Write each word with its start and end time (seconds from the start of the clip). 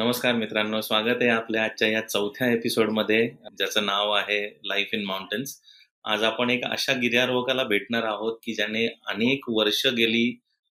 नमस्कार 0.00 0.34
मित्रांनो 0.34 0.80
स्वागत 0.80 1.20
आहे 1.20 1.28
आपल्या 1.28 1.62
आजच्या 1.64 1.88
या 1.88 2.00
चौथ्या 2.00 2.46
एपिसोडमध्ये 2.52 3.18
ज्याचं 3.58 3.84
नाव 3.86 4.10
आहे 4.10 4.38
लाईफ 4.64 4.90
इन 4.92 5.02
माउंटन्स 5.04 5.54
आज 6.04 6.22
आपण 6.22 6.50
एक 6.50 6.64
अशा 6.64 6.92
गिर्यारोहकाला 6.92 7.64
भेटणार 7.64 8.02
आहोत 8.02 8.38
की 8.42 8.54
ज्याने 8.54 8.86
अनेक 9.06 9.48
वर्ष 9.48 9.86
गेली 9.86 10.24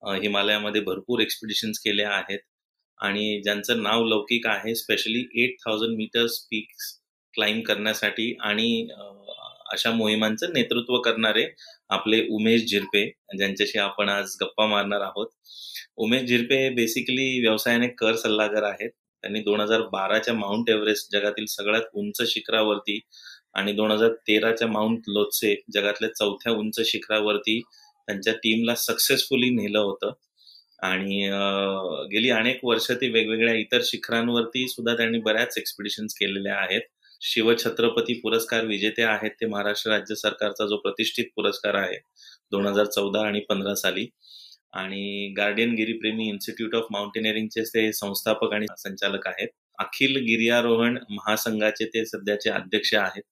हिमालयामध्ये 0.02 0.82
भरपूर 0.82 1.20
एक्सपिडिशन्स 1.20 1.80
केल्या 1.80 2.10
आहेत 2.10 2.40
आणि 3.00 3.42
ज्यांचं 3.44 3.82
नाव 3.84 4.04
लौकिक 4.06 4.48
आहे 4.48 4.76
specially 4.76 5.24
eight 5.44 5.56
thousand 5.66 5.96
metres 5.98 6.38
peaks 6.52 6.92
climb 7.34 7.64
करण्यासाठी 7.64 8.34
आणि 8.42 8.88
अशा 9.74 9.92
मोहिमांचं 9.92 10.54
नेतृत्व 10.54 10.98
करणारे 10.98 11.46
आपले 11.90 12.22
उमेश 12.30 12.66
झिरपे 12.66 13.06
ज्यांच्याशी 13.38 13.80
आपण 13.80 14.10
आज 14.10 14.36
गप्पा 14.42 14.66
मारणार 14.68 15.02
आहोत. 15.02 15.28
उमेश 15.98 16.22
झिरपे 16.22 16.58
हे 16.58 16.70
बेसिकली 16.70 17.40
व्यवसायाने 17.40 17.88
कर 17.88 18.16
सल्लागार 18.16 18.64
आहेत. 18.64 18.90
त्यांनी 19.24 19.40
दोन 19.40 19.60
हजार 19.62 19.82
बाराच्या 19.92 20.34
माउंट 20.34 20.70
एव्हरेस्ट 20.70 21.12
जगातील 21.12 21.46
सगळ्यात 21.50 21.84
उंच 21.94 22.22
शिखरावरती 22.30 23.00
आणि 23.56 23.74
दोन 23.74 23.92
हजार 23.92 24.10
तेराच्या 24.28 24.68
माउंट 24.68 25.04
लोत्से 25.08 25.56
जगातल्या 25.74 26.10
चौथ्या 26.16 26.54
उंच 26.54 26.80
शिखरावरती 26.86 27.60
त्यांच्या 28.08 28.34
टीमला 28.34 28.76
सक्सेसफुली 28.76 29.50
नेलं 29.56 29.80
होतं. 29.80 30.12
आणि 30.84 31.22
गेली 32.12 32.30
अनेक 32.30 32.60
वर्ष 32.66 32.90
ती 33.02 33.10
वेगवेगळ्या 33.12 33.54
इतर 33.56 33.82
शिखरांवरती 33.86 34.68
सुद्धा 34.68 34.96
त्यांनी 34.96 35.20
बऱ्याच 35.26 35.58
एक्सपिडिशन्स 35.58 36.14
केलेल्या 36.16 36.56
आहेत. 36.58 36.82
शिवछत्रपती 37.22 38.14
पुरस्कार 38.22 38.66
विजेते 38.66 39.04
आहेत 39.04 39.32
ते 39.42 39.46
महाराष्ट्र 39.48 39.92
राज्य 39.92 40.16
सरकारचा 40.16 40.66
जो 40.68 40.78
प्रतिष्ठित 40.78 41.26
पुरस्कार 41.36 41.76
आहे 41.76 41.98
दोन 42.52 42.66
हजार 42.68 42.86
चौदा 42.86 43.26
आणि 43.28 43.40
पंधरा 43.50 43.76
साली. 43.76 44.06
आणि 44.74 45.34
गार्डियन 45.38 45.74
गिरीप्रेमी 45.76 46.28
इन्स्टिट्यूट 46.30 46.76
ऑफ 46.76 46.86
माउंटेनिअरिंगचे 46.92 47.62
ते 47.74 47.92
संस्थापक 47.94 48.54
आणि 48.54 48.66
संचालक 48.78 49.28
आहेत. 49.28 49.48
अखिल 49.80 50.18
गिर्यारोहण 50.26 50.98
महासंघाचे 51.10 51.86
ते 51.94 52.06
सध्याचे 52.06 52.50
अध्यक्ष 52.52 52.94
आहेत. 52.96 53.24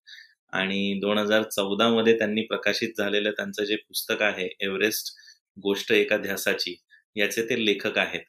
आणि 0.54 1.00
दोन 1.02 1.18
हजार 1.18 1.44
चौदा 1.46 1.88
मध्ये 1.90 2.18
त्यांनी 2.20 2.42
प्रकाशित 2.46 2.98
झालेलं 2.98 3.32
त्यांचं 3.32 3.64
जे 3.66 3.76
पुस्तक 3.78 4.22
आहे 4.22 4.48
एव्हरेस्ट 4.62 5.14
गोष्ट 5.58 5.92
एका 5.92 6.18
ध्यासाची 6.18 6.76
याचे 7.16 7.44
ते 7.50 7.66
लेखक 7.66 7.98
आहेत. 7.98 8.22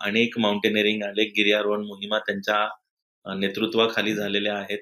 अनेक 0.00 0.38
माउंटेनिअरिंग 0.38 1.02
अनेक 1.04 1.32
गिर्यारोहण 1.36 1.84
मोहिमा 1.86 2.18
त्यांच्या 2.26 2.66
नेतृत्वाखाली 3.26 4.14
झालेल्या 4.14 4.54
आहेत. 4.56 4.78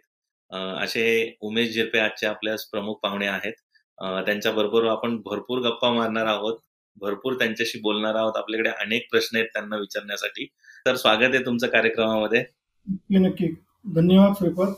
असे 0.82 1.04
उमेश 1.42 1.72
झिरपे 1.74 1.98
आजचे 1.98 2.26
आपल्या 2.26 2.54
प्रमुख 2.72 2.96
पाहुणे 3.02 3.26
आहेत. 3.26 3.52
त्यांच्या 3.98 4.22
त्यांच्याबरोबर 4.26 4.84
आपण 4.90 5.16
भरपूर 5.24 5.60
गप्पा 5.62 5.90
मारणार 5.92 6.26
आहोत. 6.26 6.58
भरपूर 7.00 7.34
त्यांच्याशी 7.34 7.78
बोलणार 7.80 8.14
आहोत. 8.14 8.36
आपल्याकडे 8.36 8.70
अनेक 8.80 9.06
प्रश्न 9.10 9.36
आहेत 9.36 9.48
त्यांना 9.48 9.76
विचारण्यासाठी. 9.76 10.46
तर 10.86 10.96
स्वागत 10.96 11.34
आहे 11.34 11.44
तुमचं 11.46 11.66
कार्यक्रमामध्ये. 11.66 12.40
नक्की 12.86 13.18
नक्की. 13.18 13.48
धन्यवाद 13.94 14.32
श्रीपद. 14.38 14.72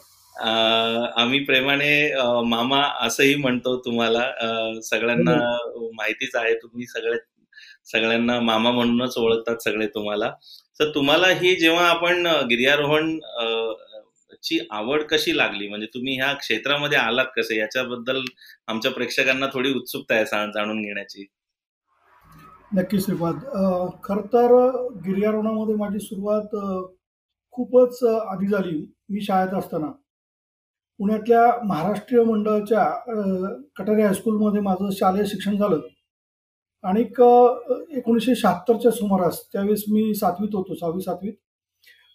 आम्ही 1.17 1.39
प्रेमाने 1.45 1.91
मामा 2.47 2.81
असंही 3.01 3.35
म्हणतो 3.35 3.77
तुम्हाला 3.85 4.81
सगळ्यांना 4.85 5.35
माहितीच 5.97 6.35
आहे 6.37 6.55
तुम्ही 6.55 6.87
सगळे 6.87 7.19
सगळ्यांना 7.93 8.39
मामा 8.41 8.71
म्हणूनच 8.71 9.17
ओळखतात 9.19 9.63
सगळे 9.65 9.87
तुम्हाला. 9.87 10.31
तर 10.81 10.91
तुम्हाला 10.95 11.27
ही 11.41 11.55
जेव्हा 11.57 11.89
आपण 11.89 12.27
गिर्यारोहण 12.51 13.19
ची 14.43 14.59
आवड 14.71 15.03
कशी 15.03 15.37
लागली? 15.37 15.69
म्हणजे 15.69 15.87
तुम्ही 15.95 16.15
ह्या 16.17 16.33
क्षेत्रामध्ये 16.33 16.99
आलात 16.99 17.27
कसे? 17.37 17.59
याच्याबद्दल 17.59 18.21
आमच्या 18.67 18.91
प्रेक्षकांना 18.93 19.47
थोडी 19.53 19.73
उत्सुकता 19.75 20.15
आहे 20.15 20.25
जाणून 20.25 20.83
घेण्याची. 20.83 21.27
नक्की 22.77 22.99
श्रीपाद 23.01 23.37
खर 24.05 24.21
तर 24.33 24.53
गिर्यारोहणामध्ये 25.07 25.75
माझी 25.75 25.99
सुरुवात 25.99 26.55
खूपच 27.55 28.03
आधी 28.05 28.47
झाली. 28.49 28.77
मी 29.11 29.21
शाळेत 29.21 29.55
असताना. 29.55 29.87
पुण्यातल्या 31.01 31.43
महाराष्ट्रीय 31.65 32.23
मंडळाच्या 32.25 32.83
अं, 33.09 33.61
कटारे 33.77 34.03
हायस्कूलमध्ये 34.03 34.61
माझं 34.61 34.91
शालेय 34.93 35.25
शिक्षण 35.27 35.57
झालं. 35.57 35.81
आणि 36.85 37.01
एकोणीसशे 37.97 38.35
शहात्तरच्या 38.35 38.91
सुमारास 38.91 39.41
त्यावेळेस 39.53 39.85
मी 39.93 40.15
सातवीत 40.15 40.55
होतो 40.55 40.75
सहावी 40.75 41.01
सातवीत. 41.01 41.33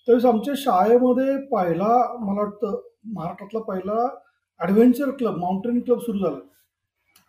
त्यावेळेस 0.07 0.25
आमच्या 0.25 0.53
शाळेमध्ये 0.57 1.35
पहिला 1.47 1.87
मला 2.19 2.41
वाटतं 2.41 2.81
महाराष्ट्रातला 3.13 3.59
पहिला 3.61 4.07
ॲडव्हेंचर 4.59 5.09
क्लब 5.11 5.37
माउंटेन 5.37 5.79
क्लब 5.81 5.99
सुरू 5.99 6.19
झाला. 6.19 6.39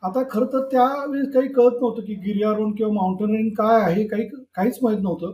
आता 0.02 0.22
खरं 0.30 0.46
तर 0.52 0.64
त्यावेळेस 0.70 1.32
काही 1.34 1.48
कळत 1.48 1.80
नव्हतं 1.80 2.04
की 2.04 2.14
गिर्यारोहण 2.24 2.72
किंवा 2.76 2.92
माउंटेनिंग 2.92 3.48
काय 3.58 3.80
आहे 3.82 4.06
काही 4.08 4.28
काहीच 4.54 4.78
माहीत 4.82 4.98
नव्हतं. 5.02 5.32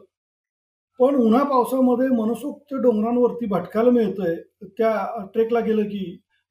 पण 1.00 1.14
उन्हा 1.16 1.42
पावसामध्ये 1.44 2.08
मनसोक्त 2.08 2.74
डोंगरांवरती 2.82 3.46
भटकायला 3.46 3.90
मिळतंय. 3.90 4.34
त्या 4.78 5.24
ट्रेकला 5.34 5.60
गेलं 5.60 5.82
की 5.84 6.04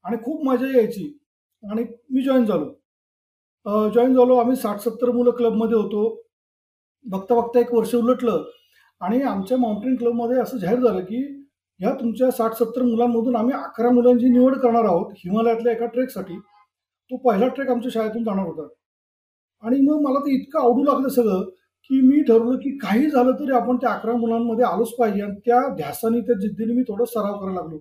आणि 0.06 0.18
खूप 0.26 0.44
मजा 0.46 0.68
यायची. 0.78 1.06
आणि 1.64 1.84
मी 2.12 2.22
जॉईन 2.24 2.46
झालो. 2.46 3.90
जॉईन 3.96 4.16
झालो. 4.16 4.36
आम्ही 4.38 4.56
साठ 4.56 4.80
सत्तर 4.80 5.12
मुलं 5.12 5.32
क्लबमध्ये 5.32 5.78
होतो. 5.78 6.04
बघता 7.06 7.36
बघता 7.36 7.60
एक 7.60 7.74
वर्ष 7.74 7.96
उलटलं. 7.96 8.44
आणि 9.02 9.22
आमच्या 9.24 9.58
माउंटेन 9.58 9.96
क्लबमध्ये 9.96 10.40
असं 10.42 10.58
जाहीर 10.58 10.80
झालं 10.80 11.00
की 11.06 11.24
ह्या 11.80 11.94
तुमच्या 11.94 12.30
साठ 12.32 12.54
सत्तर 12.54 12.82
मुलांमधून 12.84 13.36
आम्ही 13.36 13.54
अकरा 13.56 13.90
मुलांची 13.92 14.30
निवड 14.30 14.58
करणार 14.60 14.86
आहोत 14.86 15.12
हिमालयातल्या 15.18 15.74
एका 15.74 15.86
ट्रेकसाठी. 15.86 16.40
तो 17.12 17.18
पहिला 17.18 17.48
ट्रेक 17.48 17.70
आमच्या 17.70 17.92
शाळेतून 17.94 18.24
जाणार 18.24 18.46
होता. 18.46 18.68
आणि 19.64 19.82
मग 19.82 20.02
मला 20.02 20.20
ते 20.20 20.36
इतकं 20.36 20.60
आवडू 20.60 20.84
लागलं 20.84 21.08
सगळं 21.08 21.44
की 21.90 22.02
मी 22.02 22.22
ठरवलं 22.24 22.58
की 22.58 22.78
काही 22.78 23.10
झालं 23.10 23.32
तरी 23.32 23.52
आपण 23.52 23.78
त्या 23.78 23.90
अकरा 23.90 24.14
मुलांमध्ये 24.14 24.66
आलोच 24.66 24.94
पाहिजे. 24.96 25.22
आणि 25.22 25.40
त्या 25.46 25.62
ध्यासाने 25.76 26.22
त्या 26.22 26.36
जिद्दीने 26.40 26.74
मी 26.74 26.84
थोडं 26.84 27.06
सराव 27.06 27.40
करायला 27.40 27.62
लागलो. 27.62 27.78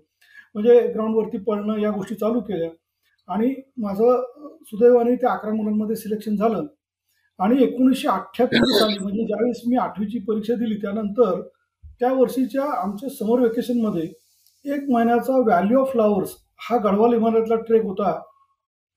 म्हणजे 0.55 0.81
ग्राउंडवरती 0.95 1.39
पळणं 1.39 1.79
या 1.79 1.91
गोष्टी 1.91 2.15
चालू 2.15 2.41
केल्या. 2.41 2.71
आणि 3.29 3.55
माझं 3.79 4.23
सुदैवाने 4.65 5.15
त्या 5.17 5.33
अकरा 5.33 5.53
मुलांमध्ये 5.55 5.97
सिलेक्शन 5.97 6.37
झालं. 6.37 6.67
आणि 7.39 7.63
एकोणीसशे 7.63 8.09
अठ्ठ्याहत्तर 8.09 8.65
साली 8.79 8.99
म्हणजे 8.99 9.25
ज्यावेळेस 9.27 9.61
मी 9.69 9.77
आठवीची 9.77 10.19
परीक्षा 10.19 10.55
दिली 10.55 10.77
त्यानंतर 10.77 11.41
त्या 12.01 12.13
वर्षीच्या 12.13 12.65
आमच्या 12.83 13.09
समर 13.09 13.41
वेकेशनमध्ये 13.41 14.03
एक 14.65 14.91
महिन्याचा 14.91 15.39
व्हॅल्यू 15.39 15.79
ऑफ 15.81 15.93
फ्लावर्स 15.93 16.35
हा 16.69 16.77
गढवाल 16.77 17.15
इमारतला 17.15 17.57
ट्रेक 17.57 17.83
होता. 17.83 18.13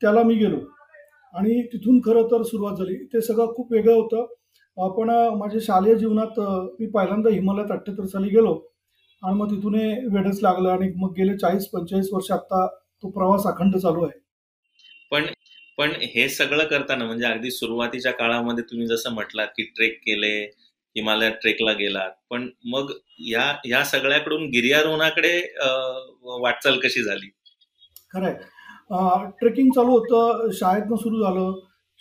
त्याला 0.02 0.24
मी 0.24 0.36
गेलो. 0.36 0.58
आणि 1.34 1.62
तिथून 1.74 2.00
खरं 2.06 2.28
तर 2.28 2.44
सुरुवात 2.44 2.78
झाली. 2.78 2.96
ते 3.14 3.22
सगळं 3.22 3.54
खूप 3.56 3.72
वेगळं 3.74 3.94
होतं. 3.94 4.26
आपण 4.78 5.10
माझ्या 5.40 5.60
शालेय 5.64 5.96
जीवनात 5.96 6.40
मी 6.80 6.88
पहिल्यांदा 6.90 7.30
हिमालयात 7.30 7.72
अठ्ठ्याहत्तर 7.72 8.06
साली 8.08 8.30
गेलो. 8.30 8.54
आणि 9.24 9.36
मग 9.38 9.52
तिथून 9.52 9.76
वेडच 10.16 10.40
लागलं 10.42 10.70
आणि 10.70 10.92
मग 10.98 11.14
गेले 11.18 11.38
चाळीस 11.38 11.68
पंचेचाळीस 11.70 12.10
वर्ष 12.14 12.32
आता 12.32 12.66
तो 13.04 13.10
प्रवास 13.10 13.46
अखंड 13.48 13.78
चालू 13.78 14.04
आहे. 14.06 14.20
पण 15.12 15.26
पण 15.78 15.92
हे 16.14 16.28
सगळं 16.30 16.66
करताना 16.68 17.06
म्हणजे 17.06 17.26
अगदी 17.26 17.52
सुरुवातीच्या 17.52 18.12
काळामध्ये 18.12 18.64
तुम्ही 18.64 18.88
जसं 18.88 19.14
म्हटलात 19.14 19.48
की 19.48 19.64
ट्रेक 19.76 19.98
केले 19.98 20.32
हिमालयात 20.96 21.32
ट्रेकला 21.42 21.74
गेलात. 21.74 22.12
पण 22.30 22.50
मग 22.66 22.92
या 23.28 23.54
या 23.66 23.84
सगळ्याकडून 23.86 24.46
गिर्यारोहणाकडे 24.50 25.40
वाटचाल 26.42 26.80
कशी 26.80 27.04
झाली? 27.04 27.30
खरं 28.14 28.26
आहे. 28.26 28.36
ट्रेकिंग 28.90 29.70
चालू 29.76 29.92
होतं 29.92 30.50
शाळेतनं 30.54 30.96
सुरू 30.96 31.22
झालं 31.24 31.52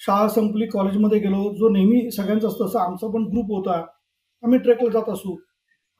शाळा 0.00 0.28
संपली 0.28 0.66
कॉलेजमध्ये 0.66 1.18
गेलो 1.18 1.52
जो 1.54 1.68
नेहमी 1.68 2.10
सगळ्यांचं 2.10 2.48
असतं 2.48 2.64
असं 2.66 2.78
आमचा 2.78 3.08
पण 3.08 3.22
ग्रुप 3.24 3.50
होता. 3.50 3.84
आम्ही 4.42 4.58
ट्रेकला 4.58 4.90
जात 4.92 5.08
असू. 5.12 5.36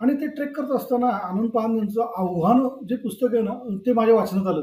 आणि 0.01 0.15
ते 0.15 0.27
ट्रेक 0.27 0.57
करत 0.57 0.71
असताना 0.77 1.09
आनंद 1.29 1.51
पान 1.51 1.77
यांचं 1.79 2.01
आव्हान 2.19 2.69
जे 2.89 2.97
पुस्तक 2.97 3.35
आहे 3.35 3.43
ना 3.43 3.55
ते 3.87 3.93
माझ्या 3.93 4.15
वाचनात 4.15 4.47
आलं. 4.47 4.63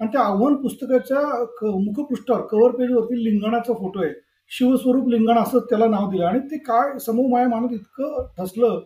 आणि 0.00 0.08
त्या 0.12 0.20
आव्हान 0.22 0.54
पुस्तकाच्या 0.62 1.20
क 1.60 1.64
मुखपृष्ठावर 1.76 2.40
कव्हर 2.50 2.70
पेजवरती 2.70 3.24
लिंगाणाचा 3.24 3.72
फोटो 3.74 4.02
आहे. 4.02 4.12
शिवस्वरूप 4.50 5.08
लिंगाण 5.08 5.38
असं 5.38 5.58
त्याला 5.70 5.86
नाव 5.86 6.10
दिलं. 6.10 6.24
आणि 6.26 6.38
ते 6.50 6.58
काय 6.58 6.98
समूह 6.98 7.30
माया 7.32 7.48
मनात 7.48 7.72
इतकं 7.72 8.26
ठसलं 8.38 8.78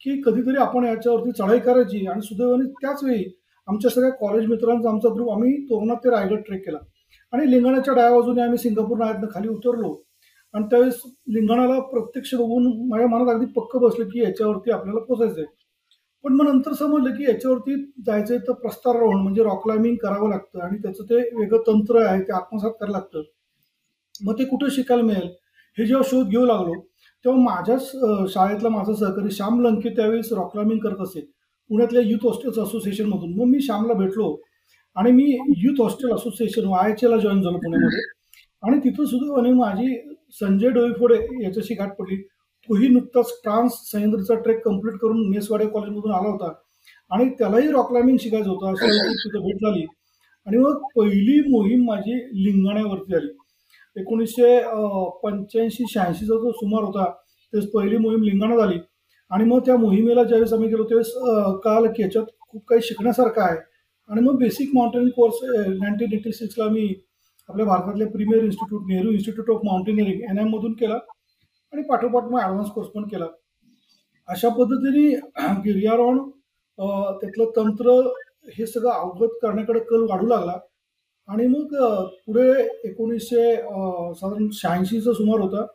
की 0.00 0.20
कधीतरी 0.22 0.56
आपण 0.56 0.84
याच्यावरती 0.84 1.32
चढाई 1.32 1.58
करायची 1.58 2.06
आणि 2.06 2.22
सुदैवाने 2.22 2.68
त्याच 2.82 3.04
वेळी 3.04 3.24
आमच्या 3.68 3.90
सगळ्या 3.90 4.10
कॉलेज 4.10 4.46
मित्रांचा 4.48 4.88
आमचा 4.90 5.08
ग्रुप 5.14 5.30
आम्ही 5.30 5.56
तोरणा 5.64 5.94
ते 5.94 6.10
रायगड 6.10 6.40
ट्रेक 6.46 6.64
केला. 6.66 6.78
आणि 7.32 7.50
लिंगणाच्या 7.50 7.94
डाव्या 7.94 8.18
बाजूने 8.18 8.42
आम्ही 8.42 8.58
सिंगापूर 8.58 8.98
नाळ्यातनं 8.98 9.28
खाली 9.34 9.48
उतरलो. 9.48 9.94
आणि 10.54 10.64
त्यावेळेस 10.70 11.00
लिंगाणाला 11.28 11.78
प्रत्यक्ष 11.90 12.34
बघून 12.34 12.66
माझ्या 12.88 13.06
मनात 13.08 13.34
अगदी 13.34 13.46
पक्क 13.56 13.76
बसलं 13.76 14.08
की 14.08 14.22
याच्यावरती 14.22 14.70
आपल्याला 14.70 15.00
पोचायचं 15.00 15.40
आहे 15.40 15.46
पण 16.24 16.32
मग 16.32 16.46
नंतर 16.46 16.72
समजलं 16.72 17.14
की 17.16 17.24
याच्यावरती 17.24 17.74
जायचंय 18.06 18.38
तर 18.38 18.52
प्रस्तारोहण 18.52 19.22
म्हणजे 19.22 19.42
रॉक 19.42 19.62
क्लाइम्बिंग 19.62 19.96
करावं 20.02 20.30
लागतं 20.30 20.60
आणि 20.64 20.78
त्याचं 20.78 21.04
ते 21.04 21.16
वेगळं 21.38 21.62
तंत्र 21.66 22.04
आहे 22.06 22.20
ते 22.22 22.32
आत्मसात 22.32 22.70
करायला 22.80 22.98
लागतं. 22.98 23.22
मग 24.20 24.38
ते 24.38 24.44
कुठं 24.44 24.68
शिकायला 24.70 25.02
मिळेल? 25.02 25.28
हे 25.78 25.86
जेव्हा 25.86 26.08
शोध 26.10 26.28
घेऊ 26.28 26.44
लागलो 26.46 26.74
तेव्हा 27.24 27.40
माझ्याच 27.42 27.90
शाळेतला 28.32 28.68
माझा 28.68 28.94
सहकारी 28.94 29.30
श्याम 29.30 29.60
लंके 29.60 29.94
त्यावेळेस 29.96 30.32
रॉक 30.32 30.50
क्लाइम्बिंग 30.52 30.80
करत 30.80 31.00
असे. 31.00 31.20
पुण्यातल्या 31.72 32.02
युथ 32.02 32.24
हॉस्टेल्स 32.24 32.58
असोसिएशनमधून 32.58 33.32
मग 33.32 33.44
मी 33.44 33.60
श्यामला 33.60 33.92
भेटलो 33.94 34.36
आणि 34.96 35.10
मी 35.10 35.24
youth 35.58 35.80
hostel 35.80 36.10
association 36.12 36.72
I 36.72 36.90
H 36.90 37.04
एला 37.04 37.16
जॉईन 37.16 37.42
झालो 37.42 37.58
पुण्यामध्ये. 37.58 38.00
आणि 38.62 38.78
तिथं 38.78 39.04
सुद्धा 39.04 39.52
माझी 39.54 39.94
संजय 40.30 40.68
डोईफोडे 40.68 41.16
याच्याशी 41.44 41.74
गाठ 41.74 41.96
पडली. 41.96 42.16
तोही 42.68 42.88
नुकताच 42.88 43.32
ट्रान्स 43.44 43.72
सह्याद्रीचा 43.92 44.34
ट्रेक 44.34 44.64
कंप्लीट 44.64 44.94
करून 44.94 45.30
नेसवाडे 45.30 45.66
कॉलेजमधून 45.66 46.12
आला 46.12 46.28
होता. 46.28 46.52
आणि 47.10 47.28
त्यालाही 47.30 47.68
रॉक 47.68 47.88
क्लाइम्बिंग 47.88 48.18
शिकायचं 48.20 48.50
होतं 48.50 48.66
अशा 48.66 48.86
तिथं 49.24 49.40
भेट 49.40 49.56
झाली. 49.56 49.84
आणि 50.46 50.56
मग 50.56 50.82
पहिली 50.96 51.40
मोहीम 51.50 51.84
माझी 51.86 52.14
लिंगाण्यावरती 52.44 53.12
झाली 53.12 53.28
एकोणीसशे 53.96 54.60
पंच्याऐंशी 55.22 55.84
शहाऐंशीचा 55.90 56.34
जो 56.34 56.52
सुमार 56.52 56.84
होता 56.84 57.10
तेच 57.52 57.70
पहिली 57.70 57.96
मोहीम 57.96 58.22
लिंगाणा 58.22 58.56
झाली 58.56 58.78
आणि 59.32 59.44
मग 59.44 59.60
त्या 59.66 59.76
मोहिमेला 59.76 60.22
ज्यावेळेस 60.24 60.52
आम्ही 60.52 60.68
गेलो 60.68 60.84
त्यावेळेस 60.88 61.12
काल 61.64 61.86
की 61.92 62.02
याच्यात 62.02 62.24
खूप 62.40 62.64
काही 62.68 62.82
शिकण्यासारखं 62.84 63.42
आहे. 63.42 63.56
आणि 64.10 64.20
मग 64.20 64.36
basic 64.38 64.70
mountaineering 64.74 65.10
course 65.16 65.38
nineteen 65.42 66.12
eighty 66.12 66.32
सिक्सला 66.32 66.68
मी 66.70 66.86
आपल्या 67.48 67.66
भारतातल्या 67.66 68.06
premier 68.08 68.42
institute 68.44 68.82
Nehru 68.88 69.10
institute 69.10 69.50
of 69.50 69.60
mountaineering 69.64 70.20
N 70.30 70.38
एममधून 70.38 70.72
केला 70.80 70.94
आणि 71.72 71.82
पाठोपाठ 71.88 72.24
मग 72.24 72.40
ॲडव्हान्स 72.40 72.70
कोर्स 72.70 72.88
पण 72.94 73.04
केला. 73.08 73.26
अशा 74.28 74.48
पद्धतीने 74.58 75.08
गिर्यारोहण 75.64 76.18
त्यातलं 77.20 77.50
तंत्र 77.56 77.90
हे 78.56 78.66
सगळं 78.66 78.90
अवगत 78.90 79.38
करण्याकडे 79.42 79.80
कल 79.90 80.06
वाढू 80.10 80.26
लागला. 80.26 80.58
आणि 81.28 81.46
मग 81.46 81.74
पुढे 82.26 82.50
एकोणीसशे 82.84 83.54
साधारण 83.56 84.48
शहाऐंशीचा 84.52 85.12
सुमार 85.12 85.40
होता. 85.40 85.66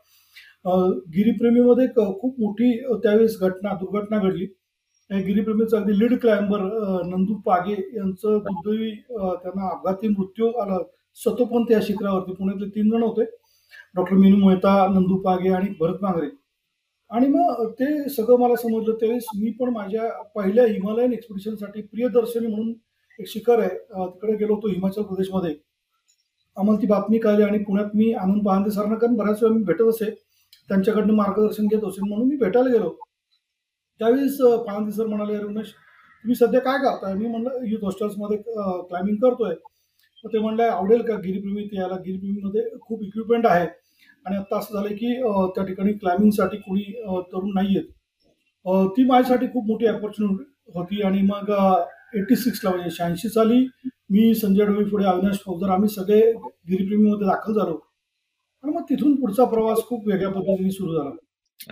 गिरीप्रेमीमध्ये 0.65 1.87
खूप 2.21 2.39
मोठी 2.39 2.71
त्यावेळेस 3.03 3.37
घटना 3.41 3.73
दुर्घटना 3.81 4.17
घडली. 4.19 4.45
गिरीप्रेमीचं 5.09 5.77
अगदी 5.77 5.97
लीड 5.99 6.17
क्लाइंबर 6.21 6.61
नंदू 7.09 7.35
पागे 7.45 7.73
यांचं 7.97 8.37
दुर्दैवी 8.47 8.91
त्यांना 9.09 9.69
अपघाती 9.69 10.07
मृत्यू 10.07 10.51
आला. 10.61 10.77
सतोपंत 11.17 11.71
या 11.71 11.79
शिखरावरती 11.83 12.33
पुण्यातले 12.35 12.67
तीन 12.75 12.89
जण 12.91 13.03
होते. 13.03 13.23
डॉक्टर 13.95 14.15
मीनू 14.15 14.37
मेहता 14.47 14.75
नंदू 14.93 15.17
पागे 15.21 15.49
आणि 15.53 15.69
भरत 15.79 16.01
मांगरे. 16.01 16.27
आणि 17.11 17.27
मग 17.27 17.63
ते 17.79 18.09
सगळं 18.09 18.39
मला 18.39 18.55
समजलं. 18.63 18.93
त्यावेळेस 18.99 19.25
मी 19.41 19.51
पण 19.59 19.69
माझ्या 19.73 20.09
पहिल्या 20.35 20.65
हिमालयन 20.67 21.13
एक्सपिडिशनसाठी 21.13 21.81
प्रियदर्शनी 21.81 22.47
म्हणून 22.47 22.73
एक 23.19 23.27
शिखर 23.29 23.59
आहे. 23.59 23.69
तिकडे 23.69 24.35
गेलो 24.37 24.53
होतो 24.55 24.67
हिमाचल 24.69 25.01
प्रदेशमध्ये. 25.03 25.55
आम्हाला 26.57 26.81
ती 26.81 26.87
बातमी 26.87 27.17
कळली 27.19 27.43
आणि 27.43 27.57
पुण्यात 27.63 27.95
मी 27.95 28.11
आनंद 28.13 28.45
पहांदे 28.45 28.71
सरांना 28.71 28.95
कारण 28.97 29.15
बऱ्याच 29.15 29.43
वेळा 29.43 29.55
मी 29.55 29.63
भेटत 29.63 29.87
असे. 29.89 30.09
त्यांच्याकडनं 30.69 31.13
मार्गदर्शन 31.15 31.67
घेत 31.67 31.83
असेल 31.87 32.07
म्हणून 32.09 32.27
मी 32.27 32.35
भेटायला 32.37 32.69
गेलो. 32.71 32.89
त्यावेळेस 34.01 34.37
पहांदे 34.67 34.91
सर 34.91 35.05
म्हणाले 35.07 35.37
रमेश 35.37 35.71
तुम्ही 35.71 36.35
सध्या 36.35 36.59
काय 36.61 36.77
करताय? 36.79 37.13
मी 37.13 37.27
म्हणलं 37.27 37.65
युथ 37.67 37.83
हॉस्टेल्समध्ये 37.83 38.37
क्लाइम्बिंग 38.37 39.17
करतोय. 39.21 39.53
तर 40.23 40.29
ते 40.33 40.39
म्हणलं 40.39 40.63
आवडेल 40.63 41.01
का 41.07 41.15
गिरीप्रेमी 41.23 41.67
याला 41.73 41.95
गिरीप्रेमीमध्ये 41.95 42.63
खूप 42.81 43.03
इक्विपमेंट 43.03 43.45
आहे. 43.47 43.67
आणि 44.25 44.35
आत्ता 44.37 44.57
असं 44.57 44.75
झालं 44.75 44.95
की 44.95 45.13
त्या 45.55 45.63
ठिकाणी 45.65 45.93
क्लाइम्बिंगसाठी 45.93 46.57
कोणी 46.57 46.83
तरुण 47.31 47.51
नाही 47.55 47.77
आहेत 47.77 48.89
ती 48.97 49.03
माझ्यासाठी 49.07 49.47
खूप 49.47 49.65
मोठी 49.67 49.85
अपॉर्च्युनिटी 49.87 50.43
होती 50.75 51.01
आणि 51.01 51.21
मग 51.25 51.51
एटी 52.15 52.35
सिक्सला 52.35 52.69
म्हणजे 52.69 52.89
शहाऐंशी 52.95 53.29
साली 53.29 53.65
मी 54.11 54.33
संजय 54.35 54.65
डोळी 54.65 54.83
पुढे 54.89 55.05
अविनाश 55.05 55.37
फौजदार 55.45 55.69
आम्ही 55.69 55.89
सगळे 55.89 56.19
गिरीप्रेमीमध्ये 56.31 57.27
दाखल 57.27 57.53
झालो. 57.53 57.79
आणि 58.67 58.75
मग 58.75 58.83
तिथून 58.83 59.15
पुढचा 59.15 59.43
प्रवास 59.45 59.77
खूप 59.79 60.07
वेगळ्या 60.07 60.29
पद्धतीने 60.29 60.71
सुरू 60.71 60.93
झाला. 60.93 61.09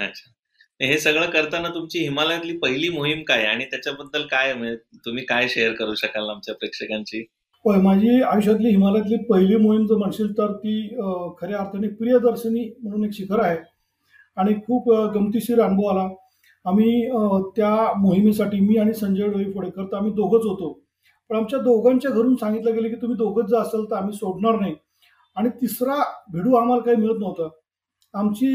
अच्छा. 0.06 0.32
हे 0.80 0.98
सगळं 0.98 1.30
करताना 1.30 1.68
तुमची 1.68 2.00
हिमालयातली 2.00 2.58
पहिली 2.58 2.90
मोहीम 2.90 3.22
काय 3.24 3.44
आणि 3.46 3.66
त्याच्याबद्दल 3.66 4.22
काय 4.22 4.54
म्हणजे 4.54 4.76
तुम्ही 5.06 5.24
काय 5.26 5.48
शेअर 5.48 5.74
करू 5.74 5.94
शकाल 5.96 6.30
आमच्या 6.30 6.56
प्रेक्षकांची 6.56 7.24
होय 7.66 7.78
माझी 7.82 8.22
आयुष्यातली 8.22 8.70
हिमालयातली 8.70 9.18
पहिली 9.30 9.56
मोहीम 9.58 9.86
जर 9.88 9.96
म्हणशील 9.96 10.32
तर 10.38 10.52
ती 10.54 10.76
खऱ्या 11.40 11.60
अर्थाने 11.60 11.88
प्रियदर्शनी 11.96 12.70
म्हणून 12.84 13.06
एक 13.06 13.14
शिखर 13.14 13.40
आहे. 13.40 13.58
आणि 14.38 14.54
खूप 14.68 14.90
गमतीशीर 15.16 15.62
अनुभव 15.62 15.88
आला. 15.88 16.08
आम्ही 16.66 17.10
त्या 17.56 17.76
मोहिमेसाठी 17.98 18.60
मी 18.60 18.78
आणि 18.78 18.94
संजय 18.94 19.28
डोई 19.28 19.52
फोडेकर 19.54 19.86
तर 19.86 19.98
आम्ही 19.98 20.12
दोघंच 20.14 20.46
होतो. 20.46 20.72
पण 21.30 21.36
आमच्या 21.36 21.60
दोघांच्या 21.60 22.12
घरून 22.12 22.36
सांगितलं 22.36 22.74
गेलं 22.76 22.88
की 22.90 22.96
तुम्ही 22.96 23.18
दोघंच 23.18 23.50
जर 23.50 23.58
असाल 23.58 23.84
तर 23.92 23.96
आम्ही 23.96 24.18
सोडणार 24.18 24.60
नाही. 24.60 24.74
आणि 25.38 25.50
तिसरा 25.62 25.96
भिडू 26.34 26.56
आम्हाला 26.56 26.82
काही 26.84 26.98
मिळत 26.98 27.20
नव्हतं. 27.20 27.50
आमची 28.14 28.48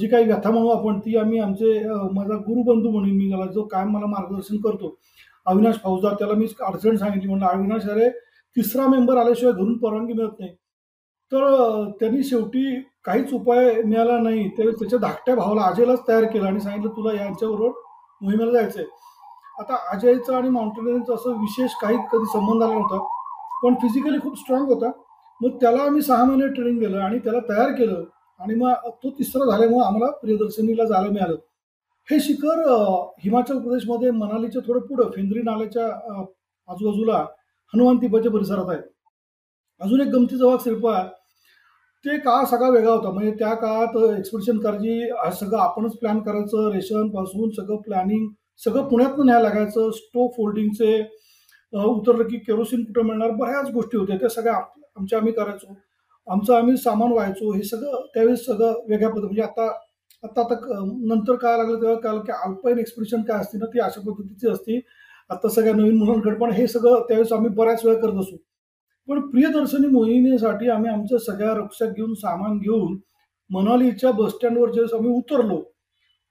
जी 0.00 0.08
काही 0.08 0.24
व्यथा 0.24 0.50
म्हणू 0.50 0.68
आपण 0.68 0.98
ती 1.04 1.16
आम्ही 1.18 1.38
आमचे 1.40 1.78
माझा 2.14 2.34
गुरुबंधू 2.36 2.90
म्हणून 2.90 3.16
मी 3.16 3.28
त्याला 3.30 3.46
जो 3.52 3.62
कायम 3.68 3.90
मला 3.92 4.06
मार्गदर्शन 4.06 4.56
करतो. 4.64 4.94
अविनाश 5.46 5.76
फौजदार 5.82 6.14
त्याला 6.18 6.34
मी 6.34 6.46
अडचण 6.60 6.96
सांगितली 6.96 7.28
म्हणलं 7.28 7.46
अविनाश 7.46 7.88
अरे 7.90 8.08
तिसरा 8.56 8.86
मेंबर 8.88 9.16
आल्याशिवाय 9.16 9.52
घरून 9.52 9.76
परवानगी 9.78 10.12
मिळत 10.12 10.40
नाही. 10.40 10.52
तर 11.32 11.90
त्यांनी 12.00 12.22
शेवटी 12.24 12.80
काहीच 13.04 13.32
उपाय 13.34 13.82
मिळाला 13.82 14.18
नाही. 14.18 14.48
ते 14.48 14.70
त्याच्या 14.70 14.98
धाकट्या 14.98 15.34
भावाला 15.36 15.62
अजयलाच 15.62 16.06
तयार 16.08 16.24
केलं 16.24 16.46
आणि 16.46 16.60
सांगितलं 16.60 16.96
तुला 16.96 17.12
यांच्याबरोबर 17.16 17.70
मोहिमेला 18.20 18.52
जायचंय. 18.52 18.84
आता 19.60 19.76
अजयचं 19.92 20.34
आणि 20.36 20.48
माउंटेनियरिंगचं 20.50 21.14
असं 21.14 21.40
विशेष 21.40 21.70
काही 21.82 21.96
कधी 22.12 22.26
संबंध 22.32 22.62
आला 22.62 22.72
नव्हता 22.74 22.98
पण 23.62 23.74
फिजिकली 23.82 24.18
खूप 24.22 24.38
स्ट्रॉंग 24.38 24.68
होता. 24.68 24.90
मग 25.40 25.56
त्याला 25.60 25.82
आम्ही 25.82 26.02
सहा 26.02 26.24
महिने 26.24 26.46
ट्रेनिंग 26.54 26.78
दिलं 26.80 26.98
आणि 27.00 27.18
त्याला 27.24 27.38
तयार 27.48 27.70
केलं. 27.78 28.04
आणि 28.40 28.54
मग 28.54 28.88
तो 29.02 29.10
तिसरा 29.18 29.50
झाल्यामुळे 29.50 29.84
आम्हाला 29.86 30.10
प्रियदर्शनीला 30.20 30.84
जायला 30.84 31.10
मिळालं. 31.12 31.36
हे 32.08 32.18
शिखर 32.20 32.60
हिमाचल 33.22 33.58
प्रदेशमध्ये 33.60 34.10
मनालीच्या 34.10 34.62
थोडं 34.66 34.86
पुढं 34.86 35.10
फेंद्री 35.14 35.42
नाल्याच्या 35.44 35.86
आजूबाजूला 36.68 37.18
हनुमान 37.72 37.96
तिब्बाच्या 38.02 38.32
परिसरात 38.32 38.68
आहे. 38.68 38.80
अजून 39.80 40.00
एक 40.00 40.08
गमतीचा 40.14 40.44
भाग 40.46 40.56
शिल्पा 40.64 41.02
ते 42.04 42.16
काळ 42.20 42.44
सगळा 42.50 42.68
वेगळा 42.70 42.92
होता. 42.92 43.10
म्हणजे 43.10 43.30
त्या 43.38 43.54
काळात 43.54 43.96
एक्सपिडिशन 44.18 44.58
करायची 44.58 45.36
सगळं 45.38 45.58
आपणच 45.60 45.96
प्लॅन 45.98 46.18
करायचं 46.22 46.70
रेशनपासून 46.72 47.50
सगळं 47.56 47.80
प्लॅनिंग 47.82 48.28
सगळं 48.64 48.88
पुण्यातनं 48.88 49.26
न्याय 49.26 49.42
लागायचं 49.42 49.90
स्टोव 49.94 50.28
फोल्डिंगचे 50.36 50.98
उतरलं 51.72 52.28
की 52.28 52.38
केरोसिन 52.38 52.84
कुठं 52.84 53.06
मिळणार 53.06 53.30
बऱ्याच 53.38 53.70
गोष्टी 53.72 53.96
होत्या. 53.98 54.16
त्या 54.16 54.28
सगळ्या 54.28 54.60
आमचे 54.98 55.16
आम्ही 55.16 55.32
करायचो. 55.32 55.74
आमचं 56.26 56.54
आम्ही 56.54 56.76
सामान 56.76 57.12
व्हायचो. 57.12 57.52
हे 57.54 57.62
सगळं 57.62 58.06
त्यावेळेस 58.14 58.44
सगळं 58.46 58.72
वेगळ्या 58.88 59.08
पद्धती 59.08 59.26
म्हणजे 59.26 59.42
आता 59.42 59.70
आता 60.24 60.40
आता 60.40 60.54
नंतर 61.08 61.34
काय 61.36 61.56
लागलं 61.58 61.80
तेव्हा 61.80 61.96
काय 62.00 62.18
की 62.26 62.32
अल्पाईन 62.44 62.78
एक्सप्रेशन 62.78 63.22
काय 63.22 63.40
असते 63.40 63.58
ना 63.58 63.66
ती 63.74 63.80
अशा 63.80 64.00
पद्धतीची 64.00 64.48
असते. 64.50 64.80
आता 65.30 65.48
सगळ्या 65.48 65.74
नवीन 65.74 65.96
मुलांकडे 65.98 66.34
पण 66.38 66.50
हे 66.52 66.66
सगळं 66.66 67.00
त्यावेळेस 67.08 67.32
आम्ही 67.32 67.50
बऱ्याच 67.56 67.84
वेळा 67.84 67.98
करत 68.00 68.20
असू. 68.20 68.36
पण 69.08 69.20
प्रियदर्शनी 69.30 69.88
मोहिमेसाठी 69.88 70.68
आम्ही 70.70 70.90
आमच्या 70.90 71.18
सगळ्या 71.18 71.52
रक्षक 71.54 71.92
घेऊन 71.96 72.14
सामान 72.14 72.58
घेऊन 72.58 72.96
मनालीच्या 73.50 74.10
बसस्टँडवर 74.12 74.70
ज्यावेळेस 74.70 74.94
आम्ही 74.94 75.10
उतरलो 75.10 75.60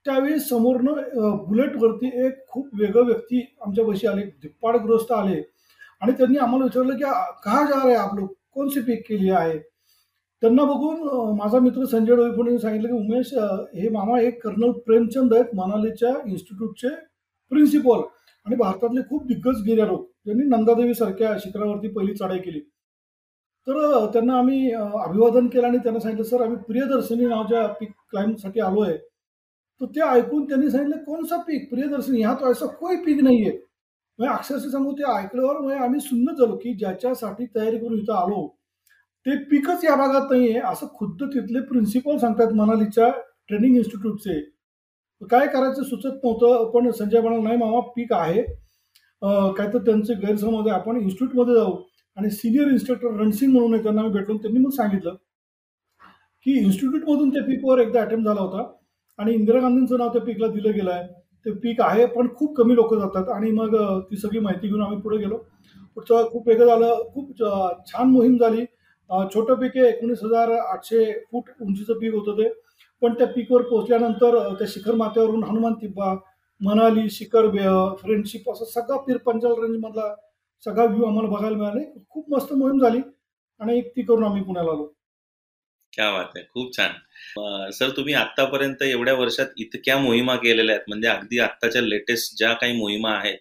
त्यावेळी 0.06 0.38
समोरनं 0.40 1.36
बुलेटवरती 1.46 2.10
एक 2.26 2.46
खूप 2.48 2.68
वेगळं 2.80 3.04
व्यक्ती 3.06 3.40
आमच्या 3.66 3.84
बशी 3.84 4.06
आले 4.06 4.22
धिप्पाडग्रस्त 4.42 5.12
आले. 5.12 5.42
आणि 6.02 6.12
त्यांनी 6.12 6.38
आम्हाला 6.38 6.64
विचारलं 6.64 6.96
की 6.96 7.04
का 7.44 7.64
जा 7.70 7.86
रे 7.86 7.94
आप 7.94 8.14
लोग? 8.14 8.28
कौन 8.58 8.68
पीक 8.86 9.02
केली 9.08 9.30
आहे? 9.30 9.58
त्यांना 10.42 10.64
बघून 10.64 11.00
माझा 11.36 11.58
मित्र 11.58 11.84
संजय 11.90 12.16
डोईफोडे 12.16 12.58
सांगितलं 12.58 12.88
की 12.88 12.94
उमेश 12.94 13.32
हे 13.74 13.88
मामा 13.88 14.20
एक 14.20 14.42
कर्नल 14.42 14.70
प्रेमचंद 14.86 15.34
आहेत 15.34 15.54
मनालीच्या 15.54 16.12
इन्स्टिट्यूटचे 16.26 16.88
प्रिन्सिपल 17.52 18.00
आणि 18.46 18.56
भारतातले 18.56 19.00
खूप 19.08 19.26
दिग्गज 19.26 19.62
गिर्यारोग 19.66 20.04
ज्यांनी 20.24 20.44
नंदादेवी 20.48 20.94
सारख्या 20.94 21.36
शिखरावरती 21.40 21.88
पहिली 21.88 22.14
चढाई 22.14 22.38
केली. 22.38 22.60
तर 23.66 24.06
त्यांना 24.12 24.38
आम्ही 24.38 24.70
अभिवादन 24.72 25.46
केलं 25.46 25.66
आणि 25.66 25.78
त्यांना 25.78 26.00
सांगितलं 26.00 26.24
सर 26.24 26.42
आम्ही 26.42 26.56
प्रियदर्शनी 26.68 27.26
नावाच्या 27.26 27.66
पीक 27.80 27.90
क्लाइम्बसाठी 28.10 28.60
आलो 28.60 28.82
आहे 28.82 28.96
तर 29.80 29.86
ते 29.96 30.00
ऐकून 30.02 30.44
त्यांनी 30.44 30.70
सांगितलं 30.70 31.02
कोणसा 31.04 31.36
पीक 31.42 31.68
प्रियदर्शनी 31.70 32.20
ह्या 32.20 32.34
तो 32.34 32.50
असा 32.52 32.66
कोई 32.76 32.96
पीक 32.96 33.22
नाही 33.22 33.42
आहे 33.48 33.56
म्हणजे 34.18 34.34
अक्षरशः 34.34 34.70
सांगू 34.70 34.92
ते 34.92 35.04
ऐकल्यावर 35.10 35.58
म्हणजे 35.58 35.78
आम्ही 35.84 36.00
सुन्न 36.00 36.34
झालो 36.34 36.56
की 36.56 36.72
ज्याच्यासाठी 36.74 37.46
तयारी 37.54 37.78
करून 37.78 37.98
इथं 37.98 38.12
आलो 38.14 38.46
ते 39.26 39.36
पीकच 39.50 39.84
या 39.84 39.94
भागात 39.96 40.30
नाही 40.30 40.50
आहे 40.50 40.60
असं 40.68 40.86
खुद्द 40.98 41.22
तिथले 41.24 41.60
प्रिन्सिपल 41.68 42.16
सांगतात 42.18 42.52
मनालीच्या 42.54 43.10
ट्रेनिंग 43.48 43.76
इन्स्टिट्यूटचे 43.76 44.40
काय 45.22 45.46
करायचं 45.46 45.82
सुचत 45.82 46.24
नव्हतं 46.24 46.70
पण 46.70 46.90
संजय 46.90 47.20
म्हणाल 47.20 47.42
नाही 47.42 47.56
मामा 47.58 47.80
पीक 47.96 48.12
आहे. 48.12 48.42
काय 49.22 49.66
तर 49.72 49.78
त्यांचे 49.86 50.14
गैरसमज 50.16 50.68
आहे 50.68 50.78
आपण 50.78 50.96
इन्स्टिट्यूटमध्ये 50.96 51.54
जाऊ. 51.54 51.76
आणि 52.16 52.30
सिनियर 52.30 52.68
इन्स्ट्रक्टर 52.68 53.16
रणसिंग 53.20 53.52
म्हणून 53.52 53.82
त्यांना 53.82 54.02
मी 54.02 54.08
भेटलो 54.12 54.36
त्यांनी 54.42 54.58
मग 54.60 54.70
सांगितलं 54.76 55.14
की 56.46 56.58
इन्स्टिट्यूटमधून 56.58 57.30
त्या 57.30 57.42
पीकवर 57.44 57.78
एकदा 57.80 58.00
अटेम्प्ट 58.02 58.28
झाला 58.28 58.40
होता. 58.40 58.62
आणि 59.18 59.32
इंदिरा 59.34 59.60
गांधींचं 59.60 59.98
नाव 59.98 60.12
त्या 60.12 60.22
पीकला 60.22 60.46
दिलं 60.48 60.74
गेलं 60.74 60.90
आहे 60.90 61.06
ते 61.48 61.52
पीक 61.60 61.80
आहे 61.82 62.06
पण 62.06 62.28
खूप 62.36 62.56
कमी 62.56 62.74
लोक 62.74 62.94
जातात. 62.94 63.28
आणि 63.28 63.50
मग 63.50 63.76
ती 64.10 64.16
सगळी 64.16 64.38
माहिती 64.40 64.68
घेऊन 64.68 64.82
आम्ही 64.82 65.00
पुढे 65.00 65.18
गेलो. 65.18 65.36
पुढचं 65.96 66.28
खूप 66.32 66.48
वेगळं 66.48 66.66
झालं 66.66 67.02
खूप 67.14 67.38
छान 67.86 68.10
मोहीम 68.10 68.36
झाली. 68.38 68.64
छोटं 69.34 69.54
पीक 69.54 69.76
आहे 69.76 69.88
एकोणीस 69.88 70.18
हजार 70.24 70.50
आठशे 70.52 71.04
फूट 71.32 71.50
उंचीचं 71.60 71.98
पीक 72.00 72.14
होतं 72.14 72.38
ते. 72.38 72.48
पण 73.02 73.14
त्या 73.14 73.26
पीकवर 73.26 73.62
पोहोचल्यानंतर 73.62 74.38
त्या 74.58 74.66
शिखर 74.70 74.94
माथ्यावरून 74.94 75.44
हनुमान 75.44 75.74
तिब्बा 75.82 76.14
मनाली 76.60 77.08
शिखर 77.10 77.48
फ्रेंडशिप 78.02 78.50
असं 78.50 78.64
सगळा 78.64 78.96
पीर 78.98 79.16
पंचाल 79.16 79.52
रेंजमधला 79.62 80.14
सगळा 80.66 80.84
व्ह्यू 80.84 81.04
आम्हाला 81.04 81.28
बघायला 81.30 81.56
मिळाले. 81.56 81.84
खूप 82.10 82.30
मस्त 82.30 82.52
मोहीम 82.52 82.78
झाली. 82.80 83.00
आणि 83.60 83.80
ती 83.96 84.02
करून 84.02 84.24
आम्ही 84.24 84.42
पुण्याला 84.42 84.70
आलो. 84.70 84.92
क्या 85.98 86.10
बात 86.12 86.32
आहे 86.36 86.44
खूप 86.46 86.76
छान. 86.76 86.92
सर 87.72 87.90
तुम्ही 87.90 88.14
आतापर्यंत 88.14 88.82
एवढ्या 88.82 89.14
वर्षात 89.14 89.46
इतक्या 89.58 89.96
मोहिमा 89.98 90.36
केलेल्या 90.36 90.74
आहेत 90.74 90.84
म्हणजे 90.88 91.08
अगदी 91.08 91.38
आत्ताच्या 91.38 91.82
लेटेस्ट 91.82 92.36
ज्या 92.38 92.52
काही 92.60 92.72
मोहिमा 92.72 93.14
आहेत 93.14 93.38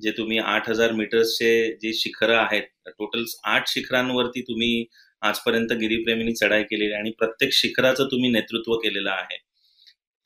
जे 0.00 0.10
तुम्ही 0.18 0.38
आठ 0.38 0.68
हजार 0.70 0.92
मीटर्सचे 0.92 1.50
जे 1.82 1.92
शिखरं 1.94 2.36
आहेत 2.36 2.62
टोटल 2.88 3.24
आठ 3.46 3.68
शिखरांवरती 3.68 4.42
तुम्ही 4.42 4.84
आजपर्यंत 5.22 5.72
गिरीप्रेमींनी 5.80 6.34
चढाई 6.34 6.62
केलेली 6.62 6.92
आणि 6.94 7.10
प्रत्येक 7.18 7.52
शिखराचं 7.52 8.06
तुम्ही 8.10 8.30
नेतृत्व 8.30 8.74
केलेलं 8.76 9.10
आहे. 9.10 9.38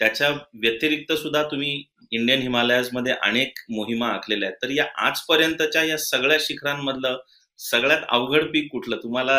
त्याच्या 0.00 0.30
व्यतिरिक्त 0.62 1.12
सुद्धा 1.12 1.42
तुम्ही 1.42 1.82
इंडियन 2.12 2.40
हिमालयाजमध्ये 2.40 3.12
अनेक 3.22 3.58
मोहिमा 3.70 4.08
आखलेल्या 4.08 4.48
आहेत. 4.48 4.56
तर 4.62 4.70
या 4.70 4.86
आजपर्यंतच्या 5.06 5.84
या 5.84 5.96
सगळ्या 6.00 6.38
शिखरांमधलं 6.40 7.18
सगळ्यात 7.62 8.02
अवघड 8.10 8.44
पीक 8.52 8.70
कुठलं? 8.72 8.96
तुम्हाला 9.02 9.36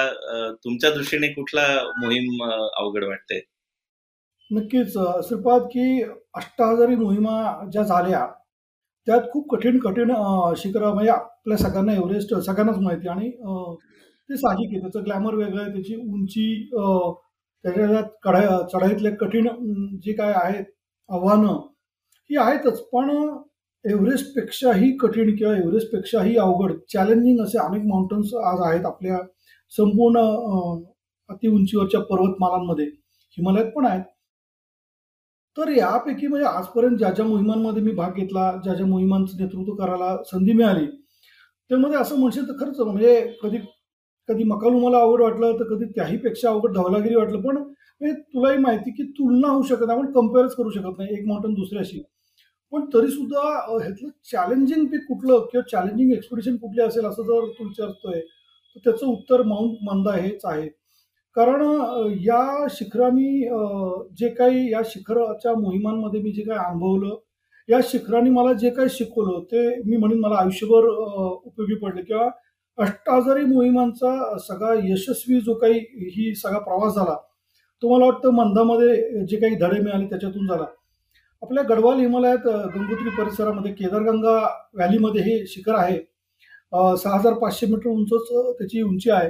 तुमच्या 0.64 0.90
दृष्टीने 0.92 1.28
कुठला 1.34 1.66
मोहीम 2.02 2.44
अवघड 2.44 3.04
वाटते 3.06 3.40
नक्कीच. 4.52 4.94
श्रीपाद 5.28 5.62
की 5.74 6.02
अष्टहजारी 6.36 6.96
मोहिमा 6.96 7.36
ज्या 7.72 7.84
झाल्या 7.84 8.26
त्यात 9.08 9.22
खूप 9.32 9.50
कठीण 9.52 9.78
कठीण 9.80 10.12
शिखर 10.58 10.84
म्हणजे 10.86 11.10
आपल्या 11.12 11.58
सगळ्यांना 11.58 11.94
एव्हरेस्ट 11.94 12.34
सगळ्यांनाच 12.36 12.78
माहिती 12.82 13.08
आणि 13.10 13.30
ते 14.30 14.38
साहजिक 14.38 14.70
आहे. 14.72 14.82
त्याचं 14.82 15.04
ग्लॅमर 15.06 15.36
वेगळं 15.36 15.62
आहे 15.62 15.72
त्याची 15.74 15.96
उंची 15.96 16.70
त्याच्या 17.66 18.02
कढाई 18.24 18.46
चढाईतले 18.74 19.12
कठीण 19.16 19.48
जे 20.04 20.14
काय 20.14 20.34
आहेत 20.36 20.66
आव्हानं 21.10 21.60
ही 22.30 22.38
आहेतच. 22.38 22.80
पण 22.92 23.10
एव्हरेस्टपेक्षाही 23.86 24.92
कठीण 24.98 25.36
किंवा 25.36 25.56
एव्हरेस्टपेक्षाही 25.58 26.36
अवघड. 26.38 26.74
चॅलेंजिंग 26.94 27.40
असे 27.42 27.58
अनेक 27.58 27.82
माउंटन्स 27.86 28.34
आज 28.46 28.62
आहेत 28.68 28.86
आपल्या 28.86 29.18
संपूर्ण 29.72 30.20
अति 31.30 31.48
उंचीवरच्या 31.48 32.00
पर्वतमालांमध्ये. 32.02 32.86
हिमालयात 33.38 33.72
पण 33.76 33.86
आहेत. 33.86 34.04
तर 35.58 35.70
यापैकी 35.70 36.28
म्हणजे 36.28 36.48
आजपर्यंत 36.48 36.98
ज्या 36.98 37.10
ज्या 37.12 37.26
मोहिमांमध्ये 37.26 37.82
मी 37.84 37.92
भाग 37.92 38.14
घेतला 38.14 38.52
ज्या 38.64 38.74
ज्या 38.74 38.86
मोहिमांचं 38.86 39.38
नेतृत्व 39.40 39.74
करायला 39.76 40.16
संधी 40.26 40.54
मिळाली 40.54 40.86
त्यामध्ये 41.70 41.98
असं 41.98 42.20
म्हणशील 42.20 42.48
तर 42.50 42.54
खरंच 42.60 42.80
म्हणजे 42.80 43.20
कधी 43.44 43.58
कधी 44.30 44.44
मकालू 44.44 44.80
मला 44.80 44.98
अवघड 44.98 45.22
वाटलं 45.22 45.54
तर 45.60 45.76
कधी 45.76 45.86
त्याहीपेक्षा 45.86 46.50
अवघड 46.50 46.76
धवलागिरी 46.76 47.16
वाटलं. 47.16 47.42
पण 47.42 47.58
म्हणजे 47.58 48.14
तुलाही 48.22 48.58
माहिती 48.58 48.92
की 48.92 49.04
तुलना 49.12 49.48
होऊ 49.48 49.64
शकत 49.64 49.90
आपण 49.90 50.12
कम्पेअरच 50.12 50.56
करू 50.56 50.70
शकत 50.70 50.98
नाही. 50.98 51.14
एक 51.14 51.28
माउंटन 51.28 51.54
दुसऱ्याशी. 51.54 52.04
पण 52.74 52.86
तरी 52.94 53.08
सुद्धा 53.08 53.42
ह्यातलं 53.72 54.10
चॅलेंजिंग 54.32 54.86
पीक 54.92 55.02
कुठलं 55.08 55.46
किंवा 55.52 55.62
चॅलेंजिंग 55.72 56.12
एक्सपिडिशन 56.14 56.56
कुठली 56.58 56.82
असेल 56.82 57.06
असं 57.06 57.24
जर 57.24 57.48
तू 57.60 57.64
विचारतोय 57.68 58.20
तर 58.20 58.80
त्याचं 58.86 59.06
उत्तर 59.08 59.42
माउंट 59.48 59.78
मंदा 59.84 60.14
हेच 60.16 60.42
आहे. 60.46 60.68
कारण 61.38 61.62
या 62.26 62.66
शिखरांनी 62.72 63.42
जे 64.20 64.30
काही 64.36 64.72
या 64.72 64.82
शिखराच्या 64.86 65.54
मोहिमांमध्ये 65.60 66.22
मी 66.22 66.32
जे 66.32 66.42
काही 66.44 66.60
अनुभवलं 66.60 67.16
या 67.70 67.80
शिखरांनी 67.92 68.30
मला 68.30 68.54
जे 68.54 68.70
काही 68.70 68.90
शिकवलं 68.90 69.44
ते 69.52 69.68
मी 69.86 69.98
म्हणेन 69.98 70.20
मला 70.20 70.36
आयुष्यभर 70.40 70.88
उपयोगी 70.88 71.76
पडले. 71.86 72.02
किंवा 72.04 72.30
अष्टाजारी 72.78 73.46
मोहिमांचा 73.46 74.38
सगळा 74.48 74.74
यशस्वी 74.86 75.40
जो 75.42 75.54
काही 75.60 75.80
ही 76.16 76.34
सगळा 76.36 76.60
प्रवास 76.60 76.96
झाला 76.96 77.16
तो 77.82 77.96
मला 77.96 78.06
वाटतं 78.06 78.34
मंदामध्ये 78.36 79.26
जे 79.28 79.38
काही 79.38 79.56
धडे 79.56 79.80
मिळाले 79.82 80.06
त्याच्यातून 80.10 80.48
झाला. 80.48 80.66
आपल्या 81.44 81.64
गडवाल 81.70 82.00
हिमालयात 82.00 82.46
गंगोत्री 82.48 83.10
परिसरामध्ये 83.16 83.72
केदारगंगा 83.76 84.34
व्हॅलीमध्ये 84.76 85.22
हे 85.22 85.46
शिखर 85.48 85.76
आहे. 85.78 85.98
सहा 86.98 87.18
हजार 87.18 87.34
पाचशे 87.40 87.66
मीटर 87.72 87.90
उंचच 87.90 88.30
त्याची 88.60 88.82
उंची 88.82 89.10
आहे. 89.12 89.30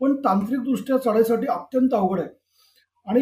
पण 0.00 0.14
तांत्रिकदृष्ट्या 0.24 0.96
चढायसाठी 1.04 1.46
अत्यंत 1.50 1.94
अवघड 1.94 2.20
आहे. 2.20 2.28
आणि 3.06 3.20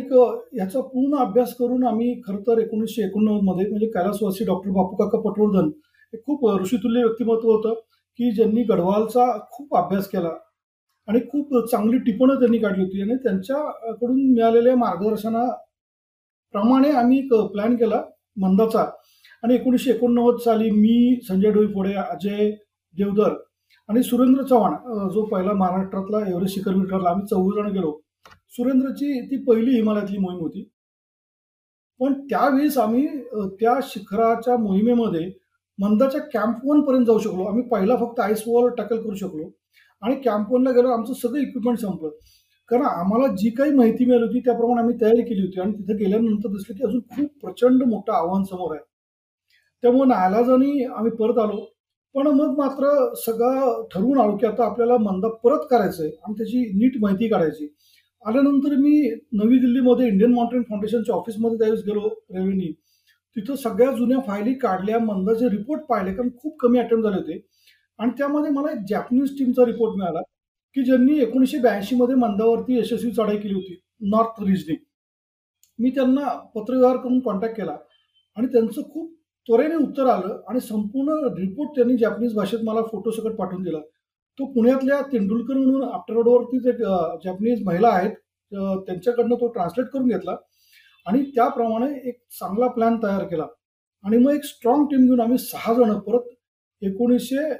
याचा 0.58 0.80
पूर्ण 0.80 1.18
अभ्यास 1.24 1.54
करून 1.58 1.84
आम्ही 1.86 2.14
खरं 2.26 2.40
तर 2.46 2.58
एकोणीसशे 2.58 3.02
एकोणनव्वदमध्ये 3.04 3.68
म्हणजे 3.70 3.86
कैलासवासी 3.94 4.44
डॉक्टर 4.44 4.70
बापू 4.70 4.96
काका 4.96 5.20
पटवर्धन 5.28 5.68
हे 6.12 6.18
खूप 6.26 6.48
ऋषितुल्य 6.60 7.02
व्यक्तिमत्व 7.04 7.50
होतं 7.50 7.74
की 8.18 8.30
ज्यांनी 8.34 8.62
गढवालचा 8.70 9.26
खूप 9.52 9.76
अभ्यास 9.76 10.08
केला. 10.08 10.30
आणि 11.08 11.20
खूप 11.30 11.54
चांगली 11.70 11.98
टिपणं 11.98 12.40
त्यांनी 12.40 12.58
काढली 12.58 12.82
होती. 12.82 13.02
आणि 13.02 13.16
त्यांच्याकडून 13.24 14.32
मिळालेल्या 14.32 14.76
मार्गदर्शना 14.76 15.44
प्रमाणे 16.52 16.90
आम्ही 16.90 17.18
एक 17.18 17.34
प्लॅन 17.52 17.76
केला 17.76 18.02
मंदाचा. 18.40 18.84
आणि 19.42 19.54
एकोणीसशे 19.54 19.90
एकोणनव्वद 19.90 20.36
साली 20.40 20.70
मी 20.70 21.20
संजय 21.28 21.50
डोईफोडे 21.52 21.92
अजय 21.94 22.50
देवधर 22.96 23.34
आणि 23.88 24.02
सुरेंद्र 24.02 24.42
चव्हाण 24.42 25.08
जो 25.12 25.24
पहिला 25.26 25.52
महाराष्ट्रातला 25.52 26.18
एव्हरेस्ट 26.28 26.54
शिखर 26.54 26.74
मिटरला 26.74 27.10
आम्ही 27.10 27.26
चौघजण 27.26 27.70
गेलो. 27.72 27.98
सुरेंद्रची 28.56 29.20
ती 29.30 29.42
पहिली 29.44 29.74
हिमालयातली 29.76 30.18
मोहीम 30.18 30.40
होती. 30.40 30.68
पण 32.00 32.12
त्यावेळेस 32.28 32.76
आम्ही 32.78 33.06
त्या 33.60 33.78
शिखराच्या 33.82 34.56
मोहिमेमध्ये 34.56 35.30
मंदाच्या 35.78 36.20
कॅम्प 36.32 36.66
वन 36.66 36.80
पर्यंत 36.80 37.06
जाऊ 37.06 37.18
शकलो. 37.18 37.44
आम्ही 37.44 37.62
पहिला 37.68 37.96
फक्त 37.96 38.20
आईस 38.20 38.42
वॉल 38.46 38.68
टॅकल 38.78 39.02
करू 39.02 39.14
शकलो. 39.14 39.50
आणि 40.02 40.14
कॅम्प 40.24 40.52
वनला 40.52 40.70
गेलो 40.70 40.88
आमचं 40.88 41.14
सगळं 41.14 41.40
इक्विपमेंट 41.40 41.78
संपलं. 41.78 42.10
कारण 42.72 42.84
आम्हाला 42.84 43.26
जी 43.34 43.50
काही 43.50 43.72
माहिती 43.72 44.04
मिळाली 44.04 44.26
होती 44.26 44.40
त्याप्रमाणे 44.40 44.80
आम्ही 44.80 44.94
तयारी 45.00 45.22
केली 45.22 45.42
होती. 45.42 45.60
आणि 45.60 45.72
तिथे 45.72 45.94
गेल्यानंतर 45.94 46.48
दिसलं 46.48 46.76
की 46.76 46.84
अजून 46.84 47.00
खूप 47.00 47.30
प्रचंड 47.42 47.82
मोठं 47.82 48.12
आव्हान 48.12 48.44
समोर 48.44 48.74
आहे. 48.74 48.84
त्यामुळे 49.82 50.08
नायलाजाने 50.08 50.84
आम्ही 50.84 51.12
परत 51.12 51.38
आलो. 51.38 51.64
पण 52.14 52.26
मग 52.26 52.56
मात्र 52.58 53.14
सगळं 53.16 53.82
ठरवून 53.94 54.18
आलो 54.20 54.36
की 54.36 54.46
आता 54.46 54.64
आपल्याला 54.64 54.96
मंदा 54.96 55.28
परत 55.44 55.66
करायचंय 55.70 56.06
आणि 56.06 56.34
त्याची 56.38 56.60
नीट 56.74 56.92
माहिती 57.00 57.28
काढायची. 57.28 57.68
आल्यानंतर 58.26 58.74
मी 58.76 59.10
नवी 59.32 59.58
दिल्लीमध्ये 59.58 60.08
इंडियन 60.08 60.34
माउंटेन 60.34 60.62
फाउंडेशनच्या 60.62 61.14
ऑफिसमध्ये 61.14 61.58
त्यावेळेस 61.58 61.84
गेलो 61.86 62.08
रेव्हेन्यू. 62.34 62.72
तिथं 63.36 63.54
सगळ्या 63.54 63.92
जुन्या 63.92 64.18
फायली 64.26 64.54
काढल्या 64.54 64.98
मंदाचे 64.98 65.48
रिपोर्ट 65.48 65.82
पाहिले 65.82 66.14
कारण 66.14 66.28
खूप 66.42 66.58
कमी 66.60 66.78
अटेम्प्ट 66.78 67.04
झाले 67.04 67.16
होते. 67.16 67.40
आणि 67.98 68.10
त्यामध्ये 68.18 68.50
मला 68.50 68.72
एक 68.72 68.84
जॅपनीज 68.88 69.38
टीमचा 69.38 69.64
रिपोर्ट 69.64 69.96
मिळाला. 69.98 70.20
की 70.76 70.82
ज्यांनी 70.84 71.18
एकोणीसशे 71.20 71.58
ब्याऐंशी 71.58 71.96
मध्ये 71.96 72.14
मंदावरती 72.14 72.78
यशस्वी 72.78 73.10
चढाई 73.10 73.36
केली 73.36 73.54
होती 73.54 73.80
नॉर्थ 74.10 74.42
रिजनी 74.42 74.76
मी 75.78 75.90
त्यांना 75.90 76.28
पत्रव्यवहार 76.54 76.96
करून 76.96 77.18
कॉन्टॅक्ट 77.20 77.56
केला 77.56 77.76
आणि 78.36 78.46
त्यांचं 78.46 78.82
खूप 78.92 79.12
त्वरेने 79.48 79.74
उत्तर 79.74 80.06
आलं 80.06 80.40
आणि 80.48 80.60
संपूर्ण 80.60 81.12
रिपोर्ट 81.38 81.70
त्यांनी 81.76 81.96
जॅपनीज 81.96 82.34
भाषेत 82.34 82.58
मला 82.64 82.82
फोटोसकट 82.90 83.34
पाठवून 83.36 83.62
दिला. 83.62 83.78
तो 84.38 84.44
पुण्यातल्या 84.52 85.00
तेंडुलकर 85.12 85.54
म्हणून 85.54 85.82
आफ्टर 85.84 86.68
एक 86.68 86.76
जॅपनीज 87.24 87.62
महिला 87.66 87.88
आहेत 87.88 88.10
त्यांच्याकडनं 88.86 89.34
तो 89.40 89.46
ट्रान्सलेट 89.52 89.86
करून 89.92 90.08
घेतला 90.08 90.36
आणि 91.06 91.22
त्याप्रमाणे 91.34 91.92
एक 92.08 92.18
चांगला 92.40 92.66
प्लॅन 92.68 92.96
तयार 93.02 93.24
केला. 93.28 93.46
आणि 94.04 94.18
मग 94.18 94.32
एक 94.34 94.44
स्ट्रॉंग 94.44 94.84
टीम 94.90 95.04
घेऊन 95.04 95.20
आम्ही 95.20 95.38
सहा 95.38 95.74
जण 95.74 95.92
परत 96.06 96.28
एकोणीसशे 96.82 97.50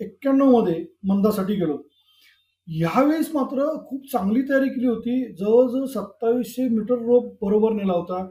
एक्क्याण्णवमध्ये 0.00 0.84
मंदासाठी 1.08 1.54
गेलो. 1.54 1.76
ह्यावेळेस 2.68 3.30
मात्र 3.34 3.66
खूप 3.88 4.06
चांगली 4.12 4.40
तयारी 4.48 4.68
केली 4.68 4.86
होती. 4.86 5.24
जवळजवळ 5.38 5.84
सत्तावीसशे 5.94 6.68
मीटर 6.68 6.98
रोप 7.06 7.32
बरोबर 7.44 7.72
नेला 7.72 7.92
होता. 7.92 8.26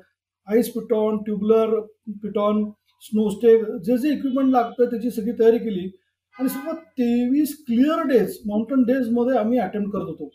आईस 0.48 0.72
पिटॉन 0.74 1.18
ट्युबलर 1.24 1.80
पिटॉन 2.24 2.63
स्नोस्टेक 3.04 3.63
जे 3.86 3.98
जे 3.98 4.12
इक्विपमेंट 4.13 4.51
लागतं 4.51 4.89
त्याची 4.92 5.12
सगळी 5.12 5.32
तयारी 5.39 5.58
केली. 5.60 5.89
आणि 6.36 6.50
सर्व 6.50 6.72
तेवीस 7.00 7.56
क्लिअर 7.68 8.01
डेज 8.08 8.38
माउंटन 8.48 8.84
डेजमध्ये 8.88 9.38
आम्ही 9.38 9.60
अटेम्प्ट 9.60 9.92
करत 9.94 10.08
होतो. 10.10 10.30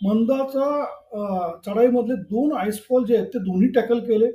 मंदाचा 0.00 1.58
चढाईमधले 1.66 2.14
दोन 2.30 2.52
आईसफॉल 2.58 3.04
जे 3.06 3.16
आहेत 3.16 3.26
ते 3.34 3.38
दोन्ही 3.38 3.68
टॅकल 3.74 3.98
केले. 4.06 4.26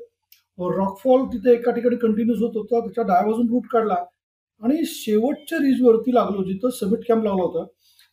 रॉकफॉल 0.59 1.25
तिथे 1.33 1.53
एका 1.53 1.71
ठिकाणी 1.71 1.95
कंटिन्यूस 1.95 2.39
होत 2.41 2.55
होता. 2.55 2.79
त्याच्या 2.79 3.03
डाव्या 3.03 3.37
रूट 3.51 3.67
काढला. 3.71 3.95
आणि 4.61 4.83
शेवटच्या 4.85 5.57
रिजवरती 5.59 6.13
लागलो 6.13 6.43
जिथं 6.43 6.69
समिट 6.79 6.99
कॅम्प 7.07 7.23
लावला 7.23 7.43
होता. 7.43 7.65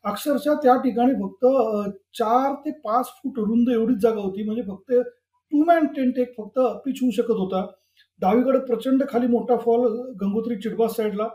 अक्षरशः 0.04 0.54
त्या 0.62 0.76
ठिकाणी 0.82 1.14
फक्त 1.22 1.46
चार 2.18 2.54
ते 2.64 2.70
पाच 2.84 3.06
फूट 3.22 3.38
रुंद 3.38 3.68
एवढीच 3.74 3.98
जागा 4.02 4.20
होती. 4.20 4.44
म्हणजे 4.44 4.62
फक्त 4.62 4.92
टू 5.52 5.64
मॅन 5.66 5.86
टेंट 5.96 6.18
एक 6.18 6.34
फक्त 6.38 6.58
पिच 6.84 6.98
होऊ 7.02 7.10
शकत 7.16 7.38
होता. 7.38 7.66
डावीकडे 8.22 8.58
प्रचंड 8.66 9.02
खाली 9.10 9.26
मोठा 9.26 9.56
फॉल 9.64 9.86
गंगोत्री 10.20 10.56
चिडबास 10.62 10.96
साईडला 10.96 11.28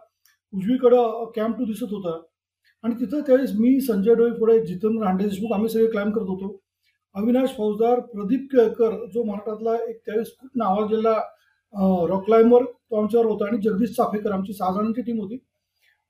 उजवीकडं 0.54 1.32
कॅम्प 1.36 1.58
टू 1.58 1.66
दिसत 1.66 1.94
होता. 1.94 2.20
आणि 2.84 2.96
तिथं 3.00 3.22
त्यावेळेस 3.28 3.52
मी 3.60 3.80
संजय 3.82 4.16
डोई 4.16 4.32
पुढे 4.40 4.60
जितेंद्र 4.66 5.06
हांडे 5.06 5.24
देशमुख 5.24 5.54
आम्ही 5.54 5.70
सगळे 5.70 5.88
क्लाइम 5.92 6.12
करत 6.12 6.28
होतो. 6.30 6.60
अविनाश 7.16 7.56
फौजदार 7.58 8.00
प्रदीप 8.14 8.48
केळकर 8.52 8.96
जो 9.14 9.24
महाराष्ट्रातला 9.24 9.76
एक 9.90 9.98
त्यावेळेस 10.06 10.32
खूप 10.40 10.50
नावाजलेला 10.58 11.14
रॉक 12.10 12.26
क्लाइंबर 12.26 12.64
तो 12.64 13.02
आमच्यावर 13.02 13.26
होता. 13.26 13.46
आणि 13.48 13.58
जगदीश 13.64 13.96
चाफेकर 13.96 14.32
आमची 14.32 14.54
सहा 14.54 14.72
जणांची 14.74 15.02
टीम 15.02 15.20
होती. 15.22 15.38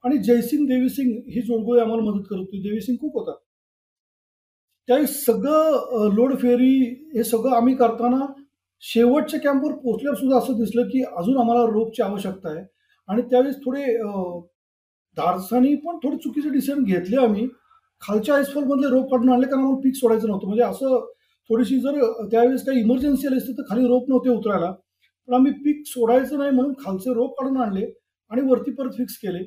आणि 0.04 0.18
जयसिंग 0.24 0.66
देवीसिंग 0.68 1.12
ही 1.30 1.42
जोडगोळी 1.42 1.82
आम्हाला 1.82 2.04
मदत 2.04 2.26
करत 2.30 2.40
होती. 2.40 2.62
देवीसिंग 2.62 2.98
खूप 3.02 3.18
होता. 3.18 3.34
त्यावेळेस 4.90 5.24
सगळं 5.26 6.14
लोड 6.14 6.36
फेरी 6.42 6.74
हे 7.16 7.24
सगळं 7.24 7.56
आम्ही 7.56 7.76
करताना 7.76 8.26
शेवटच्या 8.84 9.40
कॅम्पवर 9.40 9.72
पोहोचल्यावर 9.74 10.18
सुद्धा 10.18 10.38
असं 10.38 10.58
दिसलं 10.60 10.88
की 10.90 11.02
अजून 11.18 11.38
आम्हाला 11.38 11.64
रोपची 11.72 12.02
आवश्यकता 12.02 12.50
आहे. 12.50 12.64
आणि 13.10 13.22
त्यावेळेस 13.22 13.56
थोडे 13.66 13.86
धाडसानी 15.18 15.76
पण 15.86 15.98
थोडे 16.04 16.18
चुकीचे 16.24 16.50
डिसिजन 16.50 16.84
घेतले 16.84 17.18
आम्ही. 17.22 17.48
खालच्या 18.02 18.36
आईसफॉलमधले 18.36 18.90
रोप 18.90 19.10
काढून 19.12 19.30
आणले 19.30 19.46
कारण 19.48 19.60
आम्हाला 19.60 19.80
पीक 19.84 19.96
सोडायचं 19.96 20.28
नव्हतं. 20.28 20.48
म्हणजे 20.48 20.64
असं 20.64 21.06
थोडीशी 21.50 21.80
जर 21.80 22.00
त्यावेळेस 22.32 22.66
काही 22.66 22.80
इमर्जन्सी 22.82 23.28
आली 23.28 23.38
असते 23.38 23.54
तर 23.54 23.64
खाली 23.70 23.88
रोप 23.88 24.10
नव्हते 24.10 24.30
उतरायला. 24.30 24.72
पण 25.28 25.34
आम्ही 25.36 25.52
पीक 25.64 25.84
सोडायचं 25.88 26.38
नाही 26.40 26.52
म्हणून 26.52 26.74
खालचे 26.86 27.14
रोप 27.14 27.40
काढून 27.40 27.58
आणले 27.62 27.86
आणि 28.32 28.42
वरती 28.50 28.72
परत 28.76 28.92
फिक्स 28.98 29.18
केले. 29.18 29.44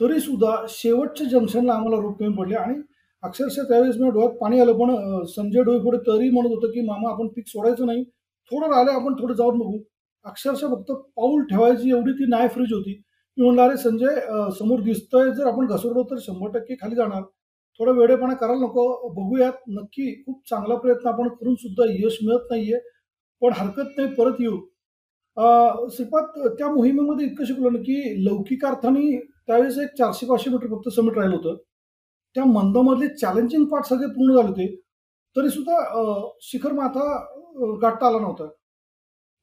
तरी 0.00 0.20
सुद्धा 0.20 0.54
शेवटच्या 0.68 1.26
जंक्शनला 1.28 1.72
आम्हाला 1.72 1.96
रोप 2.02 2.18
कमी 2.18 2.34
पडले 2.34 2.54
आणि 2.56 2.74
अक्षरशः 3.22 3.62
त्यावेळेस 3.68 3.96
मी 4.00 4.10
डोळ्यात 4.10 4.36
पाणी 4.40 4.60
आलं 4.60 4.72
पण 4.78 5.24
संजय 5.28 5.62
डोईफोडे 5.64 5.98
तरी 6.06 6.28
म्हणत 6.30 6.50
होतं 6.50 6.72
की 6.72 6.80
मामा 6.80 7.10
आपण 7.10 7.28
पीक 7.28 7.46
सोडायचं 7.48 7.86
नाही. 7.86 8.04
थोडं 8.50 8.70
राहिलं 8.72 8.90
आपण 8.92 9.14
थोडं 9.20 9.34
जाऊन 9.34 9.58
बघू. 9.58 9.78
अक्षरशः 10.24 10.68
फक्त 10.74 10.92
पाऊल 11.16 11.42
ठेवायची 11.50 11.90
एवढी 11.90 12.12
ती 12.18 12.26
नाय 12.30 12.48
फ्रीज 12.48 12.72
होती. 12.72 12.92
मी 13.38 13.44
म्हणलं 13.44 13.62
अरे 13.62 13.76
संजय 13.76 14.20
समोर 14.58 14.80
दिसतंय 14.82 15.30
जर 15.34 15.46
आपण 15.46 15.66
घसरलो 15.66 16.02
तर 16.10 16.18
शंभर 16.22 16.58
टक्के 16.58 16.74
खाली 16.80 16.94
जाणार. 16.96 17.22
थोडा 17.80 17.92
वेळेपणा 17.92 18.34
करायला 18.34 18.64
नको 18.64 19.08
बघूयात. 19.14 19.52
नक्की 19.68 20.12
खूप 20.26 20.40
चांगला 20.50 20.74
प्रयत्न 20.76 21.08
आपण 21.08 21.28
करून 21.28 21.54
सुद्धा 21.54 21.84
यश 21.90 22.18
मिळत 22.22 22.50
नाहीये. 22.50 22.78
पण 23.42 23.52
हरकत 23.56 23.98
नाही 23.98 24.14
परत 24.14 24.40
येऊ. 24.40 24.58
श्रीपात 25.90 26.38
त्या 26.58 26.68
मोहिमेमध्ये 26.74 27.26
इतकं 27.26 27.44
शिकलो 27.44 27.70
ना 27.70 27.78
की 27.78 28.24
लौकिकार्थाने 28.24 29.16
त्यावेळेस 29.48 29.78
एक 29.78 29.88
चारशे 29.98 30.26
पाचशे 30.26 30.50
मीटर 30.50 30.66
फक्त 30.70 30.88
समिट 30.96 31.16
राहिलं 31.18 31.36
होतं. 31.36 31.56
त्या 32.36 32.44
मंदामधले 32.44 33.08
चॅलेंजिंग 33.16 33.64
पार्ट 33.68 33.86
सगळे 33.86 34.06
पूर्ण 34.14 34.34
झाले 34.34 34.48
होते. 34.48 34.66
तरी 35.36 35.50
सुद्धा 35.50 35.76
शिखर 36.42 36.72
माथा 36.72 37.04
गाठता 37.82 38.06
आला 38.06 38.18
नव्हता. 38.18 38.48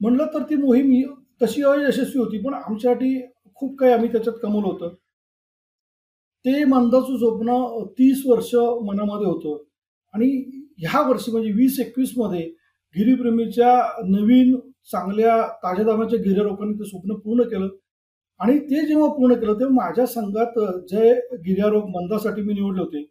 म्हणलं 0.01 0.25
तर 0.33 0.43
ती 0.49 0.55
मोहीम 0.55 1.13
तशी 1.41 1.63
अयशस्वी 1.63 2.19
होती 2.19 2.37
पण 2.43 2.53
आमच्यासाठी 2.53 3.19
खूप 3.55 3.77
काही 3.79 3.93
आम्ही 3.93 4.11
त्याच्यात 4.11 4.37
कमवलं 4.43 4.67
होतं. 4.67 4.93
ते 6.45 6.63
मंदाचं 6.65 7.17
स्वप्न 7.17 7.83
तीस 7.99 8.21
वर्ष 8.27 8.53
मनामध्ये 8.87 9.27
होतं. 9.27 9.63
आणि 10.13 10.27
ह्या 10.79 11.01
वर्षी 11.09 11.31
म्हणजे 11.31 11.51
वीस 11.51 11.79
एकवीसमध्ये 11.79 12.41
गिरीप्रेमीच्या 12.95 13.71
नवीन 14.07 14.55
चांगल्या 14.91 15.35
ताज्या 15.63 15.85
दामाच्या 15.85 16.19
गिर्यारोकांनी 16.19 16.73
ते 16.79 16.89
स्वप्न 16.89 17.15
पूर्ण 17.19 17.43
केलं. 17.49 17.67
आणि 18.39 18.57
ते 18.59 18.85
जेव्हा 18.87 19.07
पूर्ण 19.13 19.33
केलं 19.33 19.53
तेव्हा 19.59 19.75
माझ्या 19.75 20.05
संघात 20.05 20.59
जे 20.89 21.13
गिर्यारोग 21.45 21.89
मंदासाठी 21.89 22.41
मी 22.41 22.53
निवडले 22.53 22.81
होते 22.81 23.03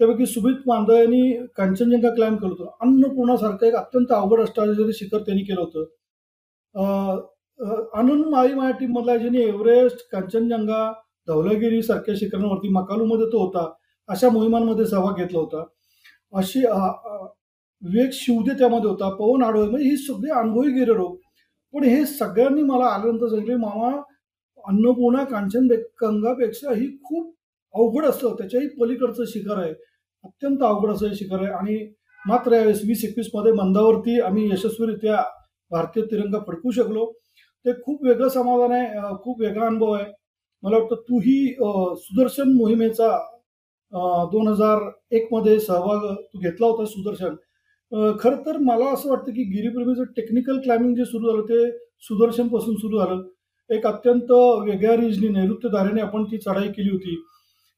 त्यापैकी 0.00 0.26
सुमित 0.26 0.56
मांदा 0.66 0.98
यांनी 0.98 1.32
कांचनजंगा 1.56 2.14
क्लाइम 2.14 2.36
केलं 2.36 2.52
होतं. 2.52 2.70
अन्नपूर्णासारखं 2.80 3.66
एक 3.66 3.74
अत्यंत 3.76 4.12
अवघड 4.12 4.40
असणारे 4.42 4.92
शिखर 4.94 5.22
त्यांनी 5.26 5.42
केलं 5.44 5.60
होतं. 5.60 5.84
आनंद 7.98 8.26
माळी 8.32 8.54
माझ्या 8.54 8.76
टीम 8.78 8.92
मधला 8.98 9.16
ज्यांनी 9.16 9.42
एव्हरेस्ट 9.42 10.06
कांचनजंगा 10.12 10.90
धवलागिरी 11.28 11.82
सारख्या 11.82 12.14
शिखरांवरती 12.18 12.68
मकालूमध्ये 12.72 13.26
तो 13.32 13.38
होता 13.44 13.66
अशा 14.08 14.28
मोहिमांमध्ये 14.30 14.86
सहभाग 14.86 15.16
घेतला 15.16 15.38
होता. 15.38 15.64
अशी 16.32 16.60
विवेक 17.82 18.12
शिवदे 18.12 18.58
त्यामध्ये 18.58 18.90
होता 18.90 19.08
पवन 19.16 19.42
आडोळे 19.44 19.68
म्हणजे 19.70 19.88
ही 19.88 19.96
सगळे 19.96 20.30
अनुभवी 20.38 20.72
गेले 20.72 20.94
रोग 20.94 21.16
पण 21.74 21.84
हे 21.84 22.04
सगळ्यांनी 22.06 22.62
मला 22.62 22.84
आल्यानंतर 22.86 23.28
सांगितले 23.28 23.56
मामा 23.56 23.90
अन्नपूर्णा 24.66 25.24
कांचन 25.24 25.66
गंगापेक्षा 26.02 26.72
ही 26.74 26.86
खूप 27.04 27.34
अवघड 27.74 28.04
असतं. 28.04 28.34
त्याच्याही 28.38 28.68
पलीकडचं 28.80 29.24
शिखर 29.28 29.58
आहे. 29.62 29.72
अत्यंत 30.24 30.62
अवघड 30.62 30.90
असं 30.92 31.08
हे 31.08 31.14
शिखर 31.16 31.42
आहे. 31.42 31.52
आणि 31.52 31.78
मात्र 32.22 32.52
यावेळेस 32.52 32.80
वीस 32.86 33.04
एकवीसमध्ये 33.04 33.52
मंदावरती 33.52 34.20
आम्ही 34.20 34.48
यशस्वीरित्या 34.52 35.22
भारतीय 35.70 36.02
तिरंगा 36.10 36.38
फडकू 36.46 36.70
शकलो. 36.70 37.04
ते 37.64 37.72
खूप 37.82 38.04
वेगळं 38.06 38.28
समाधान 38.28 38.72
आहे. 38.72 39.14
खूप 39.24 39.40
वेगळा 39.40 39.66
अनुभव 39.66 39.92
आहे. 39.92 40.06
मला 40.62 40.76
वाटतं 40.78 41.00
तूही 41.08 41.46
सुदर्शन 42.02 42.52
मोहिमेचा 42.56 43.08
दोन 44.32 44.48
हजार 44.48 44.80
एक 45.16 45.28
मध्ये 45.32 45.58
सहभाग 45.60 46.06
तू 46.14 46.38
घेतला 46.38 46.66
होता 46.66 46.84
सुदर्शन. 46.86 47.34
खरं 48.20 48.40
तर 48.46 48.56
मला 48.60 48.90
असं 48.92 49.10
वाटतं 49.10 49.32
की 49.32 49.42
गिरीप्रेमीचं 49.52 50.12
टेक्निकल 50.16 50.58
क्लाइम्बिंग 50.62 50.94
जे 50.96 51.04
सुरू 51.04 51.30
झालं 51.30 51.42
ते 51.48 51.70
सुदर्शनपासून 52.08 52.74
सुरू 52.76 52.98
झालं. 52.98 53.22
एक 53.70 53.86
अत्यंत 53.86 54.30
वेगळ्या 54.66 54.96
रिजनी 54.96 55.28
नैऋत्य 55.28 56.00
आपण 56.00 56.24
ती 56.24 56.38
चढाई 56.38 56.68
केली 56.68 56.90
होती. 56.90 57.22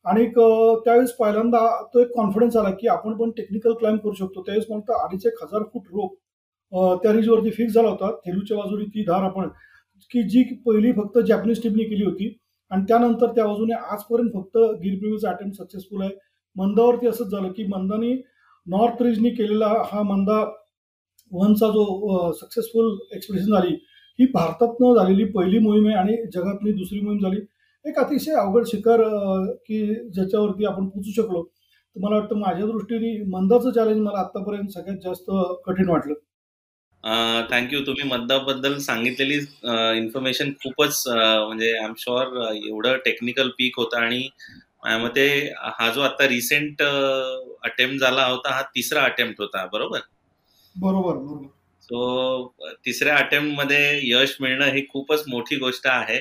आणि 0.04 0.24
त्यावेळेस 0.26 1.12
पहिल्यांदा 1.12 1.60
तो 1.94 2.00
एक 2.00 2.12
कॉन्फिडन्स 2.16 2.56
आला 2.56 2.70
की 2.80 2.86
आपण 2.88 3.16
पण 3.16 3.30
टेक्निकल 3.36 3.72
क्लाइम 3.78 3.96
करू 3.96 4.12
शकतो. 4.12 4.42
त्यावेळेस 4.42 4.66
म्हणतं 4.68 5.02
अडीच 5.04 5.26
एक 5.26 5.42
हजार 5.42 5.62
फूट 5.72 5.82
रोप 5.92 6.14
त्या 7.02 7.12
रिजवरती 7.12 7.50
फिक्स 7.50 7.74
झाला 7.74 7.88
होता. 7.88 8.10
थेरूच्या 8.26 8.56
बाजूने 8.58 8.84
ती 8.94 9.04
धार 9.04 9.22
आपण 9.24 9.48
की 10.12 10.22
जी 10.28 10.42
पहिली 10.66 10.92
फक्त 10.92 11.18
जॅपनीज 11.28 11.62
टीमने 11.62 11.84
केली 11.84 12.04
होती. 12.04 12.36
आणि 12.70 12.84
त्यानंतर 12.88 13.30
त्या 13.36 13.46
बाजूने 13.46 13.74
आजपर्यंत 13.74 14.30
फक्त 14.34 14.56
गिरप्रेमीचा 14.82 15.30
अटेम्प्ट 15.30 15.58
सक्सेसफुल 15.62 16.02
आहे. 16.02 16.10
मंदावरती 16.56 17.06
असंच 17.06 17.28
झालं 17.28 17.52
की 17.52 17.64
मंदानी 17.66 18.12
नॉर्थ 18.66 19.02
रिजनी 19.02 19.30
केलेला 19.30 19.72
हा 19.92 20.02
मंदा 20.02 20.42
वनचा 21.32 21.68
जो 21.68 22.32
सक्सेसफुल 22.40 22.96
एक्सप्रेशन 23.12 23.52
झाली. 23.54 23.76
ही 24.20 24.26
भारतातनं 24.34 24.94
झालेली 24.94 25.24
पहिली 25.32 25.58
मोहीम 25.58 25.86
आहे 25.88 25.96
आणि 25.96 26.16
जगातली 26.34 26.72
दुसरी 26.72 27.00
मोहीम 27.00 27.18
झाली. 27.20 27.40
एक 27.84 27.98
अतिशय 27.98 28.34
अवघड 28.34 28.66
शिखर 28.66 29.02
की 29.66 29.84
ज्याच्यावरती 30.10 30.64
आपण 30.64 30.88
पोचू 30.88 31.10
शकलो. 31.12 31.42
तर 31.96 32.00
मला 32.00 32.16
वाटतं 32.16 32.38
माझ्या 32.38 32.66
दृष्टीने 32.66 33.12
मंदाचं 33.30 33.70
चॅलेंज 33.70 34.00
मला 34.00 34.18
आतापर्यंत 34.18 34.68
सगळ्यात 34.70 34.98
जास्त 35.04 35.30
कठीण 35.66 35.88
वाटलं. 35.88 36.14
थँक्यू 37.50 37.80
तुम्ही 37.80 38.08
मंदाबद्दल 38.08 38.76
सांगितलेली 38.78 39.34
इन्फॉर्मेशन 39.98 40.50
खूपच 40.54 41.02
म्हणजे 41.06 41.70
आय 41.72 41.84
एम 41.84 41.92
शुअर 41.98 42.36
एवढं 42.54 42.96
टेक्निकल 43.04 43.48
पीक 43.58 43.78
होतं 43.78 43.98
आणि 43.98 44.28
माझ्या 44.84 44.98
मते 44.98 45.26
हा 45.78 45.90
जो 45.90 46.00
आता 46.00 46.28
रिसेंट 46.28 46.82
अटेम्प्ट 46.82 48.00
झाला 48.00 48.26
होता 48.26 48.54
हा 48.54 48.62
तिसरा 48.74 49.02
अटेम्प्ट 49.04 49.40
होता 49.40 49.64
बरोबर? 49.72 49.98
बरोबर 50.76 51.16
बरोबर. 51.16 51.46
सो 51.90 52.46
तिसऱ्या 52.86 53.16
अटेम्प्टमध्ये 53.16 54.00
यश 54.04 54.36
मिळणं 54.40 54.72
ही 54.72 54.84
खूपच 54.88 55.22
मोठी 55.28 55.56
गोष्ट 55.56 55.86
आहे. 55.86 56.20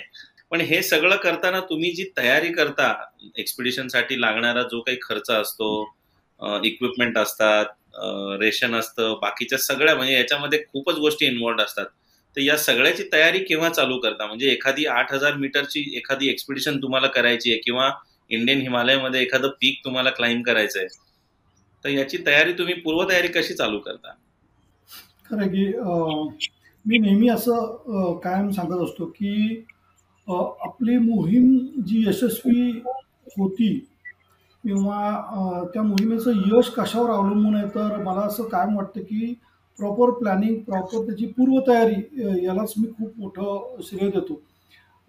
पण 0.51 0.62
हे 0.62 0.82
सगळं 0.84 1.15
करताना 1.15 1.60
तुम्ही 1.69 1.91
जी 1.91 2.03
तयारी 2.17 2.51
करता 2.53 2.93
एक्सपिडिशनसाठी 3.38 4.19
लागणारा 4.21 4.62
जो 4.62 4.79
काही 4.82 4.97
खर्च 5.01 5.29
असतो 5.32 5.69
इक्विपमेंट 6.65 7.17
असतात 7.17 7.65
रेशन 8.41 8.75
असतं 8.75 9.13
बाकीच्या 9.21 9.58
सगळ्या 9.60 9.95
म्हणजे 9.95 10.13
याच्यामध्ये 10.13 10.60
खूपच 10.63 10.95
गोष्टी 10.95 11.25
इन्व्हॉल्ड 11.25 11.62
असतात. 11.62 11.86
तर 12.36 12.41
या 12.41 12.55
सगळ्याची 12.58 13.03
तयारी 13.13 13.39
केव्हा 13.43 13.69
चालू 13.69 13.97
करता? 13.99 14.25
म्हणजे 14.25 14.49
एखादी 14.51 14.86
आठ 14.88 15.13
हजार 15.13 15.34
मीटरची 15.36 15.84
एखादी 15.97 16.29
एक्सपिडिशन 16.29 16.82
तुम्हाला 16.82 17.08
करायची 17.10 17.51
आहे 17.51 17.60
किंवा 17.65 17.89
इंडियन 18.29 18.62
हिमालयमध्ये 18.62 19.21
एखादं 19.21 19.49
पीक 19.62 19.79
तुम्हाला 19.86 20.10
क्लाइंब 20.10 20.43
करायचं 20.45 20.79
आहे 20.79 20.88
तर 21.86 21.89
याची 21.89 22.17
तयारी 22.25 22.53
तुम्ही 22.53 22.73
पूर्वतयारी 22.82 23.27
कशी 23.29 23.53
चालू 23.53 23.79
करता? 23.79 24.13
खरं 25.30 25.48
की 25.48 25.65
मी 26.86 26.98
नेहमी 26.98 27.28
असं 27.30 28.18
कायम 28.24 28.50
सांगत 28.50 28.84
असतो 28.84 29.06
की 29.06 29.63
आपली 30.28 30.98
मोहीम 30.98 31.58
जी 31.88 32.04
यशस्वी 32.08 32.70
होती 33.38 33.74
किंवा 34.63 35.68
त्या 35.74 35.84
मोहिमेचं 35.84 36.42
यश 36.48 36.70
कशावर 36.78 37.10
अवलंबून 37.10 37.56
आहे 37.56 37.68
तर 37.76 38.02
मला 38.04 38.22
असं 38.22 38.44
कायम 38.44 38.76
वाटतं 38.78 39.02
की 39.02 39.34
प्रॉपर 39.80 40.10
प्लॅनिंग 40.20 40.56
प्रॉपर 40.63 41.06
त्याची 41.06 41.26
पूर्वतयारी 41.38 42.46
यालाच 42.46 42.74
मी 42.78 42.88
खूप 42.98 43.20
मोठं 43.20 43.82
श्रेय 43.84 44.10
देतो. 44.10 44.42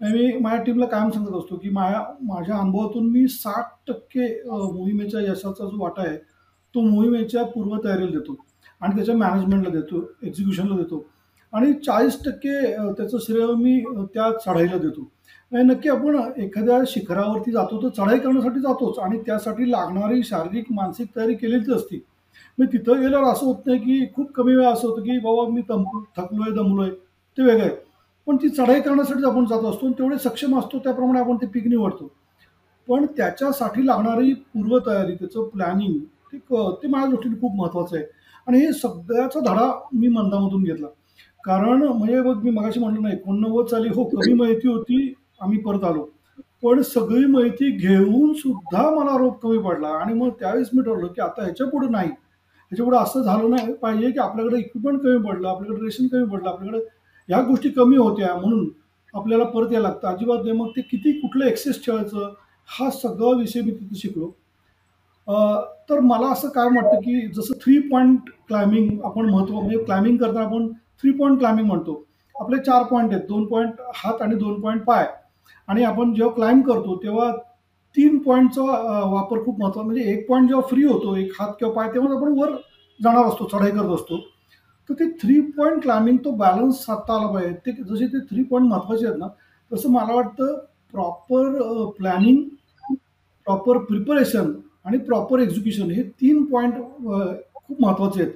मी 0.01 0.37
माझ्या 0.41 0.61
टीमला 0.63 0.85
कायम 0.85 1.09
सांगत 1.09 1.35
असतो 1.37 1.55
की 1.55 1.69
माझ्या 1.69 2.03
माझ्या 2.27 2.57
अनुभवातून 2.57 3.09
मी 3.11 3.27
साठ 3.29 3.73
टक्के 3.87 4.27
मोहिमेच्या 4.45 5.21
यशाचा 5.21 5.65
जो 5.65 5.81
वाटा 5.81 6.01
आहे 6.01 6.17
तो 6.75 6.81
मोहिमेच्या 6.81 7.43
पूर्वतयारीला 7.45 8.09
देतो. 8.09 8.35
आणि 8.81 8.95
त्याच्या 8.95 9.15
मॅनेजमेंटला 9.17 9.69
देतो 9.69 10.01
एक्झिक्युशनला 10.23 10.75
देतो. 10.77 11.05
आणि 11.53 11.71
चाळीस 11.85 12.17
टक्के 12.25 12.61
त्याचं 12.91 13.17
श्रेय 13.21 13.45
मी 13.55 13.79
त्या 14.13 14.29
चढाईला 14.45 14.77
देतो. 14.77 15.09
नाही 15.51 15.65
नक्की 15.65 15.89
आपण 15.89 16.17
एखाद्या 16.41 16.79
शिखरावरती 16.87 17.51
जातो 17.51 17.81
तर 17.83 17.89
चढाई 17.97 18.19
करण्यासाठी 18.19 18.59
जातोच 18.59 18.99
आणि 18.99 19.17
त्यासाठी 19.25 19.69
लागणारी 19.71 20.23
शारीरिक 20.23 20.71
मानसिक 20.71 21.07
तयारी 21.15 21.33
केलेलीच 21.35 21.69
असते. 21.75 22.01
मी 22.57 22.65
तिथं 22.73 23.01
गेल्यावर 23.01 23.31
असं 23.31 23.45
होत 23.45 23.65
नाही 23.65 23.79
की 23.79 24.05
खूप 24.15 24.31
कमी 24.33 24.55
वेळा 24.55 24.69
असं 24.71 24.87
होतं 24.87 25.01
की 25.03 25.17
बाबा 25.19 25.47
मी 25.53 25.61
तम 25.69 25.83
थकलोय 26.17 26.51
दमलोय 26.55 26.89
ते 26.89 27.43
वेगळं 27.43 27.63
आहे. 27.63 27.75
पण 28.27 28.35
ती 28.37 28.49
चढाई 28.49 28.81
करण्यासाठी 28.81 29.25
आपण 29.25 29.45
जात 29.45 29.63
असतो 29.65 29.85
आणि 29.85 29.93
तेवढे 29.99 30.17
सक्षम 30.19 30.57
असतो 30.59 30.79
त्याप्रमाणे 30.79 31.19
आपण 31.19 31.37
ते 31.41 31.45
पीक 31.53 31.67
निवडतो. 31.67 32.11
पण 32.87 33.05
त्याच्यासाठी 33.17 33.85
लागणारी 33.87 34.33
पूर्वतयारी 34.33 35.15
त्याचं 35.15 35.47
प्लॅनिंग 35.49 35.97
ते 36.33 36.37
ते 36.37 36.87
माझ्या 36.87 37.09
दृष्टीने 37.09 37.39
खूप 37.41 37.55
महत्त्वाचं 37.55 37.95
आहे. 37.97 38.05
आणि 38.47 38.59
हे 38.59 38.71
सगळ्याचा 38.73 39.39
धडा 39.39 39.71
मी 39.93 40.07
मंदामधून 40.07 40.63
घेतला. 40.63 40.87
कारण 41.45 41.83
म्हणजे 41.83 42.21
बघ 42.21 42.35
मी 42.43 42.49
मगाशी 42.49 42.79
म्हटलं 42.79 43.01
नाही 43.01 43.15
एकोणनव्वद 43.15 43.67
साली 43.67 43.89
हो 43.95 44.03
कमी 44.05 44.33
माहिती 44.33 44.67
होती 44.67 45.13
आम्ही 45.41 45.57
परत 45.61 45.83
आलो. 45.83 46.05
पण 46.63 46.81
सगळी 46.81 47.25
माहिती 47.25 47.69
घेऊन 47.77 48.33
सुद्धा 48.33 48.89
मला 48.95 49.17
रोप 49.17 49.39
कमी 49.41 49.57
पडला. 49.57 49.87
आणि 49.87 50.13
मग 50.13 50.29
त्यावेळेस 50.39 50.69
मी 50.73 50.81
ठरलो 50.83 51.07
की 51.07 51.21
आता 51.21 51.43
ह्याच्या 51.43 51.67
पुढे 51.67 51.87
नाही. 51.89 52.09
ह्याच्या 52.09 52.85
पुढे 52.85 52.97
असं 52.97 53.21
झालं 53.21 53.49
नाही 53.49 53.73
पाहिजे 53.73 54.11
की 54.11 54.19
आपल्याकडे 54.19 54.57
इक्विपमेंट 54.59 54.99
कमी 55.01 55.17
पडलं 55.27 55.47
आपल्याकडे 55.47 55.83
रेशन 55.85 56.07
कमी 56.07 56.25
पडलं 56.31 56.49
आपल्याकडे 56.49 56.79
ह्या 57.29 57.41
गोष्टी 57.41 57.69
कमी 57.69 57.97
होत्या. 57.97 58.35
म्हणून 58.35 58.69
आपल्याला 59.13 59.43
परत 59.45 59.71
यायला 59.73 59.87
लागतं. 59.87 60.07
अजिबात 60.07 60.43
नाही. 60.45 60.57
मग 60.57 60.69
ते 60.77 60.81
किती 60.81 61.11
कुठलं 61.19 61.45
एक्सेस 61.45 61.83
ठेवायचं 61.85 62.33
हा 62.69 62.89
सगळा 62.91 63.37
विषय 63.39 63.61
मी 63.61 63.71
तिथे 63.71 63.95
शिकलो. 63.99 64.31
तर 65.89 65.99
मला 65.99 66.27
असं 66.31 66.49
काय 66.49 66.67
वाटतं 66.75 66.99
की 67.01 67.27
जसं 67.35 67.57
थ्री 67.63 67.77
पॉईंट 67.89 68.29
क्लाइम्बिंग 68.47 69.01
आपण 69.05 69.29
महत्त्व 69.29 69.55
म्हणजे 69.55 69.83
क्लाइम्बिंग 69.83 70.17
करताना 70.17 70.45
आपण 70.45 70.67
थ्री 71.01 71.11
पॉईंट 71.11 71.37
क्लाइम्बिंग 71.39 71.67
म्हणतो. 71.67 72.03
आपले 72.35 72.57
चार 72.63 72.83
पॉईंट 72.83 73.13
आहेत 73.13 73.25
दोन 73.27 73.45
पॉईंट 73.47 73.81
हात 73.95 74.21
आणि 74.21 74.35
दोन 74.35 74.59
पॉईंट 74.61 74.83
पाय. 74.85 75.05
आणि 75.67 75.83
आपण 75.83 76.13
जेव्हा 76.13 76.33
क्लाइम्ब 76.35 76.65
करतो 76.67 76.95
तेव्हा 77.03 77.31
तीन 77.95 78.17
पॉईंटचा 78.23 78.61
वापर 79.11 79.43
खूप 79.45 79.59
महत्त्वाचा 79.61 79.85
म्हणजे 79.85 80.03
एक 80.11 80.27
पॉईंट 80.29 80.47
जेव्हा 80.47 80.67
फ्री 80.67 80.83
होतो 80.83 81.15
एक 81.17 81.31
हात 81.39 81.53
किंवा 81.59 81.73
पाय 81.75 81.89
तेव्हा 81.93 82.17
आपण 82.17 82.37
वर 82.39 82.55
जाणार 82.99 83.25
असतो 83.25 83.47
चढाई 83.51 83.71
करत 83.71 83.93
असतो. 83.95 84.17
तर 84.89 84.93
ते 84.99 85.09
थ्री 85.21 85.39
पॉईंट 85.57 85.81
क्लाइम्बिंग 85.83 86.17
तो 86.25 86.31
बॅलन्स 86.37 86.85
साधता 86.85 87.15
आला 87.15 87.27
पाहिजे. 87.33 87.53
ते 87.65 87.71
जसे 87.83 88.07
ते 88.07 88.19
थ्री 88.29 88.43
पॉईंट 88.43 88.67
महत्त्वाचे 88.69 89.05
आहेत 89.05 89.17
ना 89.19 89.27
तसं 89.71 89.91
मला 89.91 90.13
वाटतं 90.15 90.57
प्रॉपर 90.91 91.91
प्लॅनिंग 91.97 92.43
प्रॉपर 93.47 93.77
प्रिपरेशन 93.85 94.51
आणि 94.85 94.97
प्रॉपर 94.97 95.39
एक्झिक्युशन 95.39 95.91
हे 95.91 96.03
तीन 96.21 96.43
पॉईंट 96.45 96.73
खूप 97.55 97.81
महत्त्वाचे 97.81 98.21
आहेत. 98.21 98.33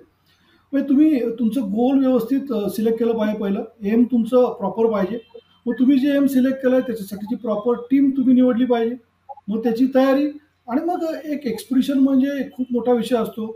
म्हणजे 0.74 0.88
तुम्ही 0.90 1.20
तुमचं 1.40 1.62
गोल 1.72 2.00
व्यवस्थित 2.00 2.54
सिलेक्ट 2.76 3.00
केलं 3.00 3.18
पाहिजे 3.18 3.38
पहिलं. 3.40 3.64
एम 3.84 4.04
तुमचं 4.04 4.52
प्रॉपर 4.60 4.92
पाहिजे. 4.92 5.20
मग 5.66 5.74
तुम्ही 5.80 5.98
जे 6.00 6.16
एम 6.16 6.26
सिलेक्ट 6.28 6.62
केलं 6.62 6.76
आहे 6.76 6.86
त्याच्यासाठीची 6.88 7.36
प्रॉपर 7.36 7.76
टीम 7.92 8.10
तुम्ही 8.18 8.34
निवडली 8.34 8.66
पाहिजे. 8.66 8.96
मग 9.48 9.64
त्याची 9.64 9.86
तयारी. 9.96 10.28
आणि 10.68 10.82
मग 10.82 11.04
एक 11.26 11.46
एक्सपिडिशन 11.48 12.00
म्हणजे 12.00 12.50
खूप 12.54 12.68
मोठा 12.72 12.94
विषय 12.94 13.16
असतो. 13.16 13.52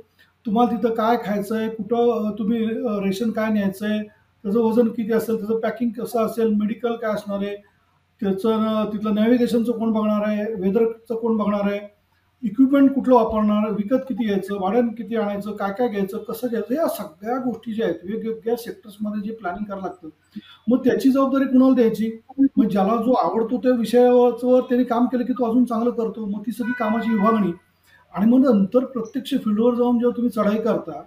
तुम्हाला 0.45 0.71
तिथं 0.71 0.93
काय 0.95 1.17
खायचं 1.23 1.55
आहे 1.55 1.69
कुठं 1.69 2.31
तुम्ही 2.39 2.59
रेशन 3.03 3.31
काय 3.31 3.51
न्यायचं 3.53 3.85
आहे 3.85 4.01
त्याचं 4.03 4.59
वजन 4.59 4.87
किती 4.87 5.13
असेल 5.13 5.35
त्याचं 5.37 5.59
पॅकिंग 5.59 5.89
कसं 5.91 6.25
असेल 6.25 6.53
मेडिकल 6.53 6.95
काय 6.95 7.13
असणार 7.13 7.43
आहे 7.43 7.55
त्याचं 8.21 8.85
तिथलं 8.93 9.15
नॅव्हिगेशनचं 9.15 9.71
कोण 9.71 9.91
बघणार 9.93 10.27
आहे 10.27 10.45
वेदरचं 10.53 11.15
कोण 11.15 11.37
बघणार 11.37 11.69
आहे 11.69 11.79
इक्विपमेंट 12.43 12.93
कुठलं 12.93 13.15
वापरणार 13.15 13.71
विकत 13.71 14.03
किती 14.07 14.25
घ्यायचं 14.25 14.57
भाड्यानं 14.59 14.91
किती 14.93 15.15
आणायचं 15.15 15.51
काय 15.51 15.71
काय 15.77 15.87
घ्यायचं 15.87 16.17
कसं 16.17 16.47
घ्यायचं 16.47 16.73
या 16.75 16.87
सगळ्या 16.87 17.37
गोष्टी 17.37 17.73
ज्या 17.73 17.85
आहेत 17.85 17.99
वेगवेगळ्या 18.03 18.55
सेक्टर्समध्ये 18.57 19.21
जे 19.21 19.35
प्लॅनिंग 19.35 19.65
करावं 19.65 19.81
लागतं. 19.81 20.09
मग 20.67 20.83
त्याची 20.85 21.09
जबाबदारी 21.11 21.45
कुणाला 21.45 21.73
द्यायची? 21.75 22.11
मग 22.57 22.67
ज्याला 22.67 22.95
जो 23.03 23.13
आवडतो 23.13 23.57
त्या 23.57 23.71
विषयावर 23.71 24.61
त्यांनी 24.61 24.83
काम 24.83 25.05
केलं 25.05 25.25
की 25.25 25.33
तो 25.33 25.49
अजून 25.49 25.65
चांगलं 25.65 25.91
करतो 25.91 26.25
मग 26.25 26.41
ती 26.45 26.51
सगळी 26.51 26.73
कामाची 26.79 27.11
विभागणी. 27.11 27.51
आणि 28.13 28.31
मग 28.31 28.45
नंतर 28.45 28.85
प्रत्यक्ष 28.85 29.33
फील्डवर 29.35 29.75
जाऊन 29.75 29.99
जेव्हा 29.99 30.15
तुम्ही 30.17 30.31
चढाई 30.31 30.61
करता 30.63 31.01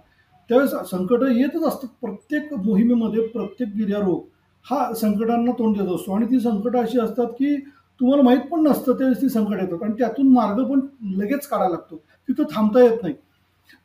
त्यावेळेस 0.49 0.89
संकट 0.89 1.23
येतच 1.31 1.63
असतात. 1.67 1.89
प्रत्येक 2.01 2.53
मोहिमेमध्ये 2.55 3.27
प्रत्येक 3.27 3.75
गिर्यारोग 3.77 4.21
हा 4.65 4.93
संकटांना 4.93 5.51
तोंड 5.51 5.77
देत 5.77 5.95
असतो. 5.95 6.13
आणि 6.15 6.25
ती 6.25 6.39
संकटं 6.39 6.81
अशी 6.81 6.99
असतात 6.99 7.27
की 7.39 7.55
तुम्हाला 8.03 8.23
माहीत 8.23 8.39
पण 8.51 8.63
नसतं 8.67 8.93
त्यावेळेस 8.93 9.21
ती 9.21 9.27
संकट 9.29 9.59
येतात 9.59 9.83
आणि 9.83 9.93
त्यातून 9.99 10.31
मार्ग 10.33 10.63
पण 10.63 10.79
लगेच 11.19 11.45
काढायला 11.47 11.73
लागतो. 11.73 11.95
तिथं 12.29 12.43
थांबता 12.51 12.81
येत 12.83 12.97
नाही. 13.03 13.13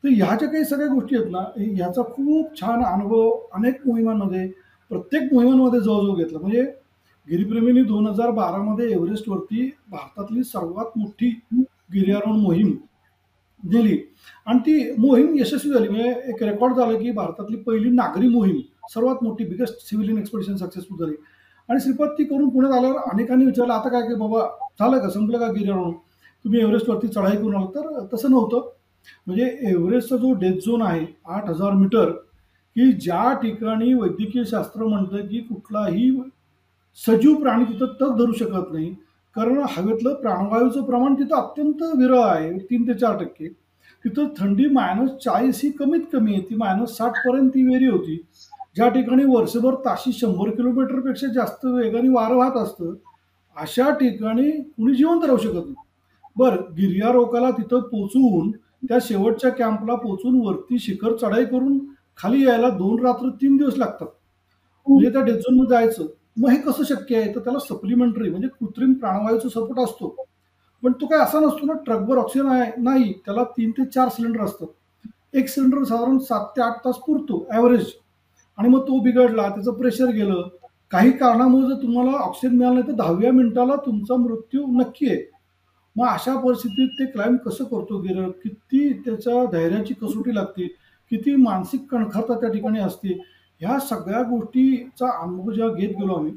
तर 0.05 0.09
ह्या 0.09 0.35
ज्या 0.37 0.49
काही 0.49 0.65
सगळ्या 0.65 0.89
गोष्टी 0.95 1.17
आहेत 1.17 1.31
ना 1.31 1.39
ह्याचा 1.57 2.03
खूप 2.05 2.61
छान 2.61 2.83
अनुभव 2.85 3.31
अनेक 3.53 3.87
मोहिमांमध्ये 3.87 4.47
प्रत्येक 4.91 5.33
मोहिमांमध्ये 5.33 5.81
जवळजवळ 5.81 6.17
घेतला. 6.17 6.39
म्हणजे 6.39 6.63
गिरीप्रेमींनी 7.29 7.83
दोन 7.83 8.07
हजार 8.07 8.31
बारामध्ये 8.31 8.91
एव्हरेस्टवरती 8.93 9.71
भारतातली 9.91 10.45
सर्वात 10.45 10.99
मोठी 10.99 11.31
गिर्यारोहण 11.95 12.41
मोहीम 12.41 12.77
दिली. 13.63 13.99
आणि 14.47 14.59
ती 14.59 14.93
मोहीम 14.99 15.35
यशस्वी 15.39 15.73
झाली. 15.73 15.89
म्हणजे 15.89 16.11
एक 16.31 16.43
रेकॉर्ड 16.43 16.77
झालं 16.77 16.99
की 16.99 17.11
भारतातली 17.13 17.57
पहिली 17.57 17.91
नागरी 17.91 18.29
मोहीम 18.29 18.61
सर्वात 18.95 19.23
मोठी 19.23 19.45
बिगेस्ट 19.45 19.89
सिव्हिलियन 19.89 20.19
एक्सपेडिशन 20.19 20.57
सक्सेसफुल 20.57 20.99
झाली. 20.99 21.17
आणि 21.69 21.81
श्रीपाद 21.81 22.09
ती 22.19 22.25
करून 22.25 22.49
पुण्यात 22.49 22.73
आल्यावर 22.75 23.11
अनेकांनी 23.13 23.45
विचारलं 23.45 23.73
आता 23.73 23.89
काय 23.89 24.03
की 24.03 24.15
बाबा 24.15 24.47
झालं 24.81 24.99
का? 24.99 25.09
संपलं 25.09 25.39
का 25.39 25.51
गिर्यारोहण 25.53 25.93
तुम्ही 26.45 26.61
एव्हरेस्टवरती 26.61 27.09
चढाई 27.09 27.37
करून 27.37 27.55
आला 27.57 27.67
तर 27.75 28.05
तसं 28.13 28.31
नव्हतं. 28.31 28.69
म्हणजे 29.27 29.45
एव्हरेस्टचा 29.71 30.17
जो 30.17 30.33
डेथ 30.41 30.67
झोन 30.67 30.83
आहे 30.83 31.05
आठ 31.27 31.49
हजार 31.49 31.73
मीटर 31.73 32.11
की 32.77 32.93
ज्या 32.95 33.33
ठिकाणी 33.43 33.93
वैद्यकीय 33.95 34.45
शास्त्र 34.45 34.85
म्हणतं 34.85 35.27
की 35.27 35.39
कुठलाही 35.41 36.11
सजीव 36.99 37.35
प्राणी 37.35 37.65
तिथं 37.65 37.93
तग 38.01 38.17
धरू 38.19 38.33
शकत 38.33 38.73
नाही 38.73 38.89
कारण 39.37 39.59
हवेतलं 39.71 40.15
प्राणवायूचं 40.15 40.85
प्रमाण 40.85 41.15
तिथं 41.15 41.35
अत्यंत 41.37 41.83
विरळ 41.97 42.19
आहे 42.19 42.53
तीन 42.61 42.87
ते 42.89 42.95
चार 42.95 43.17
टक्के. 43.17 43.49
तिथं 44.05 44.29
थंडी 44.39 44.69
मायनस 44.69 45.11
चाळीस 45.25 45.61
ही 45.65 45.71
कमीत 45.71 46.01
कमी 46.13 46.33
आहे 46.33 46.43
ती 46.51 46.55
मायनस 46.55 46.97
साठपर्यंत 46.97 47.51
ती 47.51 47.67
वेरी 47.67 47.87
होती. 47.87 48.17
ज्या 48.77 48.89
ठिकाणी 48.89 49.25
वर्षभर 49.25 49.75
ताशी 49.85 50.13
शंभर 50.13 50.51
किलोमीटरपेक्षा 50.57 51.27
जास्त 51.35 51.65
वेगाने 51.65 52.09
वारं 52.09 52.37
वाहत 52.37 52.57
असतं 52.57 52.95
अशा 53.57 53.91
ठिकाणी 54.01 54.51
कुणी 54.51 54.95
जिवंत 54.95 55.25
राहू 55.25 55.39
शकत 55.39 55.55
नाही. 55.55 55.75
बरं 56.37 56.57
गिर्यारोकाला 56.77 57.51
तिथं 57.51 57.81
पोचवून 57.89 58.51
त्या 58.89 58.99
शेवटच्या 59.03 59.51
कॅम्पला 59.51 59.95
पोचून 59.95 60.41
वरती 60.41 60.79
शिखर 60.79 61.17
चढाई 61.17 61.45
करून 61.45 61.79
खाली 62.19 62.45
यायला 62.45 62.69
दोन 62.71 63.05
रात्र 63.05 63.29
तीन 63.41 63.57
दिवस 63.57 63.77
लागतात. 63.79 64.07
म्हणजे 64.87 65.11
त्या 65.13 65.23
डेझोनमध्ये 65.23 65.77
जायचं 65.77 66.07
मग 66.37 66.49
हे 66.51 66.57
कसं 66.63 66.85
शक्य 66.85 67.17
आहे? 67.17 67.35
तर 67.35 67.41
त्याला 67.41 67.59
सप्लिमेंटरी 67.59 68.31
म्हणजे 68.31 68.49
कृत्रिम 68.51 68.93
प्राणवायूचा 68.93 69.49
सपोर्ट 69.49 69.81
असतो. 69.81 70.15
पण 70.83 70.93
तो 71.01 71.07
काय 71.07 71.19
असा 71.19 71.41
नसतो 71.41 71.67
ना 71.67 71.73
ट्रकभर 71.87 72.19
ऑक्सिजन 72.19 72.49
आहे 72.49 72.71
नाही 72.83 73.13
त्याला 73.27 73.45
तीन 73.57 73.71
ते 73.79 73.85
चार 73.85 74.09
सिलेंडर 74.09 74.45
असतात. 74.45 74.67
एक 75.35 75.49
सिलेंडर 75.49 75.83
साधारण 75.85 76.19
सात 76.19 76.47
ते 76.57 76.63
आठ 76.63 76.85
तास 76.85 76.99
पुरतो 77.07 77.47
ॲव्हरेज. 77.51 77.93
आणि 78.59 78.69
मग 78.69 78.81
तो 78.89 78.99
बिघडला 79.01 79.49
त्याचं 79.49 79.73
प्रेशर 79.73 80.11
गेलं. 80.13 80.49
काही 80.93 81.11
कारणामुळे 81.13 81.67
जर 81.69 81.83
तुम्हाला 81.83 82.11
ऑक्सिजन 82.19 82.57
मिळालं 82.57 82.75
नाही 82.75 82.87
तर 82.89 82.97
दहाव्या 82.97 83.33
मिनिटाला 83.33 83.77
तुमचा 83.87 84.17
मृत्यू 84.17 84.67
नक्की 84.73 85.09
आहे. 85.11 85.23
मग 85.97 86.07
अशा 86.07 86.35
परिस्थितीत 86.41 86.89
ते 86.99 87.07
क्लाइम 87.13 87.37
कसं 87.37 87.65
करतो 87.65 87.99
गेलं 88.01 88.31
किती 88.45 88.93
त्याच्या 89.05 89.45
धैर्याची 89.53 89.95
कसोटी 89.95 90.35
लागते? 90.35 90.67
किती 91.11 91.35
मानसिक 91.37 91.87
कणखरता 91.91 92.41
त्या 92.41 92.51
ठिकाणी 92.53 92.79
असते? 92.79 93.19
ह्या 93.61 93.79
सगळ्या 93.81 94.23
गोष्टीचा 94.23 95.09
अनुभव 95.23 95.53
जेव्हा 95.53 95.75
घेत 95.75 95.95
गेलो 95.99 96.15
आम्ही 96.15 96.33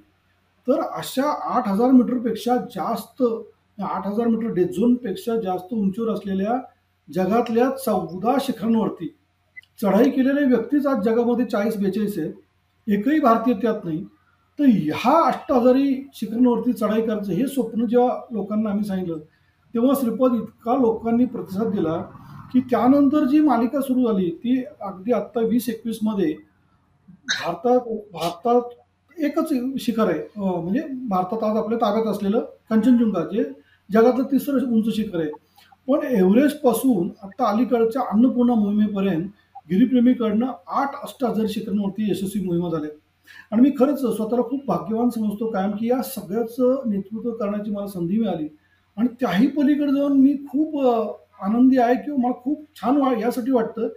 तर 0.67 0.81
अशा 0.97 1.31
आठ 1.55 1.67
हजार 1.67 1.91
मीटरपेक्षा 1.91 2.55
जास्त 2.75 3.23
आठ 3.23 4.07
हजार 4.07 4.27
मीटर 4.27 4.53
डेझोनपेक्षा 4.53 4.79
झोनपेक्षा 4.79 5.35
जास्त 5.41 5.73
उंचीवर 5.73 6.09
असलेल्या 6.13 6.57
जगातल्या 7.09 7.69
चौदा 7.75 8.35
शिखरांवरती 8.41 9.07
चढाई 9.81 10.09
केलेले 10.11 10.45
व्यक्तीच 10.45 10.87
आज 10.87 11.03
जगामध्ये 11.05 11.45
चाळीस 11.45 11.77
बेचाळीस 11.81 12.17
आहे 12.19 12.93
एकही 12.95 13.19
भारतीय 13.19 13.53
त्यात 13.61 13.83
नाही. 13.85 14.03
तर 14.59 14.65
ह्या 14.65 15.13
अष्टहजारी 15.27 15.93
शिखरांवरती 16.15 16.73
चढाई 16.73 17.01
करायचं 17.01 17.31
हे 17.33 17.47
स्वप्न 17.47 17.85
जेव्हा 17.87 18.15
लोकांना 18.33 18.69
आम्ही 18.69 18.83
सांगितलं 18.85 19.19
तेव्हा 19.73 19.93
श्रीपद 20.01 20.33
इतका 20.35 20.75
लोकांनी 20.81 21.25
प्रतिसाद 21.25 21.71
दिला 21.75 21.97
की 22.53 22.59
त्यानंतर 22.69 23.25
जी 23.27 23.39
मालिका 23.39 23.81
सुरू 23.81 24.05
झाली 24.07 24.29
ती 24.43 24.63
अगदी 24.81 25.11
आत्ता 25.13 25.41
वीस 25.49 25.69
एकवीसमध्ये 25.69 26.31
भारतात 27.27 27.87
भारतात 28.13 29.19
एकच 29.23 29.53
शिखर 29.81 30.09
आहे. 30.09 30.19
म्हणजे 30.37 30.81
भारतात 31.09 31.43
आज 31.43 31.57
आपल्या 31.57 31.77
ताब्यात 31.81 32.07
असलेलं 32.13 32.45
कंचनजुंगा 32.69 33.23
जे 33.31 33.43
जगातलं 33.89 34.23
तिसरं 34.31 34.71
उंच 34.75 34.95
शिखर 34.95 35.19
आहे. 35.19 35.29
पण 35.87 36.05
एव्हरेस्टपासून 36.07 37.09
आत्ता 37.23 37.49
अलीकडच्या 37.49 38.01
अन्नपूर्णा 38.11 38.53
मोहिमेपर्यंत 38.55 39.27
गिरीप्रेमीकडनं 39.69 40.51
आठ 40.67 40.95
अष्टहजार 41.03 41.45
शिखरांवरती 41.49 42.09
यशस्वी 42.11 42.43
मोहिमा 42.45 42.69
झाल्या. 42.69 42.89
आणि 43.51 43.61
मी 43.61 43.69
खरंच 43.79 43.99
स्वतःला 44.15 44.41
खूप 44.41 44.65
भाग्यवान 44.65 45.09
समजतो 45.09 45.49
कायम 45.51 45.71
की 45.71 45.89
या 45.89 46.01
सगळ्याचं 46.01 46.89
नेतृत्व 46.89 47.31
करण्याची 47.31 47.71
मला 47.71 47.87
संधी 47.87 48.19
मिळाली. 48.19 48.47
आणि 48.97 49.07
त्याही 49.19 49.47
पलीकडे 49.47 49.91
जाऊन 49.91 50.19
मी 50.21 50.33
खूप 50.49 50.79
आनंदी 51.43 51.77
आहे 51.77 51.95
किंवा 51.95 52.17
मला 52.21 52.33
खूप 52.43 52.65
छान 52.75 52.97
वा 52.97 53.13
यासाठी 53.19 53.51
वाटतं 53.51 53.87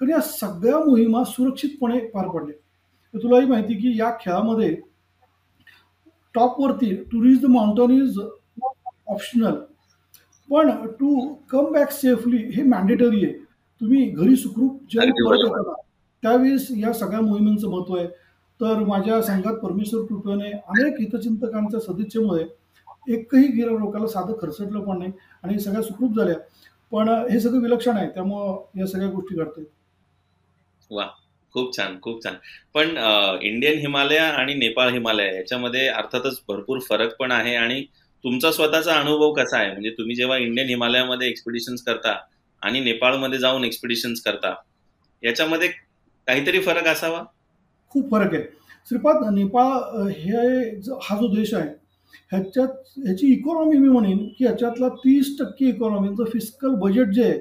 कारण 0.00 0.10
या 0.10 0.20
सगळ्या 0.20 0.78
मोहिमा 0.78 1.22
सुरक्षितपणे 1.24 1.98
पार 2.08 2.28
पडल्या. 2.28 3.18
तुलाही 3.18 3.46
माहिती 3.46 3.74
की 3.74 3.98
या 3.98 4.10
खेळामध्ये 4.20 4.74
टॉपवरती 6.34 6.94
to 7.12 7.22
the 7.42 7.50
mountain 7.50 7.92
is 7.92 8.18
optional. 9.06 9.54
पण 10.50 10.70
टू 10.86 11.34
कम 11.50 11.72
बॅक 11.72 11.90
सेफली 11.90 12.36
हे 12.36 12.62
मॅन्डेटरी 12.62 13.24
आहे. 13.24 13.34
तुम्ही 13.82 14.04
घरी 14.06 14.36
सुखरूप 14.36 14.82
जेव्हा 14.90 15.72
त्यावेळेस 16.22 16.66
या 16.78 16.92
सगळ्या 16.92 17.20
मोहिमेचं 17.20 17.70
महत्त्व 17.70 17.96
आहे. 17.96 18.06
तर 18.60 18.78
माझ्या 18.86 19.20
संघात 19.22 19.54
परमेश्वर 19.62 20.04
कृपेने 20.06 20.50
अनेक 20.52 21.00
हितचिंतकांच्या 21.00 21.80
सदिच्छेमुळे 21.80 22.44
एकही 23.08 23.46
गिरारोकाला 23.52 24.06
साधं 24.06 24.34
खरचटलं 24.40 24.80
पण 24.80 24.98
नाही 24.98 25.10
आणि 25.44 25.58
सगळ्या 25.60 25.82
सुखरूप 25.82 26.16
झाल्या. 26.16 26.34
पण 26.92 27.08
हे 27.30 27.40
सगळं 27.40 27.60
विलक्षण 27.62 27.96
आहे. 27.96 28.08
त्यामुळं 28.14 28.80
या 28.80 28.86
सगळ्या 28.86 29.08
गोष्टी 29.10 29.36
घडतात. 29.36 29.64
वा 30.90 31.06
खूप 31.54 31.76
छान 31.76 31.96
खूप 32.02 32.22
छान. 32.24 32.34
पण 32.74 32.96
इंडियन 33.42 33.78
हिमालय 33.78 34.18
आणि 34.18 34.54
नेपाळ 34.54 34.90
हिमालय 34.92 35.34
याच्यामध्ये 35.36 35.86
अर्थातच 35.88 36.40
भरपूर 36.48 36.78
फरक 36.88 37.16
पण 37.18 37.32
आहे 37.32 37.54
आणि 37.56 37.82
तुमचा 38.24 38.50
स्वतःचा 38.52 38.94
अनुभव 38.94 39.32
कसा 39.32 39.58
आहे? 39.58 39.70
म्हणजे 39.72 39.90
तुम्ही 39.90 40.16
जेव्हा 40.16 40.36
इंडियन 40.38 40.68
हिमालयामध्ये 40.68 41.28
एक्सपिडिशन 41.28 41.74
करता 41.86 42.16
आणि 42.62 42.80
नेपाळमध्ये 42.80 43.38
जाऊन 43.38 43.64
एक्सपिडिशन्स 43.64 44.22
करता. 44.22 44.54
याच्यामध्ये 45.22 45.68
काहीतरी 45.68 46.60
फरक 46.62 46.86
असावा? 46.88 47.22
खूप 47.94 48.10
फरक 48.10 48.34
आहे. 48.34 48.42
श्रीपाद 48.88 49.24
नेपाळ 49.34 50.08
हे 50.10 50.88
हा 51.02 51.16
जो 51.20 51.34
देश 51.34 51.54
आहे 51.54 51.68
ह्याच्यात 52.32 52.68
ह्याची 52.96 53.32
इकॉनॉमी 53.32 53.76
मी 53.78 53.88
म्हणेन 53.88 54.18
की 54.28 54.44
ह्याच्यातला 54.44 54.88
तीस 54.96 55.36
टक्के 55.38 55.68
इकॉनॉमीचं 55.68 56.24
फिजिकल 56.32 56.74
बजेट 56.80 57.08
जे 57.14 57.22
आहे 57.24 57.38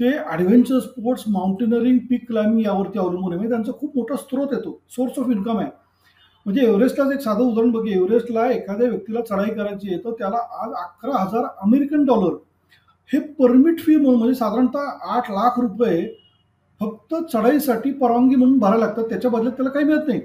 ते 0.00 0.10
adventure 0.18 0.78
sports 0.80 1.22
mountaineering 1.28 1.98
peak 2.08 2.26
climbing 2.28 2.66
यावरती 2.66 2.98
अवलंबून 2.98 3.32
आहे. 3.32 3.38
म्हणजे 3.38 3.50
त्यांचा 3.50 3.72
खूप 3.78 3.96
मोठा 3.96 4.16
स्रोत 4.16 4.52
येतो 4.52 4.80
सोर्स 4.96 5.18
ऑफ 5.18 5.30
इन्कम 5.30 5.58
आहे. 5.58 5.70
म्हणजे 6.46 6.62
एव्हरेस्टलाच 6.62 7.12
एक 7.12 7.20
साधं 7.20 7.42
उदाहरण 7.42 7.70
बघ 7.72 7.86
एव्हरेस्टला 7.88 8.46
एखाद्या 8.50 8.88
व्यक्तीला 8.88 9.20
चढाई 9.28 9.54
करायची 9.54 9.88
आहे 9.88 9.98
तर 10.04 10.12
त्याला 10.18 10.36
आज 10.62 10.74
अकरा 10.82 11.22
हजार 11.22 11.44
अमेरिकन 11.62 12.04
डॉलर 12.06 12.34
हे 13.10 13.18
परमिट 13.38 13.80
फी 13.80 13.96
म्हणून 13.96 14.18
म्हणजे 14.18 14.34
साधारणतः 14.34 15.12
आठ 15.14 15.30
लाख 15.30 15.58
रुपये 15.60 16.06
फक्त 16.80 17.14
चढाईसाठी 17.32 17.92
परवानगी 17.92 18.36
म्हणून 18.36 18.58
भरायला 18.58 18.86
लागतात. 18.86 19.04
त्याच्या 19.08 19.30
बदल्यात 19.30 19.56
त्याला 19.56 19.70
काही 19.70 19.84
मिळत 19.86 20.08
नाही. 20.08 20.20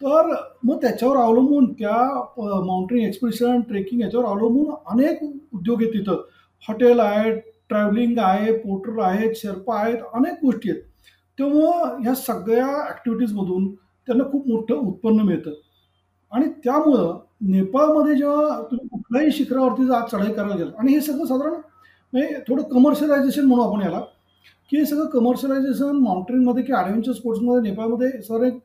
तर 0.00 0.32
मग 0.64 0.76
त्याच्यावर 0.82 1.16
अवलंबून 1.16 1.72
त्या 1.72 1.96
माउंटेन 2.38 3.04
एक्सपिडिशन 3.06 3.60
ट्रेकिंग 3.68 4.00
याच्यावर 4.00 4.26
अवलंबून 4.26 4.74
अनेक 4.92 5.22
उद्योग 5.22 5.82
आहेत 5.82 5.92
तिथं. 5.94 6.22
हॉटेल 6.68 7.00
आहेत 7.00 7.36
ट्रॅव्हलिंग 7.68 8.18
आहे 8.18 8.52
पोर्टर 8.58 9.00
आहेत 9.04 9.34
शेर्पा 9.36 9.78
आहेत 9.80 9.98
अनेक 10.14 10.34
गोष्टी 10.42 10.70
आहेत. 10.70 10.80
तेव्हा 11.38 11.94
ह्या 12.02 12.14
सगळ्या 12.14 12.66
ॲक्टिव्हिटीजमधून 12.88 13.70
त्यांना 14.08 14.24
खूप 14.32 14.48
मोठं 14.48 14.74
उत्पन्न 14.88 15.20
मिळतं. 15.20 15.52
आणि 16.32 16.48
त्यामुळं 16.64 17.18
नेपाळमध्ये 17.50 18.14
जेव्हा 18.16 18.60
तुम्ही 18.70 18.86
कुठल्याही 18.88 19.30
शिखरावरती 19.32 19.92
आज 19.94 20.10
चढाई 20.12 20.32
करायला 20.32 20.54
गेला 20.56 20.70
आणि 20.78 20.92
हे 20.92 21.00
सगळं 21.00 21.24
साधारण 21.26 21.54
म्हणजे 22.14 22.40
थोडं 22.48 22.62
कमर्शियलायझेशन 22.72 23.44
म्हणू 23.46 23.62
आपण 23.62 23.80
याला. 23.82 24.00
की 24.70 24.76
हे 24.76 24.84
सगळं 24.86 25.06
कमर्शियलायझेशन 25.10 25.96
माउंटेनमध्ये 26.02 26.62
की 26.64 26.72
ॲडव्हेंचर 26.72 27.12
स्पोर्ट्समध्ये 27.12 27.70
नेपाळमध्ये 27.70 28.10
सर 28.22 28.42
एक 28.44 28.58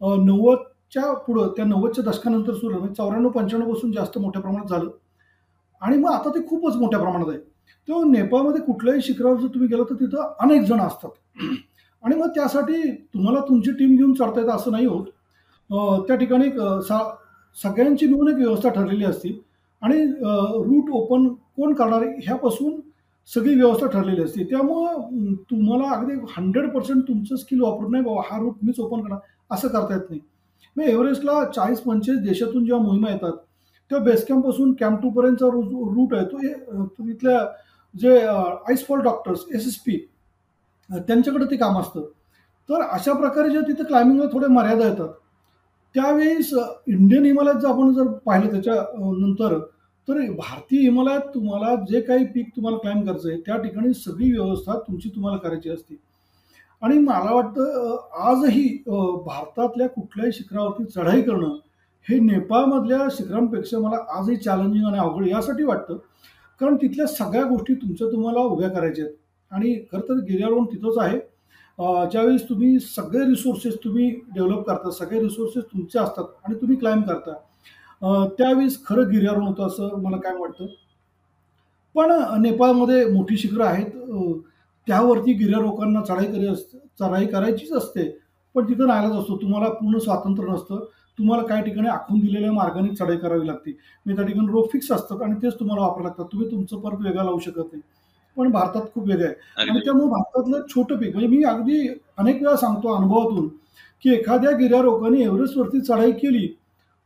नव्वदच्या 0.00 1.12
पुढं 1.26 1.48
त्या 1.56 1.64
नव्वदच्या 1.64 2.04
दशकानंतर 2.04 2.54
सुरू 2.54 2.78
म्हणजे 2.78 2.94
चौऱ्याण्णव 2.94 3.30
पंच्याण्णवपासून 3.30 3.92
जास्त 3.92 4.18
मोठ्या 4.18 4.42
प्रमाणात 4.42 4.68
झालं. 4.68 4.88
आणि 5.82 5.96
मग 5.98 6.10
आता 6.12 6.30
ते 6.34 6.46
खूपच 6.48 6.76
मोठ्या 6.76 7.00
प्रमाणात 7.00 7.28
आहे. 7.28 7.38
तो 7.88 8.02
नेपाळमध्ये 8.10 8.60
कुठल्याही 8.62 9.02
शिखरावर 9.02 9.36
जर 9.40 9.46
तुम्ही 9.54 9.68
गेला 9.68 9.82
तर 9.90 9.94
तिथं 10.00 10.32
अनेक 10.42 10.62
जण 10.66 10.80
असतात. 10.80 11.10
आणि 12.02 12.16
मग 12.16 12.28
त्यासाठी 12.34 12.82
तुम्हाला 13.14 13.40
तुमची 13.48 13.72
टीम 13.78 13.96
घेऊन 13.96 14.14
चढता 14.14 14.40
येतं 14.40 14.52
असं 14.52 14.72
नाही 14.72 14.86
होत. 14.86 15.06
त्या 16.08 16.16
ठिकाणी 16.16 16.50
सा 16.88 16.98
सगळ्यांची 17.56 18.06
मिळून 18.06 18.28
एक 18.28 18.36
व्यवस्था 18.36 18.68
ठरलेली 18.70 19.04
असते. 19.04 19.38
आणि 19.82 20.04
रूट 20.64 20.90
ओपन 20.96 21.28
कोण 21.56 21.72
करणार 21.74 22.02
ह्यापासून 22.22 22.80
सगळी 23.30 23.54
व्यवस्था 23.54 23.86
ठरलेली 23.88 24.22
असते. 24.22 24.44
त्यामुळं 24.50 25.34
तुम्हाला 25.50 25.90
अगदी 25.96 26.14
हंड्रेड 26.36 26.70
पर्सेंट 26.72 27.02
तुमचं 27.08 27.36
स्किल 27.36 27.60
वापरून 27.60 27.92
नाही 27.92 28.04
बाबा 28.04 28.22
हा 28.30 28.38
रूट 28.40 28.54
मीच 28.62 28.80
ओपन 28.80 29.00
करणार 29.02 29.18
असं 29.50 29.68
करता 29.68 29.94
येत 29.94 30.10
नाही. 30.10 30.20
मग 30.76 30.84
एव्हरेस्टला 30.84 31.44
चाळीस 31.54 31.80
पंचेचाळीस 31.80 32.20
देशातून 32.22 32.64
जेव्हा 32.64 32.84
मोहिमा 32.84 33.10
येतात 33.10 33.32
तेव्हा 33.90 34.04
बेस 34.04 34.24
कॅम्पपासून 34.26 34.72
कॅम्प 34.80 35.00
टूपर्यंतचा 35.02 35.46
रूट 35.46 36.14
आहे 36.14 36.24
तो 36.26 36.84
तिथल्या 36.98 37.44
जे 37.94 38.18
icefall 38.20 39.00
doctors 39.02 39.44
S 39.54 39.66
S 39.66 39.76
P 39.78 39.96
त्यांच्याकडे 40.90 41.44
ते 41.50 41.56
काम 41.56 41.78
असतं. 41.80 42.02
तर 42.68 42.80
अशा 42.82 43.12
प्रकारे 43.12 43.50
जे 43.50 43.60
तिथं 43.68 43.84
क्लाइम्बिंगला 43.84 44.28
थोडे 44.32 44.46
मर्यादा 44.52 44.86
येतात 44.88 45.08
त्यावेळेस 45.94 46.52
इंडियन 46.86 47.24
हिमालयात 47.24 47.60
जर 47.60 47.68
आपण 47.68 47.92
जर 47.94 48.06
पाहिलं 48.26 48.50
त्याच्या 48.52 48.74
नंतर 48.98 49.58
तर 50.08 50.20
भारतीय 50.30 50.80
हिमालयात 50.80 51.20
तुम्हाला 51.34 51.74
जे 51.90 52.00
काही 52.00 52.24
पीक 52.32 52.48
तुम्हाला 52.56 52.78
क्लाइम 52.78 53.04
करायचं 53.04 53.28
आहे 53.28 53.38
त्या 53.46 53.56
ठिकाणी 53.56 53.92
सगळी 53.94 54.30
व्यवस्था 54.32 54.78
तुमची 54.78 55.08
तुम्हाला 55.14 55.36
करायची 55.38 55.70
असते. 55.70 55.96
आणि 56.82 56.98
मला 56.98 57.34
वाटतं 57.34 57.96
आजही 58.30 58.66
भारतातल्या 58.86 59.88
कुठल्याही 59.88 60.32
शिखरावरती 60.32 60.84
चढाई 60.84 61.22
करणं 61.22 61.56
हे 62.06 62.18
नेपाळमधल्या 62.20 63.06
शिखरांपेक्षा 63.12 63.78
मला 63.78 63.96
आजही 64.18 64.36
चॅलेंजिंग 64.36 64.86
आणि 64.86 64.98
अवघड 64.98 65.26
यासाठी 65.28 65.64
वाटतं. 65.64 65.96
कारण 66.60 66.76
तिथल्या 66.82 67.06
सगळ्या 67.06 67.44
गोष्टी 67.44 67.74
तुमच्या 67.74 68.06
तुम्हाला 68.12 68.40
उभ्या 68.40 68.68
करायच्या 68.68 69.04
आहेत. 69.04 69.14
आणि 69.52 69.74
खरं 69.92 70.08
तर 70.08 70.20
गिर्यारोहण 70.28 70.64
तिथंच 70.64 70.98
आहे. 70.98 71.18
ज्यावेळेस 72.10 72.48
तुम्ही 72.48 72.78
सगळे 72.80 73.24
रिसोर्सेस 73.26 73.74
तुम्ही 73.84 74.08
डेव्हलप 74.34 74.66
करता 74.66 74.90
सगळे 74.90 75.20
रिसोर्सेस 75.20 75.64
तुमचे 75.72 75.98
असतात 75.98 76.24
आणि 76.44 76.54
तुम्ही 76.60 76.76
क्लाइम 76.76 77.00
करता. 77.02 77.32
त्यावेळेस 78.38 78.78
खरं 78.86 79.10
गिर्यारोहण 79.10 79.46
होतं 79.46 79.66
असं 79.66 80.00
मला 80.02 80.16
काय 80.16 80.36
वाटतं. 80.36 80.66
पण 81.94 82.12
नेपाळमध्ये 82.42 83.04
मोठी 83.06 83.36
शिखरं 83.36 83.64
आहेत. 83.64 83.90
त्यावरती 84.86 85.32
गिर्यारोहकांना 85.32 86.00
चढाई 86.04 86.26
करी 86.26 86.46
असते 86.46 86.78
चढाई 87.00 87.26
करायचीच 87.26 87.72
असते. 87.72 88.08
पण 88.54 88.68
तिथं 88.68 88.86
नायलाच 88.86 89.12
असतो. 89.12 89.36
तुम्हाला 89.36 89.68
पूर्ण 89.68 89.98
स्वातंत्र्य 89.98 90.52
नसतं. 90.52 90.84
तुम्हाला 91.18 91.42
काही 91.46 91.62
ठिकाणी 91.64 91.88
आखून 91.88 92.18
दिलेल्या 92.20 92.52
मार्गाने 92.52 92.94
चढाई 92.96 93.16
करावी 93.16 93.46
लागते. 93.46 93.76
मी 94.06 94.14
त्या 94.16 94.24
ठिकाणी 94.26 94.46
रोप 94.46 94.70
फिक्स 94.72 94.90
असतात 94.92 95.22
आणि 95.22 95.34
तेच 95.42 95.58
तुम्हाला 95.60 95.82
वापरावं 95.82 96.04
लागतात. 96.04 96.24
तुम्ही 96.32 96.50
तुमचं 96.50 96.80
परत 96.80 97.04
वेगळा 97.04 97.24
लावू 97.24 97.38
शकत 97.38 97.72
नाही. 97.72 97.80
पण 98.36 98.50
भारतात 98.50 98.82
खूप 98.94 99.06
वेगळं 99.08 99.26
आहे. 99.26 99.34
आणि 99.60 99.80
त्यामुळे 99.80 100.06
भारतातलं 100.10 100.62
छोटं 100.68 100.96
पीक 100.96 101.14
म्हणजे 101.14 101.28
मी 101.36 101.42
अगदी 101.44 101.86
अनेक 102.18 102.42
वेळा 102.42 102.56
सांगतो 102.56 102.94
अनुभवातून 102.94 103.48
की 104.04 104.12
एखाद्या 104.14 104.50
गिर्यारोहकाने 104.50 105.22
एव्हरेस्टवरती 105.22 105.80
चढाई 105.80 106.12
केली 106.12 106.46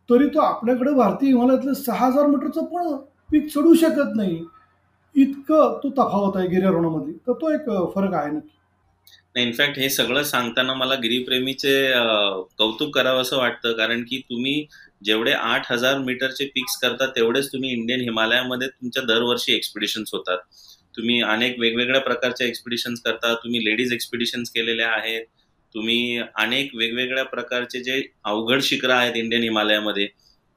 तरी 0.08 0.26
तो 0.26 0.40
आपल्याकडे 0.40 0.92
भारतीय 0.94 1.28
हिमालयातलं 1.28 1.74
सहा 1.74 2.06
हजार 2.06 2.26
मीटरचं 2.26 2.64
पण 2.64 2.94
पीक 3.30 3.48
चढू 3.54 3.74
शकत 3.74 4.14
नाही. 4.16 4.38
इतकं 5.14 5.78
तो 5.82 5.90
तफावत 5.90 6.36
आहे 6.36 6.48
गिर्यारोहणामध्ये. 6.48 7.12
तर 7.26 7.32
तो 7.32 7.50
एक 7.54 7.68
फरक 7.94 8.14
आहे 8.14 8.30
नक्की. 8.32 8.54
इनफॅक्ट 9.36 9.78
हे 9.78 9.88
सगळं 9.90 10.22
सांगताना 10.22 10.74
मला 10.74 10.94
गिरीप्रेमीचे 10.94 11.72
कौतुक 12.58 12.94
करावं 12.94 13.20
असं 13.22 13.36
वाटतं. 13.38 13.72
कारण 13.72 14.02
की 14.02 14.20
तुम्ही 14.30 14.64
जेवढे 15.04 15.32
आठ 15.32 15.72
हजार 15.72 15.98
मीटरचे 15.98 16.44
पिक्स 16.54 16.76
करता 16.82 17.06
तेवढेच 17.16 17.52
तुम्ही 17.52 17.70
इंडियन 17.72 18.00
हिमालयामध्ये 18.00 18.68
तुमच्या 18.68 19.02
दरवर्षी 19.02 19.54
एक्सपिडिशन्स 19.54 20.14
होतात. 20.14 20.38
तुम्ही 20.96 21.20
अनेक 21.22 21.58
वेगवेगळ्या 21.60 22.00
प्रकारच्या 22.00 22.46
एक्सपिडिशन्स 22.46 23.00
करता. 23.00 23.34
तुम्ही 23.34 23.64
लेडीज 23.64 23.92
एक्सपिडिशन्स 23.92 24.50
केलेल्या 24.50 24.88
आहेत. 24.92 25.24
तुम्ही 25.74 26.18
अनेक 26.18 26.70
वेगवेगळ्या 26.74 27.24
प्रकारचे 27.24 27.80
जे 27.80 28.02
अवघड 28.24 28.62
शिखरं 28.62 28.94
आहेत 28.94 29.16
इंडियन 29.16 29.42
हिमालयामध्ये 29.42 30.06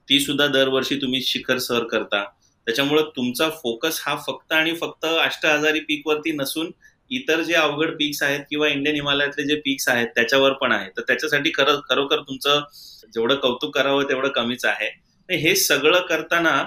ती 0.07 0.19
सुद्धा 0.19 0.47
दरवर्षी 0.47 0.95
तुम्ही 0.95 1.21
शिखर 1.21 1.57
सर 1.57 1.83
करता. 1.83 2.23
त्याच्यामुळे 2.67 3.01
तुमचा 3.15 3.49
फोकस 3.49 4.01
हा 4.05 4.15
फक्त 4.27 4.53
आणि 4.53 4.73
फक्त 4.75 5.05
अष्टहजारी 5.05 5.79
पीक 5.79 6.07
वरती 6.07 6.31
नसून 6.31 6.71
इतर 7.11 7.41
जे 7.41 7.53
अवघड 7.53 7.91
पीक्स 7.91 8.21
आहेत 8.23 8.39
किंवा 8.49 8.67
इंडियन 8.67 8.95
हिमालयातले 8.95 9.43
जे 9.43 9.55
पीक्स 9.55 9.87
आहेत 9.89 10.07
त्याच्यावर 10.07 10.53
पण 10.53 10.71
आहे. 10.71 10.89
तर 10.97 11.01
त्याच्यासाठी 11.01 11.51
खरं 11.55 11.79
खरोखर 11.89 12.19
तुमचं 12.19 12.61
जेवढं 13.13 13.35
कौतुक 13.35 13.75
करावं 13.75 14.03
तेवढं 14.03 14.29
कमीच 14.29 14.65
आहे. 14.65 14.89
हे 15.29 15.55
सगळं 15.55 15.99
करताना 15.99 16.63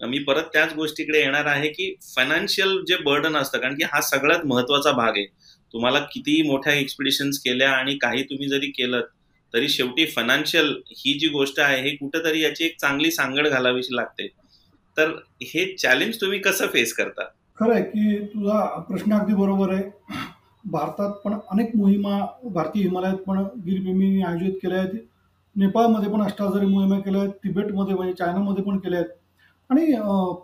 मी 0.00 0.18
परत 0.18 0.42
त्याच 0.52 0.72
गोष्टीकडे 0.74 1.18
येणार 1.18 1.46
आहे 1.46 1.68
की 1.68 1.94
फायनान्शियल 2.14 2.78
जे 2.88 2.96
बर्डन 2.96 3.36
असतं 3.36 3.58
कारण 3.58 3.74
की 3.74 3.84
हा 3.84 4.00
सगळ्यात 4.00 4.44
महत्त्वाचा 4.46 4.92
भाग 4.92 5.16
आहे. 5.16 5.26
तुम्हाला 5.74 5.98
किती 6.12 6.40
मोठ्या 6.48 6.72
एक्सपिडिशन्स 6.72 7.38
केल्या 7.38 7.70
आणि 7.70 7.96
काही 7.98 8.22
तुम्ही 8.22 8.48
जरी 8.48 8.66
केलं 8.70 9.00
तरी 9.54 9.68
शेवटी 9.68 10.04
फायनान्शियल 10.06 10.70
ही 10.88 11.12
जी 11.18 11.28
गोष्ट 11.28 11.58
आहे 11.60 11.80
हे 11.82 11.94
कुठंतरी 11.96 12.40
याची 12.42 12.64
एक 12.64 12.76
चांगली 12.80 13.10
सांगड 13.10 13.48
घालावीशी 13.48 13.94
लागते. 13.96 14.26
तर 14.96 15.10
हे 15.42 15.64
चॅलेंज 15.76 16.20
तुम्ही 16.20 16.38
कसं 16.38 16.66
फेस 16.66 16.92
करता? 16.92 17.24
खरं 17.58 17.74
आहे 17.74 17.82
की 17.82 18.18
तुझा 18.26 18.64
प्रश्न 18.88 19.12
अगदी 19.12 19.34
बरोबर 19.34 19.72
आहे. 19.72 19.82
भारतात 20.64 21.10
पण 21.24 21.34
अनेक 21.50 21.74
मोहिमा 21.76 22.18
भारतीय 22.54 22.82
हिमालयात 22.82 23.16
पण 23.26 23.42
गिरबिमी 23.66 24.22
आयोजित 24.22 24.52
केल्या 24.62 24.78
आहेत. 24.78 24.94
नेपाळमध्ये 25.56 26.10
पण 26.10 26.22
अष्टाहजारी 26.22 26.66
मोहिमा 26.66 26.98
केल्या 26.98 27.20
आहेत 27.20 27.32
तिबेटमध्ये 27.44 27.94
म्हणजे 27.94 28.14
चायनामध्ये 28.14 28.64
पण 28.64 28.78
केल्या 28.78 29.00
आहेत 29.00 29.10
आणि 29.70 29.94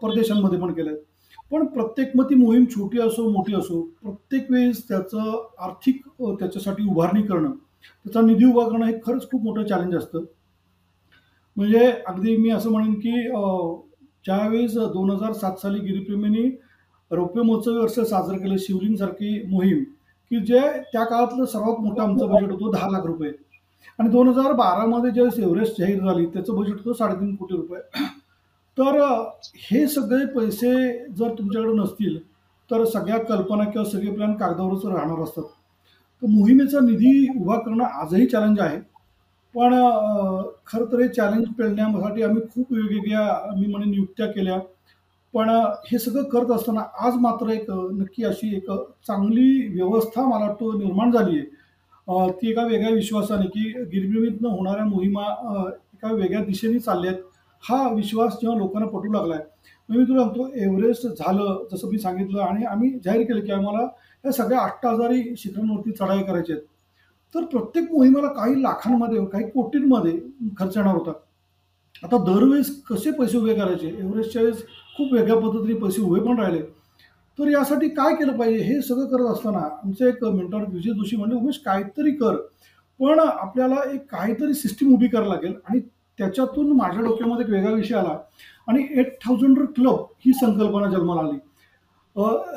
परदेशांमध्ये 0.03 0.59
पण 0.59 0.73
केल्या 0.73 0.93
आहेत. 0.93 1.05
पण 1.51 1.65
प्रत्येक 1.67 2.17
मग 2.17 2.29
ती 2.31 2.35
मोहीम 2.35 2.65
छोटी 2.75 3.01
असो 3.01 3.29
मोठी 3.31 3.55
असो 3.55 3.81
प्रत्येक 4.03 4.51
वेळेस 4.51 4.83
त्याचं 4.89 5.47
आर्थिक 5.65 6.07
त्याच्यासाठी 6.21 6.89
उभारणी 6.91 7.23
करणं 7.23 7.51
त्याचा 7.51 8.21
निधी 8.21 8.45
उभा 8.45 8.69
करणं 8.69 8.87
हे 8.87 8.93
खरंच 9.05 9.31
खूप 9.31 9.43
मोठं 9.45 9.67
चॅलेंज 9.67 9.95
असतं. 9.97 10.25
म्हणजे 11.57 11.91
अगदी 12.07 12.37
मी 12.37 12.51
असं 12.51 12.71
म्हणेन 12.71 12.95
की 12.95 13.13
ज्यावेळेस 14.25 14.77
दोन 14.93 15.11
हजार 15.11 15.33
सात 15.33 15.57
साली 15.63 15.79
गिरीप्रेमींनी 15.81 16.49
रौप्य 17.11 17.43
महोत्सवी 17.43 17.77
वर्ष 17.77 17.99
साजरं 18.01 18.39
केलं 18.39 18.57
शिवलिंगसारखी 18.59 19.43
मोहीम 19.49 19.83
की 20.31 20.41
जे 20.47 20.61
त्या 20.93 21.05
काळातलं 21.05 21.45
सर्वात 21.45 21.81
मोठं 21.81 22.03
आमचं 22.03 22.29
बजेट 22.31 22.51
होतं 22.51 22.71
दहा 22.73 22.91
लाख 22.91 23.07
रुपये. 23.07 23.31
आणि 23.99 24.09
दोन 24.09 24.29
हजार 24.29 24.53
बारामध्ये 24.53 25.11
ज्यावेळेस 25.11 25.39
एव्हरेस्ट 25.39 25.79
जाहीर 25.79 26.01
झाली 26.01 26.27
त्याचं 26.27 26.57
बजेट 26.57 26.77
होतं 26.77 26.93
साडेतीन 26.99 27.35
कोटी 27.37 27.57
रुपये. 27.57 27.81
तर 28.81 28.99
हे 29.71 29.87
सगळे 29.89 30.25
पैसे 30.35 30.73
जर 31.17 31.33
तुमच्याकडे 31.39 31.73
नसतील 31.79 32.19
तर 32.71 32.85
सगळ्या 32.85 33.19
कल्पना 33.25 33.65
किंवा 33.65 33.89
सगळे 33.91 34.11
प्लॅन 34.11 34.33
कागदावरच 34.35 34.85
राहणार 34.87 35.23
असतात. 35.23 35.45
तर 36.23 36.27
मोहिमेचा 36.27 36.81
निधी 36.81 37.27
उभा 37.41 37.57
करणं 37.59 37.85
आजही 37.85 38.27
चॅलेंज 38.27 38.61
आहे. 38.61 38.79
पण 39.55 39.73
खरं 40.67 40.85
तर 40.93 41.01
हे 41.01 41.09
चॅलेंज 41.09 41.47
पेलण्यासाठी 41.59 42.23
आम्ही 42.23 42.43
खूप 42.55 42.73
वेगवेगळ्या 42.73 43.55
मी 43.59 43.67
म्हणे 43.67 43.91
नियुक्त्या 43.91 44.27
केल्या. 44.33 44.59
पण 45.35 45.49
हे 45.87 45.99
सगळं 45.99 46.23
करत 46.29 46.51
असताना 46.51 46.81
आज 47.07 47.17
मात्र 47.21 47.49
एक 47.51 47.71
नक्की 47.71 48.25
अशी 48.25 48.55
एक 48.57 48.71
चांगली 49.07 49.51
व्यवस्था 49.75 50.23
मला 50.29 50.47
वाटतं 50.47 50.79
निर्माण 50.79 51.11
झाली 51.11 51.39
आहे. 51.39 52.31
ती 52.31 52.51
एका 52.51 52.65
वेगळ्या 52.67 52.91
विश्वासाने 52.91 53.47
की 53.47 53.73
गिरमिळीतनं 53.93 54.49
होणाऱ्या 54.49 54.85
मोहिमा 54.85 55.25
एका 55.95 56.13
वेगळ्या 56.13 56.45
दिशेने 56.45 56.79
चालल्या 56.79 57.11
आहेत 57.11 57.23
हा 57.65 57.89
विश्वास 57.89 58.33
जेव्हा 58.33 58.59
लोकांना 58.59 58.87
पटू 58.89 59.13
लागला 59.13 59.35
आहे 59.35 59.45
मग 59.89 59.97
मी 59.97 60.05
तुला 60.05 60.23
सांगतो 60.23 60.49
एव्हरेस्ट 60.55 61.07
झालं 61.07 61.65
जसं 61.73 61.89
मी 61.89 61.99
सांगितलं 61.99 62.43
आणि 62.43 62.65
आम्ही 62.65 62.91
जाहीर 63.05 63.23
केलं 63.23 63.41
की 63.41 63.53
आम्हाला 63.53 63.87
या 64.25 64.33
सगळ्या 64.33 64.61
आठ 64.61 64.87
हजारी 64.87 65.23
शिखरांवरती 65.39 65.93
चढाई 65.93 66.23
करायची 66.23 66.53
आहेत 66.53 66.63
तर 67.35 67.45
प्रत्येक 67.45 67.91
मोहिमेला 67.93 68.29
काही 68.29 68.63
लाखांमध्ये 68.63 69.25
काही 69.25 69.49
कोटींमध्ये 69.51 70.13
खर्च 70.59 70.77
येणार 70.77 70.95
होता. 70.95 71.13
आता 72.03 72.17
दरवेळेस 72.25 72.71
कसे 72.83 73.11
पैसे 73.11 73.39
उभे 73.39 73.55
करायचे? 73.55 73.89
एव्हरेस्टच्या 73.89 74.43
वेळेस 74.43 74.63
खूप 74.97 75.13
वेगळ्या 75.13 75.37
पद्धतीने 75.37 75.79
पैसे 75.81 76.03
उभे 76.03 76.21
पण 76.21 76.39
राहिले. 76.41 76.63
तर 77.39 77.49
यासाठी 77.49 77.89
काय 77.89 78.15
केलं 78.15 78.37
पाहिजे 78.39 78.63
हे 78.65 78.81
सगळं 78.83 79.07
करत 79.07 79.31
असताना 79.33 79.59
आमचे 79.59 80.09
एक 80.09 80.25
मेंटर 80.25 80.65
विजय 80.69 80.91
जोशी 80.91 81.17
म्हणजे 81.17 81.37
उमेश 81.37 81.59
काहीतरी 81.65 82.13
कर. 82.13 82.37
पण 83.01 83.21
आपल्याला 83.21 83.81
एक 83.93 84.01
काहीतरी 84.11 84.55
सिस्टीम 84.55 84.95
उभी 84.95 85.09
करायला 85.09 85.35
लागेल 85.35 85.55
आणि 85.69 85.81
त्याच्यातून 86.21 86.73
माझ्या 86.77 87.03
डोक्यामध्ये 87.03 87.45
एक 87.45 87.51
वेगळा 87.53 87.71
विषय 87.75 87.95
आला. 87.97 88.17
आणि 88.69 88.87
एट 89.01 89.15
थाउजंड 89.25 89.59
क्लब 89.77 90.03
ही 90.25 90.33
संकल्पना 90.41 90.91
जन्माला 90.91 91.21
आली. 91.21 91.39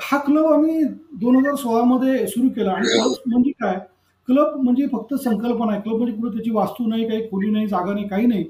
हा 0.04 0.17
क्लब 0.26 0.45
आम्ही 0.45 0.84
दोन 1.21 1.36
हजार 1.36 1.56
सोळामध्ये 1.56 2.26
सुरू 2.28 2.49
केला. 2.56 2.71
आणि 2.71 2.88
म्हणजे 3.26 3.52
काय? 3.62 3.80
क्लब 4.28 4.56
म्हणजे 4.63 4.88
फक्त 4.91 5.13
संकल्पना 5.23 5.71
आहे. 5.71 5.82
क्लब 5.82 5.97
म्हणजे 5.97 6.15
कुठे 6.15 6.34
त्याची 6.36 6.52
वास्तू 6.54 6.88
नाही 6.88 7.08
काही 7.10 7.28
खोली 7.30 7.49
नाही 7.52 7.67
जागा 7.67 7.93
नाही 7.93 8.08
काही 8.08 8.26
नाही. 8.28 8.43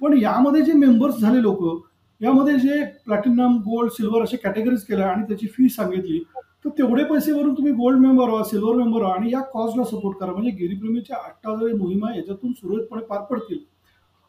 पण 0.00 0.16
यामध्ये 0.20 0.62
जे 0.62 0.72
मेंबर्स 0.72 1.18
झाले 1.20 1.42
लोक 1.42 1.62
यामध्ये 2.20 2.54
जे 2.58 2.82
प्लॅटिनम 3.06 3.56
गोल्ड 3.62 3.90
सिल्वर 3.92 4.22
असे 4.22 4.36
कॅटेगरीज 4.36 4.82
केल्या 4.84 5.08
आणि 5.10 5.22
त्याची 5.28 5.46
फी 5.46 5.68
सांगितली 5.68 6.18
तर 6.64 6.70
तेवढे 6.78 7.04
पैसे 7.04 7.32
भरून 7.32 7.54
तुम्ही 7.54 7.72
गोल्ड 7.72 7.98
मेंबर 8.00 8.28
व्हा 8.30 8.42
सिल्वर 8.44 8.76
मेंबर 8.76 9.02
व्हा 9.02 9.12
आणि 9.14 9.32
या 9.32 9.40
कॉजला 9.52 9.84
सपोर्ट 9.84 10.18
करा. 10.18 10.32
म्हणजे 10.32 10.50
गिरीप्रेमीच्या 10.50 11.16
अठ्ठावीस 11.16 11.74
मोहिमा 11.74 12.14
याच्यातून 12.16 12.52
सुरळीतपणे 12.52 13.02
पार 13.06 13.20
पडतील. 13.30 13.58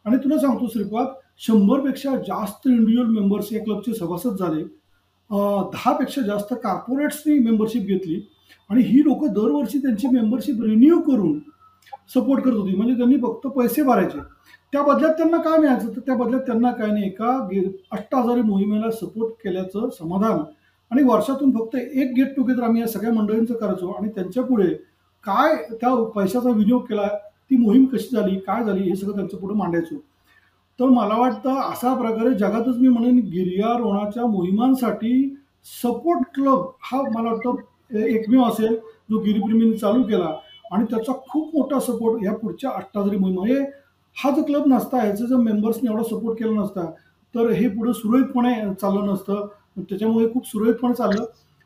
आणि 0.08 0.16
तुला 0.16 0.38
सांगतो 0.38 0.66
श्रीपाद 0.72 1.06
शंभरपेक्षा 1.38 2.14
जास्त 2.26 2.66
इंडिव्हिज्युअल 2.66 3.08
मेंबर्स 3.10 3.52
या 3.52 3.62
क्लबचे 3.64 3.94
सभासद 3.94 4.36
झाले. 4.38 4.62
दहापेक्षा 5.72 6.20
जास्त 6.26 6.54
कॉर्पोरेट्सनी 6.62 7.38
मेंबरशिप 7.38 7.82
घेतली. 7.82 8.20
आणि 8.70 8.82
ही 8.82 9.00
लोक 9.00 9.24
दरवर्षी 9.26 9.78
त्यांची 9.78 10.08
मेंबरशिप 10.12 10.62
रिन्यू 10.62 11.00
करून 11.00 11.38
सपोर्ट 12.14 12.44
करत 12.44 12.54
होती. 12.54 12.74
म्हणजे 12.76 12.94
त्यांनी 12.94 13.16
फक्त 13.22 13.46
पैसे 13.56 13.82
भरायचे. 13.82 14.18
त्या 14.72 14.82
बदल्यात 14.82 15.12
त्यांना 15.12 15.36
काय 15.42 15.58
मिळायचं? 15.58 15.88
तर 15.96 16.00
त्या 16.06 16.14
बदल्यात 16.14 16.42
त्यांना 16.46 16.70
काय 16.72 16.90
नाही 16.92 17.06
एका 17.06 17.36
गे 17.50 17.60
अष्टाजारी 17.92 18.42
मोहिमेला 18.42 18.90
सपोर्ट 18.90 19.32
केल्याचं 19.44 19.88
समाधान. 19.98 20.38
आणि 20.90 21.02
वर्षातून 21.02 21.50
फक्त 21.50 21.76
एक 21.76 22.12
गेट 22.16 22.36
टुगेदर 22.36 22.62
आम्ही 22.62 22.80
या 22.80 22.88
सगळ्या 22.88 23.12
मंडळींचं 23.12 23.54
करायचो. 23.54 23.90
आणि 23.92 24.08
त्यांच्या 24.08 24.42
पुढे 24.42 24.68
काय 25.24 25.54
त्या 25.72 25.94
पैशाचा 26.16 26.50
विनियोग 26.50 26.82
केला? 26.82 27.08
ती 27.50 27.56
मोहीम 27.56 27.84
कशी 27.86 28.16
झाली 28.16 28.38
काय 28.38 28.64
झाली 28.64 28.88
हे 28.88 28.96
सगळं 28.96 29.16
त्यांचं 29.16 29.36
पुढे 29.36 29.54
मांडायचो. 29.54 29.96
तर 30.78 30.88
मला 30.88 31.16
वाटतं 31.18 31.60
अशा 31.60 31.94
प्रकारे 31.94 32.34
जगातच 32.38 32.76
मी 32.78 32.88
म्हणेन 32.88 33.18
गिर्यारोहणाच्या 33.32 34.26
मोहिमांसाठी 34.26 35.12
सपोर्ट 35.82 36.28
क्लब 36.34 36.66
हा 36.82 37.00
मला 37.14 37.30
वाटतं 37.30 37.96
एकमेव 37.98 38.42
असेल 38.44 38.76
जो 39.10 39.18
गिरीप्रेमींनी 39.22 39.76
चालू 39.78 40.02
केला. 40.02 40.32
आणि 40.72 40.84
त्याचा 40.90 41.12
खूप 41.28 41.54
मोठा 41.54 41.78
सपोर्ट 41.80 42.24
या 42.24 42.32
पुढच्या 42.36 42.70
अठ्ठाजरी 42.70 43.16
मोहिमा 43.16 43.46
हे 43.46 43.60
हा 44.16 44.30
जो 44.30 44.42
क्लब 44.42 44.66
नसता 44.66 45.02
ह्याचं 45.02 45.26
जर 45.26 45.36
मेंबर्सने 45.36 45.90
एवढा 45.90 46.02
सपोर्ट 46.08 46.38
केला 46.38 46.60
नसता 46.60 46.84
तर 47.34 47.50
हे 47.50 47.68
पुढे 47.68 47.92
सुरळीतपणे 47.92 48.54
चाललं 48.80 49.12
नसतं. 49.12 49.46
त्याच्यामुळे 49.78 50.28
खूप 50.32 50.46
सुरळीतपणे 50.46 50.94
चाललं. 50.94 51.24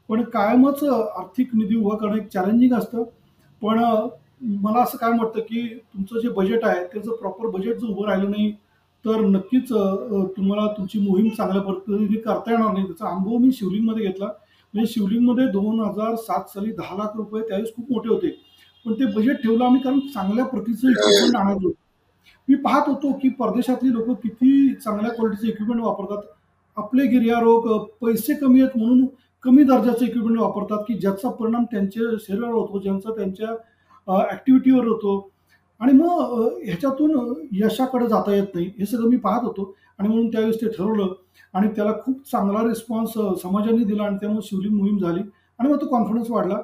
पण 0.08 0.22
कायमच 0.32 0.82
आर्थिक 0.84 1.54
निधी 1.54 1.76
उभा 1.76 1.96
करणं 1.96 2.16
एक 2.16 2.28
चॅलेंजिंग 2.28 2.72
असतं. 2.74 3.02
पण 3.62 3.78
मला 4.42 4.82
असं 4.82 4.98
काय 4.98 5.10
वाटतं 5.12 5.40
की 5.40 5.66
तुमचं 5.68 6.20
जे 6.20 6.28
बजेट 6.36 6.64
आहे 6.64 6.84
त्याचं 6.84 7.16
प्रॉपर 7.16 7.46
बजेट 7.50 7.76
जर 7.78 7.86
उभं 7.88 8.06
राहिलं 8.08 8.30
नाही 8.30 8.50
तर 9.04 9.20
नक्कीच 9.20 9.68
तुम्हाला 10.36 10.66
तुमची 10.76 10.98
मोहीम 11.00 11.28
चांगल्या 11.28 11.62
पद्धतीने 11.62 12.18
करता 12.20 12.50
येणार 12.50 12.72
नाही. 12.72 12.84
त्याचा 12.86 13.08
अनुभव 13.08 13.36
मी 13.38 13.50
शिवलिंगमध्ये 13.52 14.06
घेतला. 14.06 14.26
म्हणजे 14.74 14.92
शिवलिंगमध्ये 14.92 15.46
दोन 15.52 15.80
हजार 15.80 16.14
सात 16.16 16.50
साली 16.50 16.72
दहा 16.72 16.96
लाख 16.96 17.16
रुपये 17.16 17.42
त्यावेळेस 17.48 17.74
खूप 17.76 17.92
मोठे 17.92 18.08
होते. 18.08 18.28
पण 18.86 18.92
ते 19.00 19.04
बजेट 19.16 19.42
ठेवलं 19.42 19.64
आम्ही 19.64 19.80
कारण 19.82 19.98
चांगल्या 20.14 20.44
प्रतीचं 20.44 20.88
इक्विपमेंट 20.90 21.36
आणायचो. 21.36 21.72
मी 22.48 22.54
पाहत 22.54 22.88
होतो 22.88 23.12
की 23.22 23.28
परदेशातली 23.38 23.92
लोक 23.92 24.10
किती 24.22 24.74
चांगल्या 24.74 25.10
क्वालिटीचे 25.12 25.48
इक्विपमेंट 25.48 25.82
वापरतात. 25.84 26.22
आपले 26.76 27.06
गिर्यारोग 27.08 27.68
पैसे 28.00 28.34
कमी 28.34 28.60
आहेत 28.60 28.76
म्हणून 28.76 29.04
कमी 29.44 29.62
दर्जाचे 29.64 30.04
इक्विपमेंट 30.06 30.38
वापरतात 30.40 30.84
की 30.88 30.94
ज्याचा 30.94 31.30
परिणाम 31.30 31.64
त्यांच्या 31.70 32.02
शरीरावर 32.20 32.54
होतो 32.54 32.78
ज्यांचा 32.82 33.14
त्यांच्या 33.16 33.54
ॲक्टिव्हिटीवर 34.08 34.86
होतो. 34.86 35.30
आणि 35.80 35.92
मग 35.92 36.48
ह्याच्यातून 36.64 37.34
यशाकडे 37.52 38.06
जाता 38.08 38.34
येत 38.34 38.54
नाही. 38.54 38.66
हे 38.78 38.86
सगळं 38.86 39.08
मी 39.08 39.16
पाहत 39.16 39.44
होतो. 39.44 39.74
आणि 39.98 40.08
म्हणून 40.08 40.28
त्यावेळेस 40.28 40.60
ते 40.60 40.68
ठरवलं. 40.68 41.12
आणि 41.54 41.68
त्याला 41.68 41.92
खूप 42.04 42.20
चांगला 42.30 42.62
रिस्पॉन्स 42.68 43.12
समाजाने 43.42 43.84
दिला 43.84 44.04
आणि 44.04 44.16
त्यामुळे 44.16 44.46
शिवलिंग 44.48 44.74
मोहीम 44.74 44.98
झाली. 44.98 45.20
आणि 45.58 45.68
मग 45.68 45.80
तो 45.80 45.86
कॉन्फिडन्स 45.86 46.30
वाढला. 46.30 46.58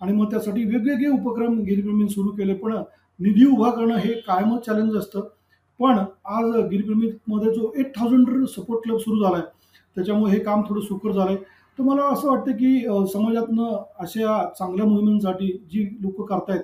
आणि 0.00 0.12
मग 0.12 0.30
त्यासाठी 0.30 0.64
वेगवेगळे 0.64 1.08
उपक्रम 1.08 1.58
गिरीप्रेमींनी 1.60 2.08
सुरू 2.08 2.30
केले. 2.30 2.54
पण 2.54 2.74
निधी 3.20 3.44
उभा 3.46 3.70
करणं 3.70 3.96
हे 3.96 4.12
कायमच 4.20 4.64
चॅलेंज 4.66 4.96
असतं. 4.96 5.28
पण 5.80 5.98
आज 6.24 6.56
गिरीप्रेमीमध्ये 6.70 7.52
जो 7.54 7.72
एट 7.76 7.96
थाउजंड 7.96 8.44
सपोर्ट 8.46 8.82
क्लब 8.84 8.96
सुरू 8.98 9.22
झाला 9.22 9.36
आहे 9.36 9.46
त्याच्यामुळे 9.96 10.32
हे 10.32 10.38
काम 10.38 10.62
थोडं 10.62 10.80
सुकर 10.80 11.12
झालं 11.12 11.30
आहे 11.30 11.36
तर 11.78 11.82
मला 11.82 12.02
असं 12.04 12.28
वाटतं 12.28 12.52
की 12.52 12.78
समाजातनं 13.12 13.76
अशा 13.98 14.42
चांगल्या 14.58 14.86
मोहिमांसाठी 14.86 15.52
जी 15.70 15.84
लोक 16.00 16.20
करतायत 16.28 16.62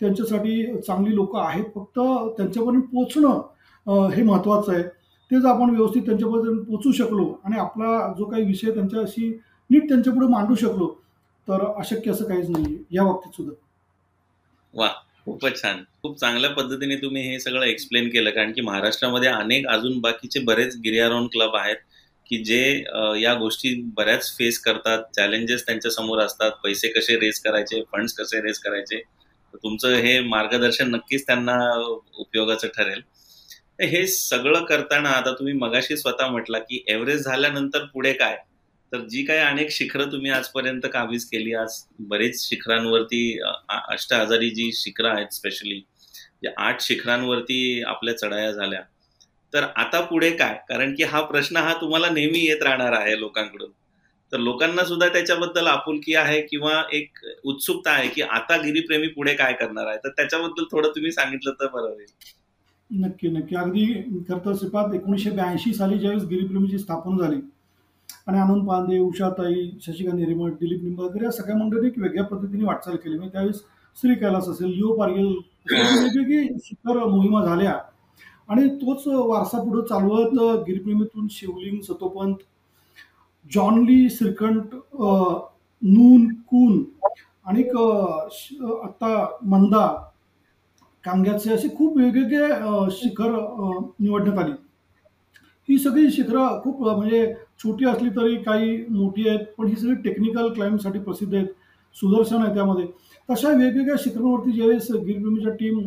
त्यांच्यासाठी 0.00 0.64
चांगली 0.76 1.14
लोक 1.14 1.36
आहेत. 1.36 1.64
फक्त 1.74 1.98
त्यांच्यापर्यंत 2.36 2.82
पोचणं 2.92 4.10
हे 4.14 4.22
महत्त्वाचं 4.22 4.72
आहे. 4.72 4.82
तेच 5.30 5.44
आपण 5.44 5.70
व्यवस्थित 5.70 6.02
त्यांच्यापर्यंत 6.02 6.60
पोचू 6.66 6.92
शकलो 6.92 7.24
आणि 7.44 7.58
आपला 7.58 8.14
जो 8.18 8.24
काही 8.24 8.44
विषय 8.44 8.70
त्यांच्याशी 8.70 9.28
नीट 9.70 9.88
त्यांच्यापुढे 9.88 10.26
मांडू 10.26 10.54
शकलो 10.54 10.86
तर 11.48 11.64
अशक्य 11.78 12.10
असं 12.10 12.24
काहीच 12.24 12.50
नाही 12.50 12.76
या 12.90 13.04
बाबतीत 13.04 13.36
सुद्धा. 13.36 13.54
वा 14.74 14.88
खूपच 15.26 15.60
छान. 15.62 15.82
खूप 16.02 16.18
चांगल्या 16.18 16.50
पद्धतीने 16.50 16.96
तुम्ही 16.96 17.22
हे 17.22 17.38
सगळं 17.40 17.64
एक्सप्लेन 17.64 18.08
केलं. 18.08 18.30
कारण 18.30 18.52
की 18.52 18.60
महाराष्ट्रामध्ये 18.60 19.28
अनेक 19.28 19.66
अजून 19.68 19.98
बाकीचे 20.00 20.40
बरेच 20.40 20.76
गिर्यारोहण 20.84 21.26
क्लब 21.26 21.56
आहेत 21.56 21.76
की 22.26 22.42
जे 22.44 22.62
या 23.22 23.34
गोष्टी 23.34 23.74
बऱ्याच 23.96 24.30
फेस 24.38 24.58
करतात. 24.60 25.02
चॅलेंजेस 25.16 25.66
त्यांच्यासमोर 25.66 26.18
असतात. 26.18 26.50
पैसे 26.64 26.88
कसे 26.88 27.16
रेस 27.20 27.40
करायचे? 27.40 27.82
फंड्स 27.92 28.12
कसे 28.14 28.40
रेस 28.46 28.58
करायचे? 28.58 29.02
तुमचं 29.62 29.94
हे 29.94 30.18
मार्गदर्शन 30.20 30.94
नक्कीच 30.94 31.26
त्यांना 31.26 31.56
उपयोगाचं 32.16 32.68
ठरेल. 32.68 33.00
हे 33.80 34.06
सगळं 34.06 34.64
करताना 34.64 35.08
आता 35.08 35.32
तुम्ही 35.32 35.54
मगाशी 35.54 35.96
स्वतः 35.96 36.26
म्हटला 36.26 36.58
की 36.58 36.84
एव्हरेस्ट 36.88 37.24
झाल्यानंतर 37.24 37.84
पुढे 37.84 38.12
काय? 38.12 38.36
तर 38.92 39.00
जी 39.00 39.22
काय 39.22 39.38
अनेक 39.38 39.70
शिखरं 39.70 40.12
तुम्ही 40.12 40.30
आजपर्यंत 40.30 40.86
काबीज 40.92 41.24
केली 41.24 41.54
आज 41.54 41.80
बरेच 42.00 42.42
शिखरांवरती 42.48 43.38
अष्ट 43.68 44.12
हजारी 44.14 44.50
जी 44.50 44.70
शिखरं 44.74 45.08
आहेत 45.08 45.32
स्पेशली 45.32 45.80
आठ 46.56 46.80
शिखरांवरती 46.80 47.82
आपल्या 47.82 48.16
चढाया 48.18 48.50
झाल्या. 48.52 48.80
तर 49.52 49.64
आता 49.76 50.00
पुढे 50.00 50.30
काय? 50.30 50.58
कारण 50.68 50.94
की 50.94 51.02
हा 51.02 51.20
प्रश्न 51.20 51.56
हा 51.56 51.72
तुम्हाला 51.80 52.10
नेहमी 52.10 52.38
येत 52.38 52.62
राहणार 52.62 52.92
आहे 52.92 53.18
लोकांकडून. 53.20 53.70
तर 54.32 54.38
लोकांना 54.38 54.84
सुद्धा 54.84 55.08
त्याच्याबद्दल 55.08 55.66
आपुलकी 55.66 56.14
आहे 56.14 56.40
किंवा 56.40 56.82
एक 56.92 57.18
उत्सुकता 57.44 57.90
आहे 57.90 58.08
की 58.08 58.22
आता 58.22 58.56
गिरीप्रेमी 58.56 59.08
पुढे 59.08 59.34
काय 59.34 59.52
करणार 59.52 59.86
आहे? 59.86 59.96
तर 59.96 60.08
त्याच्याबद्दल 60.08 60.64
थोडं 60.72 60.88
तुम्ही 60.88 61.12
सांगितलं 61.12 61.52
तर 61.60 61.66
बरं 61.66 61.88
होईल. 61.88 62.06
नक्की 62.90 63.28
नक्की. 63.28 63.56
अगदी 63.56 63.84
खरंतर 64.28 64.54
सिपात 64.54 64.94
एकोणीसशे 64.94 65.30
ब्याऐंशी 65.30 65.72
साली 65.74 65.98
ज्यावेळेस 65.98 66.24
गिरीप्रेमीची 66.24 66.78
स्थापना 66.78 67.22
झाली 67.22 67.40
आणि 68.26 68.38
आनंद 68.38 68.66
पांडे 68.68 68.98
उषाताई 68.98 69.68
शशिकांत 69.82 70.18
हिरेमठ 70.18 70.52
दिलीप 70.60 70.82
निंबाळकर 70.82 71.24
या 71.24 71.30
सगळ्या 71.30 71.56
मंडळींनी 71.56 71.88
एक 71.88 71.98
वेगळ्या 71.98 72.24
पद्धतीने 72.24 72.64
वाटचाल 72.64 72.96
केली. 72.96 73.16
म्हणजे 73.16 73.32
त्यावेळेस 73.32 73.60
श्री 73.96 74.14
कैलास 74.14 74.48
असेल 74.48 74.68
लिओ 74.68 74.96
पारगेल 74.96 75.26
वेगवेगळी 75.72 76.46
शिखर 76.64 77.04
मोहिमा 77.04 77.44
झाल्या. 77.44 77.78
आणि 78.48 78.68
तोच 78.76 79.06
वारसा 79.06 79.62
पुढे 79.62 79.86
चालवत 79.88 80.62
गिरीप्रेमीतून 80.66 81.26
शिवलिंग 81.30 81.80
सतोपंत 81.82 82.34
जॉनली 83.54 84.08
श्रीकंठ 84.10 84.74
नून 85.82 86.26
कून 86.50 86.82
आणि 87.46 87.62
आता 88.84 89.26
मंदा 89.50 89.86
कांग्याचे 91.04 91.52
असे 91.54 91.68
खूप 91.76 91.96
वेगवेगळे 91.96 92.90
शिखर 92.92 93.30
निवडण्यात 94.00 94.38
आली. 94.38 94.52
ही 95.68 95.78
सगळी 95.78 96.10
शिखरं 96.12 96.60
खूप 96.62 96.82
म्हणजे 96.82 97.32
छोटी 97.62 97.84
असली 97.88 98.08
तरी 98.16 98.36
काही 98.42 98.76
मोठी 98.90 99.28
आहेत 99.28 99.44
पण 99.58 99.66
ही 99.66 99.76
सगळी 99.76 99.94
टेक्निकल 100.02 100.52
क्लाइम्बसाठी 100.54 100.98
प्रसिद्ध 100.98 101.34
आहेत 101.34 101.46
सुदर्शन 101.96 102.42
आहे 102.42 102.54
त्यामध्ये. 102.54 102.86
तशा 103.28 103.48
वेगवेगळ्या 103.48 103.96
शिखरांवरती 103.98 104.52
ज्यावेळेस 104.52 104.90
गिरभूमीच्या 104.92 105.52
टीम 105.60 105.78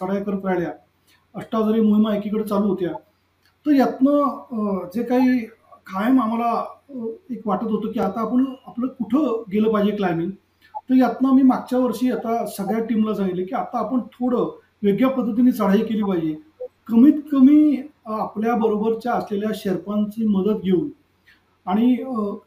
चढाई 0.00 0.22
करत 0.22 0.44
राहिल्या 0.44 0.72
अष्टाजरी 1.34 1.80
मोहिमा 1.80 2.14
एकीकडे 2.16 2.44
चालू 2.48 2.68
होत्या 2.68 2.92
तर 3.66 3.72
यातनं 3.72 4.88
जे 4.94 5.02
काही 5.02 5.38
कायम 5.86 6.20
आम्हाला 6.22 6.52
एक 6.90 7.46
वाटत 7.46 7.64
होतं 7.64 7.92
की 7.92 8.00
आता 8.00 8.20
आपण 8.20 8.44
आपलं 8.66 8.86
कुठं 8.88 9.42
गेलं 9.52 9.72
पाहिजे 9.72 9.96
क्लायमिंग 9.96 10.30
तर 10.90 10.94
यातनं 10.94 11.34
मी 11.34 11.42
मागच्या 11.42 11.78
वर्षी 11.78 12.10
आता 12.12 12.44
सगळ्या 12.46 12.84
टीमला 12.84 13.14
सांगितले 13.14 13.44
की 13.44 13.54
आता 13.54 13.78
आपण 13.78 14.00
थोडं 14.12 14.50
वेगळ्या 14.82 15.08
पद्धतीने 15.10 15.52
चढाई 15.52 15.78
केली 15.80 16.02
पाहिजे. 16.02 16.34
कमीत 16.88 17.20
कमी 17.32 17.76
आपल्या 18.06 18.54
बरोबरच्या 18.56 19.12
असलेल्या 19.12 19.50
शेर्पांची 19.54 20.26
मदत 20.26 20.60
घेऊन. 20.62 20.88
आणि 21.66 21.96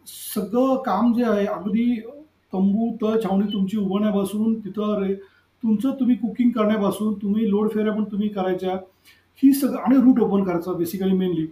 सगळं 0.08 0.76
काम 0.86 1.14
जे 1.14 1.24
आहे 1.26 1.46
अगदी 1.46 1.94
तंबू 2.54 2.92
तळ 3.02 3.20
छावणी 3.24 3.52
तुमची 3.54 3.78
उभण्यापासून 3.78 4.54
तिथं 4.60 5.02
रे 5.04 5.14
तुमचं 5.64 5.94
तुम्ही 6.00 6.16
कुकिंग 6.16 6.52
करण्यापासून 6.52 7.14
तुम्ही 7.22 7.50
लोड 7.50 7.70
फेऱ्या 7.74 7.94
पण 7.94 8.04
तुम्ही 8.12 8.28
करायच्या. 8.30 8.76
ही 9.44 9.54
सगळं 9.54 9.80
आणि 9.80 9.98
रूट 9.98 10.20
ओपन 10.22 10.44
करायचा 10.44 10.74
बेसिकली 10.74 11.14
मेनली 11.18 11.46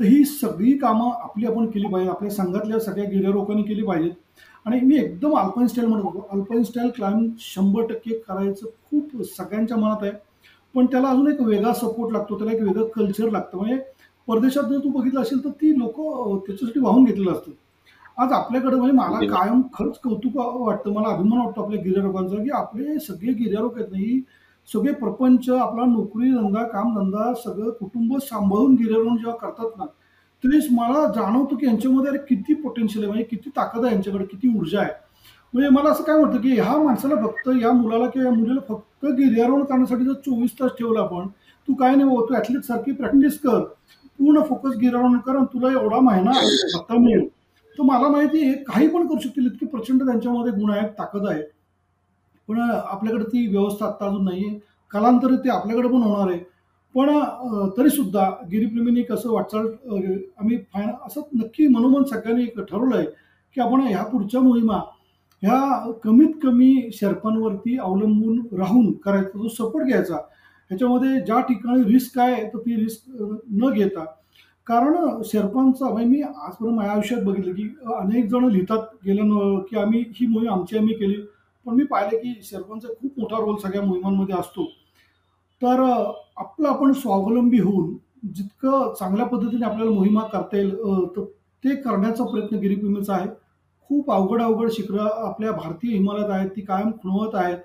तर 0.00 0.04
ही 0.04 0.24
सगळी 0.24 0.72
कामं 0.78 1.10
आपली 1.22 1.46
आपण 1.46 1.66
केली 1.70 1.88
पाहिजे. 1.88 2.10
आपल्या 2.10 2.30
संघातल्या 2.30 2.80
सगळ्या 2.80 3.08
गिर्यारोकांनी 3.10 3.62
केली 3.62 3.82
पाहिजेत. 3.86 4.12
आणि 4.66 4.80
मी 4.80 4.96
एकदम 4.96 5.36
अल्पाईन 5.38 5.66
स्टाईल 5.66 5.88
म्हणत 5.88 6.04
होतो 6.04 6.26
अल्पाईन 6.32 6.62
स्टाईल 6.64 6.90
क्लाइम्ब 6.96 7.30
शंभर 7.40 7.86
टक्के 7.86 8.18
करायचं 8.28 8.66
खूप 8.90 9.22
सगळ्यांच्या 9.36 9.76
मनात 9.76 10.02
आहे. 10.02 10.12
पण 10.74 10.86
त्याला 10.86 11.08
अजून 11.08 11.30
एक 11.32 11.40
वेगळा 11.40 11.72
सपोर्ट 11.74 12.12
लागतो. 12.12 12.38
त्याला 12.38 12.52
एक 12.52 12.60
वेगळं 12.62 12.86
कल्चर 12.94 13.30
लागतं. 13.30 13.58
म्हणजे 13.58 13.78
परदेशात 14.28 14.64
जर 14.64 14.78
तू 14.78 14.88
बघितलं 14.90 15.20
असेल 15.20 15.44
तर 15.44 15.50
ती 15.60 15.78
लोक 15.78 15.96
त्याच्यासाठी 16.46 16.80
वाहून 16.80 17.04
घेतलेलं 17.04 17.32
असतं. 17.32 17.50
आज 18.18 18.32
आपल्याकडे 18.32 18.76
म्हणजे 18.76 18.96
मला 18.96 19.18
कायम 19.28 19.60
खरंच 19.74 19.98
कौतुक 19.98 20.36
वाटतं. 20.36 20.92
मला 20.92 21.08
अभिमान 21.08 21.38
वाटतो 21.38 21.62
आपल्या 21.64 21.82
गिर्यारोगांचा 21.82 22.42
की 22.42 22.50
आपले 22.54 22.98
सगळे 23.00 23.32
गिर्यारोग 23.34 23.78
आहेत 23.78 23.90
नाही 23.92 24.20
सगळे 24.68 24.92
प्रपंच 24.92 25.48
आपला 25.50 25.84
नोकरी 25.84 26.30
धंदा 26.32 26.62
कामधंदा 26.64 27.32
सगळं 27.34 27.70
कुटुंब 27.70 28.16
सांभाळून 28.22 28.74
गिर्यारोहण 28.74 29.16
जेव्हा 29.16 29.36
करतात 29.38 29.78
ना 29.78 29.84
तरी 30.44 30.58
मला 30.74 31.06
जाणवतो 31.14 31.56
की 31.56 31.66
यांच्यामध्ये 31.66 32.10
अरे 32.10 32.18
किती 32.28 32.54
पोटेन्शियल 32.54 33.04
आहे 33.04 33.12
म्हणजे 33.12 33.24
किती 33.26 33.50
ताकद 33.56 33.84
आहे 33.84 33.94
यांच्याकडे 33.94 34.24
किती 34.24 34.48
ऊर्जा 34.58 34.80
आहे. 34.80 34.90
म्हणजे 35.54 35.68
मला 35.70 35.90
असं 35.90 36.04
काय 36.04 36.18
वाटतं 36.18 36.40
की 36.40 36.52
ह्या 36.52 36.76
माणसाला 36.78 37.14
फक्त 37.22 37.48
या 37.62 37.72
मुलाला 37.72 38.06
किंवा 38.08 38.28
या 38.28 38.34
मुलीला 38.34 38.60
फक्त 38.68 39.06
गिर्यारोहण 39.06 39.64
करण्यासाठी 39.64 40.04
जर 40.04 40.12
चोवीस 40.24 40.58
तास 40.60 40.70
ठेवलं 40.78 41.00
आपण 41.00 41.28
तू 41.68 41.74
काय 41.74 41.94
नाही 41.94 42.16
तू 42.28 42.34
ॲथलीट 42.34 42.64
सारखी 42.64 42.92
प्रॅक्टिस 42.92 43.38
कर. 43.40 43.60
पूर्ण 44.18 44.42
फोकस 44.48 44.76
गिर्यारोहण 44.80 45.18
कर 45.18 45.36
आणि 45.36 45.46
तुला 45.52 45.70
एवढा 45.72 46.00
महिना 46.00 46.30
आता 46.78 46.98
मिळेल. 46.98 47.26
तर 47.78 47.82
मला 47.82 48.08
माहिती 48.08 48.42
आहे 48.44 48.52
काही 48.64 48.88
पण 48.88 49.06
करू 49.06 49.18
शकतील 49.20 49.46
इतकी 49.46 49.66
प्रचंड 49.66 50.02
त्यांच्यामध्ये 50.04 50.52
गुण 50.52 50.70
आहेत 50.70 50.88
ताकद 50.98 51.26
आहे. 51.28 51.42
पण 52.48 52.60
आपल्याकडे 52.60 53.24
ती 53.24 53.46
व्यवस्था 53.46 53.86
आत्ता 53.86 54.06
अजून 54.06 54.24
नाही 54.24 54.46
आहे 54.46 54.58
कालांतरित 54.90 55.38
ते 55.44 55.50
आपल्याकडे 55.50 55.88
पण 55.88 56.02
होणार 56.02 56.30
आहे. 56.30 56.38
पण 56.94 57.08
तरीसुद्धा 57.76 58.28
गिरीप्रेमींनी 58.50 59.02
कसं 59.02 59.30
वाटचाल 59.32 59.66
आम्ही 60.38 60.56
फाय 60.72 60.86
असं 61.06 61.20
नक्की 61.34 61.66
मनोमन 61.68 62.02
सगळ्यांनी 62.10 62.42
एक 62.44 62.60
ठरवलं 62.60 62.96
आहे 62.96 63.06
की 63.56 63.60
आपण 63.60 63.80
ह्या 63.80 64.02
पुढच्या 64.04 64.40
मोहिमा 64.40 64.80
ह्या 65.42 65.90
कमीत 66.04 66.32
कमी 66.42 66.90
शर्पांवरती 66.94 67.76
अवलंबून 67.78 68.38
राहून 68.58 68.92
करायचा 69.04 69.38
जो 69.38 69.48
सपोर्ट 69.48 69.86
घ्यायचा 69.86 70.14
ह्याच्यामध्ये 70.14 71.20
ज्या 71.26 71.40
ठिकाणी 71.48 71.82
रिस्क 71.92 72.18
आहे 72.18 72.42
तर 72.44 72.58
ती 72.58 72.76
रिस्क 72.76 73.22
न 73.52 73.70
घेता. 73.70 74.04
कारण 74.66 75.22
शेर्पांचा 75.24 75.88
म्हणजे 75.88 76.08
मी 76.08 76.20
आजपर्यंत 76.22 76.76
माझ्या 76.76 76.92
आयुष्यात 76.92 77.22
बघितलं 77.24 77.52
की 77.52 77.62
अनेक 77.96 78.26
जण 78.30 78.48
लिहितात 78.50 78.86
गेल्यानं 79.06 79.58
की 79.70 79.76
आम्ही 79.78 80.04
ही 80.16 80.26
मोहीम 80.26 80.50
आमची 80.52 80.78
आम्ही 80.78 80.94
केली. 80.94 81.16
पण 81.66 81.74
मी 81.74 81.84
पाहिलं 81.84 82.18
की 82.18 82.34
शेर्पांचा 82.44 82.88
खूप 83.00 83.18
मोठा 83.18 83.36
रोल 83.40 83.56
सगळ्या 83.62 83.82
मोहिमांमध्ये 83.82 84.34
असतो. 84.38 84.64
तर 85.62 85.80
आपलं 85.80 86.68
आपण 86.68 86.92
स्वावलंबी 86.92 87.58
होऊन 87.60 87.96
जितकं 88.34 88.92
चांगल्या 88.98 89.26
पद्धतीने 89.26 89.64
आपल्याला 89.66 89.90
मोहिमा 89.90 90.22
करता 90.32 90.56
येईल 90.56 90.74
तर 91.16 91.24
ते 91.64 91.74
करण्याचा 91.82 92.24
प्रयत्न 92.24 92.58
गिरीप्रेमीचा 92.58 93.14
आहे. 93.14 93.28
खूप 93.90 94.10
अवघड 94.12 94.42
अवघड 94.42 94.70
शिखरं 94.72 95.08
आपल्या 95.26 95.52
भारतीय 95.52 95.96
हिमालयात 95.96 96.30
आहेत 96.30 96.50
ती 96.56 96.60
कायम 96.60 96.90
खुणवत 97.02 97.34
आहेत. 97.34 97.58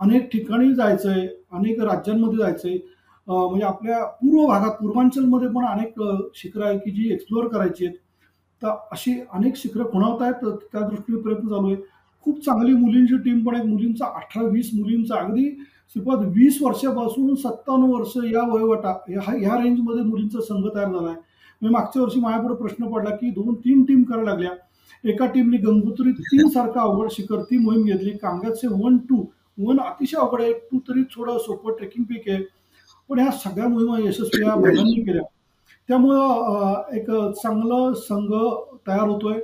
अनेक 0.00 0.28
ठिकाणी 0.32 0.72
जायचं 0.74 1.10
आहे 1.10 1.26
अनेक 1.52 1.80
राज्यांमध्ये 1.80 2.38
जायचं 2.38 2.68
आहे 2.68 2.78
म्हणजे 3.26 3.64
आपल्या 3.66 4.04
पूर्व 4.04 4.46
भागात 4.46 4.70
पूर्वांचलमध्ये 4.80 5.48
पण 5.48 5.64
अनेक 5.66 6.00
शिखरं 6.36 6.64
आहेत 6.66 6.80
की 6.84 6.90
जी 6.90 7.12
एक्सप्लोअर 7.12 7.48
करायची 7.48 7.86
आहेत. 7.86 7.96
तर 8.62 8.68
अशी 8.92 9.14
अनेक 9.32 9.56
शिखरं 9.56 9.90
खुणवत 9.92 10.22
आहेत 10.22 10.44
त्या 10.72 10.80
दृष्टीने 10.80 11.20
प्रयत्न 11.22 11.48
चालू 11.48 11.66
आहे. 11.66 11.76
खूप 12.24 12.44
चांगली 12.44 12.72
मुलींची 12.74 13.16
टीम 13.24 13.44
पण 13.44 13.54
आहे 13.54 13.64
मुलींचा 13.64 14.06
अठरा 14.16 14.42
वीस 14.42 14.70
मुलींचा 14.74 15.16
अगदी 15.16 15.48
श्रीपाद 15.94 16.24
वीस 16.34 16.58
वर्षापासून 16.62 17.34
सत्तावन्न 17.34 17.90
वर्ष 17.90 18.16
या 18.32 18.42
वयोगटा 18.52 18.92
ह्या 19.08 19.62
रेंजमध्ये 19.62 20.02
मुलींचा 20.04 20.40
संघ 20.42 20.64
तयार 20.66 20.86
झाला 20.86 21.08
आहे. 21.08 21.16
म्हणजे 21.16 21.72
मागच्या 21.72 22.02
वर्षी 22.02 22.20
माझ्यापुढे 22.20 22.54
प्रश्न 22.54 22.86
पडला 22.92 23.10
की 23.16 23.30
दोन 23.30 23.54
तीन 23.64 23.82
टीम 23.84 24.02
करायला 24.02 24.30
लागल्या. 24.30 24.50
एका 25.04 25.26
टीमने 25.34 25.56
गंगोत्री 25.56 26.12
तीन 26.12 26.48
सारखा 26.48 26.80
अवघड 26.80 27.10
शिखर 27.12 27.42
ती 27.50 27.58
मोहीम 27.58 27.84
घेतली. 27.84 28.10
कांग्रेसचे 28.22 28.68
वन 28.82 28.96
टू 29.08 29.24
वन 29.58 29.78
अतिशय 29.80 30.16
अवघड 30.20 30.40
आहे. 30.42 30.52
टू 30.52 30.78
तरी 30.88 31.02
थोडं 31.14 31.38
सोपं 31.38 31.76
ट्रेकिंग 31.78 32.04
पीक 32.08 32.28
आहे. 32.28 32.42
पण 33.10 33.18
ह्या 33.18 33.30
सगळ्या 33.44 33.68
मोहिमा 33.68 33.98
यशस्वी 34.00 34.46
या 34.46 34.54
महिलांनी 34.56 35.02
केल्या. 35.02 35.22
त्यामुळं 35.88 36.94
एक 36.96 37.10
चांगलं 37.42 37.92
संघ 38.08 38.30
तयार 38.86 39.08
होतोय. 39.08 39.38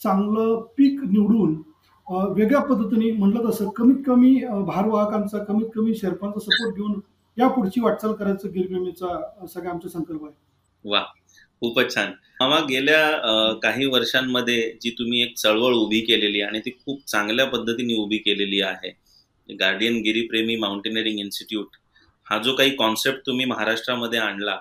चांगलं 0.00 0.60
पीक 0.76 1.00
निवडून 1.02 1.60
वेगळ्या 2.06 2.60
पद्धतीने 2.62 3.10
म्हटलं 3.12 3.48
तसं 3.48 3.68
कमीत 3.76 4.02
कमी 4.06 4.34
भारवाहकांचा 4.66 5.42
कमीत 5.44 5.66
कमी 5.74 5.94
शेर्पांचा 5.94 6.40
सपोर्ट 6.40 6.74
घेऊन 6.76 7.00
या 7.36 7.48
पुढची 7.48 7.80
वाटचाल 7.80 8.12
करायचं 8.12 8.52
गिरगिमीचा 8.54 9.46
सगळा 9.46 9.70
आमचा 9.70 9.88
संकल्प 9.88 10.24
आहे. 10.24 10.34
वा 10.84 11.02
खूपच 11.62 11.94
छान. 11.94 12.10
मामा 12.40 12.58
गेल्या 12.68 13.54
काही 13.62 13.86
वर्षांमध्ये 13.86 14.60
जी 14.82 14.90
तुम्ही 14.98 15.22
एक 15.22 15.36
चळवळ 15.36 15.74
उभी 15.74 16.00
केलेली 16.00 16.40
आणि 16.42 16.60
ती 16.60 16.70
खूप 16.84 17.06
चांगल्या 17.06 17.46
पद्धतीने 17.46 17.94
उभी 18.02 18.16
केलेली 18.18 18.60
आहे 18.62 18.90
गार्डियन 19.48 20.00
गिरीप्रेमी 20.02 20.56
माउंटेनिअरिंग 20.56 21.18
इन्स्टिट्यूट 21.20 21.76
हा 22.26 22.38
जो 22.38 22.54
काही 22.56 22.70
कॉन्सेप्ट 22.76 23.26
तुम्ही 23.26 23.46
महाराष्ट्रामध्ये 23.46 24.18
आणला 24.18 24.56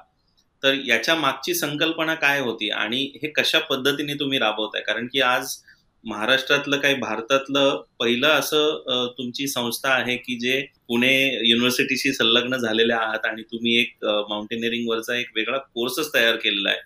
तर 0.63 0.73
याच्या 0.87 1.15
मागची 1.15 1.53
संकल्पना 1.53 2.13
काय 2.15 2.39
होती 2.39 2.69
आणि 2.69 3.01
हे 3.21 3.27
कशा 3.31 3.59
पद्धतीने 3.69 4.13
तुम्ही 4.13 4.39
राबवताय? 4.39 4.81
कारण 4.81 5.07
की 5.13 5.21
आज 5.21 5.55
महाराष्ट्रातलं 6.03 6.77
काही 6.77 6.95
भारतातलं 6.95 7.81
पहिलं 7.99 8.27
असं 8.27 9.07
तुमची 9.17 9.47
संस्था 9.47 9.89
आहे 9.89 10.15
की 10.17 10.37
जे 10.39 10.61
पुणे 10.87 11.13
युनिव्हर्सिटीशी 11.49 12.13
संलग्न 12.13 12.57
झालेले 12.57 12.93
आहात 12.93 13.25
आणि 13.25 13.41
तुम्ही 13.51 13.75
एक 13.79 14.05
माउंटेनिअरिंग 14.29 14.89
वरचा 14.89 15.15
एक 15.15 15.27
वेगळा 15.35 15.57
कोर्सच 15.57 16.13
तयार 16.13 16.35
केलेला 16.35 16.69
आहे. 16.69 16.79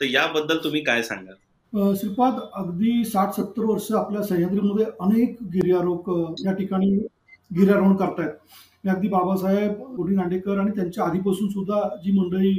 तर 0.00 0.04
याबद्दल 0.04 0.58
तुम्ही 0.64 0.80
काय 0.84 1.02
सांगाल? 1.02 1.94
श्रीपाद 1.96 2.40
अगदी 2.54 3.04
साठ 3.04 3.34
सत्तर 3.34 3.64
वर्ष 3.64 3.90
आपल्या 3.92 4.22
सह्याद्रीमध्ये 4.22 4.84
अनेक 5.00 5.36
गिर्यारोहक 5.52 6.40
या 6.46 6.52
ठिकाणी 6.52 6.90
गिर्यारोहण 7.50 7.96
करतायत. 7.96 8.30
अगदी 8.84 9.08
बाबासाहेब 9.08 9.72
गोडी 9.96 10.14
नांडेकर 10.14 10.58
आणि 10.58 10.70
त्यांच्या 10.70 11.04
आधीपासून 11.04 11.48
सुद्धा 11.48 11.80
जी 12.04 12.12
मंडळी 12.12 12.52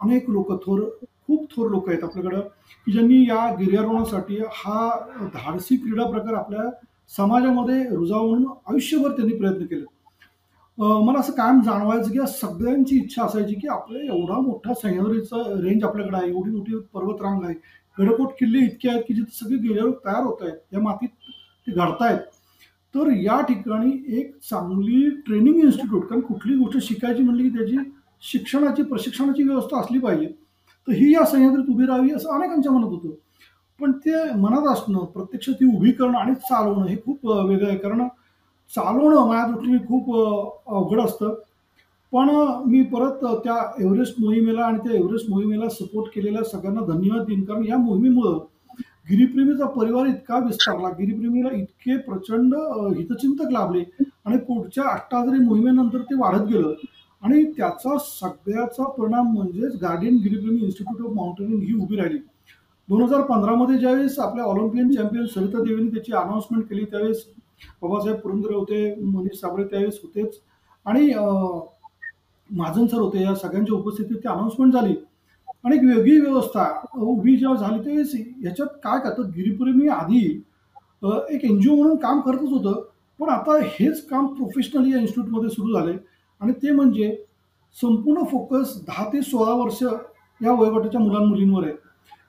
अनेक 0.00 0.28
लोक 0.30 0.52
थोर 0.64 0.80
खूप 1.28 1.46
थोर 1.50 1.70
लोक 1.70 1.88
आहेत 1.88 2.04
आपल्याकडं 2.04 2.40
की 2.86 2.92
ज्यांनी 2.92 3.22
या 3.28 3.46
गिर्यारोहणासाठी 3.58 4.38
हा 4.52 4.88
धाडसी 5.34 5.76
क्रीडा 5.76 6.10
प्रकार 6.10 6.34
आपल्या 6.34 6.70
समाजामध्ये 7.10 7.82
रुजावून 7.88 8.44
आयुष्यभर 8.68 9.10
त्यांनी 9.16 9.34
प्रयत्न 9.36 9.64
केले. 9.66 9.84
मला 10.78 11.18
असं 11.18 11.32
कायम 11.32 11.60
जाणवायचं 11.62 12.10
की 12.12 12.26
सगळ्यांची 12.30 12.96
इच्छा 12.96 13.24
असायची 13.24 13.54
की 13.54 13.68
आपल्या 13.68 14.02
एवढा 14.04 14.38
मोठा 14.40 14.74
सह्याद्रीचा 14.74 15.42
रेंज 15.62 15.84
आपल्याकडे 15.84 16.16
आहे 16.16 16.28
एवढी 16.28 16.50
मोठी 16.50 16.78
पर्वतरांग 16.94 17.44
आहे 17.44 17.54
गडकोट 17.96 18.30
किल्ले 18.38 18.64
इतके 18.66 18.88
आहेत 18.88 19.02
की 19.08 19.14
जिथे 19.14 19.34
सगळे 19.34 19.58
गिर्यारोह 19.58 19.92
तयार 20.04 20.22
होत 20.24 20.42
आहेत 20.42 20.74
या 20.74 20.80
मातीत 20.80 21.08
ते 21.66 21.72
घडतायत. 21.72 22.18
तर 22.94 23.10
या 23.16 23.40
ठिकाणी 23.40 23.92
एक 24.18 24.34
चांगली 24.42 25.08
ट्रेनिंग 25.26 25.60
इन्स्टिट्यूट 25.60 26.04
कारण 26.08 26.20
कुठली 26.20 26.56
गोष्ट 26.56 26.78
शिकायची 26.86 27.22
म्हणली 27.22 27.48
की 27.48 27.56
त्याची 27.56 27.76
शिक्षणाची 28.22 28.82
प्रशिक्षणाची 28.82 29.42
व्यवस्था 29.42 29.80
असली 29.80 29.98
पाहिजे. 29.98 30.26
तर 30.88 30.92
ही 30.92 31.12
या 31.14 31.24
सह्याद्रीत 31.26 31.70
उभी 31.70 31.86
राहावी 31.86 32.10
असं 32.14 32.34
अनेकांच्या 32.34 32.72
मनात 32.72 32.90
होतं. 32.90 33.14
पण 33.80 33.92
ते 34.04 34.12
मनात 34.40 34.66
असणं 34.72 35.04
प्रत्यक्ष 35.14 35.48
ती 35.50 35.74
उभी 35.76 35.90
करणं 35.92 36.18
आणि 36.18 36.34
चालवणं 36.48 36.86
हे 36.86 36.96
खूप 37.04 37.26
वेगळं 37.26 37.68
आहे. 37.68 37.78
कारण 37.78 38.06
चालवणं 38.72 39.26
माझ्या 39.28 39.46
दृष्टीने 39.46 39.78
खूप 39.88 40.14
अवघड 40.14 41.00
असतं. 41.00 41.34
पण 42.12 42.28
मी 42.70 42.82
परत 42.92 43.24
त्या 43.44 43.56
एव्हरेस्ट 43.80 44.20
मोहिमेला 44.20 44.64
आणि 44.64 44.78
त्या 44.78 44.96
एव्हरेस्ट 44.96 45.30
मोहिमेला 45.30 45.68
सपोर्ट 45.68 46.14
केलेल्या 46.14 46.42
सगळ्यांना 46.44 46.80
धन्यवाद 46.92 47.26
देईन. 47.26 47.44
कारण 47.44 47.64
या 47.68 47.76
मोहिमेमुळं 47.78 48.38
गिरीप्रेमीचा 49.10 49.66
परिवार 49.70 50.06
इतका 50.06 50.38
विस्तारला 50.44 50.88
गिरीप्रेमीला 50.98 51.48
इतके 51.56 51.96
प्रचंड 52.02 52.54
हितचिंतक 52.96 53.50
लाभले 53.52 53.82
आणि 54.24 54.36
पुढच्या 54.38 54.84
अष्टाधारी 54.84 55.40
मोहिमेनंतर 55.40 56.02
ते 56.02 56.14
वाढत 56.18 56.46
गेलं. 56.48 56.72
आणि 57.24 57.42
त्याचा 57.56 57.96
सगळ्याचा 57.98 58.84
परिणाम 58.96 59.32
म्हणजेच 59.34 59.76
guardian 59.82 60.16
Giripremi 60.22 60.60
institute 60.64 61.06
of 61.06 61.14
mountaineering 61.16 61.62
ही 61.62 61.74
उभी 61.82 61.96
राहिली. 61.96 62.18
दोन 62.88 63.02
हजार 63.02 63.20
पंधरामध्ये 63.26 63.78
ज्यावेळेस 63.78 64.18
आपल्या 64.18 64.44
ऑलिम्पियन 64.44 64.90
चॅम्पियन 64.94 65.26
सरिता 65.26 65.62
देवीने 65.64 65.90
त्याची 65.90 66.12
अनाऊन्समेंट 66.12 66.64
केली 66.68 66.84
त्यावेळेस 66.84 67.24
बाबासाहेब 67.82 68.18
पुरंदरे 68.20 68.54
होते 68.54 68.94
मनीष 69.02 69.40
साबळे 69.40 69.64
त्यावेळेस 69.64 69.98
होतेच. 70.02 70.38
आणि 70.86 71.12
महाजन 72.50 72.86
सर 72.86 72.98
होते 72.98 73.22
या 73.22 73.34
सगळ्यांच्या 73.34 73.76
उपस्थितीत 73.76 74.16
ती 74.16 74.28
अनाऊन्समेंट 74.28 74.72
झाली. 74.72 74.94
आणि 75.64 75.76
एक 75.76 75.82
वेगळी 75.84 76.18
व्यवस्था 76.20 76.64
उभी 76.94 77.36
जेव्हा 77.36 77.56
झाली 77.56 77.82
त्यावेळेस 77.84 78.12
ह्याच्यात 78.40 78.68
काय 78.84 78.98
करतं 79.04 79.30
गिरीप्रेमी 79.36 79.88
आधी 79.88 80.24
एक 81.30 81.44
एन 81.44 81.60
जी 81.60 81.68
ओ 81.70 81.76
म्हणून 81.76 81.96
काम 81.96 82.20
करतच 82.20 82.50
होतं. 82.50 82.82
पण 83.20 83.28
आता 83.28 83.58
हेच 83.78 84.06
काम 84.08 84.26
प्रोफेशनली 84.34 84.92
या 84.92 84.98
इन्स्टिट्यूटमध्ये 84.98 85.50
सुरू 85.50 85.72
झाले 85.72 85.92
आणि 86.44 86.52
ते 86.52 86.70
म्हणजे 86.70 87.14
संपूर्ण 87.76 88.22
फोकस 88.22 88.74
दहा 88.86 89.04
ते 89.12 89.20
सोळा 89.22 89.52
वर्ष 89.54 89.82
या 89.82 90.52
वयोगटाच्या 90.52 91.00
मुलांमुलींवर 91.00 91.64
आहे. 91.64 91.72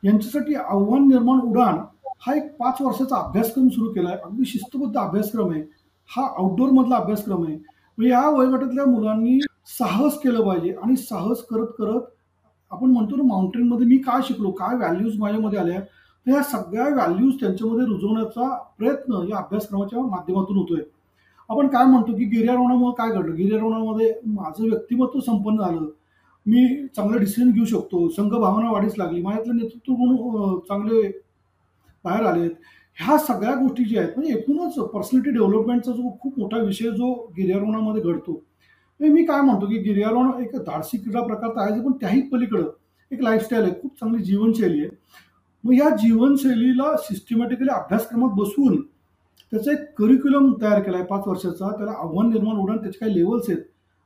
यांच्यासाठी 0.03 0.55
आव्हान 0.55 1.07
निर्माण 1.07 1.39
उडाण 1.39 1.79
हा 2.25 2.33
एक 2.35 2.55
पाच 2.57 2.81
वर्षाचा 2.81 3.15
अभ्यासक्रम 3.17 3.67
सुरू 3.69 3.91
केला 3.93 4.09
आहे 4.09 4.17
अगदी 4.23 4.45
शिस्तबद्ध 4.45 4.97
अभ्यासक्रम 4.97 5.51
आहे. 5.51 5.61
हा 6.09 6.25
आउटडोर 6.37 6.69
मधला 6.69 6.95
अभ्यासक्रम 6.95 7.43
आहे. 7.45 7.55
म्हणजे 7.55 8.11
या 8.11 8.27
वयोगटातल्या 8.29 8.85
मुलांनी 8.85 9.39
साहस 9.79 10.17
केलं 10.19 10.47
पाहिजे 10.47 10.73
आणि 10.73 10.95
साहस 10.95 11.41
करत 11.49 11.67
करत 11.77 12.01
आपण 12.71 12.91
म्हणतो 12.91 13.15
ना 13.15 13.23
माउंटेन 13.23 13.67
मध्ये 13.67 13.87
मी 13.87 13.97
काय 13.97 14.21
शिकलो 14.27 14.51
काय 14.51 14.75
व्हॅल्यूज 14.77 15.19
माझ्यामध्ये 15.19 15.59
आल्या 15.59 15.79
तर 15.79 16.31
या 16.31 16.43
सगळ्या 16.43 16.87
व्हॅल्यूज 16.93 17.33
त्यांच्यामध्ये 17.39 17.85
रुजवण्याचा 17.85 18.53
प्रयत्न 18.77 19.27
या 19.29 19.37
अभ्यासक्रमाच्या 19.37 20.01
माध्यमातून 20.01 20.57
होतोय. 20.57 20.81
आपण 21.49 21.67
काय 21.67 21.85
म्हणतो 21.85 22.15
की 22.17 22.25
गिर्यारोहणामुळे 22.25 22.93
काय 22.97 23.11
घडलं? 23.11 23.35
गिर्यारोहणामध्ये 23.35 24.13
माझं 24.25 24.63
व्यक्तिमत्व 24.63 25.19
संपन्न 25.19 25.61
झालं. 25.61 25.85
मी 26.45 26.87
चांगले 26.95 27.19
डिसिजन 27.19 27.51
घेऊ 27.51 27.65
शकतो. 27.65 28.07
संघ 28.09 28.31
भावना 28.31 28.71
वाढीस 28.71 28.93
लागली. 28.97 29.21
माझ्यातलं 29.21 29.55
नेतृत्व 29.55 29.93
गुण 29.93 30.59
चांगले 30.59 31.07
बाहेर 32.05 32.25
आलेत 32.25 32.51
ह्या 32.97 33.17
सगळ्या 33.17 33.53
गोष्टी 33.55 33.83
ज्या 33.83 34.01
आहेत 34.01 34.13
म्हणजे 34.17 34.33
एकूणच 34.33 34.75
पर्सनॅलिटी 34.93 35.31
डेव्हलपमेंटचा 35.31 35.91
जो 35.91 36.09
खूप 36.21 36.37
मोठा 36.39 36.57
विषय 36.57 36.89
जो 36.91 37.13
गिर्यारोहणामध्ये 37.37 38.01
घडतो. 38.01 38.31
म्हणजे 38.31 39.13
मी 39.13 39.23
काय 39.25 39.41
म्हणतो 39.41 39.65
की 39.65 39.77
गिर्यारोहण 39.83 40.41
एक 40.43 40.55
धाडसी 40.57 40.97
क्रीडा 40.97 41.21
प्रकार 41.21 41.49
तर 41.49 41.61
आहे 41.61 41.81
पण 41.81 41.91
त्याही 41.91 42.21
पलीकडं 42.29 42.69
एक 43.11 43.21
लाईफस्टाईल 43.21 43.63
आहे. 43.63 43.71
खूप 43.81 43.99
चांगली 43.99 44.23
जीवनशैली 44.23 44.79
आहे. 44.79 44.89
मग 45.63 45.73
या 45.73 45.89
जीवनशैलीला 45.95 46.95
सिस्टमॅटिकली 46.97 47.69
अभ्यासक्रमात 47.69 48.29
बसवून 48.37 48.81
त्याचा 49.55 49.71
एक 49.71 49.83
करिक्युलम 49.97 50.51
तयार 50.61 50.79
केला 50.83 50.97
आहे 50.97 51.05
पाच 51.07 51.27
वर्षाचा. 51.27 51.67
त्याला 51.77 51.91
आव्हान 51.91 52.29
निर्माण 52.29 52.55
उडण 52.61 52.77
त्याचे 52.77 52.97
काही 52.99 53.13
लेवल्स 53.15 53.49
आहेत. 53.49 53.61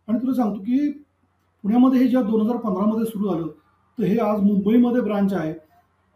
आणि 0.07 0.19
तुला 0.21 0.33
सांगतो 0.33 0.59
की 0.59 0.89
पुण्यामध्ये 1.63 1.99
हे 1.99 2.07
जेव्हा 2.07 2.29
दोन 2.29 2.41
हजार 2.41 2.57
पंधरामध्ये 2.57 3.05
सुरू 3.05 3.29
झालं 3.29 3.47
तर 3.97 4.03
हे 4.03 4.17
आज 4.17 4.41
मुंबईमध्ये 4.41 5.01
ब्रांच 5.01 5.33
आहे. 5.33 5.53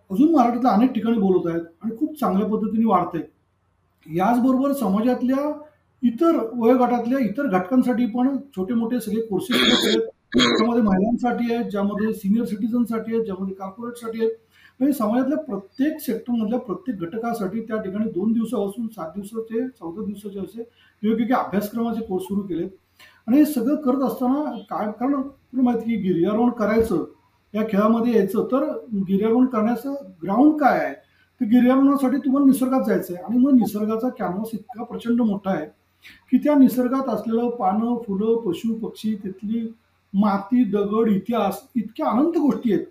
अजून 0.09 0.31
महाराष्ट्रातल्या 0.33 0.71
अनेक 0.71 0.91
ठिकाणी 0.93 1.17
बोलत 1.17 1.47
आहेत 1.49 1.65
आणि 1.83 1.95
खूप 1.97 2.19
चांगल्या 2.19 2.47
पद्धतीने 2.47 2.85
वाढत 2.85 3.15
आहेत 3.15 4.15
याचबरोबर 4.17 4.73
समाजातल्या 4.73 5.51
इतर 6.03 6.37
वयोगटातल्या 6.53 7.19
इतर 7.19 7.47
घटकांसाठी 7.47 8.05
पण 8.11 8.35
छोटे 8.55 8.73
मोठे 8.73 8.99
सगळे 9.01 9.21
कोर्सेस 9.27 9.61
आहेत 9.61 9.99
ज्यामध्ये 10.37 10.83
महिलांसाठी 10.83 11.53
आहेत 11.53 11.69
ज्यामध्ये 11.71 12.13
सिनियर 12.13 12.45
सिटीजनसाठी 12.45 13.13
आहेत 13.13 13.25
ज्यामध्ये 13.25 13.55
कॉर्पोरेटसाठी 13.55 14.19
आहेत. 14.19 14.31
म्हणजे 14.83 14.97
समाजातल्या 14.97 15.37
प्रत्येक 15.37 15.99
सेक्टरमधल्या 16.01 16.59
प्रत्येक 16.59 16.99
घटकासाठी 16.99 17.61
त्या 17.61 17.77
ठिकाणी 17.81 18.09
दोन 18.11 18.31
दिवसापासून 18.33 18.87
सात 18.87 19.11
दिवसाचे 19.15 19.67
चौदा 19.69 20.05
दिवसाचे 20.05 20.39
असे 20.39 20.61
वेगवेगळे 21.03 21.35
अभ्यासक्रमाचे 21.35 22.01
कोर्स 22.05 22.23
सुरू 22.23 22.41
केलेत. 22.47 22.69
आणि 23.27 23.37
हे 23.37 23.45
सगळं 23.45 23.75
करत 23.81 24.03
असताना 24.03 24.43
काय 24.69 24.91
कारण 24.99 25.21
तुला 25.21 25.61
माहिती 25.63 25.85
की 25.85 26.01
गिर्यारोहण 26.03 26.49
करायचं 26.49 27.03
या 27.53 27.63
खेळामध्ये 27.69 28.13
यायचं 28.15 28.47
तर 28.51 28.63
गिर्यारोहण 29.07 29.45
करण्याचं 29.45 29.93
ग्राउंड 30.23 30.59
काय 30.59 30.79
आहे? 30.79 30.93
तर 31.41 31.45
गिर्यारोहणासाठी 31.45 32.17
तुम्हाला 32.17 32.45
निसर्गात 32.47 32.81
जायचं 32.87 33.13
आहे 33.13 33.23
आणि 33.23 33.37
मग 33.37 33.53
निसर्गाचा 33.59 34.09
कॅनव्हास 34.19 34.49
इतका 34.53 34.83
प्रचंड 34.83 35.21
मोठा 35.21 35.51
आहे 35.51 35.65
की 36.31 36.37
त्या 36.37 36.55
निसर्गात 36.55 37.09
असलेलं 37.09 37.49
पानं 37.49 37.95
फुलं 38.07 38.41
पशु 38.45 38.73
पक्षी 38.79 39.15
तिथली 39.23 39.67
माती 40.13 40.63
दगड 40.71 41.09
इतिहास 41.09 41.61
इतक्या 41.75 42.07
अनंत 42.07 42.37
गोष्टी 42.37 42.73
आहेत. 42.73 42.85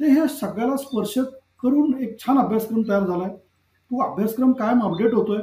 ते 0.00 0.10
हे 0.12 0.26
सगळ्याला 0.30 0.76
स्पर्श 0.76 1.18
करून 1.62 1.94
एक 2.02 2.18
छान 2.20 2.38
अभ्यासक्रम 2.38 2.82
तयार 2.88 3.06
झाला 3.06 3.24
आहे 3.24 3.34
तो 3.34 4.02
अभ्यासक्रम 4.02 4.52
कायम 4.52 4.82
अपडेट 4.82 5.14
होतोय. 5.14 5.38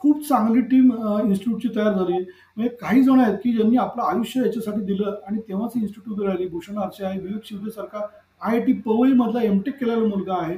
खूप 0.00 0.20
चांगली 0.28 0.60
टीम 0.60 0.90
इन्स्टिट्यूटची 0.92 1.68
तयार 1.76 1.92
झाली 1.92 2.12
म्हणजे 2.12 2.68
काही 2.80 3.02
जण 3.02 3.20
आहेत 3.20 3.36
की 3.44 3.52
ज्यांनी 3.52 3.76
आपलं 3.76 4.02
आयुष्य 4.02 4.40
याच्यासाठी 4.40 4.80
दिलं 4.84 5.14
आणि 5.28 5.38
तेव्हाच 5.48 5.72
इन्स्टिट्यूट 5.76 6.20
राहिली. 6.26 6.48
भूषण 6.48 6.78
आरशे 6.78 7.04
आहे 7.04 7.20
विवेक 7.20 7.44
शिवदेसारखा 7.44 7.98
आय 7.98 8.56
आय 8.56 8.60
टी 8.64 8.72
पवईमधला 8.86 9.42
एम 9.42 9.58
टेक 9.66 9.78
केलेला 9.78 10.06
मुलगा 10.06 10.34
आहे. 10.42 10.56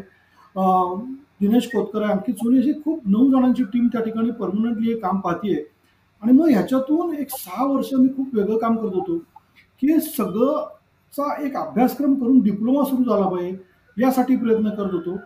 दिनेश 1.41 1.67
कोतकर 1.73 2.03
आहे. 2.03 2.13
अंकित 2.13 2.35
सोनी 2.35 2.59
अशी 2.59 2.73
खूप 2.85 3.09
नऊ 3.09 3.31
जणांची 3.31 3.65
टीम 3.73 3.87
त्या 3.93 4.01
ठिकाणी 4.05 4.31
परमनंटली 4.41 4.93
हे 4.93 4.99
काम 5.01 5.21
पाहतीये. 5.21 5.65
आणि 6.23 6.33
मग 6.33 6.49
ह्याच्यातून 6.51 7.15
एक 7.15 7.31
सहा 7.31 7.65
वर्ष 7.67 7.93
मी 7.95 8.09
खूप 8.17 8.35
वेगळं 8.35 8.57
काम 8.59 8.77
करत 8.77 8.95
होतो. 8.95 9.19
की 9.83 10.01
सगळंचा 10.01 11.43
एक 11.45 11.57
अभ्यासक्रम 11.57 12.15
करून 12.15 12.41
डिप्लोमा 12.43 12.85
सुरू 12.85 13.05
झाला 13.05 13.29
पाहिजे. 13.29 13.57
यासाठी 13.99 14.37
प्रयत्न 14.37 14.71
करत 14.71 14.95
होतो. 14.95 15.17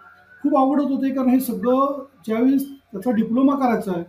खूप 0.45 0.57
आवडत 0.57 0.91
होते 0.91 1.11
कारण 1.15 1.29
हे 1.29 1.41
सगळं 1.41 2.03
ज्यावेळेस 2.27 2.67
त्याचा 2.93 3.11
डिप्लोमा 3.17 3.55
करायचा 3.57 3.93
आहे 3.93 4.03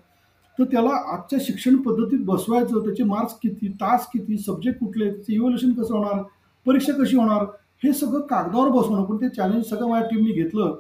तर 0.57 0.63
त्याला 0.71 0.89
आजच्या 1.13 1.39
शिक्षण 1.41 1.75
पद्धतीत 1.81 2.19
बसवायचं 2.25 2.83
त्याचे 2.85 3.03
मार्क्स 3.03 3.33
किती 3.41 3.67
तास 3.81 4.07
किती 4.13 4.37
सब्जेक्ट 4.37 4.79
कुठले 4.79 5.09
त्याचे 5.11 5.33
इव्हल्युशन 5.33 5.71
कसं 5.73 5.93
होणार 5.93 6.21
परीक्षा 6.65 6.93
कशी 6.93 7.15
होणार 7.17 7.45
हे 7.83 7.93
सगळं 7.93 8.21
कागदावर 8.27 8.69
बसवणं 8.71 9.03
पण 9.05 9.17
ते 9.21 9.29
चॅलेंज 9.29 9.63
सगळं 9.69 9.89
माझ्या 9.89 10.09
टीमने 10.09 10.31
घेतलं. 10.33 10.75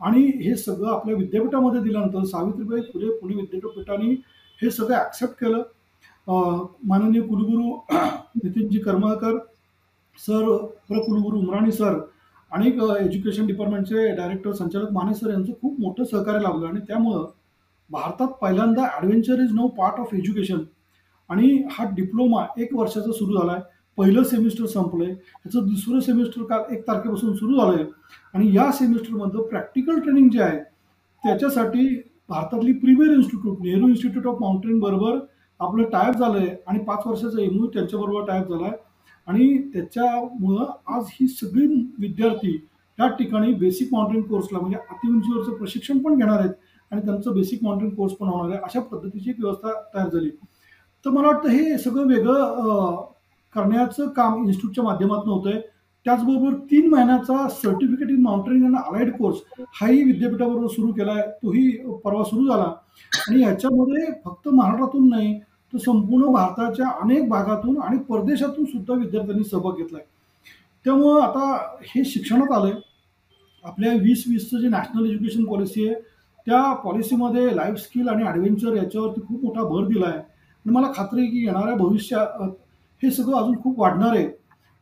आणि 0.00 0.22
हे 0.42 0.54
सगळं 0.56 0.90
आपल्या 0.90 1.16
विद्यापीठामध्ये 1.16 1.80
दिल्यानंतर 1.82 2.24
सावित्रीबाई 2.26 2.80
फुले 2.82 3.10
पुणे 3.18 3.34
विद्यापीठाने 3.34 4.10
हे 4.58 4.70
सगळं 4.70 4.96
ॲक्सेप्ट 4.96 5.34
केलं. 5.40 5.62
माननीय 6.86 7.22
कुलगुरू 7.22 7.76
नितीनजी 7.92 8.78
करमळकर 8.78 9.36
सर 10.18 10.56
प्रकुलगुरू 10.88 11.38
उमराणी 11.38 11.72
सर 11.72 11.98
आणि 12.52 12.70
एज्युकेशन 12.98 13.46
डिपार्टमेंटचे 13.46 14.06
डायरेक्टर 14.08 14.52
संचालक 14.52 14.92
माने 14.92 15.14
सर 15.14 15.30
यांचं 15.30 15.52
खूप 15.62 15.80
मोठं 15.80 16.04
सहकार्य 16.04 16.40
लाभलं 16.40 16.66
आणि 16.66 16.80
त्यामुळं 16.88 17.26
भारतात 17.90 18.28
पहिल्यांदा 18.40 18.82
adventure 18.92 19.40
is 19.40 19.52
no 19.54 19.66
part 19.68 20.00
of 20.00 20.14
education 20.14 20.62
आणि 21.30 21.56
हा 21.70 21.84
डिप्लोमा 21.96 22.44
एक 22.58 22.74
वर्षाचा 22.74 23.12
सुरू 23.12 23.38
झाला 23.38 23.52
आहे 23.52 23.62
पहिलं 23.98 24.22
सेमिस्टर 24.22 24.66
संपलं 24.66 25.04
आहे 25.04 25.14
त्याचं 25.14 25.66
दुसरं 25.66 26.00
सेमिस्टर 26.00 26.42
काल 26.42 26.72
एक 26.74 26.86
तारखेपासून 26.88 27.34
सुरू 27.36 27.56
झालं 27.56 27.74
आहे 27.74 27.84
आणि 28.34 28.54
या 28.56 28.70
सेमिस्टरमधलं 28.72 29.42
प्रॅक्टिकल 29.42 29.98
ट्रेनिंग 29.98 30.28
जे 30.28 30.42
आहे 30.42 30.58
त्याच्यासाठी 31.22 31.86
भारतातली 32.28 32.72
premier 32.72 33.12
institute 33.12 33.60
Nehru 33.60 33.88
institute 33.88 34.26
of 34.26 34.40
mountain 34.40 34.78
बरोबर 34.80 35.18
आपलं 35.60 35.88
टायप 35.90 36.14
झालं 36.14 36.38
आहे 36.38 36.54
आणि 36.66 36.78
पाच 36.78 37.06
वर्षाचा 37.06 37.42
एमयू 37.42 37.66
त्यांच्याबरोबर 37.66 38.26
टायप 38.26 38.48
झाला 38.48 38.66
आहे 38.66 38.76
आणि 39.30 39.56
त्याच्यामुळं 39.72 40.70
आज 40.94 41.08
ही 41.12 41.26
सगळी 41.28 41.66
विद्यार्थी 41.98 42.56
त्या 42.98 43.06
ठिकाणी 43.08 43.52
बेसिक 43.54 43.88
माउंटेन 43.92 44.22
कोर्सला 44.22 44.58
म्हणजे 44.60 44.78
अतिउंचीवरचं 44.90 45.56
प्रशिक्षण 45.58 45.98
पण 45.98 46.16
घेणार 46.16 46.38
आहेत 46.38 46.52
आणि 46.90 47.00
त्यांचं 47.00 47.34
बेसिक 47.34 47.62
माउंटेन 47.64 47.94
कोर्स 47.94 48.12
पण 48.12 48.28
होणार 48.28 48.50
आहे 48.50 48.60
अशा 48.64 48.80
पद्धतीची 48.80 49.30
एक 49.30 49.36
व्यवस्था 49.40 49.72
तयार 49.94 50.08
झाली. 50.08 50.30
तर 51.04 51.10
मला 51.10 51.28
वाटतं 51.28 51.48
हे 51.48 51.76
सगळं 51.78 52.06
वेगळं 52.06 52.96
करण्याचं 53.54 54.08
काम 54.08 54.42
इन्स्टिट्यूटच्या 54.44 54.84
माध्यमातून 54.84 55.32
होतं 55.32 55.50
आहे 55.50 55.60
त्याचबरोबर 56.06 56.54
तीन 56.70 56.88
महिन्याचा 56.90 57.48
certificate 57.62 58.10
in 58.10 58.20
mountaining 58.22 58.64
and 58.64 58.76
allied 58.76 59.12
course 59.16 59.38
हाही 59.80 60.02
विद्यापीठाबरोबर 60.04 60.66
सुरू 60.66 60.92
केला 60.92 61.12
आहे 61.12 61.22
तोही 61.42 61.70
परवा 62.04 62.24
सुरू 62.24 62.46
झाला. 62.46 62.72
आणि 63.28 63.42
ह्याच्यामध्ये 63.42 64.12
फक्त 64.24 64.48
महाराष्ट्रातून 64.48 65.08
नाही 65.08 65.38
तर 65.72 65.78
संपूर्ण 65.78 66.32
भारताच्या 66.32 66.88
अनेक 67.02 67.28
भागातून 67.28 67.80
आणि 67.82 67.98
परदेशातून 67.98 68.64
सुद्धा 68.64 68.94
विद्यार्थ्यांनी 68.94 69.44
सहभाग 69.44 69.76
घेतलाय. 69.76 70.02
त्यामुळं 70.86 71.20
आता 71.22 71.76
हे 71.86 72.04
शिक्षणात 72.04 72.52
आलंय. 72.52 72.72
आपल्या 73.64 73.92
वीस 73.92 74.24
वीसचं 74.28 74.60
जे 74.60 74.68
नॅशनल 74.68 75.06
एज्युकेशन 75.06 75.44
पॉलिसी 75.44 75.86
आहे 75.88 75.94
त्या 76.46 76.72
पॉलिसीमध्ये 76.74 77.56
लाईफ 77.56 77.76
स्किल 77.76 78.08
आणि 78.08 78.24
ॲडव्हेंचर 78.24 78.76
याच्यावरती 78.76 79.20
खूप 79.20 79.44
मोठा 79.44 79.62
भर 79.62 79.86
दिला 79.86 80.06
आहे 80.06 80.18
आणि 80.18 80.72
मला 80.74 80.90
खात्री 80.94 81.20
आहे 81.20 81.30
की 81.30 81.44
येणाऱ्या 81.44 81.74
भविष्यात 81.76 82.42
हे 83.02 83.10
सगळं 83.10 83.36
अजून 83.36 83.56
खूप 83.62 83.80
वाढणार 83.80 84.16
आहे. 84.16 84.24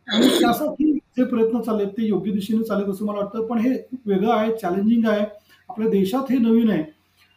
आणि 0.09 0.29
त्यासाठी 0.41 0.93
जे 0.93 1.25
प्रयत्न 1.25 1.61
चालले 1.61 1.87
ते 1.87 2.07
योग्य 2.07 2.33
दिशेने 2.33 2.63
चालेल 2.65 2.91
असं 2.91 3.07
मला 3.07 3.19
वाटतं. 3.19 3.47
पण 3.47 3.59
हे 3.59 3.77
खूप 3.79 4.09
वेगळं 4.09 4.33
आहे 4.35 4.57
चॅलेंजिंग 4.57 5.07
आहे. 5.07 5.25
आपल्या 5.71 5.89
देशात 5.91 6.31
हे 6.31 6.39
नवीन 6.39 6.71
आहे. 6.71 6.85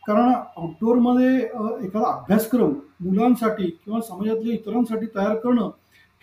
कारण 0.03 0.31
आउटडोअरमध्ये 0.57 1.35
एखादा 1.37 2.11
अभ्यासक्रम 2.11 2.73
मुलांसाठी 3.01 3.65
किंवा 3.65 3.99
समाजातल्या 4.01 4.53
इतरांसाठी 4.53 5.05
तयार 5.15 5.35
करणं 5.37 5.69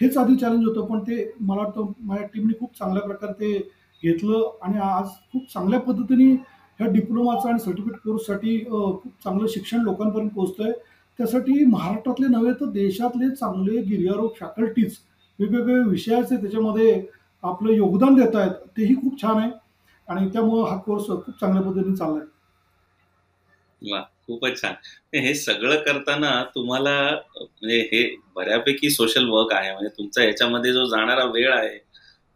हेच 0.01 0.17
आधी 0.19 0.37
चॅलेंज 0.37 0.65
होतं. 0.65 0.85
पण 0.87 1.01
ते 1.01 1.33
मला 1.41 1.61
वाटतं 1.63 1.93
माझ्या 2.01 2.27
टीमने 2.27 2.59
खूप 2.61 2.77
चांगल्या 2.79 3.03
प्रकारे 3.05 3.33
ते 3.35 3.59
घेतलं 4.03 4.51
आणि 4.63 4.79
आज 4.81 5.07
खूप 5.33 5.47
चांगल्या 5.53 5.81
पद्धतीने 5.81 6.31
ह्या 6.81 6.87
डिप्लोमाचा 6.89 7.49
आणि 7.49 7.59
सर्टिफिकेट 7.59 8.01
कोर्ससाठी 8.01 8.59
खूप 8.65 9.07
चांगलं 9.25 9.47
शिक्षण 9.49 9.81
लोकांपर्यंत 9.83 10.31
पोहोचतं 10.31 10.65
आहे 10.65 10.73
त्यासाठी 11.19 11.65
महाराष्ट्रातले 11.65 12.27
नव्हे 12.29 12.53
तर 12.61 12.71
देशातले 12.73 13.35
चांगले 13.37 13.81
गिर्यारोग 13.83 14.31
फॅकल्टीज 14.41 14.97
वेगवेगळे 15.39 15.79
विषयाचे 15.89 16.37
त्याच्यामध्ये 16.37 17.01
आपलं 17.43 17.73
योगदान 17.73 18.15
देत 18.15 18.37
आहेत 18.37 18.53
तेही 18.77 18.95
खूप 18.97 19.21
छान 19.23 19.37
आहे. 19.39 19.51
आणि 20.09 20.29
त्यामुळं 20.33 20.69
हा 20.69 20.77
कोर्स 20.77 21.07
खूप 21.07 21.31
चांगल्या 21.41 21.63
पद्धतीने 21.63 21.97
चालला 21.97 22.19
आहे 22.19 22.27
वा 23.83 24.01
खूपच 24.01 24.61
छान. 24.63 24.73
हे 25.15 25.35
सगळं 25.35 25.77
करताना 25.77 26.31
तुम्हाला 26.55 26.95
म्हणजे 27.37 27.79
हे 27.93 28.05
बऱ्यापैकी 28.37 28.91
सोशल 28.91 29.29
वर्क 29.29 29.53
आहे. 29.53 29.73
म्हणजे 29.73 29.89
तुमचा 29.99 30.25
याच्यामध्ये 30.25 30.73
जो 30.73 30.85
जाणारा 30.87 31.25
वेळ 31.25 31.53
आहे 31.53 31.79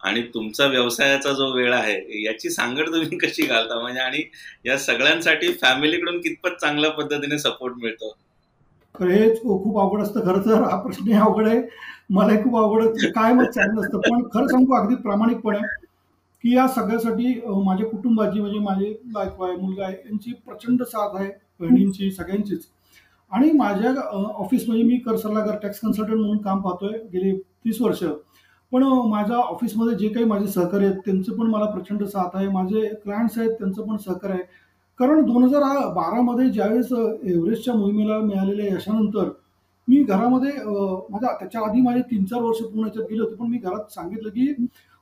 आणि 0.01 0.23
तुमचा 0.35 0.67
व्यवसायाचा 0.67 1.33
जो 1.33 1.51
वेळ 1.53 1.73
आहे 1.73 2.23
याची 2.25 2.51
सांगड 2.51 2.87
तुम्ही 2.87 3.19
कशी 3.19 3.47
घालता? 3.47 3.81
म्हणजे 3.81 4.01
आणि 4.01 4.23
या 4.67 4.79
सगळ्यांसाठी 4.79 5.53
फॅमिलीकडून 5.53 6.21
कितपत 6.21 6.61
चांगल्या 6.61 6.91
पद्धतीने 6.91 7.39
सपोर्ट 7.39 7.75
मिळतो? 7.77 8.17
हेच 8.95 9.41
खूप 9.43 9.79
आवड 9.79 10.03
असतं. 10.03 10.21
खरं 10.21 10.45
तर 10.47 10.63
हा 10.63 10.81
प्रश्न 10.83 11.19
अवघड 11.19 11.49
आहे. 11.49 11.61
मलाही 12.11 12.43
खूप 12.43 12.57
आवडत 12.57 13.05
काय 13.15 13.33
मग 13.33 13.45
चाललं 13.45 13.81
असतं? 13.81 13.99
पण 13.99 14.23
खरं 14.35 14.47
सांगू 14.47 14.75
अगदी 14.75 14.95
प्रामाणिकपणे 14.95 15.59
की 16.45 16.55
या 16.55 16.67
सगळ्यासाठी 16.69 17.35
माझ्या 17.65 17.87
कुटुंबाची 17.89 18.41
म्हणजे 18.41 18.59
माझे 18.59 18.95
बायको 19.15 19.45
आहे 19.45 19.57
मुलगा 19.57 19.85
आहे 19.87 19.95
यांची 19.97 20.33
प्रचंड 20.47 20.83
साथ 20.83 21.17
आहे 21.17 21.29
बहिणींची 21.61 22.11
सगळ्यांचीच. 22.11 22.67
आणि 23.33 23.51
माझ्या 23.53 23.93
ऑफिस 24.13 24.67
म्हणजे 24.69 24.85
मी 24.85 24.97
कर 24.99 25.17
सल्लागार 25.17 25.57
टॅक्स 25.63 25.81
कन्सल्टंट 25.81 26.17
म्हणून 26.17 26.39
काम 26.39 26.61
पाहतोय 26.63 26.99
गेली 27.13 27.37
तीस 27.65 27.81
वर्ष. 27.83 28.03
पण 28.73 28.83
माझ्या 29.11 29.37
ऑफिसमध्ये 29.37 29.95
जे 29.99 30.09
काही 30.09 30.27
माझे 30.27 30.47
सहकारी 30.47 30.85
आहेत 30.85 30.99
त्यांचं 31.05 31.33
पण 31.39 31.47
मला 31.51 31.65
प्रचंड 31.71 32.05
साथ 32.05 32.37
आहे. 32.37 32.49
माझे 32.49 32.89
क्लायंट्स 33.05 33.39
आहेत 33.39 33.51
त्यांचं 33.51 33.83
पण 33.83 33.97
सहकार्य 33.97 34.35
आहे. 34.35 34.43
कारण 35.01 35.25
दोन 35.27 35.45
हजार 35.45 35.63
बारामध्ये 35.95 36.49
ज्यावेळेस 36.51 36.93
एव्हरेस्टच्या 36.93 37.75
मोहिमेला 37.75 38.19
मिळालेल्या 38.19 38.75
यशानंतर 38.75 39.29
मी 39.89 40.03
घरामध्ये 40.03 40.51
माझ्या 41.11 41.33
त्याच्या 41.41 41.61
आधी 41.61 41.81
माझे 41.81 42.01
तीन 42.11 42.25
चार 42.25 42.41
वर्ष 42.43 42.59
पूर्ण 42.63 42.87
याच्यात 42.87 43.07
गेले 43.11 43.23
होते 43.23 43.35
पण 43.35 43.47
मी 43.47 43.59
घरात 43.59 43.93
सांगितलं 43.93 44.29
की 44.29 44.47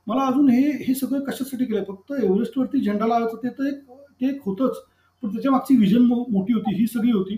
मला 0.07 0.25
अजून 0.27 0.49
हे 0.49 0.61
हे 0.85 0.93
सगळं 0.95 1.19
कशासाठी 1.23 1.65
केलं 1.65 1.83
फक्त 1.87 2.11
एव्हरेस्टवरती 2.23 2.79
झेंडा 2.81 3.07
लावायचं 3.07 3.37
ते 3.43 3.49
तर 3.59 3.67
एक 3.67 3.79
ते 4.21 4.27
एक 4.29 4.41
होतंच. 4.45 4.77
पण 5.23 5.29
त्याच्या 5.29 5.51
मागची 5.51 5.75
व्हिजन 5.77 6.05
मोठी 6.05 6.53
होती 6.53 6.75
ही 6.75 6.87
सगळी 6.87 7.11
होती. 7.11 7.35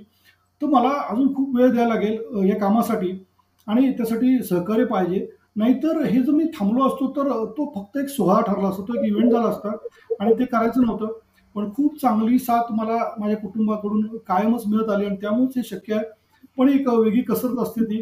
तर 0.61 0.67
मला 0.67 0.89
अजून 1.09 1.33
खूप 1.35 1.55
वेळ 1.55 1.71
द्यायला 1.71 1.93
लागेल 1.93 2.49
या 2.49 2.57
कामासाठी. 2.59 3.11
आणि 3.67 3.91
त्यासाठी 3.97 4.41
सहकार्य 4.43 4.85
पाहिजे. 4.85 5.25
नाहीतर 5.55 6.01
हे 6.03 6.21
जर 6.23 6.31
मी 6.31 6.43
थांबलो 6.59 6.83
असतो 6.87 7.07
तर 7.15 7.29
तो 7.57 7.71
फक्त 7.75 7.97
एक 7.97 8.07
सोहळा 8.09 8.39
ठरला 8.47 8.67
असतो 8.67 8.83
तो 8.87 8.93
एक 8.99 9.05
इव्हेंट 9.07 9.31
झाला 9.31 9.47
असता. 9.49 9.69
आणि 10.19 10.33
ते 10.39 10.45
करायचं 10.45 10.85
नव्हतं. 10.85 11.11
पण 11.55 11.69
खूप 11.73 11.99
चांगली 12.01 12.39
साथ 12.39 12.71
मला 12.71 12.97
माझ्या 13.19 13.37
कुटुंबाकडून 13.37 14.05
कायमच 14.27 14.63
मिळत 14.67 14.89
आली 14.89 15.05
आणि 15.05 15.15
त्यामुळेच 15.21 15.57
हे 15.57 15.63
शक्य 15.65 15.95
आहे. 15.95 16.03
पण 16.57 16.69
एक 16.69 16.87
वेगळी 16.89 17.21
कसरत 17.23 17.59
असते 17.59 17.85
ती. 17.85 18.01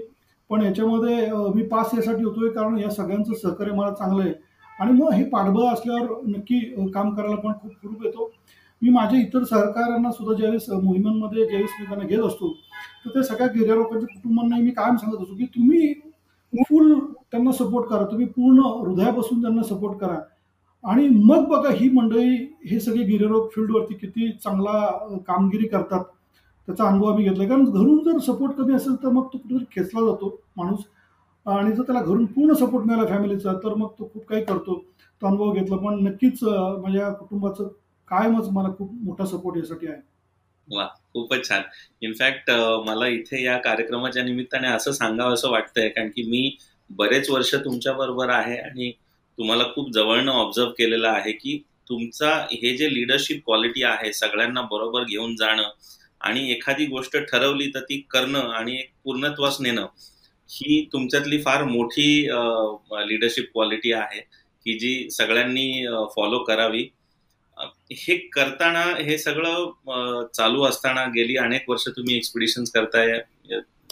पण 0.50 0.62
याच्यामध्ये 0.62 1.16
मी 1.56 1.64
पास 1.68 1.94
यासाठी 1.96 2.24
होतोय 2.24 2.50
कारण 2.50 2.78
या 2.78 2.90
सगळ्यांचं 2.90 3.34
सहकार्य 3.34 3.74
मला 3.74 3.92
चांगलं 3.94 4.24
आहे. 4.24 4.34
आणि 4.80 4.92
मग 4.94 5.12
हे 5.14 5.24
पाठबळ 5.30 5.66
असल्यावर 5.66 6.22
नक्की 6.28 6.60
काम 6.94 7.14
करायला 7.16 7.36
पण 7.36 7.52
खूप 7.62 7.72
खूप 7.82 8.06
येतो. 8.06 8.32
मी 8.82 8.90
माझ्या 8.90 9.20
इतर 9.20 9.44
सहकाऱ्यांना 9.44 10.12
सुद्धा 10.12 10.36
ज्यावेळेस 10.36 10.70
मोहिमांमध्ये 10.74 11.46
ज्यावेळेस 11.46 11.72
मी 11.80 11.86
त्यांना 11.86 12.06
घेत 12.06 12.24
असतो 12.26 12.52
तर 13.06 13.10
त्या 13.10 13.24
सगळ्या 13.24 13.48
गिर्यारोपांच्या 13.56 14.08
कुटुंबांनाही 14.08 14.64
मी 14.64 14.72
कायम 14.72 14.96
सांगत 14.96 15.22
असतो 15.22 15.36
की 15.36 15.46
तुम्ही 15.56 15.94
फुल 16.54 16.94
त्यांना 17.32 17.52
सपोर्ट 17.52 17.90
करा 17.90 18.06
तुम्ही 18.06 18.26
पूर्ण 18.28 18.60
हृदयापासून 18.60 19.42
त्यांना 19.42 19.64
सपोर्ट 19.64 20.00
करा. 20.00 20.18
आणि 20.84 21.08
मग 21.10 21.48
बघा 21.50 21.70
ही 21.72 21.90
मंडळी 21.94 22.36
हे 22.70 22.80
सगळे 22.80 23.04
गिर्यारोप 23.06 23.54
फील्डवरती 23.56 23.94
किती 23.96 24.32
चांगला 24.34 25.18
कामगिरी 25.28 25.68
करतात 25.68 26.04
त्याचा 26.68 26.88
अनुभव 26.88 27.10
आम्ही 27.10 27.24
घेतला 27.24 27.48
कारण 27.48 27.64
घरून 27.66 28.00
जर 28.04 28.18
सपोर्ट 28.26 28.56
कमी 28.58 28.74
असेल 28.74 28.96
तर 29.04 29.10
मग 29.10 29.24
तो 29.24 29.38
कुठेतरी 29.38 29.66
खेचला 29.72 30.06
जातो 30.06 30.36
माणूस. 30.58 30.80
आणि 31.46 31.72
जर 31.72 31.84
त्याला 31.84 32.02
घरून 32.02 32.26
पूर्ण 32.26 32.54
सपोर्ट 32.56 32.86
मिळाला 32.86 33.08
फॅमिलीचा 33.10 33.54
तर 33.64 33.74
मग 33.74 33.92
तो 34.00 34.10
खूप 34.14 34.26
काही 34.28 34.44
करतो. 34.44 34.76
तो 35.22 35.28
अनुभव 35.28 35.52
घेतला 35.54 35.76
पण 35.78 36.04
नक्कीच 36.04 36.44
माझ्या 36.44 37.10
कुटुंबाचं 37.12 37.68
कायमच 38.08 38.48
मला 38.52 38.70
खूप 38.78 38.94
मोठा 39.04 39.26
सपोर्ट 39.26 39.58
यासाठी 39.58 39.88
आहे. 39.88 40.00
वा 40.68 40.86
खूपच 41.14 41.48
छान. 41.48 41.62
इनफॅक्ट 42.02 42.52
मला 42.86 43.08
इथे 43.10 43.44
या 43.44 43.58
कार्यक्रमाच्या 43.60 44.24
निमित्ताने 44.24 44.68
असं 44.68 44.92
सांगावं 44.92 45.34
असं 45.34 45.50
वाटतंय 45.52 45.90
कारण 45.90 46.10
की 46.10 46.24
मी 46.24 46.50
बरेच 46.90 47.30
वर्ष 47.30 47.54
तुमच्या 47.56 47.94
बरोबर 47.94 48.30
आहे 48.30 48.58
आणि 48.60 48.92
तुम्हाला 49.38 49.64
खूप 49.76 49.92
जवळनं 49.92 50.32
ऑब्झर्व 50.32 50.70
केलेलं 50.78 51.08
आहे 51.10 51.32
की 51.32 51.58
तुमचा 51.90 52.30
हे 52.52 52.76
जे 52.78 52.94
लिडरशिप 52.94 53.42
क्वालिटी 53.46 53.84
आहे 53.84 54.12
सगळ्यांना 54.14 54.62
बरोबर 54.62 55.04
घेऊन 55.04 55.36
जाणं 55.36 55.70
आणि 56.22 56.50
एखादी 56.52 56.86
गोष्ट 56.86 57.18
ठरवली 57.22 57.68
तर 57.68 57.80
ती 57.82 58.00
करणं 58.10 58.50
आणि 58.50 58.76
एक 58.76 58.90
पूर्णत्वास 59.04 59.58
नेणं 59.62 59.86
ही 60.52 60.84
तुमच्यातली 60.94 61.42
फार 61.42 61.64
मोठी 61.64 62.10
लिडरशिप 63.08 63.52
क्वालिटी 63.54 63.92
आहे 63.94 64.20
की 64.66 64.78
जी 64.80 65.10
सगळ्यांनी 65.12 65.86
फॉलो 66.16 66.40
करावी. 66.44 66.88
हे 67.92 68.16
करताना 68.34 68.84
हे 69.00 69.18
सगळं 69.18 70.28
चालू 70.36 70.64
असताना 70.64 71.06
गेली 71.16 71.36
अनेक 71.38 71.70
वर्ष 71.70 71.88
तुम्ही 71.88 72.16
एक्सपिडिशन 72.18 72.64
करताय 72.74 73.20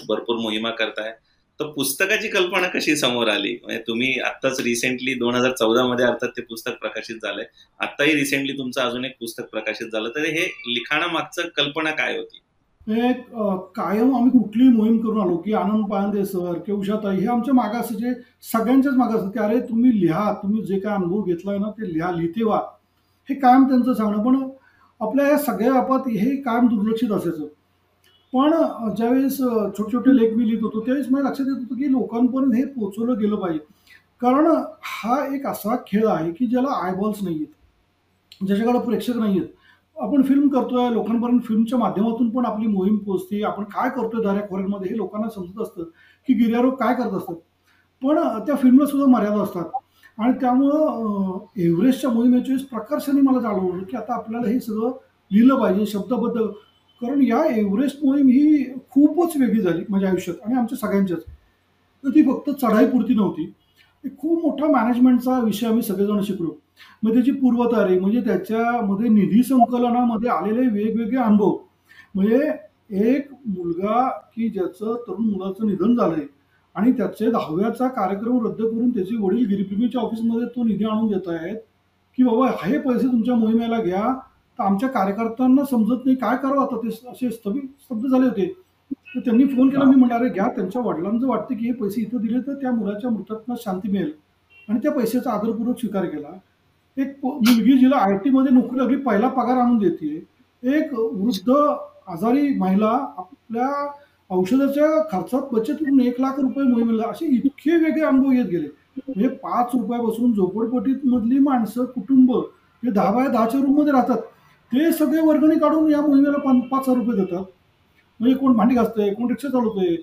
भरपूर 0.07 0.37
मोहिमा 0.37 0.69
करताय 0.71 1.11
तर 1.59 1.67
पुस्तकाची 1.71 2.27
कल्पना 2.27 2.67
कशी 2.67 2.95
समोर 2.95 3.27
आली? 3.27 3.53
म्हणजे 3.63 3.81
तुम्ही 3.87 4.19
आत्ताच 4.19 4.59
रिसेंटली 4.61 5.13
दोन 5.13 5.35
हजार 5.35 5.51
चौदा 5.51 5.83
मध्ये 5.87 6.05
अर्थात 6.05 6.29
ते 6.37 6.41
पुस्तक 6.41 6.77
प्रकाशित 6.81 7.15
झालंय. 7.23 7.45
आत्ताही 7.79 8.13
रिसेंटली 8.15 8.57
तुमचं 8.57 8.81
अजून 8.81 9.05
एक 9.05 9.17
पुस्तक 9.19 9.49
प्रकाशित 9.51 9.87
झालं. 9.87 10.09
तर 10.09 10.25
हे 10.25 10.45
लिखाणामागचं 10.67 11.47
कल्पना 11.57 11.91
काय 11.91 12.17
होती? 12.17 12.39
एक 12.89 13.25
कायम 13.75 14.15
आम्ही 14.15 14.31
कुठलीही 14.31 14.69
मोहीम 14.69 14.97
करून 14.97 15.21
आलो 15.21 15.35
की 15.37 15.53
आनंद 15.53 15.85
पांदे 15.89 16.23
सर 16.25 16.57
किंवा 16.65 16.79
उषाताई 16.79 17.17
हे 17.17 17.27
आमच्या 17.27 17.53
मागास 17.53 17.91
जे 17.93 18.13
सगळ्यांच्याच 18.51 18.95
मागास 18.95 19.31
की 19.33 19.39
अरे 19.39 19.59
तुम्ही 19.69 19.99
लिहा 19.99 20.31
तुम्ही 20.43 20.61
जे 20.65 20.79
काय 20.79 20.95
अनुभव 20.95 21.23
घेतलाय 21.23 21.57
ना 21.57 21.69
ते 21.71 21.93
लिहा 21.93 22.11
लिहिते 22.11 22.43
वा 22.43 22.57
हे 23.29 23.35
कायम 23.35 23.67
त्यांचं 23.69 23.93
सांगणं 23.93 24.23
पण 24.23 24.41
आपल्या 25.01 25.27
या 25.27 25.37
सगळ्या 25.39 25.73
आपात 25.73 26.07
हे 26.09 26.35
कायम 26.41 26.67
दुर्लक्षित 26.67 27.11
असायचं. 27.11 27.47
पण 28.33 28.51
ज्यावेळेस 28.95 29.37
छोटे 29.37 29.91
छोटे 29.91 30.15
लेख 30.15 30.33
मी 30.37 30.47
लिहित 30.47 30.63
होतो 30.63 30.79
त्यावेळेस 30.85 31.07
मला 31.11 31.29
लक्षात 31.29 31.45
येत 31.47 31.57
होतं 31.59 31.75
की 31.75 31.91
लोकांपर्यंत 31.91 32.53
हे 32.55 32.63
पोचवलं 32.65 33.19
गेलं 33.19 33.35
पाहिजे. 33.35 33.59
कारण 34.21 34.47
हा 34.83 35.17
एक 35.35 35.45
असा 35.47 35.75
खेळ 35.87 36.07
आहे 36.07 36.31
की 36.31 36.45
ज्याला 36.47 36.71
आयबॉल्स 36.85 37.23
नाही 37.23 37.35
आहेत 37.35 38.45
ज्याच्याकडे 38.47 38.79
प्रेक्षक 38.85 39.17
नाही 39.17 39.39
आहेत 39.39 39.47
आपण 39.99 40.21
फिल्म 40.21 40.47
करतोय 40.47 40.89
लोकांपर्यंत 40.93 41.39
फिल्मच्या 41.41 41.79
माध्यमातून 41.79 42.29
पण 42.29 42.45
आपली 42.45 42.67
मोहीम 42.67 42.97
पोचते 42.97 43.41
आपण 43.43 43.63
काय 43.63 43.89
करतोय 43.89 44.23
दऱ्या 44.23 44.47
खोऱ्यांमध्ये 44.49 44.89
हे 44.89 44.97
लोकांना 44.97 45.29
समजत 45.29 45.61
असतं 45.61 45.83
की 46.27 46.33
गिर्यारोग 46.33 46.73
काय 46.73 46.93
करत 46.95 47.13
असतात. 47.13 47.35
पण 48.01 48.17
त्या 48.47 48.55
फिल्मला 48.55 48.85
सुद्धा 48.85 49.07
मर्यादा 49.07 49.41
असतात. 49.41 49.65
आणि 50.17 50.33
त्यामुळं 50.33 51.37
एव्हरेस्टच्या 51.57 52.09
मोहिमेच्या 52.09 52.55
प्रकर्षाने 52.71 53.21
मला 53.21 53.39
जाणवलं 53.39 53.83
की 53.83 53.97
आता 53.97 54.13
आपल्याला 54.13 54.47
हे 54.47 54.59
सगळं 54.59 54.91
लिहिलं 55.31 55.55
पाहिजे 55.55 55.85
शब्दबद्ध 55.85 56.41
कारण 57.01 57.21
या 57.21 57.43
एव्हरेस्ट 57.55 58.03
मोहीम 58.03 58.27
ही 58.27 58.63
खूपच 58.89 59.37
वेगळी 59.37 59.61
झाली 59.61 59.83
माझ्या 59.89 60.09
आयुष्यात 60.09 60.45
आणि 60.45 60.55
आमच्या 60.55 60.77
सगळ्यांच्याच. 60.77 61.21
तर 62.03 62.09
ती 62.09 62.23
फक्त 62.23 62.49
चढाईपुरती 62.61 63.13
नव्हती. 63.13 63.51
खूप 64.03 64.41
मोठा 64.43 64.67
मॅनेजमेंटचा 64.71 65.39
विषय 65.39 65.67
आम्ही 65.67 65.81
सगळेजण 65.81 66.21
शिकलो. 66.21 66.55
मग 67.03 67.13
त्याची 67.13 67.31
पूर्वतारी 67.31 67.99
म्हणजे 67.99 68.21
त्याच्यामध्ये 68.21 69.09
निधी 69.09 69.43
संकलनामध्ये 69.43 70.29
आलेले 70.29 70.67
वेगवेगळे 70.69 71.17
अनुभव. 71.17 71.55
म्हणजे 72.15 72.51
एक 73.09 73.27
मुलगा 73.47 74.07
की 74.35 74.49
ज्याचं 74.49 74.95
तरुण 75.07 75.25
मुलाचं 75.25 75.67
निधन 75.67 75.95
झालंय 75.95 76.25
आणि 76.75 76.91
त्याचे 76.91 77.29
दहाव्याचा 77.31 77.87
कार्यक्रम 77.87 78.45
रद्द 78.45 78.61
करून 78.61 78.89
त्याचे 78.89 79.15
वडील 79.15 79.45
गिरिप्रेमीच्या 79.47 80.01
ऑफिसमध्ये 80.01 80.47
तो 80.47 80.63
निधी 80.63 80.85
आणून 80.85 81.07
देत 81.07 81.27
आहेत 81.27 81.57
की 82.17 82.23
बाबा 82.23 82.49
हे 82.63 82.77
पैसे 82.77 83.07
तुमच्या 83.07 83.35
मोहिमेला 83.35 83.81
घ्या 83.81 84.03
तर 84.59 84.63
आमच्या 84.63 84.89
कार्यकर्त्यांना 84.89 85.63
समजत 85.65 86.05
नाही 86.05 86.15
काय 86.15 86.37
करावं 86.37 86.61
आता 86.61 86.77
ते? 86.77 86.89
असे 87.11 87.29
स्तभी 87.31 87.59
स्तब्ध 87.59 88.07
झाले 88.07 88.25
होते. 88.25 88.53
तर 89.15 89.19
त्यांनी 89.19 89.45
फोन 89.45 89.69
केला 89.69 89.83
मी 89.83 89.95
म्हणाले 89.95 90.29
घ्या 90.29 90.47
त्यांच्या 90.47 90.81
वडिलांचं 90.81 91.27
वाटतं 91.27 91.55
की 91.55 91.65
हे 91.65 91.73
पैसे 91.73 92.01
इथं 92.01 92.21
दिले 92.21 92.39
तर 92.47 92.53
त्या 92.53 92.71
मुलाच्या 92.71 93.09
मृतात्मा 93.09 93.55
शांती 93.59 93.91
मिळेल. 93.91 94.11
आणि 94.67 94.79
त्या 94.79 94.91
पैशाचा 94.91 95.31
आदरपूर्वक 95.31 95.79
स्वीकार 95.79 96.05
केला. 96.05 96.37
एक 96.97 97.25
मुलगी 97.25 97.77
जिला 97.77 97.97
आय 97.97 98.17
टीमध्ये 98.17 98.51
नोकरी 98.53 98.79
लागली 98.79 98.95
पहिला 98.95 99.27
पगार 99.27 99.57
आणून 99.57 99.77
देते. 99.77 100.15
एक 100.63 100.93
वृद्ध 100.93 101.51
आजारी 102.07 102.57
महिला 102.57 102.89
आपल्या 103.17 103.67
औषधाच्या 104.29 104.87
खर्चात 105.11 105.41
बचत 105.51 105.73
करून 105.73 105.99
एक 106.01 106.19
लाख 106.21 106.39
रुपये 106.39 106.63
मोहिमेला 106.63 107.09
असे 107.09 107.25
इतके 107.25 107.77
वेगळे 107.83 108.03
अनुभव 108.05 108.31
येत 108.31 108.45
गेले. 108.45 108.67
म्हणजे 109.07 109.27
पाच 109.35 109.71
रुपयापासून 109.73 110.33
झोपडपट्टीत 110.33 111.05
मधली 111.05 111.39
माणसं 111.39 111.85
कुटुंब 111.85 112.31
जे 112.83 112.91
दहा 112.91 113.11
बाय 113.11 113.27
दहाच्या 113.27 113.61
रूममध्ये 113.61 113.93
राहतात. 113.93 114.17
ते 114.71 114.91
सगळे 114.91 115.21
वर्गणी 115.21 115.59
काढून 115.59 115.91
या 115.91 116.01
मोहिमेला 116.01 116.37
पाच 116.71 116.89
हजार 116.89 116.97
रुपये 116.97 117.19
देतात. 117.19 117.43
म्हणजे 118.19 118.35
कोण 118.37 118.53
भांडी 118.53 118.75
घासतंय 118.75 119.13
कोण 119.13 119.27
रिक्षा 119.29 119.49
चालवतोय? 119.49 119.95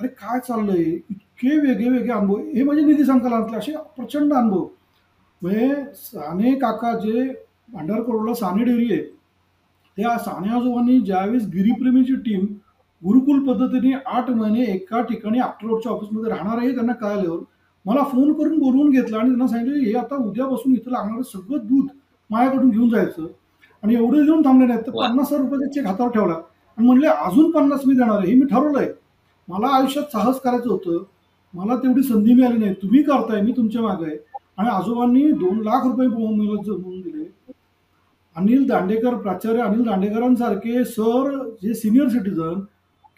अरे 0.00 0.08
काय 0.08 0.38
चाललंय? 0.38 0.82
इतके 0.82 1.58
वेगळे 1.58 1.88
वेगळे 1.88 2.12
अनुभव. 2.12 2.38
हे 2.54 2.62
म्हणजे 2.62 2.84
निधी 2.84 3.04
संकलनातले 3.04 3.56
असे 3.56 3.72
प्रचंड 3.96 4.32
अनुभव. 4.34 4.66
म्हणजे 5.42 5.84
साने 5.94 6.54
काका 6.54 6.92
जे 6.98 7.28
भांडार 7.72 8.00
करोडला 8.02 8.34
साने 8.34 8.64
डेअरी 8.64 8.92
आहे 8.92 9.02
त्या 9.98 10.16
साने 10.18 10.48
आजोबांनी 10.48 11.00
ज्यावेळेस 11.00 11.46
गिरीप्रेमीची 11.46 12.14
टीम 12.16 12.44
गुरुकुल 13.02 13.46
पद्धतीने 13.46 13.92
आठ 14.06 14.30
महिने 14.30 14.64
एका 14.64 15.00
ठिकाणी 15.00 15.38
आफ्टर 15.38 15.66
रोडच्या 15.66 15.92
ऑफिसमध्ये 15.92 16.30
राहणार 16.30 16.58
आहे 16.58 16.74
त्यांना 16.74 16.92
कळल्यावर 16.92 17.38
मला 17.86 18.02
फोन 18.02 18.32
करून 18.32 18.58
बोलवून 18.58 18.90
घेतलं 18.90 19.18
आणि 19.18 19.28
त्यांना 19.28 19.46
सांगितलं 19.46 19.84
हे 19.84 19.92
आता 19.94 20.16
उद्यापासून 20.16 20.74
इथं 20.74 20.90
लागणारं 20.90 21.22
सगळं 21.22 21.66
दूध 21.66 21.86
माझ्याकडून 22.30 22.70
घेऊन 22.70 22.88
जायचं. 22.88 23.26
आणि 23.82 23.94
एवढे 23.94 24.22
घेऊन 24.24 24.42
थांबले 24.44 24.66
नाहीत. 24.66 24.82
तर 24.82 24.90
पन्नास 24.90 25.32
हजार 25.32 25.40
रुपयाचा 25.40 25.70
चेक 25.72 25.86
हातावर 25.86 26.10
ठेवला. 26.10 26.34
म्हणले 26.80 27.06
अजून 27.06 27.50
पन्नास 27.50 27.80
मी 27.86 27.94
देणार 27.94 28.18
आहे. 28.18 28.28
हे 28.28 28.34
मी 28.34 28.46
ठरवलंय. 28.46 28.92
मला 29.48 29.66
आयुष्यात 29.66 30.04
साहस 30.04 30.40
करायचं 30.40 30.70
होतं. 30.70 31.02
मला 31.54 31.76
तेवढी 31.76 32.02
संधी 32.02 32.34
मिळाली 32.34 32.58
नाही. 32.58 32.74
तुम्ही 32.74 33.02
करताय 33.02 33.40
मी 33.42 33.52
तुमच्या 33.52 33.82
मागे 33.82 34.06
आहे. 34.06 34.16
आणि 34.56 34.68
आजोबांनी 34.68 35.32
दोन 35.32 35.58
लाख 35.58 35.86
रुपये 35.86 36.08
जमवून 36.64 37.00
दिले. 37.00 37.52
अनिल 38.36 38.66
दांडेकर 38.66 39.14
प्राचार्य 39.14 39.60
अनिल 39.60 39.82
दांडेकरांसारखे 39.82 40.84
सर 40.84 41.48
जे 41.62 41.74
सिनियर 41.74 42.08
सिटीजन 42.08 42.60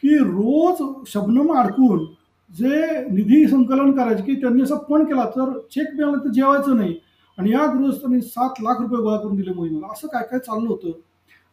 की 0.03 0.19
रोज 0.19 0.83
शबनम 1.07 1.53
अडकून 1.53 2.05
जे 2.51 3.05
निधी 3.11 3.49
संकलन 3.49 3.93
करायचे 3.93 4.23
की 4.23 4.35
त्यांनी 4.35 4.63
असं 4.63 4.77
पण 4.77 5.05
केला 5.05 5.25
तर 5.25 5.59
चेक 5.71 5.87
मिळाला 5.97 6.17
तर 6.17 6.29
जेवायचं 6.29 6.77
नाही. 6.77 6.95
आणि 7.39 7.51
या 7.51 7.67
गृहस्थांनी 7.67 8.21
सात 8.21 8.51
लाख 8.63 8.81
रुपये 8.81 9.03
गोळा 9.03 9.17
करून 9.17 9.37
दिले 9.37 9.53
मोहिमेला. 9.53 9.93
असं 9.93 10.09
काय 10.09 10.23
काय 10.31 10.39
चाललं 10.39 10.69
होतं? 10.69 10.91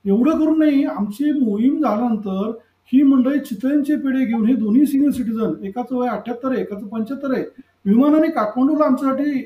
एवढं 0.05 0.39
करूनही 0.39 0.69
नाही 0.69 0.83
आमची 0.85 1.31
मोहीम 1.31 1.81
झाल्यानंतर 1.81 2.51
ही 2.91 3.01
मंडळी 3.03 3.39
चितळ्यांचे 3.39 3.95
पेढे 3.95 4.25
घेऊन 4.25 4.45
हे 4.45 4.53
दोन्ही 4.55 4.85
सिनियर 4.85 5.11
सिटीजन 5.11 5.65
एकाचं 5.65 5.95
वय 5.95 6.07
अठ्याहत्तर 6.07 6.51
आहे 6.51 6.61
एकाचं 6.61 6.87
पंच्याहत्तर 6.87 7.33
आहे 7.33 7.43
विमानाने 7.85 8.27
काठमांडूला 8.27 8.85
आमच्यासाठी 8.85 9.41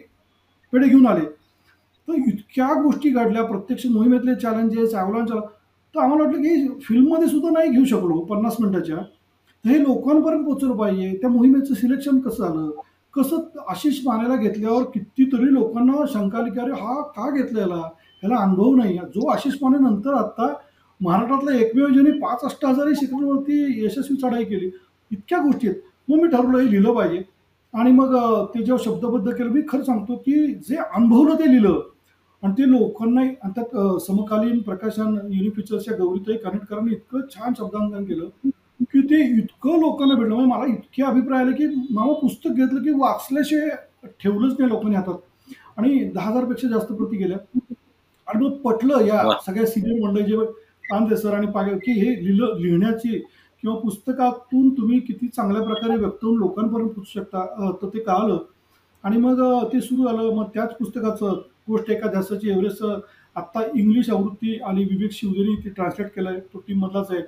पेढे 0.74 0.88
घेऊन 0.88 1.06
आले. 1.08 1.26
तर 2.08 2.14
इतक्या 2.28 2.68
गोष्टी 2.82 3.10
घडल्या. 3.10 3.44
प्रत्यक्ष 3.44 3.86
मोहिमेतले 3.86 4.36
चॅलेंजेस 4.36 4.94
अवलांच 4.96 5.30
तर 5.30 6.00
आम्हाला 6.00 6.24
वाटलं 6.24 6.42
की 6.42 6.80
फिल्ममध्ये 6.82 7.28
सुद्धा 7.28 7.50
नाही 7.50 7.70
घेऊ 7.70 7.84
शकलो 7.86 8.20
पन्नास 8.26 8.56
मिनिटाच्या. 8.60 8.98
तर 8.98 9.70
हे 9.70 9.82
लोकांपर्यंत 9.82 10.46
पोचलं 10.46 10.76
पाहिजे. 10.78 11.12
त्या 11.22 11.30
मोहिमेचं 11.30 11.74
सिलेक्शन 11.74 12.20
कसं 12.20 12.44
झालं? 12.44 12.70
कसं 13.14 13.64
आशिष 13.70 14.00
मानायला 14.06 14.36
घेतल्यावर 14.36 14.84
कितीतरी 14.84 15.54
लोकांना 15.54 16.06
शंका 16.14 16.38
आली 16.40 16.52
की 16.52 16.60
अरे 16.60 16.72
हा 16.72 17.02
का 17.18 17.30
घेतलेला? 17.32 17.82
ह्याला 18.24 18.42
अनुभव 18.44 18.76
नाही 18.76 18.98
जो 19.16 19.28
आशिष 19.32 19.54
माने 19.62 19.78
नंतर 19.84 20.14
आत्ता 20.14 20.54
महाराष्ट्रातल्या 21.02 21.60
एकमेव 21.62 21.88
ज्यांनी 21.94 22.12
पाच 22.20 22.44
अष्टहजारी 22.46 22.96
शिखरांवरती 22.96 23.86
यशस्वी 23.86 24.16
चढाई 24.18 24.44
केली 24.44 24.70
इतक्या 25.12 25.40
गोष्टी 25.40 25.68
आहेत. 25.68 25.80
मग 26.10 26.22
मी 26.22 26.28
ठरवलं 26.28 26.58
हे 26.58 26.70
लिहिलं 26.72 26.94
पाहिजे. 26.94 27.22
आणि 27.74 27.92
मग 27.92 28.14
ते 28.54 28.64
जेव्हा 28.64 28.84
शब्दबद्ध 28.84 29.32
केलं 29.32 29.50
मी 29.52 29.62
खरं 29.70 29.84
सांगतो 29.84 30.16
की 30.16 30.46
जे 30.70 30.76
अनुभवलं 30.76 31.36
ते 31.40 31.50
लिहिलं. 31.50 31.80
आणि 32.44 32.54
ते 32.58 32.70
लोकांना 32.72 33.22
आणि 33.22 33.52
त्यात 33.56 34.00
समकालीन 34.02 34.60
प्रकाशन 34.62 35.16
युनिफिचरच्या 35.32 35.96
गौरीतही 35.98 36.38
कनेक्ट 36.38 36.74
इतकं 36.92 37.28
छान 37.36 37.54
शब्दांकन 37.58 38.04
केलं 38.06 38.50
की 38.84 39.02
ते 39.10 39.22
इतकं 39.38 39.80
लोकांना 39.80 40.16
भेटलं. 40.16 40.36
म्हणजे 40.36 40.52
मला 40.52 40.66
इतके 40.74 41.04
अभिप्राय 41.04 41.44
आले 41.44 41.52
की 41.58 41.68
मामा 41.92 42.14
पुस्तक 42.22 42.50
घेतलं 42.50 42.84
की 42.84 43.00
वाचल्याशिवाय 43.00 43.70
ठेवलंच 44.24 44.56
नाही 44.60 44.72
लोकांनी 44.72 44.96
हातात. 44.96 45.18
आणि 45.78 46.04
दहा 46.16 46.30
हजारपेक्षा 46.30 46.68
जास्त 46.70 46.92
प्रती 46.94 47.18
गेल्या. 47.18 47.38
आणि 48.28 48.46
मग 48.46 48.58
पटलं 48.62 49.06
या. 49.06 49.22
सगळ्या 49.46 49.66
सिनियर 49.68 50.06
मंडळी 50.06 50.24
जे 50.24 50.46
कांते 50.90 51.18
सर 51.18 51.34
आणि 51.34 51.48
पागे 51.48 51.76
की 51.76 51.92
हे 52.00 52.16
लिहिलं 52.16 52.60
लिहिण्याची 52.60 53.20
किंवा 53.64 53.76
पुस्तकातून 53.80 54.70
तुम्ही 54.70 55.00
किती 55.00 55.28
चांगल्या 55.28 55.62
प्रकारे 55.64 55.98
व्यक्त 56.00 56.24
होऊन 56.24 56.38
लोकांपर्यंत 56.38 56.90
पोचू 56.90 57.20
शकता 57.20 57.72
तर 57.82 57.88
ते 57.94 58.00
कळालं. 58.00 58.38
आणि 59.04 59.18
मग 59.18 59.42
ते 59.74 59.82
सुरू 59.82 60.04
झालं. 60.04 60.34
मग 60.36 60.48
त्याच 60.54 60.76
पुस्तकाचं 60.78 61.42
गोष्ट 61.68 61.90
एका 61.92 62.10
ध्यासाची 62.12 62.50
एव्हरेस्ट 62.50 62.84
आत्ता 63.36 63.62
इंग्लिश 63.76 64.10
आवृत्ती 64.10 64.56
आणि 64.66 64.84
विवेक 64.84 65.12
शिवदेनी 65.12 65.56
ती 65.56 65.70
ट्रान्सलेट 65.70 66.08
केलं 66.08 66.30
आहे 66.30 66.40
तो 66.54 66.60
टीममधलाच 66.68 67.12
आहे. 67.12 67.22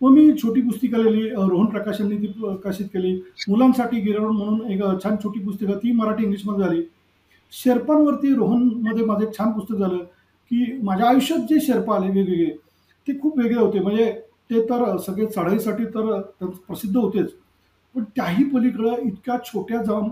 मग 0.00 0.10
मी 0.10 0.32
छोटी 0.42 0.60
पुस्तिका 0.60 0.98
लिहिली 0.98 1.28
रोहन 1.30 1.66
प्रकाशांनी 1.66 2.16
ती 2.16 2.26
प्रकाशित 2.26 2.86
केली. 2.86 3.14
मुलांसाठी 3.48 4.00
गिरवण 4.00 4.36
म्हणून 4.36 4.70
एक 4.70 4.82
छान 5.04 5.16
छोटी 5.24 5.40
पुस्तिका 5.40 5.74
ती 5.74 5.92
मराठी 5.92 6.22
इंग्लिशमध्ये 6.22 6.66
झाली. 6.66 6.82
शेर्पांवरती 7.52 8.34
रोहनमध्ये 8.34 9.04
माझं 9.04 9.24
एक 9.24 9.36
छान 9.38 9.52
पुस्तक 9.52 9.76
झालं. 9.76 10.04
की 10.50 10.78
माझ्या 10.82 11.08
आयुष्यात 11.08 11.40
जे 11.48 11.60
शेर्पा 11.60 11.96
आले 11.96 12.10
वेगवेगळे 12.10 12.50
ते 13.06 13.18
खूप 13.20 13.38
वेगळे 13.38 13.60
होते. 13.60 13.80
म्हणजे 13.80 14.10
ते 14.50 14.60
तर 14.68 14.96
सगळे 15.06 15.26
चढाईसाठी 15.26 15.84
तर 15.84 16.20
त्यांचं 16.20 16.56
प्रसिद्ध 16.66 16.96
होतेच. 16.96 17.32
पण 17.94 18.04
त्याही 18.16 18.44
पलीकडं 18.44 19.06
इतक्या 19.06 19.36
छोट्या 19.44 19.82
जाम 19.82 20.08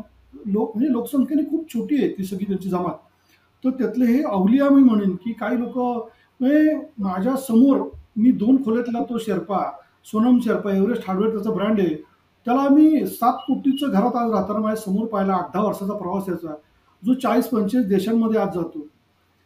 लोक 0.47 0.77
म्हणजे 0.77 0.93
लोकसंख्येने 0.93 1.43
खूप 1.51 1.73
छोटी 1.75 1.97
आहे 1.97 2.09
ती 2.19 2.25
सगळी 2.25 2.45
त्यांची 2.45 2.69
जमात. 2.69 2.95
तर 3.65 3.71
त्यातले 3.71 4.07
हे 4.07 4.23
अवलिया 4.23 4.69
मी 4.71 4.83
म्हणेन 4.83 5.15
की 5.25 5.33
काही 5.33 5.61
लोक 5.61 5.79
म्हणजे 5.79 6.75
माझ्यासमोर 6.99 7.79
मी 8.17 8.31
दोन 8.33 8.63
खोल्यातला 8.65 9.03
तो 9.03 9.19
शेर्पा 9.19 9.63
सोनम 10.05 10.39
शेर्पा 10.45 10.73
एव्हरेस्ट 10.73 11.09
हार्डवेअर 11.09 11.33
त्याचा 11.33 11.51
ब्रँड 11.51 11.81
आहे. 11.81 11.95
त्याला 12.47 12.69
मी 12.69 13.07
सात 13.07 13.39
कोटीचं 13.47 13.91
घरात 13.91 14.17
आज 14.17 14.31
राहताना 14.31 14.61
माझ्यासमोर 14.61 15.07
पाहिला 15.09 15.35
आठ 15.35 15.53
दहा 15.55 15.63
वर्षाचा 15.65 15.95
प्रवास 15.95 16.29
याचा 16.29 16.55
जो 17.03 17.15
चाळीस 17.15 17.47
पंचेचाळीस 17.47 17.87
देशांमध्ये 17.89 18.41
आज 18.41 18.55
जातो. 18.55 18.87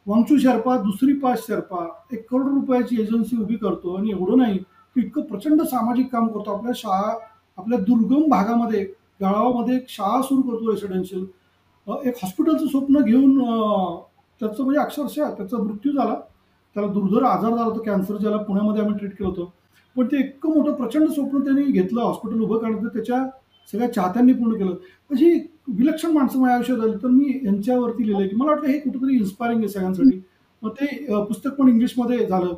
वांगचू 0.09 0.36
शेर्पा 0.38 0.76
दुसरी 0.82 1.12
पाच 1.20 1.46
शेर्पा 1.46 1.84
एक 2.12 2.24
करोड 2.30 2.46
रुपयाची 2.48 3.00
एजन्सी 3.00 3.36
उभी 3.42 3.56
करतो 3.56 3.94
आणि 3.94 4.11
एवढं 4.11 4.38
नाही 4.38 4.59
की 4.59 5.00
इतकं 5.00 5.22
प्रचंड 5.22 5.62
सामाजिक 5.62 6.06
काम 6.12 6.28
करतो. 6.28 6.50
आपल्या 6.50 6.72
शाळा 6.76 7.12
आपल्या 7.59 7.78
दुर्गम 7.78 8.28
भागामध्ये 8.30 8.82
गावामध्ये 9.22 9.76
एक 9.76 9.88
शाळा 9.88 10.20
सुरू 10.22 10.42
करतो 10.42 10.70
रेसिडेन्शियल 10.70 11.24
एक 12.06 12.14
हॉस्पिटलचं 12.22 12.66
स्वप्न 12.66 13.02
घेऊन 13.02 13.38
त्याचं 14.40 14.62
म्हणजे 14.64 14.80
अक्षरशः 14.80 15.30
त्याचा 15.36 15.62
मृत्यू 15.62 15.92
झाला. 15.92 16.14
त्याला 16.76 16.92
दुर्धर 16.92 17.22
आजार 17.24 17.50
झाला 17.50 17.62
होता 17.62 17.82
कॅन्सर 17.82 18.16
ज्याला 18.16 18.36
पुण्यामध्ये 18.36 18.82
आम्ही 18.82 18.98
ट्रीट 18.98 19.12
केलं 19.12 19.28
होतं. 19.28 19.44
पण 19.96 20.06
ते 20.06 20.18
इतकं 20.18 20.54
मोठं 20.54 20.74
प्रचंड 20.74 21.09
स्वप्न 21.11 21.44
त्यांनी 21.44 21.62
घेतलं 21.64 22.00
हॉस्पिटल 22.00 22.40
उभं 22.40 22.59
करण्याचं 22.59 22.88
त्याच्या 22.88 23.24
सगळ्या 23.68 23.92
चाहत्यांनी 23.92 24.32
पूर्ण 24.32 24.56
केलं. 24.59 24.74
अशी 25.11 25.38
विलक्षण 25.69 26.11
माणसं 26.12 26.39
माझ्या 26.41 26.55
आयुष्यात 26.55 26.81
आली. 26.81 26.93
तर 27.03 27.09
मी 27.09 27.41
यांच्यावरती 27.45 28.07
लिहिलं 28.07 28.29
की 28.29 28.37
मला 28.37 28.51
वाटतं 28.51 28.66
हे 28.69 28.79
कुठेतरी 28.79 29.16
इन्स्पायरिंग 29.16 29.61
आहे 29.61 29.69
सगळ्यांसाठी. 29.69 30.21
मग 30.62 30.71
ते 30.81 30.87
पुस्तक 31.25 31.51
पण 31.59 31.69
इंग्लिशमध्ये 31.69 32.27
झालं. 32.27 32.55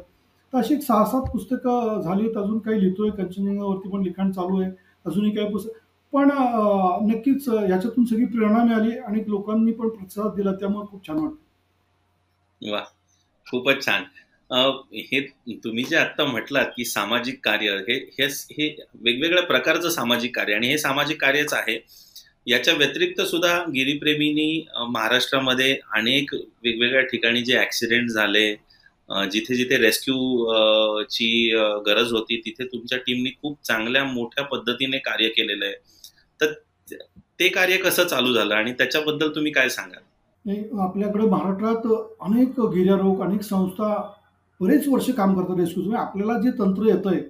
तर 0.53 0.59
अशी 0.59 0.75
एक 0.75 0.83
सहा 0.83 1.05
सात 1.05 1.31
पुस्तकं 1.33 2.01
झालीत 2.05 2.37
अजून 2.37 2.59
काही 2.59 2.81
लिहितोय. 2.81 3.11
कंचनजंगावरती 3.11 3.89
पण 3.91 4.03
लिखाण 4.03 4.31
चालू 4.33 4.61
आहे. 4.61 4.71
अजूनही 5.07 5.31
काही 5.37 5.53
पुस्तक 5.53 5.79
पण 6.13 6.31
नक्कीच 7.11 7.49
याच्यातून 7.49 8.05
सगळी 8.05 8.25
प्रेरणा 8.27 8.63
मिळाली 8.65 8.97
आणि 8.99 9.23
लोकांनी 9.29 9.73
पण 9.73 9.89
प्रतिसाद 9.89 10.35
दिला. 10.37 10.53
त्यामुळे 10.61 10.87
खूप 10.91 11.07
छान 11.07 11.19
वाटतं 11.19 12.71
वा 12.73 12.83
खूपच 13.47 13.85
छान. 13.87 14.03
हे 14.51 15.21
तुम्ही 15.65 15.85
जे 15.85 15.97
आता 15.97 16.25
म्हटलात 16.25 16.67
की 16.77 16.85
सामाजिक 16.85 17.39
कार्य 17.45 17.77
हे 17.89 17.95
हे 18.19 18.27
हे 18.53 18.69
वेगवेगळ्या 18.95 19.43
प्रकारचं 19.43 19.89
सामाजिक 19.91 20.35
कार्य 20.37 20.55
आणि 20.55 20.69
हे 20.69 20.79
सामाजिक 20.79 21.21
कार्यच 21.21 21.53
आहे. 21.55 21.79
याच्या 22.47 22.75
व्यतिरिक्त 22.75 23.21
सुद्धा 23.21 23.57
गिरीप्रेमींनी 23.75 24.65
महाराष्ट्रामध्ये 24.89 25.73
अनेक 25.97 26.35
वेगवेगळ्या 26.35 27.03
ठिकाणी 27.03 27.43
जे 27.45 27.59
ऍक्सिडेंट 27.61 28.11
झाले 28.11 28.51
जिथे 29.33 29.55
जिथे 29.57 29.77
रेस्क्यू 29.79 30.17
ची 31.11 31.29
गरज 31.87 32.13
होती 32.13 32.37
तिथे 32.45 32.65
तुमच्या 32.65 32.99
टीमनी 32.99 33.31
खूप 33.43 33.57
चांगल्या 33.65 34.05
मोठ्या 34.05 34.45
पद्धतीने 34.45 34.99
कार्य 34.99 35.29
केलेलं 35.29 35.65
आहे. 35.65 35.75
तर 36.41 36.53
ते 37.41 37.49
कार्य 37.49 37.77
कसं 37.77 38.05
चालू 38.07 38.33
झालं 38.35 38.55
आणि 38.55 38.73
त्याच्याबद्दल 38.73 39.35
तुम्ही 39.35 39.53
काय 39.53 39.69
सांगाल? 39.69 40.03
आपल्याकडे 40.81 41.27
महाराष्ट्रात 41.27 41.87
अनेक 42.21 42.61
गिर्यारोग 42.75 43.23
अनेक 43.23 43.43
संस्था 43.43 43.95
बरेच 44.61 44.87
वर्ष 44.89 45.11
काम 45.17 45.35
करतात 45.35 45.59
रेस्क्यू 45.61 45.93
आपल्याला 45.97 46.39
जे 46.41 46.51
तंत्र 46.59 46.87
येतं 46.87 47.11
आहे 47.11 47.21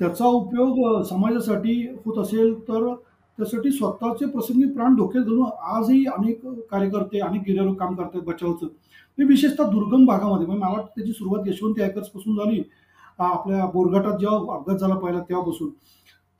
त्याचा 0.00 0.26
उपयोग 0.26 1.02
समाजासाठी 1.02 1.74
होत 2.04 2.18
असेल 2.18 2.52
तर 2.68 2.92
त्यासाठी 3.40 3.70
स्वतःचे 3.72 4.26
प्रसंगी 4.30 4.64
प्राण 4.72 4.94
धोक्यात 4.96 5.24
घालून 5.24 5.46
आजही 5.76 6.04
अनेक 6.06 6.46
कार्यकर्ते 6.70 7.20
अनेक 7.20 7.42
गिर्यारोग 7.46 7.74
काम 7.74 7.94
करतात 7.94 8.22
बचावचं. 8.24 8.66
ते 8.66 9.24
विशेषतः 9.24 9.70
दुर्गम 9.70 10.04
भागामध्ये 10.06 10.46
म्हणजे 10.46 10.60
मला 10.60 10.72
वाटतं 10.72 10.90
त्याची 10.96 11.12
सुरुवात 11.12 11.48
यशवंती 11.48 11.88
पासून 11.88 12.36
झाली. 12.36 12.62
आपल्या 13.18 13.64
बोरघाटात 13.72 14.18
जेव्हा 14.18 14.56
अपघात 14.56 14.76
झाला 14.76 14.94
पहिला 14.94 15.20
तेव्हापासून. 15.28 15.70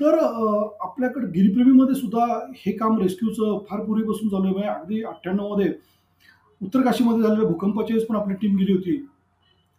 तर 0.00 0.16
आपल्याकडे 0.18 1.26
गिरीप्रेमीमध्ये 1.30 1.94
सुद्धा 1.94 2.24
हे 2.56 2.72
काम 2.72 2.98
रेस्क्यूचं 3.00 3.58
फार 3.70 3.80
पूर्वीपासून 3.84 4.28
चालू 4.28 4.44
आहे. 4.44 4.52
म्हणजे 4.52 4.68
अगदी 4.68 5.02
अठ्ठ्याण्णवमध्ये 5.02 5.72
उत्तर 6.60 6.80
काशीमध्ये 6.82 7.22
झालेल्या 7.22 7.48
भूकंपाच्या 7.48 7.94
वेळेस 7.94 8.08
पण 8.08 8.16
आपली 8.16 8.34
टीम 8.40 8.56
गेली 8.56 8.72
होती. 8.72 8.96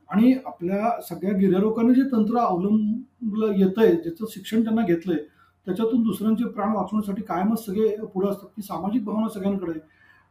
आणि 0.09 0.33
आपल्या 0.45 0.99
सगळ्या 1.09 1.37
गिर्यारोकांनी 1.37 1.93
जे 1.95 2.03
तंत्र 2.11 2.37
अवलंबलं 2.37 3.53
येतं 3.57 3.81
आहे 3.81 3.91
ज्याचं 3.93 4.25
शिक्षण 4.31 4.63
त्यांना 4.63 4.85
घेतलंय 4.85 5.17
त्याच्यातून 5.67 6.01
दुसऱ्यांचे 6.03 6.47
प्राण 6.49 6.73
वाचवण्यासाठी 6.75 7.21
कायमच 7.21 7.65
सगळे 7.65 7.89
पुढे 8.13 8.27
असतात. 8.29 8.47
ती 8.47 8.61
सामाजिक 8.61 9.03
भावना 9.05 9.27
सगळ्यांकडे 9.29 9.79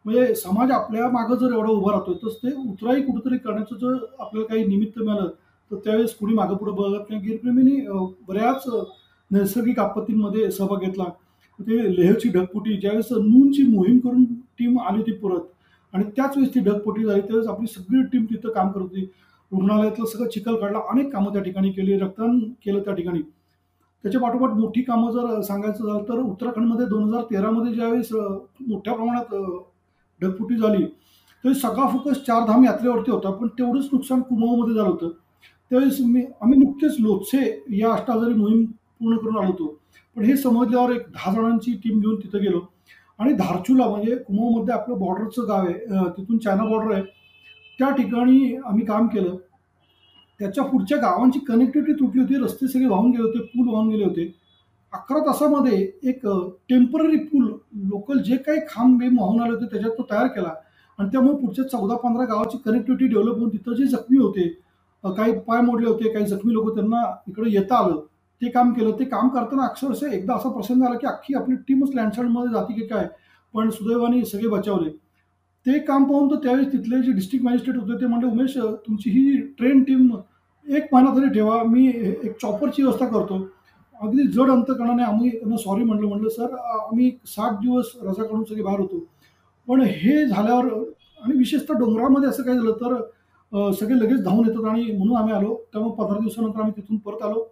म्हणजे 0.04 0.34
समाज 0.34 0.70
आपल्या 0.70 1.08
मागं 1.10 1.36
जर 1.36 1.52
एवढा 1.54 1.70
उभा 1.70 1.92
राहतोय 1.92 2.14
तर 2.22 2.28
ते 2.42 2.54
उतराई 2.60 3.02
कुठेतरी 3.02 3.38
करण्याचं 3.38 3.76
जर 3.76 3.96
आपल्याला 4.18 4.46
काही 4.48 4.64
निमित्त 4.66 4.98
मिळालं 4.98 5.28
तर 5.70 5.76
त्यावेळेस 5.84 6.14
कुणी 6.14 6.34
मागं 6.34 6.56
पुढे 6.56 6.72
बघत 6.72 7.10
नाही. 7.10 7.20
गिरप्रेमींनी 7.22 7.76
बऱ्याच 8.28 8.64
नैसर्गिक 9.30 9.78
आपत्तींमध्ये 9.80 10.50
सहभाग 10.50 10.80
घेतला. 10.80 11.04
ते 11.58 11.96
लेहची 11.96 12.28
ढगपुटी 12.34 12.76
ज्यावेळेस 12.76 13.12
नूनची 13.12 13.62
मोहीम 13.66 13.98
करून 13.98 14.24
टीम 14.58 14.78
आली 14.80 14.98
होती 14.98 15.12
परत 15.18 15.40
आणि 15.92 16.04
त्याच 16.16 16.36
वेळेस 16.36 16.54
ती 16.54 16.60
ढगपोटी 16.60 17.04
झाली 17.04 17.20
त्यावेळेस 17.20 17.48
आपली 17.48 17.66
सगळी 17.66 18.02
टीम 18.12 18.24
तिथं 18.24 18.52
काम 18.52 18.70
करत 18.72 18.82
होती. 18.82 19.04
रुग्णालयातलं 19.52 20.04
सगळं 20.06 20.28
चिखल 20.28 20.56
काढला 20.56 20.78
अनेक 20.90 21.12
कामं 21.12 21.32
त्या 21.32 21.42
ठिकाणी 21.42 21.70
केली 21.72 21.98
रक्तदान 21.98 22.38
केलं 22.64 22.80
त्या 22.80 22.94
ठिकाणी. 22.94 23.20
त्याच्या 24.04 24.20
पाठोपाठ 24.20 24.50
मोठी 24.50 24.82
कामं 24.82 25.10
जर 25.12 25.40
सांगायचं 25.40 25.86
झालं 25.86 26.02
तर 26.08 26.18
उत्तराखंडमध्ये 26.20 26.86
दोन 26.86 27.02
हजार 27.04 27.22
तेरामध्ये 27.30 27.72
ज्यावेळेस 27.74 28.12
मोठ्या 28.12 28.94
प्रमाणात 28.94 29.34
ढगफुटी 30.20 30.56
झाली 30.56 30.84
त्यावेळी 30.84 31.58
सगळा 31.60 31.88
फोकस 31.88 32.24
चारधाम 32.26 32.64
यात्रेवरती 32.64 33.10
होता. 33.10 33.30
पण 33.30 33.48
तेवढंच 33.58 33.88
नुकसान 33.92 34.20
कुमाऊमध्ये 34.20 34.74
झालं 34.74 34.88
होतं. 34.88 35.08
त्यावेळेस 35.70 36.00
मी 36.00 36.24
आम्ही 36.42 36.58
नुकतेच 36.58 36.96
लोटसे 37.00 37.38
या 37.78 37.92
अष्टाजारी 37.92 38.34
मोहीम 38.34 38.64
पूर्ण 38.64 39.16
करून 39.16 39.36
आलो 39.38 39.46
होतो. 39.46 39.66
पण 40.16 40.24
हे 40.24 40.36
समजल्यावर 40.36 40.90
एक 40.92 41.06
दहा 41.12 41.32
जणांची 41.34 41.72
टीम 41.84 42.00
घेऊन 42.00 42.16
तिथं 42.16 42.42
गेलो. 42.42 42.60
आणि 43.18 43.32
धारचुला 43.32 43.88
म्हणजे 43.88 44.16
कुमाऊमध्ये 44.16 44.74
आपलं 44.74 44.98
बॉर्डरचं 44.98 45.48
गाव 45.48 45.66
आहे 45.66 46.08
तिथून 46.16 46.38
चायना 46.38 46.64
बॉर्डर 46.64 46.94
आहे. 46.94 47.02
त्या 47.78 47.90
ठिकाणी 47.90 48.54
आम्ही 48.64 48.84
काम 48.86 49.06
केलं. 49.06 49.36
त्याच्या 50.40 50.64
पुढच्या 50.64 50.98
गावांची 50.98 51.38
कनेक्टिव्हिटी 51.48 51.98
तुटली 52.00 52.20
होती 52.20 52.42
रस्ते 52.44 52.68
सगळे 52.68 52.86
वाहून 52.88 53.10
गेले 53.10 53.22
होते 53.22 53.40
पूल 53.46 53.68
वाहून 53.68 53.88
गेले 53.90 54.04
होते. 54.04 54.32
अकरा 54.92 55.18
तासामध्ये 55.26 55.76
एक 56.02 56.26
टेंपररी 56.68 57.16
पूल 57.24 57.44
लोकल 57.88 58.22
जे 58.22 58.36
काही 58.36 58.60
खांब 58.68 58.98
बेम 58.98 59.18
वाहून 59.20 59.40
आले 59.42 59.52
होते 59.52 59.66
त्याच्यात 59.72 59.92
तो 59.98 60.06
तयार 60.10 60.26
केला. 60.26 60.52
आणि 60.98 61.08
त्यामुळे 61.12 61.36
पुढच्या 61.36 61.64
चौदा 61.68 61.96
पंधरा 61.96 62.24
गावाची 62.26 62.58
कनेक्टिव्हिटी 62.64 63.12
डेव्हलप 63.12 63.36
होऊन 63.38 63.48
तिथं 63.48 63.74
जे 63.74 63.86
जखमी 63.86 64.18
होते 64.18 64.48
काही 65.04 65.32
पाय 65.46 65.60
मोडले 65.62 65.86
होते 65.88 66.12
काही 66.12 66.26
जखमी 66.26 66.52
लोक 66.54 66.74
त्यांना 66.74 67.02
इकडे 67.28 67.50
येता 67.50 67.76
आलं 67.76 68.00
ते 68.42 68.48
काम 68.50 68.72
केलं. 68.72 68.90
ते 68.98 69.04
काम 69.04 69.28
करताना 69.28 69.64
अक्षरशः 69.64 70.12
एकदा 70.14 70.34
असा 70.34 70.48
प्रसंग 70.50 70.82
आला 70.82 70.96
की 70.98 71.06
अख्खी 71.06 71.34
आपली 71.34 71.56
टीमच 71.68 71.94
लँडस्लाईडमध्ये 71.94 72.52
जाते 72.52 72.74
की 72.74 72.86
काय? 72.86 73.06
पण 73.54 73.70
सुदैवाने 73.70 74.24
सगळे 74.24 74.48
बचावले. 74.48 74.90
ते 75.66 75.78
काम 75.86 76.04
पाहून 76.10 76.30
तर 76.30 76.36
त्यावेळेस 76.42 76.72
तिथले 76.72 77.02
जे 77.02 77.12
डिस्ट्रिक्ट 77.12 77.46
मॅजिस्ट्रेट 77.46 77.76
होते 77.76 78.00
ते 78.00 78.06
म्हणले 78.06 78.26
उमेश 78.26 78.56
तुमची 78.56 79.10
ही 79.10 79.40
ट्रेन 79.58 79.82
टीम 79.84 80.10
एक 80.76 80.88
महिना 80.92 81.10
तरी 81.14 81.28
ठेवा. 81.34 81.62
मी 81.62 81.86
एक 81.88 82.36
चॉपरची 82.40 82.82
व्यवस्था 82.82 83.06
करतो. 83.08 83.38
अगदी 84.00 84.26
जड 84.32 84.50
अंतकरणाने 84.50 85.02
आम्ही 85.02 85.30
त्यांना 85.30 85.56
सॉरी 85.56 85.84
म्हणलं 85.84 86.08
म्हणलं 86.08 86.28
सर 86.28 86.54
आम्ही 86.54 87.10
सात 87.26 87.58
दिवस 87.62 87.90
रजा 88.02 88.22
काढून 88.22 88.44
सगळे 88.44 88.62
बाहेर 88.62 88.80
होतो. 88.80 88.98
पण 89.68 89.80
हे 89.82 90.26
झाल्यावर 90.26 90.66
आणि 91.24 91.36
विशेषतः 91.38 91.78
डोंगरामध्ये 91.78 92.28
असं 92.28 92.42
काय 92.42 92.54
झालं 92.54 92.72
तर 92.80 93.72
सगळे 93.72 93.98
लगेच 93.98 94.22
धावून 94.24 94.46
येतात 94.48 94.64
आणि 94.70 94.84
म्हणून 94.92 95.16
आम्ही 95.16 95.34
आलो. 95.34 95.54
त्यामुळे 95.72 95.94
पंधरा 95.98 96.18
दिवसानंतर 96.18 96.60
आम्ही 96.60 96.72
तिथून 96.76 96.98
परत 96.98 97.22
आलो. 97.24 97.44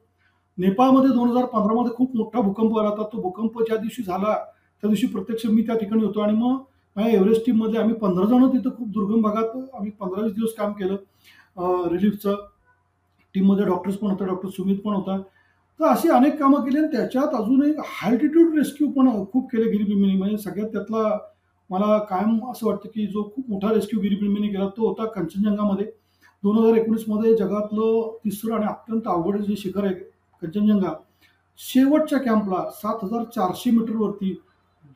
नेपाळमध्ये 0.59 1.11
दोन 1.15 1.29
हजार 1.29 1.45
पंधरामध्ये 1.45 1.93
खूप 1.97 2.17
मोठा 2.17 2.41
भूकंप 2.41 2.79
आला 2.79 2.89
होता. 2.89 3.03
तो 3.13 3.21
भूकंप 3.23 3.63
ज्या 3.63 3.77
दिवशी 3.77 4.03
झाला 4.03 4.35
त्या 4.83 4.89
दिवशी 4.89 5.07
प्रत्यक्ष 5.07 5.47
मी 5.47 5.63
त्या 5.63 5.77
ठिकाणी 5.79 6.05
होतो 6.05 6.21
आणि 6.21 6.33
मग 6.33 6.57
माझ्या 6.97 7.13
एव्हरेस्ट 7.13 7.45
टीममध्ये 7.47 7.81
आम्ही 7.81 7.95
पंधरा 7.95 8.25
जण 8.27 8.47
तिथं 8.53 8.77
खूप 8.77 8.89
दुर्गम 8.93 9.23
भागात 9.23 9.57
आम्ही 9.75 9.91
पंधरा 9.91 10.23
वीस 10.23 10.33
दिवस 10.35 10.55
काम 10.55 10.73
केलं 10.73 10.97
रिलीफचं 11.91 12.37
टीममध्ये 13.35 13.65
डॉक्टर्स 13.67 13.97
पण 13.97 14.11
होता 14.11 14.27
डॉक्टर 14.27 14.49
सुमित 14.49 14.79
पण 14.85 14.95
होता. 14.95 15.19
तर 15.81 15.85
अशी 15.87 16.09
अनेक 16.11 16.39
कामं 16.39 16.65
केली 16.65 16.79
आणि 16.79 16.89
त्याच्यात 16.93 17.35
अजून 17.35 17.63
एक 17.65 17.81
हायटिट्यूड 17.87 18.57
रेस्क्यू 18.59 18.91
पण 18.93 19.09
खूप 19.33 19.51
केले 19.51 19.71
गिरीप्रेमीने 19.71 20.17
म्हणजे 20.19 20.37
सगळ्यात 20.39 20.69
त्यातला 20.73 21.19
मला 21.71 21.99
कायम 22.11 22.39
असं 22.51 22.67
वाटतं 22.67 22.89
की 22.89 23.07
जो 23.07 23.23
खूप 23.35 23.51
मोठा 23.51 23.73
रेस्क्यू 23.75 24.01
गिरीप्रेमीने 24.01 24.49
केला 24.49 24.69
तो 24.77 24.87
होता 24.89 25.07
कंचनजंगामध्ये. 25.11 25.87
दोन 26.43 26.59
हजार 26.59 26.77
एकोणीसमध्ये 26.77 27.35
जगातलं 27.37 28.17
तिसरं 28.25 28.55
आणि 28.55 28.67
अत्यंत 28.67 29.09
अवघड 29.09 29.41
जे 29.43 29.57
शिखर 29.57 29.85
आहे 29.85 29.95
कंचनजंगा 30.43 30.93
शेवटच्या 31.61 32.19
कॅम्पला 32.19 32.63
सात 32.73 33.05
हजार 33.05 33.25
चारशे 33.35 33.71
मीटरवरती 33.71 34.33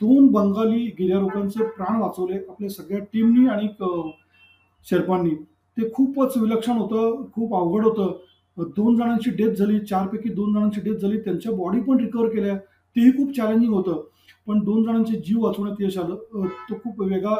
दोन 0.00 0.26
बंगाली 0.32 0.84
गिर्यारोहकांचे 0.98 1.64
प्राण 1.66 2.00
वाचवले. 2.00 2.36
आपल्या 2.48 2.70
सगळ्या 2.70 2.98
टीमनी 3.12 3.46
आणि 3.48 3.68
शेर्पांनी. 4.86 5.34
ते 5.76 5.88
खूपच 5.94 6.36
विलक्षण 6.38 6.76
होतं 6.78 7.24
खूप 7.34 7.54
अवघड 7.56 7.84
होतं. 7.84 8.12
दोन 8.76 8.96
जणांची 8.96 9.30
डेथ 9.36 9.54
झाली 9.56 9.78
चारपैकी 9.80 10.28
दोन 10.34 10.52
जणांची 10.54 10.80
डेथ 10.80 10.96
झाली 10.98 11.18
त्यांच्या 11.20 11.52
बॉडी 11.52 11.80
पण 11.80 12.00
रिकवर 12.00 12.28
केल्या. 12.28 12.56
तेही 12.96 13.10
खूप 13.16 13.34
चॅलेंजिंग 13.36 13.72
होतं. 13.74 14.00
पण 14.46 14.58
दोन 14.64 14.82
जणांचे 14.84 15.18
जीव 15.26 15.40
वाचवण्यात 15.44 15.80
यश 15.80 15.98
आलं. 15.98 16.14
तो 16.70 16.74
खूप 16.84 17.00
वेगळा 17.02 17.34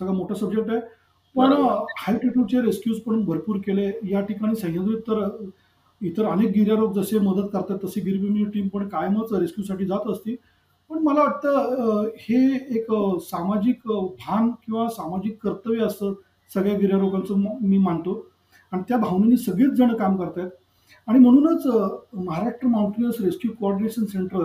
सगळा 0.00 0.12
मोठा 0.12 0.34
सब्जेक्ट 0.34 0.70
आहे. 0.70 0.80
पण 1.36 1.52
हायटिट्यूडचे 1.98 2.60
रेस्क्यूज 2.62 3.00
पण 3.02 3.24
भरपूर 3.24 3.56
केले. 3.66 3.90
या 4.10 4.20
ठिकाणी 4.20 4.54
सह्याद्रीत 4.56 5.00
तर 5.08 5.22
इतर 6.00 6.24
अनेक 6.26 6.50
गिर्यारोग 6.52 6.92
जसे 6.94 7.18
मदत 7.18 7.48
करतात 7.52 7.78
तसे 7.84 8.00
गिरबिमी 8.00 8.44
टीम 8.54 8.68
पण 8.68 8.88
कायमच 8.88 9.32
रेस्क्यूसाठी 9.32 9.84
जात 9.86 10.08
असते 10.10 10.34
पण 10.90 10.98
मला 11.02 11.22
वाटतं 11.22 12.08
हे 12.20 12.38
एक 12.76 12.86
सामाजिक 13.22 13.86
भान 13.88 14.50
किंवा 14.64 14.88
सामाजिक 14.88 15.38
कर्तव्य 15.42 15.84
असतं. 15.84 16.12
सगळ्या 16.54 16.76
गिर्यारोगांचं 16.78 17.44
मी 17.60 17.78
मानतो. 17.78 18.14
आणि 18.72 18.82
त्या 18.88 18.96
भावनेने 18.98 19.36
सगळेच 19.36 19.70
जण 19.76 19.94
काम 19.96 20.16
करतात 20.16 20.50
आणि 21.08 21.18
म्हणूनच 21.18 21.66
Maharashtra 22.14 22.68
mountaineers 22.68 23.20
rescue 23.20 23.50
coordination 23.60 24.04
centre 24.04 24.42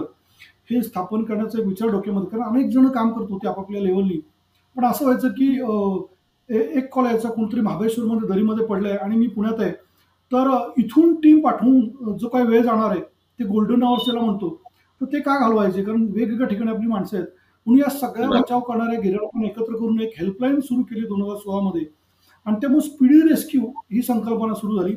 हे 0.72 0.82
स्थापन 0.84 1.24
करण्याचा 1.24 1.60
एक 1.60 1.66
विचार 1.68 1.90
डोक्यामध्ये 1.92 2.30
कारण 2.30 2.44
अनेक 2.46 2.70
जण 2.72 2.88
काम 2.96 3.12
करत 3.12 3.32
होते 3.32 3.48
आपापल्या 3.48 3.82
लेवलनी 3.82 4.20
पण 4.76 4.86
असं 4.86 5.06
व्हायचं 5.06 5.30
की 5.38 5.48
एक 6.78 6.94
कॉल 6.94 7.06
यायचा 7.06 7.30
कोणतरी 7.30 7.62
महाबळेश्वरमध्ये 7.62 8.30
दरीमध्ये 8.30 8.66
पडलं 8.66 8.90
आहे 8.90 8.98
आणि 8.98 9.16
मी 9.18 9.28
पुण्यात 9.28 9.60
आहे. 9.60 9.72
तर 10.32 10.50
इथून 10.78 11.14
टीम 11.22 11.40
पाठवून 11.42 12.18
जो 12.18 12.28
काही 12.30 12.46
वेळ 12.48 12.62
जाणार 12.64 12.90
आहे 12.90 13.02
ते 13.40 13.44
गोल्डन 13.48 13.84
आवर्स 13.84 14.06
त्याला 14.06 14.22
म्हणतो. 14.22 14.50
तर 15.02 15.06
ते 15.14 15.20
का 15.20 15.38
घालवायचे? 15.40 15.84
कारण 15.84 16.04
वेगवेगळ्या 16.14 16.48
ठिकाणी 16.48 16.72
आपली 16.72 16.88
माणसं 16.88 17.18
आहेत. 17.18 17.28
म्हणून 17.68 17.82
या 17.82 17.90
सगळ्या 17.98 18.30
बचाव 18.30 18.60
करणाऱ्या 18.68 19.00
गिरायकांना 19.00 19.48
एकत्र 19.48 19.74
करून 19.74 20.00
एक 20.02 20.14
हेल्पलाईन 20.20 20.60
सुरू 20.60 20.84
केली 20.84 21.08
दोन 21.08 21.22
हजार 21.22 21.38
सोळामध्ये. 21.38 21.86
आणि 22.50 22.58
त्यामुळे 22.62 22.82
स्पीडी 22.82 23.20
रेस्क्यू 23.28 23.62
ही 23.92 24.02
संकल्पना 24.02 24.54
सुरू 24.54 24.78
झाली. 24.80 24.96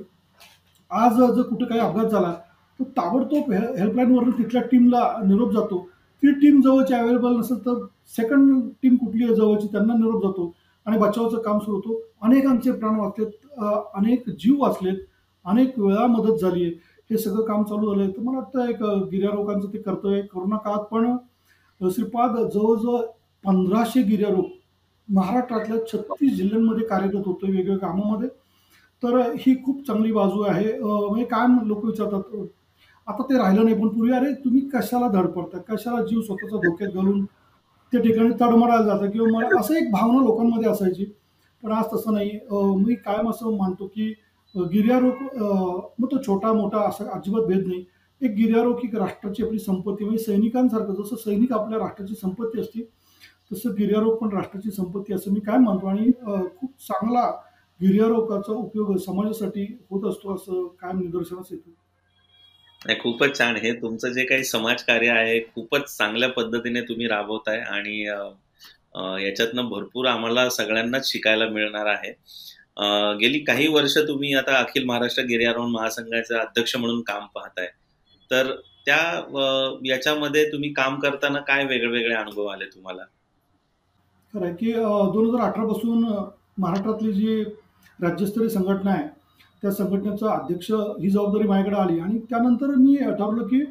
आज 0.91 1.17
जर 1.17 1.43
कुठे 1.43 1.65
काही 1.65 1.81
अपघात 1.81 2.07
झाला 2.07 2.33
तर 2.79 2.85
ताबडतोब 2.97 3.51
हे 3.53 3.59
हेल्पलाईनवरून 3.79 4.31
तिथल्या 4.39 4.63
टीमला 4.71 5.03
निरोप 5.27 5.53
जातो. 5.53 5.79
ती 6.23 6.33
टीम 6.41 6.61
जवळची 6.63 6.95
अवेलेबल 6.95 7.37
नसेल 7.37 7.59
तर 7.67 7.85
सेकंड 8.17 8.69
टीम 8.83 8.97
कुठली 8.97 9.25
आहे 9.25 9.35
जवळची 9.35 9.67
त्यांना 9.73 9.95
निरोप 9.95 10.23
जातो 10.23 10.53
आणि 10.87 10.99
बचावाचं 10.99 11.43
काम 11.43 11.59
सुरू 11.59 11.77
होतो. 11.77 12.01
अनेकांचे 12.23 12.73
प्राण 12.73 12.99
वाचलेत 13.01 13.61
अनेक 13.97 14.29
जीव 14.31 14.63
वाचलेत 14.63 14.97
अनेक 15.45 15.79
वेळा 15.79 16.07
मदत 16.07 16.41
झाली 16.41 16.65
आहे 16.65 16.73
हे 17.11 17.19
सगळं 17.19 17.45
काम 17.47 17.63
चालू 17.65 17.91
झालं 17.91 18.03
आहे 18.03 18.13
तर 18.13 18.23
मला 18.23 18.39
वाटतं 18.39 18.69
एक 18.69 18.83
गिर्यारोगांचं 19.11 19.73
ते 19.73 19.79
कर्तव्य 19.79 20.19
आहे. 20.19 20.23
काळात 20.57 20.85
पण 20.91 21.17
श्रीपाद 21.81 22.37
जवळजवळ 22.37 23.01
पंधराशे 23.45 24.03
गिर्यारोग 24.03 24.45
महाराष्ट्रातल्या 25.09 25.79
छत्तीस 25.87 26.37
जिल्ह्यांमध्ये 26.37 26.87
कार्यरत 26.89 27.27
होतो 27.27 27.47
वेगवेगळ्या 27.47 27.79
कामामध्ये. 27.79 28.29
तर 29.03 29.17
ही 29.41 29.55
खूप 29.65 29.87
चांगली 29.87 30.13
बाजू 30.13 30.43
आहे. 30.43 30.73
म्हणजे 30.81 31.25
काय 31.31 31.47
लोक 31.69 31.85
विचारतात? 31.85 32.37
आता 33.07 33.23
ते 33.31 33.39
राहिलं 33.39 33.65
नाही 33.65 33.77
पण 33.77 33.89
पूर्वी 33.89 34.13
अरे 34.17 34.33
तुम्ही 34.45 34.61
कशाला 34.75 35.09
धडपडता 35.13 35.59
कशाला 35.69 36.03
जीव 36.07 36.21
स्वतःचा 36.23 36.57
धोक्यात 36.67 36.91
घालून 36.93 37.25
त्या 37.93 38.01
ठिकाणी 38.01 38.31
तडमडायला 38.41 38.83
जातं? 38.85 39.11
किंवा 39.11 39.29
मला 39.31 39.59
असं 39.61 39.75
एक 39.75 39.91
भावना 39.93 40.23
लोकांमध्ये 40.25 40.71
असायची. 40.71 41.05
पण 41.63 41.73
आज 41.73 41.85
तसं 41.95 42.13
नाही. 42.15 42.39
मी 42.85 42.95
कायम 43.05 43.31
असं 43.31 43.57
मानतो 43.57 43.87
की 43.87 44.13
गिर्यारोग 44.55 45.23
मग 46.01 46.07
तो 46.13 46.23
छोटा 46.27 46.53
मोठा 46.53 46.81
असा 46.89 47.05
अजिबात 47.15 47.47
भेद 47.47 47.67
नाही. 47.67 47.85
एक 48.21 48.35
गिर्यारोग 48.37 48.79
ही 48.85 48.89
राष्ट्राची 48.99 49.43
आपली 49.45 49.59
संपत्ती 49.59 50.05
म्हणजे 50.05 50.23
सैनिकांसारखं 50.25 51.03
जसं 51.03 51.17
सैनिक 51.17 51.53
आपल्या 51.53 51.79
राष्ट्राची 51.79 52.15
संपत्ती 52.15 52.61
असते 52.61 52.81
तसं 53.53 53.75
गिर्यारोपण 53.79 54.35
राष्ट्राची 54.37 54.71
संपत्ती 54.71 55.15
असं 55.15 55.33
मी 55.33 55.41
काय 55.41 55.59
मानतो 55.59 55.87
आणि 55.87 56.11
खूप 56.57 56.71
चांगला 56.81 57.31
गिर्यारोगाचा 57.81 58.53
उपयोग 58.53 58.97
समाजासाठी 58.97 59.65
होत 59.91 60.11
असतो 60.11 60.35
असं 60.35 60.67
काय 60.81 60.93
निदर्शनास 60.93 61.47
येतो. 61.51 61.71
खूपच 63.03 63.39
छान. 63.39 63.57
हे 63.57 63.73
तुमचं 63.73 64.13
जे 64.13 64.25
काही 64.25 64.45
समाजकार्य 64.45 65.09
आहे 65.11 65.39
खूपच 65.55 65.97
चांगल्या 65.97 66.29
पद्धतीने 66.29 66.81
तुम्ही 66.81 67.07
राबवताय 67.09 67.59
आणि 67.61 68.01
याच्यातनं 69.25 69.69
भरपूर 69.69 70.07
आम्हाला 70.07 70.49
सगळ्यांनाच 70.51 71.11
शिकायला 71.11 71.47
मिळणार 71.49 71.87
आहे. 71.87 72.11
गेली 73.21 73.39
काही 73.45 73.67
वर्ष 73.69 73.97
तुम्ही 74.09 74.33
आता 74.35 74.57
अखिल 74.59 74.85
महाराष्ट्र 74.85 75.23
गिर्यारोहण 75.23 75.71
महासंघाचा 75.71 76.41
अध्यक्ष 76.41 76.77
म्हणून 76.77 77.01
काम 77.03 77.27
पाहताय. 77.35 77.67
तर 78.31 78.55
त्या 78.87 78.99
याच्यामध्ये 79.87 80.45
तुम्ही 80.53 80.73
काम 80.75 80.99
करताना 81.01 81.41
काय 81.49 81.65
वेगळे 81.65 81.91
वेगळे 81.91 82.15
अनुभव 82.15 82.47
आले 82.47 82.65
तुम्हाला? 82.67 83.03
खरं 84.35 84.45
आहे 84.47 84.55
की 84.57 84.73
दोन 84.73 85.27
हजार 85.27 85.41
अठरा 85.49 85.65
पासून 85.67 86.05
महाराष्ट्रातली 86.05 87.13
जी 87.13 87.43
राज्यस्तरीय 87.99 88.49
संघटना 88.49 88.91
आहे 88.91 89.07
त्या 89.63 89.71
संघटनेचा 89.71 90.33
अध्यक्ष 90.33 90.71
ही 90.71 91.09
जबाबदारी 91.11 91.49
माझ्याकडे 91.49 91.77
आली. 91.81 91.99
आणि 92.01 92.19
त्यानंतर 92.31 92.75
मी 92.77 92.97
ठरवलं 92.97 93.47
की 93.47 93.65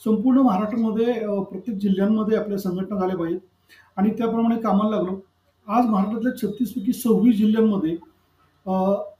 संपूर्ण 0.00 0.40
महाराष्ट्रामध्ये 0.40 1.14
प्रत्येक 1.50 1.78
जिल्ह्यांमध्ये 1.78 2.36
आपल्या 2.38 2.58
संघटना 2.58 2.98
झाल्या 3.00 3.16
पाहिजेत. 3.16 3.40
आणि 3.96 4.10
त्याप्रमाणे 4.18 4.56
कामाला 4.60 4.96
लागलो. 4.96 5.20
आज 5.66 5.86
महाराष्ट्रातल्या 5.86 6.36
छत्तीसपैकी 6.42 6.92
सव्वीस 6.92 7.36
जिल्ह्यांमध्ये 7.36 7.96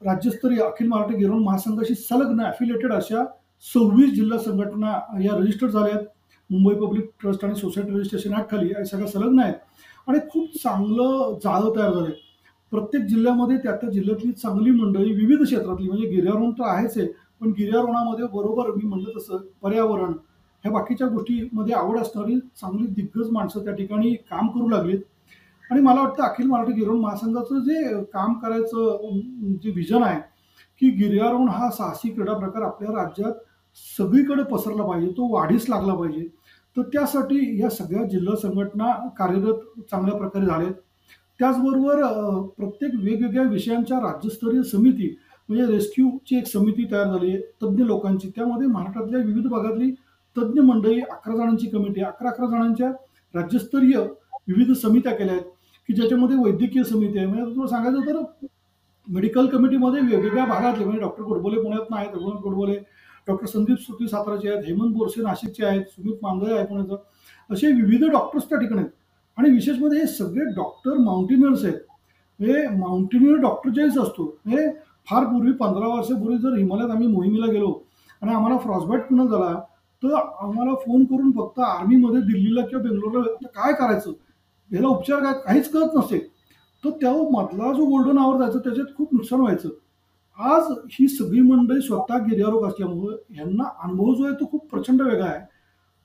राज्यस्तरीय 0.07 0.61
अखिल 0.62 0.88
महाराष्ट्र 0.88 1.16
गिरोण 1.18 1.43
महासंघाशी 1.43 1.95
संलग्न 1.95 2.40
ॲफिलेटेड 2.45 2.93
अशा 2.93 3.24
सव्वीस 3.64 4.12
जिल्हा 4.14 4.38
संघटना 4.38 4.93
या 5.22 5.36
रजिस्टर्ड 5.36 5.70
झाल्या 5.70 5.95
आहेत. 5.95 6.07
मुंबई 6.51 6.74
पब्लिक 6.76 7.09
ट्रस्ट 7.20 7.45
आणि 7.45 7.55
सोसायटी 7.57 7.93
रजिस्ट्रेशन 7.93 8.34
ॲक्टखाली 8.34 8.70
या 8.70 8.84
सगळ्या 8.84 9.09
संलग्न 9.09 9.40
आहेत. 9.40 9.55
आणि 10.09 10.18
खूप 10.30 10.57
चांगलं 10.62 11.38
जाळं 11.44 11.70
तयार 11.76 11.92
झालं. 11.92 12.11
प्रत्येक 12.72 13.03
जिल्ह्यामध्ये 13.07 13.57
त्या 13.62 13.74
त्या 13.76 13.90
जिल्ह्यातली 13.90 14.30
चांगली 14.32 14.70
मंडळी 14.70 15.12
विविध 15.14 15.42
क्षेत्रातली 15.42 15.88
म्हणजे 15.88 16.09
गिर्यारोहण 16.09 16.50
तर 16.50 16.64
आहेच 16.66 16.96
आहे 16.98 17.07
पण 17.40 17.50
गिर्यारोहणामध्ये 17.59 18.26
बरोबर 18.32 18.70
मी 18.76 18.86
म्हणलं 18.88 19.18
तसं 19.18 19.38
पर्यावरण 19.62 20.12
ह्या 20.64 20.72
बाकीच्या 20.72 21.07
गोष्टीमध्ये 21.09 21.74
आवड 21.74 21.98
असणारी 21.98 22.38
चांगली 22.61 22.86
दिग्गज 22.86 23.30
माणसं 23.30 23.64
त्या 23.64 23.74
ठिकाणी 23.74 24.14
काम 24.30 24.48
करू 24.48 24.68
लागलीत. 24.68 25.00
आणि 25.70 25.80
मला 25.80 26.00
वाटतं 26.00 26.22
अखिल 26.22 26.46
मराठी 26.46 26.72
गिर्यारोहण 26.72 27.00
महासंघाचं 27.00 27.61
जे 27.64 28.03
काम 28.12 28.32
करायचं 28.38 29.18
जे 29.62 29.70
विजन 29.70 30.03
आहे 30.03 30.20
की 30.80 30.90
गिर्यारोहण 30.98 31.48
हा 31.48 31.70
साहसी 31.70 32.09
क्रीडा 32.11 32.34
प्रकार 32.38 32.62
आपल्या 32.62 32.92
राज्यात 32.92 33.32
सगळीकडे 33.98 34.42
पसरला 34.50 34.84
पाहिजे 34.84 35.11
तो 35.16 35.28
वाढीस 35.32 35.68
लागला 35.70 35.94
पाहिजे. 35.94 36.26
तर 36.77 36.83
त्यासाठी 36.93 37.61
या 37.61 37.70
सगळ्या 37.70 38.05
जिल्हा 38.09 38.37
संघटना 38.43 38.93
कार्यरत 39.18 39.81
चांगल्या 39.91 40.16
प्रकारे 40.18 40.47
झालेत. 40.47 40.73
त्याचबरोबर 41.41 42.03
प्रत्येक 42.59 42.93
वेगवेगळ्या 43.03 43.43
विषयांच्या 43.51 43.99
राज्यस्तरीय 44.01 44.62
समिती 44.70 45.14
म्हणजे 45.49 45.66
रेस्क्यूची 45.73 46.37
एक 46.39 46.47
समिती 46.47 46.85
तयार 46.93 47.07
झाली 47.07 47.31
आहे 47.31 47.39
तज्ज्ञ 47.62 47.85
लोकांची. 47.85 48.29
त्यामध्ये 48.37 48.66
महाराष्ट्रातल्या 48.66 49.20
विविध 49.20 49.47
भागातली 49.47 49.91
तज्ज्ञ 50.37 50.61
मंडळी 50.62 51.01
अकरा 51.01 51.37
जणांची 51.37 51.66
कमिटी 51.70 52.01
अकरा 52.03 52.29
अकरा 52.31 52.47
जणांच्या 52.51 52.91
राज्यस्तरीय 53.35 53.99
विविध 54.49 54.73
समित्या 54.77 55.12
केल्या 55.14 55.35
आहेत 55.35 55.45
की 55.89 55.95
ज्याच्यामध्ये 55.95 56.37
वैद्यकीय 56.37 56.83
समिती 56.85 57.18
आहे. 57.18 57.27
म्हणजे 57.27 57.55
तुला 57.55 57.66
सांगायचं 57.68 58.07
तर 58.07 58.23
मेडिकल 59.07 59.47
कमिटीमध्ये 59.47 60.01
वेगवेगळ्या 60.01 60.45
भागातले 60.47 60.85
म्हणजे 60.85 61.01
डॉक्टर 61.01 61.23
गोडबोले 61.23 61.62
पुण्यात 61.62 61.93
आहेत 61.93 62.14
रघुनाथ 62.14 62.41
गोडबोले 62.43 62.77
डॉक्टर 63.29 63.47
संदीप 63.47 63.79
सुती 63.79 64.09
साताराचे 64.09 64.49
आहेत 64.49 64.64
हेमंत 64.66 64.95
बोरसे 64.95 65.23
नाशिकचे 65.23 65.64
आहेत 65.64 65.83
सुमित 65.83 66.16
मांगळे 66.23 66.55
आहे 66.55 66.66
पुण्याचं. 66.66 66.97
असे 67.51 67.73
विविध 67.73 68.05
डॉक्टर्स 68.05 68.49
त्या 68.49 68.59
ठिकाणी 68.59 68.81
आहेत. 68.81 68.91
आणि 69.39 69.51
विशेष 69.51 69.79
म्हणजे 69.79 69.99
हे 70.01 70.07
सगळे 70.07 70.45
डॉक्टर 70.45 70.99
माउंटेनियर्स 70.99 71.64
आहेत. 71.64 71.79
हे 72.41 72.66
माउंटेनियर 72.68 73.37
डॉक्टर 73.37 73.70
ज्यावेळेस 73.70 73.99
असतो. 73.99 74.25
हे 74.47 74.68
फार 75.07 75.25
पूर्वी 75.25 75.53
पंधरा 75.53 75.87
वर्षापूर्वी 75.87 76.39
जर 76.39 76.57
हिमालयात 76.57 76.91
आम्ही 76.91 77.07
मोहिमेला 77.07 77.53
गेलो 77.53 77.73
आणि 78.23 78.35
आम्हाला 78.35 78.59
फ्रॉस्बाईट 78.59 79.03
पुन्हा 79.03 79.27
झाला 79.27 79.61
तर 80.03 80.14
आम्हाला 80.14 80.75
फोन 80.75 81.05
करून 81.05 81.31
फक्त 81.31 81.59
आर्मीमध्ये 81.61 82.20
दिल्लीला 82.20 82.66
किंवा 82.66 82.83
बेंगलोरला 82.83 83.47
काय 83.47 83.73
करायचं? 83.73 84.11
ह्याला 84.70 84.89
उपचार 84.89 85.23
काय? 85.23 85.33
काहीच 85.45 85.70
कळत 85.70 85.95
नसते. 85.95 86.18
तर 86.85 86.91
त्या 86.91 87.12
मधला 87.33 87.73
जो 87.73 87.85
गोल्डन 87.85 88.18
आवर 88.18 88.39
जायचं 88.39 88.59
त्याच्यात 88.59 88.97
खूप 88.97 89.14
नुकसान 89.14 89.41
व्हायचं. 89.41 89.68
आज 90.39 90.62
ही 90.93 91.09
सगळी 91.09 91.41
मंडळी 91.41 91.80
स्वतः 91.80 92.18
गिर्यारोग 92.18 92.66
असल्यामुळं 92.66 93.16
यांना 93.37 93.64
अनुभव 93.83 94.14
जो 94.14 94.24
आहे 94.24 94.35
तो 94.35 94.47
खूप 94.51 94.66
प्रचंड 94.70 95.03
वेगळा 95.03 95.26
आहे. 95.26 95.41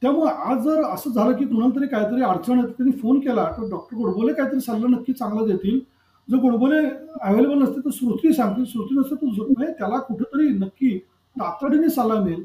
त्यामुळे 0.01 0.31
आज 0.31 0.63
जर 0.63 0.83
असं 0.83 1.11
झालं 1.11 1.37
की 1.37 1.45
कुणाला 1.45 1.75
तरी 1.75 1.87
काहीतरी 1.87 2.21
अडचण 2.21 2.59
येते 2.59 2.71
त्यांनी 2.71 2.91
फोन 2.91 3.19
केला 3.19 3.45
तर 3.51 3.69
डॉक्टर 3.69 3.97
गोडबोले 3.97 4.33
काहीतरी 4.33 4.59
सल्ला 4.59 4.87
नक्की 4.87 5.13
चांगला 5.13 5.45
देतील. 5.45 5.79
जर 6.27 6.37
गोडबोले 6.37 6.79
अवेलेबल 7.21 7.61
नसते 7.61 7.79
तर 7.79 7.89
श्रुती 7.93 8.33
सांगतील. 8.33 8.65
श्रुती 8.65 8.95
नसते 8.95 9.15
तर 9.15 9.25
म्हणजे 9.25 9.71
त्याला 9.73 9.99
कुठंतरी 9.99 10.47
नक्की 10.49 10.97
तातडीने 11.35 11.89
सल्ला 11.89 12.21
मिळेल. 12.21 12.43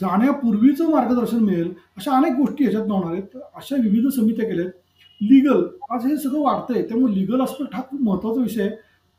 जाण्यापूर्वीचं 0.00 0.90
मार्गदर्शन 0.90 1.38
मिळेल. 1.38 1.72
अशा 1.96 2.16
अनेक 2.16 2.32
गोष्टी 2.32 2.64
ह्याच्यात 2.64 2.90
होणार 2.90 3.12
आहेत. 3.12 3.36
अशा 3.54 3.76
विविध 3.76 4.08
समित्या 4.08 4.48
केल्या 4.48 4.64
आहेत. 4.64 4.72
लिगल 5.20 5.64
आज 5.90 6.06
हे 6.06 6.16
सगळं 6.16 6.40
वाढतंय. 6.40 6.82
त्यामुळे 6.82 7.14
लिगल 7.14 7.42
असणं 7.42 7.66
हा 7.74 7.82
खूप 7.82 8.00
महत्त्वाचा 8.02 8.40
विषय 8.40 8.62
आहे. 8.62 8.70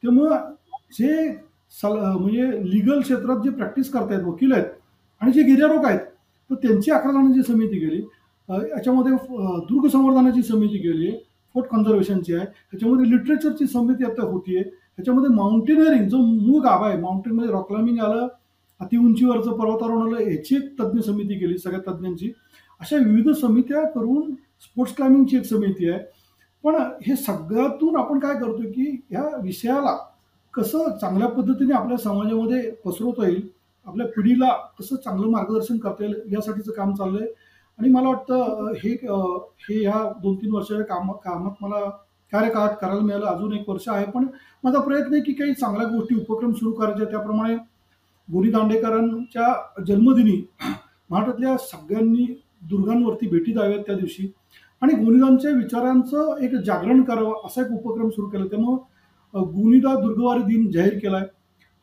त्यामुळं 0.04 0.54
जे 0.92 1.45
सल 1.74 1.98
म्हणजे 1.98 2.50
लिगल 2.72 3.02
क्षेत्रात 3.02 3.38
जे 3.38 3.50
प्रॅक्टिस 3.50 3.90
करतायत 3.92 4.24
वकील 4.24 4.52
आहेत 4.52 4.66
आणि 5.22 5.32
जे 5.32 5.44
गिर्यारोग 5.44 5.86
आहेत 5.86 6.00
तर 6.50 6.56
त्यांची 6.56 6.92
अकरा 6.92 7.12
जणांची 7.12 7.44
समिती 7.44 7.78
गेली 7.80 8.02
याच्यामध्ये 8.50 9.12
दुर्ग 9.70 9.88
संवर्धनाची 9.88 10.44
समिती 10.44 10.78
गेली 10.78 11.12
फोर्ट 11.56 11.68
कन्झर्वेशनची 11.68 12.34
आहे 12.34 12.46
त्याच्यामध्ये 12.46 13.10
लिटरेचरची 13.10 13.68
समिती 13.68 14.06
आता 14.06 14.26
आहे 14.26 14.58
याच्यामध्ये 14.58 15.30
माउंटेनिअरिंग 15.30 16.08
जो 16.10 16.18
मूळ 16.18 16.62
गाभा 16.62 16.88
आहे 16.88 16.98
माउंटेनमध्ये 16.98 17.52
रॉक 17.52 17.68
क्लाइम्बिंग 17.68 18.00
आलं 18.00 18.28
अति 18.80 18.98
उंचीवरचं 18.98 19.58
पर्वतारोहण 19.58 20.14
आलं 20.14 20.30
याची 20.32 20.56
एक 20.56 20.82
तज्ज्ञ 20.82 21.02
समिती 21.02 21.40
केली 21.40 21.58
सगळ्या 21.58 21.92
तज्ज्ञांची 21.92 22.32
अशा 22.82 22.98
विविध 22.98 23.30
समित्या 23.32 23.84
करून 23.90 24.34
स्पोर्ट्स 24.62 24.96
क्लाइम्बिंगची 24.96 25.38
एक 25.38 25.44
समिती 25.44 25.90
आहे. 25.90 26.00
पण 26.64 26.76
हे 27.06 27.16
सगळ्यातून 27.16 27.96
आपण 27.96 28.20
काय 28.20 28.34
करतो 28.34 28.70
की 28.72 28.90
ह्या 29.10 29.24
विषयाला 29.44 29.98
कसं 30.56 30.98
चांगल्या 31.02 31.28
पद्धतीने 31.28 31.74
आपल्या 31.74 31.98
समाजामध्ये 31.98 32.70
पसरवता 32.86 33.28
येईल 33.28 33.48
आपल्या 33.88 34.06
पिढीला 34.08 34.52
कसं 34.80 34.96
चांगलं 34.96 35.30
मार्गदर्शन 35.32 35.78
करता 35.78 36.04
येईल 36.04 36.34
यासाठीचं 36.34 36.72
काम 36.72 36.94
चाललंय. 36.96 37.28
आणि 37.80 37.90
मला 37.90 38.08
वाटतं 38.08 38.72
हे 38.84 38.90
हे 38.90 39.82
ह्या 39.82 40.04
दोन 40.22 40.36
तीन 40.36 40.52
वर्षाच्या 40.54 40.86
काम 40.86 41.12
कामात 41.24 41.62
मला 41.62 41.80
कार्यकाळात 42.34 42.76
करायला 42.82 43.02
मिळालं. 43.02 43.26
अजून 43.26 43.54
एक 43.54 43.70
वर्ष 43.70 43.88
आहे 43.90 44.06
पण 44.12 44.26
माझा 44.64 44.80
प्रयत्न 44.80 45.14
आहे 45.14 45.22
की 45.24 45.34
काही 45.34 45.54
चांगल्या 45.54 45.88
गोष्टी 45.88 46.16
उपक्रम 46.16 46.52
सुरू 46.54 46.72
करायचे. 46.72 47.06
त्याप्रमाणे 47.12 47.56
गोरी 48.28 48.52
दांडेकरांच्या 48.52 49.54
जन्मदिनी 49.88 50.42
महाराष्ट्रातल्या 51.10 51.58
सगळ्यांनी 51.58 52.26
दुर्गांवरती 52.70 53.28
भेटी 53.28 53.54
द्याव्यात 53.54 53.84
त्या 53.88 53.96
दिवशी. 53.96 54.32
आणि 54.82 54.94
गोनीदांच्या 55.04 55.52
विचारांचं 55.52 56.38
एक 56.44 56.56
जागरण 56.66 57.02
करावं 57.04 57.46
असा 57.46 57.62
एक 57.62 57.72
उपक्रम 57.72 58.10
सुरू 58.10 58.28
केला. 58.30 58.46
त्यामुळं 58.46 58.78
गुणिदा 59.36 59.94
दुर्गवारी 60.02 60.44
दिन 60.44 60.70
जाहीर 60.72 60.98
केला 61.00 61.18
आहे 61.18 61.28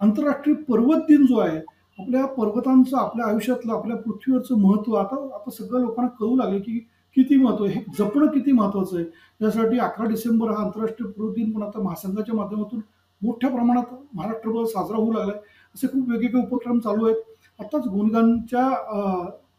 आंतरराष्ट्रीय 0.00 0.54
पर्वत 0.68 1.02
दिन 1.08 1.26
जो 1.26 1.38
आहे 1.38 1.58
आपल्या 1.98 2.24
पर्वतांचं 2.26 2.96
आपल्या 2.96 3.26
आयुष्यातलं 3.26 3.72
आपल्या 3.72 3.96
पृथ्वीवरचं 3.96 4.58
महत्त्व 4.58 4.94
आता 4.94 5.16
आता 5.34 5.50
सगळ्या 5.50 5.80
लोकांना 5.80 6.08
कळू 6.20 6.36
लागले 6.36 6.58
की 6.60 6.78
किती 7.16 7.36
महत्त्व 7.36 7.64
हे 7.64 7.80
जपणं 7.98 8.26
किती 8.26 8.52
महत्त्वाचं 8.52 8.96
आहे. 8.96 9.04
त्यासाठी 9.40 9.78
अकरा 9.78 10.06
डिसेंबर 10.08 10.50
हा 10.50 10.62
आंतरराष्ट्रीय 10.62 11.10
पर्वत 11.12 11.34
दिन 11.34 11.50
पण 11.52 11.62
आता 11.62 11.82
महासंघाच्या 11.82 12.34
माध्यमातून 12.34 12.80
मोठ्या 13.22 13.50
प्रमाणात 13.50 13.92
महाराष्ट्रभर 14.14 14.64
साजरा 14.64 14.96
होऊ 14.96 15.12
लागला 15.12 15.32
आहे 15.32 15.40
असे 15.74 15.86
खूप 15.88 16.08
वेगवेगळे 16.10 16.40
उपक्रम 16.42 16.78
चालू 16.78 17.04
आहेत. 17.06 17.16
आत्ताच 17.60 17.86
गोनिदांच्या 17.88 18.68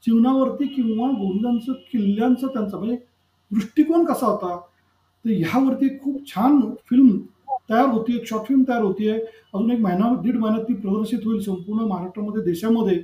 जीवनावरती 0.06 0.66
किंवा 0.68 1.10
गोनिदांचं 1.12 1.74
किल्ल्यांचं 1.92 2.48
त्यांचा 2.48 2.78
म्हणजे 2.78 2.96
दृष्टिकोन 3.52 4.06
कसा 4.06 4.26
होता 4.26 4.56
तर 5.26 5.30
ह्यावरती 5.32 5.98
खूप 6.00 6.26
छान 6.28 6.60
फिल्म 6.90 7.18
तयार 7.70 7.86
होती 7.90 8.16
एक 8.16 8.28
शॉर्ट 8.30 8.48
फिल्म 8.48 8.64
तयार 8.68 8.82
होती. 8.82 9.10
आहे 9.10 9.20
अजून 9.20 9.72
एक 9.72 9.80
महिना 9.82 10.14
दीड 10.22 10.38
महिन्यात 10.40 10.64
ती 10.68 10.74
प्रदर्शित 10.74 11.26
होईल 11.26 11.40
संपूर्ण 11.44 11.88
महाराष्ट्रामध्ये 11.88 12.44
देशामध्ये. 12.44 13.02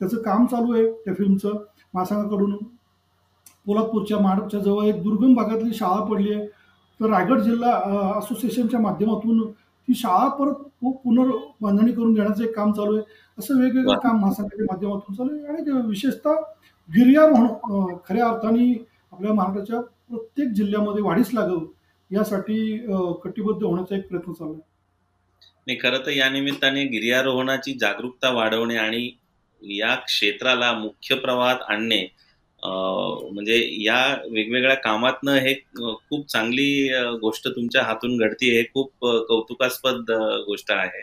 त्याचं 0.00 0.22
काम 0.22 0.46
चालू 0.46 0.72
आहे 0.74 0.90
त्या 1.04 1.14
फिल्मचं 1.14 1.52
महासंघाकडून 1.94 2.56
पोलादपूरच्या 3.66 4.18
माडपच्या 4.20 4.60
जवळ 4.60 4.84
एक 4.86 5.02
दुर्गम 5.02 5.34
भागातली 5.34 5.72
शाळा 5.74 6.04
पडली 6.04 6.32
आहे. 6.32 6.46
तर 7.00 7.10
रायगड 7.10 7.40
जिल्हा 7.42 7.72
असोसिएशनच्या 8.18 8.80
माध्यमातून 8.80 9.50
ती 9.88 9.94
शाळा 9.94 10.28
परत 10.38 10.62
पुनर्बांधणी 10.82 11.92
करून 11.92 12.14
घेण्याचं 12.14 12.44
एक 12.44 12.54
काम 12.56 12.72
चालू 12.72 12.96
आहे. 12.96 13.04
असं 13.38 13.60
वेगवेगळं 13.60 13.98
काम 14.02 14.20
महासंघाच्या 14.20 14.66
माध्यमातून 14.70 15.14
चालू 15.16 15.34
आहे. 15.34 15.46
आणि 15.46 15.86
विशेषतः 15.88 16.34
गिर्यारोहण 16.88 17.96
खऱ्या 18.08 18.28
अर्थाने 18.28 18.72
आपल्या 19.12 19.32
महाराष्ट्राच्या 19.34 19.80
प्रत्येक 19.80 20.48
जिल्ह्यामध्ये 20.54 21.02
वाढीस 21.02 21.34
लागावं 21.34 21.64
यासाठी 22.10 22.76
कटिबद्ध 23.24 23.62
होण्याचा 23.62 23.96
एक 23.96 24.08
प्रयत्न 24.08 24.32
चालू 24.32 24.52
आहे. 24.52 24.60
नाही 25.66 25.78
खरं 25.80 26.04
तर 26.06 26.10
या 26.10 26.28
निमित्ताने 26.30 26.84
गिर्यारोहणाची 26.88 27.72
जागरूकता 27.80 28.30
वाढवणे 28.32 28.76
आणि 28.76 29.10
या 29.62 29.94
क्षेत्राला 29.96 30.72
मुख्य 30.74 31.14
प्रवाहात 31.16 31.62
आणणे 31.68 32.06
म्हणजे 32.62 33.56
या 33.84 33.98
वेगवेगळ्या 34.32 34.74
कामातनं 34.76 35.34
हे 35.36 35.54
खूप 35.74 36.26
चांगली 36.28 36.88
गोष्ट 37.20 37.48
तुमच्या 37.48 37.82
हातून 37.84 38.16
घडती 38.18 38.50
हे 38.50 38.62
खूप 38.72 38.90
कौतुकास्पद 39.28 40.10
गोष्ट 40.46 40.72
आहे. 40.72 41.02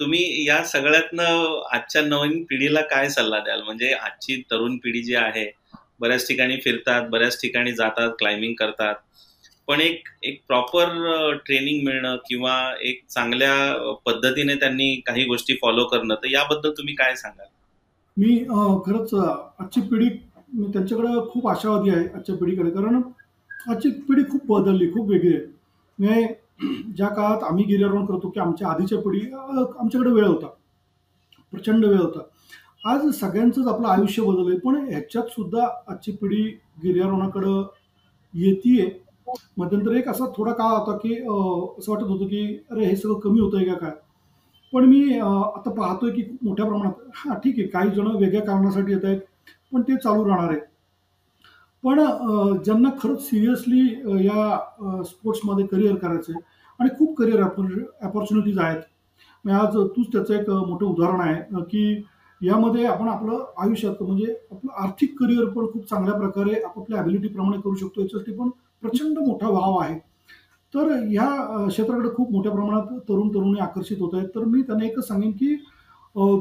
तुम्ही 0.00 0.46
या 0.46 0.62
सगळ्यातनं 0.64 1.60
आजच्या 1.74 2.02
नवीन 2.02 2.42
पिढीला 2.50 2.80
काय 2.90 3.08
सल्ला 3.10 3.38
द्याल? 3.44 3.62
म्हणजे 3.62 3.92
आजची 3.92 4.40
तरुण 4.50 4.76
पिढी 4.84 5.02
जी 5.02 5.14
आहे 5.16 5.50
बऱ्याच 6.00 6.26
ठिकाणी 6.28 6.56
फिरतात 6.64 7.08
बऱ्याच 7.10 7.40
ठिकाणी 7.40 7.72
जातात 7.72 8.10
क्लाइम्बिंग 8.18 8.54
करतात. 8.58 8.94
पण 9.68 9.80
एक 9.80 10.08
एक 10.22 10.40
प्रॉपर 10.46 11.36
ट्रेनिंग 11.36 11.84
मिळणं 11.84 12.16
किंवा 12.16 12.54
एक 12.82 13.02
चांगल्या 13.08 13.94
पद्धतीने 14.06 14.54
त्यांनी 14.54 14.94
काही 14.96 15.24
गोष्टी 15.24 15.54
फॉलो 15.54 15.84
करणं 15.84 16.14
तर 16.14 16.26
याबद्दल 16.26 16.70
तुम्ही 16.70 16.94
काय 16.94 17.14
सांगाल? 17.16 17.46
मी 18.16 18.36
खरंच 18.86 19.14
आजची 19.14 19.80
पिढी 19.80 20.08
मी 20.54 20.66
त्यांच्याकडे 20.72 21.08
खूप 21.30 21.48
आशावादी 21.48 21.90
आहे 21.90 22.06
आजच्या 22.08 22.36
पिढीकडे. 22.36 22.70
कारण 22.70 23.00
आजची 23.68 23.90
पिढी 23.90 24.22
खूप 24.22 24.46
बदलली 24.46 24.90
खूप 24.92 25.10
वेगळी 25.10 25.34
आहे. 25.34 25.44
म्हणजे 25.98 26.34
ज्या 26.96 27.08
काळात 27.08 27.42
आम्ही 27.44 27.64
गिर्यारोहण 27.64 28.06
करतो 28.06 28.28
की 28.28 28.40
आमच्या 28.40 28.68
आधीच्या 28.68 28.98
पिढी 28.98 29.20
आमच्याकडे 29.32 30.10
वेळ 30.10 30.24
होता. 30.24 30.46
प्रचंड 31.52 31.84
वेळ 31.84 31.98
होता. 31.98 32.20
आज 32.84 33.06
सगळ्यांचंच 33.10 33.66
आपलं 33.66 33.88
आयुष्य 33.88 34.22
बदललंय. 34.22 34.58
पण 34.58 34.76
ह्याच्यात 34.88 35.24
सुद्धा 35.24 35.66
आजची 35.88 36.12
पिढी 36.12 36.42
गिर्यारोहणाकडं 36.82 37.62
येते 38.34 39.07
मध्यंतरी 39.58 39.98
एक 39.98 40.08
असा 40.08 40.26
थोडा 40.36 40.52
काळ 40.52 40.76
होता 40.76 40.96
की 40.98 41.14
असं 41.14 41.92
वाटत 41.92 42.04
होतं 42.04 42.26
की 42.26 42.44
अरे 42.70 42.84
हे 42.84 42.96
सगळं 42.96 43.18
कमी 43.20 43.40
होतंय 43.40 43.64
का 43.64 43.74
काय? 43.74 43.90
पण 44.72 44.84
मी 44.84 45.18
आता 45.18 45.70
पाहतोय 45.70 46.10
की 46.10 46.22
मोठ्या 46.42 46.66
प्रमाणात 46.66 47.08
हां 47.16 47.38
ठीक 47.44 47.58
आहे 47.58 47.66
काही 47.68 47.90
जण 47.90 48.06
वेगळ्या 48.16 48.40
कारणासाठी 48.42 48.92
येत 48.92 49.04
आहेत 49.04 49.20
पण 49.72 49.82
ते 49.82 49.96
चालू 49.96 50.24
राहणार 50.24 50.50
आहे 50.50 50.60
पण 51.84 52.00
ज्यांना 52.64 52.88
खरंच 53.00 53.22
सिरियसली 53.22 53.80
या 54.26 55.02
स्पोर्ट्समध्ये 55.04 55.66
करिअर 55.66 55.94
करायचं 55.96 56.32
आहे 56.32 56.40
आणि 56.80 56.88
खूप 56.98 57.16
करिअर 57.16 57.42
अपॉर्च्युनिटीज 57.42 58.58
आहेत. 58.58 58.80
आज 59.44 59.76
तूच 59.96 60.06
त्याचं 60.12 60.34
एक 60.34 60.48
मोठं 60.50 60.84
उदाहरण 60.86 61.20
आहे 61.20 61.62
की 61.64 62.02
यामध्ये 62.40 62.84
आपण 62.86 63.08
आपलं 63.08 63.44
आयुष्यात 63.58 64.02
म्हणजे 64.02 64.34
आपलं 64.52 64.72
आर्थिक 64.82 65.14
करिअर 65.18 65.48
पण 65.48 65.66
खूप 65.72 65.88
चांगल्या 65.90 66.14
प्रकारे 66.14 66.60
आपापल्या 66.60 66.98
ॲबिलिटीप्रमाणे 66.98 67.60
करू 67.60 67.74
शकतो 67.76 68.00
याच्यासाठी 68.00 68.32
पण 68.32 68.50
प्रचंड 68.82 69.18
मोठा 69.18 69.48
वाव 69.48 69.76
आहे. 69.78 69.98
तर 70.74 70.90
ह्या 70.92 71.66
क्षेत्राकडे 71.68 72.08
खूप 72.16 72.32
मोठ्या 72.32 72.52
प्रमाणात 72.52 72.98
तरुण 73.08 73.28
तरुणी 73.34 73.60
आकर्षित 73.60 74.00
होत 74.00 74.14
आहेत. 74.14 74.28
तर 74.34 74.44
मी 74.44 74.62
त्यांना 74.62 74.84
एकच 74.86 75.06
सांगेन 75.08 75.30
की 75.32 75.54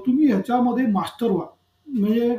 तुम्ही 0.06 0.28
ह्याच्यामध्ये 0.28 0.86
मास्टर 0.92 1.32
व्हा. 1.32 1.46
म्हणजे 1.88 2.36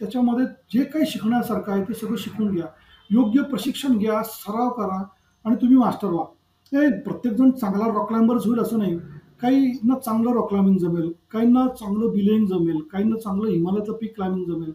त्याच्यामध्ये 0.00 0.44
जे 0.74 0.84
काही 0.84 1.06
शिकण्यासारखं 1.06 1.72
आहे 1.72 1.82
ते 1.88 1.94
सगळं 1.94 2.16
शिकून 2.18 2.54
घ्या. 2.54 2.66
योग्य 3.10 3.42
प्रशिक्षण 3.50 3.96
घ्या 3.98 4.22
सराव 4.24 4.68
करा 4.76 5.02
आणि 5.44 5.56
तुम्ही 5.62 5.76
मास्टर 5.76 6.08
व्हा. 6.08 6.24
हे 6.72 6.88
प्रत्येकजण 7.02 7.50
चांगला 7.50 7.86
रॉक 7.86 8.08
क्लाइंबरच 8.08 8.46
होईल 8.46 8.60
असं 8.60 8.78
नाही. 8.78 8.98
काहींना 9.42 9.94
चांगलं 9.98 10.32
रॉक 10.34 10.48
क्लाइम्बिंग 10.48 10.78
जमेल 10.78 11.10
काहींना 11.32 11.66
चांगलं 11.70 12.10
बिलिंग 12.12 12.46
जमेल 12.46 12.80
काहींना 12.92 13.16
चांगलं 13.20 13.48
हिमालयाचं 13.50 13.92
पीक 13.92 14.14
क्लाइम्बिंग 14.16 14.46
जमेल. 14.46 14.72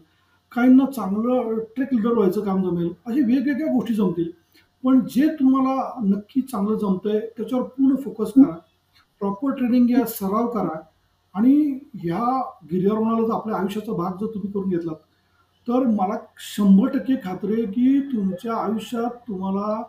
काहींना 0.52 0.84
चांगलं 0.86 1.58
ट्रेक 1.76 1.94
लिडर 1.94 2.12
व्हायचं 2.12 2.40
काम 2.40 2.62
जमेल 2.70 2.88
अशा 3.06 3.26
वेगवेगळ्या 3.26 3.72
गोष्टी 3.72 3.94
जमतील. 3.94 4.30
पण 4.84 5.00
जे 5.10 5.28
तुम्हाला 5.28 5.92
नक्की 6.04 6.40
चांगलं 6.40 6.76
जमतंय 6.78 7.20
त्याच्यावर 7.36 7.64
पूर्ण 7.64 7.96
फोकस 7.96 8.32
करा. 8.32 8.54
प्रॉपर 9.20 9.50
ट्रेनिंग 9.50 9.86
घ्या 9.86 10.04
सराव 10.06 10.46
करा. 10.46 10.78
आणि 11.34 11.78
ह्या 11.94 12.40
गिर्यारोहणाला 12.72 13.26
जर 13.26 13.32
आपल्या 13.32 13.56
आयुष्याचा 13.56 13.92
भाग 13.92 14.12
जर 14.12 14.26
तुम्ही 14.26 14.50
करून 14.52 14.68
घेतलात 14.68 14.96
तर 15.68 15.86
मला 15.86 16.16
शंभर 16.38 16.88
टक्के 16.88 17.14
खात्री 17.14 17.52
आहे 17.52 17.64
की 17.64 18.00
तुमच्या 18.00 18.54
आयुष्यात 18.54 19.10
तुम्हाला 19.28 19.82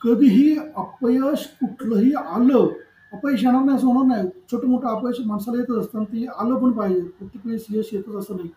कधीही 0.00 0.56
अपयश 0.76 1.46
कुठलंही 1.60 2.12
आलं 2.12 2.68
अपयश 3.12 3.44
येणार 3.44 3.62
नाही 3.62 3.76
असं 3.76 3.86
होणार 3.86 4.16
नाही. 4.16 4.28
छोटं 4.52 4.68
मोठं 4.68 4.88
अपयश 4.88 5.16
माणसाला 5.26 5.58
येतच 5.58 5.76
असतं 5.76 6.04
ते 6.04 6.26
आलं 6.38 6.54
पण 6.54 6.70
पाहिजे. 6.70 7.00
प्रत्येक 7.00 7.46
वेळेस 7.46 7.66
यश 7.70 7.88
येतच 7.92 8.14
असं 8.14 8.36
नाही. 8.36 8.48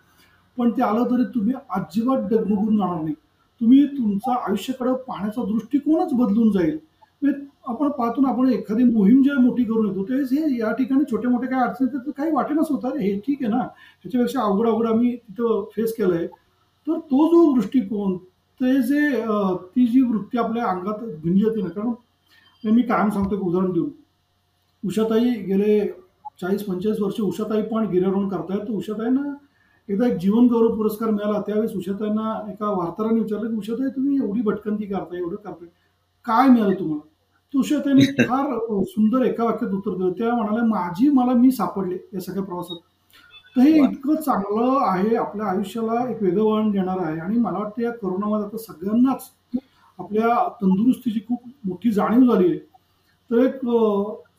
पण 0.58 0.72
ते 0.78 0.82
आलं 0.84 1.04
तरी 1.12 1.24
तुम्ही 1.36 1.54
अजिबात 1.76 2.28
डगमगून 2.30 2.78
जाणार 2.78 3.02
नाही. 3.02 3.14
तुम्ही 3.62 3.86
तुमचा 3.98 4.34
आयुष्याकडे 4.48 4.94
पाहण्याचा 5.08 5.44
दृष्टिकोनच 5.44 6.14
बदलून 6.14 6.52
जाईल. 6.52 6.78
म्हणजे 7.22 7.40
आपण 7.68 7.90
पाहतो 7.98 8.22
ना 8.22 8.30
आपण 8.30 8.50
एखादी 8.54 8.84
मोहीम 8.84 9.22
जेव्हा 9.24 9.44
मोठी 9.44 9.64
करून 9.64 9.88
येतो 9.88 10.04
तेच 10.06 10.32
हे 10.34 10.58
या 10.60 10.72
ठिकाणी 10.78 11.04
छोटे 11.12 11.28
मोठे 11.28 11.48
काय 11.48 11.68
अडचणी 11.68 11.88
तर 11.94 12.12
काही 12.18 12.32
वाटेनच 12.32 12.68
होतं 12.72 12.98
हे 13.00 13.14
ठीक 13.28 13.44
आहे 13.44 13.52
ना 13.52 13.58
ह्याच्यापेक्षा 13.58 14.42
अवघड 14.42 14.68
अवघड 14.68 14.88
आम्ही 14.88 15.16
तिथं 15.16 15.64
फेस 15.76 15.94
केलं 15.98 16.16
आहे 16.16 16.28
तर 16.88 16.98
तो 17.12 17.28
जो 17.28 17.54
दृष्टिकोन 17.54 18.18
ते 18.60 18.82
जे 18.82 19.10
ती 19.76 19.86
जी 19.86 20.02
वृत्ती 20.02 20.38
आपल्या 20.38 20.66
अंगात 20.66 21.04
भिंजते 21.24 21.62
ना 21.62 21.70
कारण 21.70 22.74
मी 22.74 22.82
कायम 22.82 23.10
सांगतो 23.10 23.36
एक 23.36 23.42
उदाहरण 23.42 23.72
देऊन. 23.72 23.90
उषाताई 24.84 25.34
गेले 25.44 25.80
चाळीस 26.42 26.64
पंचेचाळीस 26.64 27.00
वर्ष 27.02 27.20
उषाताई 27.22 27.62
पण 27.64 27.86
गिर्यारोहण 27.90 28.28
करतायत. 28.30 28.60
तर 28.60 28.74
उषाताईंना 28.74 29.34
एकदा 29.90 30.08
एक 30.08 30.18
जीवन 30.18 30.48
गौरव 30.48 30.76
पुरस्कार 30.76 31.10
मिळाला 31.10 31.42
त्यावेळेस 31.42 31.76
उषाताईंना 31.76 32.52
एका 32.52 32.70
वार्ताहराने 32.70 33.20
विचारलं 33.20 33.50
की 33.50 33.56
उषाताई 33.56 33.90
तुम्ही 33.90 34.18
एवढी 34.18 34.42
भटकंती 34.42 34.86
करताय 34.86 35.20
एवढं 35.20 35.36
करताय. 35.36 35.68
काय 36.26 36.50
मिळालं 36.50 36.80
तुम्हाला? 36.80 37.08
तुषा 37.54 37.78
त्यांनी 37.80 38.06
फार 38.30 38.84
सुंदर 38.84 39.26
एका 39.26 39.44
वाक्यात 39.44 39.72
उत्तर 39.72 39.92
दिलं. 39.92 40.12
त्या 40.12 40.36
म्हणाल्या 40.36 40.64
माझी 40.64 41.10
मला 41.10 41.34
मी 41.34 41.52
सापडले 41.52 41.98
या 42.14 42.20
सगळ्या 42.20 42.44
प्रवासात. 42.44 42.78
तर 43.56 43.62
हे 43.62 43.84
इतकं 43.84 44.16
चांगलं 44.16 44.80
आहे 44.86 45.16
आपल्या 45.16 45.46
आयुष्याला 45.46 46.10
एक 46.10 46.24
वेगळं 46.24 46.44
वळण 46.44 46.72
देणार 46.72 46.98
आहे. 47.00 47.20
आणि 47.20 47.38
मला 47.38 47.60
वाटतं 47.60 47.82
या 47.82 47.92
करोनामध्ये 47.92 48.46
आता 48.46 48.58
सगळ्यांनाच 48.58 49.30
आपल्या 50.00 50.48
तंदुरुस्तीची 50.62 51.20
खूप 51.20 51.42
मोठी 51.66 51.92
जाणीव 51.92 52.34
झाली 52.34 52.50
आहे. 52.50 52.60
तर 53.32 53.38
एक 53.38 53.60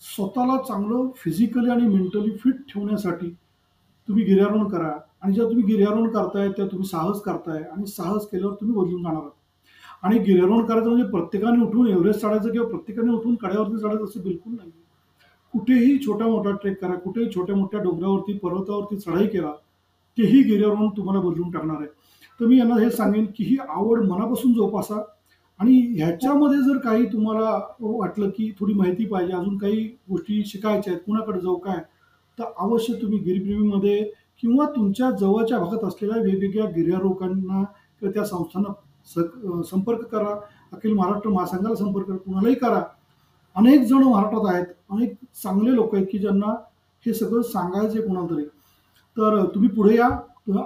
स्वतःला 0.00 0.62
चांगलं 0.62 1.10
फिजिकली 1.16 1.70
आणि 1.70 1.86
मेंटली 1.86 2.36
फिट 2.36 2.54
ठेवण्यासाठी 2.54 3.30
तुम्ही 4.08 4.24
गिर्यारोहण 4.24 4.68
करा. 4.68 4.92
आणि 5.26 5.34
जेव्हा 5.34 5.50
तुम्ही 5.50 5.64
गिर्यारोहण 5.66 6.08
करताय 6.08 6.48
तेव्हा 6.48 6.70
तुम्ही 6.72 6.86
साहस 6.88 7.20
करताय 7.20 7.62
आणि 7.62 7.86
साहस 7.86 8.26
केल्यावर 8.26 8.54
तुम्ही 8.54 8.76
बदलून 8.76 9.02
जाणार 9.02 9.20
आहात. 9.20 9.30
आणि 10.02 10.18
गिर्यारोहण 10.18 10.64
करायचं 10.66 10.88
म्हणजे 10.88 11.08
प्रत्येकाने 11.10 11.62
उठून 11.64 11.86
एव्हरेस्ट 11.88 12.20
चढायचं 12.20 12.50
किंवा 12.50 12.66
प्रत्येकाने 12.68 13.12
उठून 13.12 13.34
कड्यावरती 13.34 13.78
चढायचं 13.78 14.04
असं 14.04 14.22
बिलकुल 14.22 14.52
नाही. 14.52 14.70
कुठेही 15.54 15.96
छोटा 16.06 16.26
मोठा 16.26 16.50
ट्रेक 16.62 16.80
करा 16.80 16.94
कुठेही 16.94 17.28
छोट्या 17.34 17.56
मोठ्या 17.56 17.80
डोंगरावरती 17.80 18.36
पर्वतावरती 18.38 18.96
चढाई 18.96 19.26
केला 19.26 19.52
तेही 20.18 20.42
गिर्यारोहण 20.42 20.88
तुम्हाला 20.96 21.20
बदलून 21.20 21.50
टाकणार 21.50 21.80
आहे. 21.80 21.86
तर 22.40 22.46
मी 22.46 22.58
यांना 22.58 22.74
हे 22.80 22.90
सांगेन 22.90 23.24
की 23.36 23.44
ही 23.44 23.56
आवड 23.68 24.04
मनापासून 24.04 24.52
जोपासा 24.52 25.02
आणि 25.60 25.74
ह्याच्यामध्ये 25.96 26.58
जर 26.62 26.78
काही 26.78 27.04
तुम्हाला 27.12 27.50
वाटलं 27.80 28.30
की 28.30 28.50
थोडी 28.60 28.74
माहिती 28.74 29.06
पाहिजे 29.06 29.32
अजून 29.32 29.56
काही 29.58 29.82
गोष्टी 30.10 30.42
शिकायच्या 30.46 30.92
आहेत 30.92 31.02
कुणाकडे 31.06 31.40
जाऊ 31.40 31.56
काय 31.56 31.78
तर 32.38 32.44
अवश्य 32.58 32.94
तुम्ही 32.94 33.18
गिरिप्रेमीमध्ये 33.18 33.98
किंवा 34.42 34.66
तुमच्या 34.66 35.10
जवळच्या 35.10 35.58
भागात 35.58 35.84
असलेल्या 35.84 36.22
वेगवेगळ्या 36.22 36.70
गिर्यारोहकांना 36.70 37.62
किंवा 38.00 38.10
त्या 38.10 38.24
संस्थांना 38.24 39.62
संपर्क 39.62 40.02
करा. 40.04 40.34
अखिल 40.72 40.92
महाराष्ट्र 40.92 41.30
महासंघाला 41.30 41.74
संपर्क 41.74 42.06
करा 42.06 42.16
कुणालाही 42.16 42.54
करा. 42.54 42.82
अनेक 43.56 43.82
जण 43.82 44.02
महाराष्ट्रात 44.02 44.54
आहेत. 44.54 44.66
अनेक 44.90 45.14
चांगले 45.42 45.74
लोक 45.74 45.94
आहेत 45.94 46.06
की 46.12 46.18
ज्यांना 46.18 46.52
हे 47.06 47.14
सगळं 47.14 47.42
सांगायचं 47.42 47.98
आहे 47.98 48.06
कुणाला 48.08 48.34
तरी. 48.34 48.44
तर 49.16 49.44
तुम्ही 49.54 49.68
पुढे 49.70 49.96
या. 49.96 50.08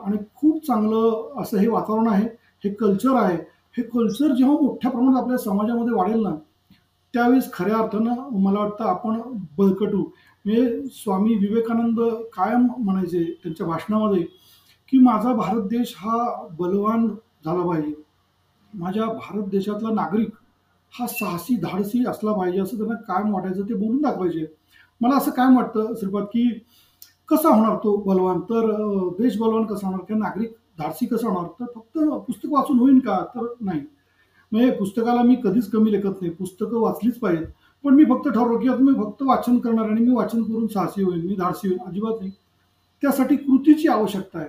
आणि 0.05 0.17
खूप 0.35 0.67
चांगलं 0.67 1.41
असं 1.43 1.59
हे 1.59 1.69
वातावरण 1.69 2.07
आहे. 2.09 2.27
हे 2.65 2.71
कल्चर 2.75 3.15
आहे. 3.17 3.37
हे 3.77 3.83
कल्चर 3.83 4.35
जेव्हा 4.35 4.55
मोठ्या 4.63 4.91
प्रमाणात 4.91 5.23
आपल्या 5.23 5.39
समाजामध्ये 5.39 5.95
वाढेल 5.95 6.23
ना 6.23 6.35
त्यावेळेस 7.15 7.53
खऱ्या 7.53 7.77
अर्थानं 7.77 8.29
मला 8.41 8.59
वाटतं 8.61 8.85
आपण 8.85 9.21
बळकटू. 9.59 10.03
म्हणजे 10.47 10.89
स्वामी 10.93 11.35
विवेकानंद 11.35 12.01
कायम 12.33 12.67
म्हणायचे 12.79 13.25
त्यांच्या 13.43 13.67
भाषणामध्ये 13.67 14.23
की 14.89 14.99
माझा 14.99 15.33
भारत 15.33 15.63
देश 15.63 15.95
हा 15.99 16.47
बलवान 16.59 17.09
झाला 17.45 17.67
पाहिजे. 17.67 17.93
माझ्या 18.75 19.07
भारत 19.07 19.45
देशातला 19.45 19.91
नागरिक 19.91 20.29
हा 20.93 21.07
साहसी 21.07 21.57
धाडसी 21.57 22.05
असला 22.07 22.33
पाहिजे 22.33 22.61
असं 22.61 22.77
त्यांना 22.77 22.95
कायम 22.95 23.35
वाटायचं 23.35 23.63
ते 23.63 23.75
बोलून 23.75 24.03
दाखवायचे. 24.03 24.47
मला 25.01 25.17
असं 25.17 25.31
काय 25.31 25.57
वाटतं 25.57 25.95
श्रीपाद 25.95 26.25
की 26.25 26.49
कसा 27.29 27.49
होणार 27.49 27.77
तो 27.77 27.97
बलवान? 27.97 28.41
तर 28.41 28.71
देश 29.19 29.39
बलवान 29.39 29.65
कसा 29.65 29.87
होणार? 29.87 30.05
किंवा 30.05 30.29
नागरिक 30.29 30.53
धाडसी 30.79 31.07
कसा 31.07 31.29
होणार? 31.29 31.49
तर 31.61 31.65
फक्त 31.75 31.99
पुस्तक 32.27 32.49
वाचून 32.51 32.79
होईल 32.79 32.99
का? 32.99 33.25
तर 33.35 33.55
नाही. 33.61 33.81
म्हणजे 34.53 34.71
पुस्तकाला 34.71 35.23
मी 35.23 35.37
कधीच 35.45 35.71
कमी 35.71 35.93
लेखत 35.93 36.21
नाही. 36.21 36.31
पुस्तकं 36.31 36.81
वाचलीच 36.81 37.19
पाहिजेत. 37.19 37.47
पण 37.85 37.95
मी 37.95 38.05
फक्त 38.05 38.29
ठरवलं 38.29 38.59
की 38.61 38.69
आता 38.69 38.83
मी 38.83 38.93
फक्त 38.95 39.23
वाचन 39.23 39.59
करणार 39.59 39.89
आणि 39.91 40.01
मी 40.01 40.15
वाचन 40.15 40.43
करून 40.43 40.67
साहसी 40.69 41.03
होईल 41.03 41.27
मी 41.27 41.35
धाडसी 41.35 41.69
होईल 41.69 41.79
अजिबात 41.87 42.21
नाही. 42.21 42.31
त्यासाठी 43.03 43.37
कृतीची 43.37 43.89
आवश्यकता 43.89 44.39
आहे. 44.39 44.49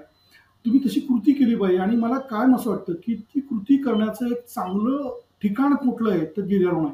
तुम्ही 0.65 0.79
तशी 0.85 0.99
कृती 0.99 1.33
केली 1.33 1.55
पाहिजे 1.55 1.77
आणि 1.81 1.95
मला 1.97 2.17
काय 2.29 2.53
असं 2.55 2.69
वाटतं 2.69 2.93
की 3.03 3.15
ती 3.15 3.39
कृती 3.41 3.77
करण्याचं 3.83 4.25
एक 4.27 4.43
चांगलं 4.45 5.09
ठिकाण 5.43 5.73
कुठलं 5.75 6.11
आहे 6.11 6.25
तर 6.37 6.41
गिर्यारोहण 6.41 6.85
आहे. 6.85 6.93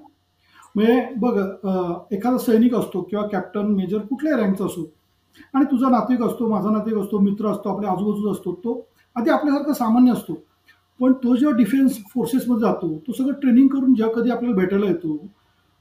म्हणजे 0.76 1.14
बघ 1.18 2.14
एखादा 2.14 2.38
सैनिक 2.38 2.76
असतो 2.76 3.02
किंवा 3.02 3.26
कॅप्टन 3.28 3.74
मेजर 3.76 4.00
कुठल्याही 4.10 4.42
रँकचा 4.42 4.66
असो 4.66 4.86
आणि 5.54 5.66
तुझा 5.72 5.90
नातेवाईक 5.90 6.24
असतो 6.24 6.48
माझा 6.50 6.70
नातेवाईक 6.72 7.04
असतो 7.04 7.20
मित्र 7.20 7.48
असतो 7.48 7.70
आपल्या 7.70 7.92
आजूबाजूचा 7.92 8.32
असतो 8.32 8.54
तो 8.64 8.82
आधी 9.16 9.30
आपल्यासारखा 9.30 9.74
सामान्य 9.74 10.12
असतो. 10.12 10.34
पण 11.00 11.14
तो 11.14 11.36
जेव्हा 11.36 11.58
डिफेन्स 11.58 11.98
फोर्सेसमध्ये 12.14 12.62
जातो 12.62 12.98
तो 13.08 13.12
सगळं 13.14 13.34
ट्रेनिंग 13.42 13.68
करून 13.68 13.94
जेव्हा 13.94 14.14
कधी 14.14 14.30
आपल्याला 14.32 14.56
भेटायला 14.58 14.86
येतो 14.86 15.16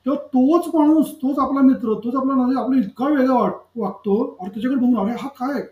तेव्हा 0.07 0.23
तोच 0.27 0.67
माणूस 0.75 1.11
तोच 1.13 1.39
आपला 1.39 1.61
मित्र 1.61 1.95
तोच 1.95 2.15
आपला 2.15 2.35
नाते 2.35 2.59
आपला 2.61 2.79
इतका 2.79 3.07
वेगळा 3.09 3.35
वाट 3.35 3.53
वागतो. 3.77 4.37
आणि 4.41 4.51
त्याच्याकडे 4.51 4.81
बघून 4.81 4.99
अरे 4.99 5.17
हा 5.21 5.29
काय? 5.29 5.63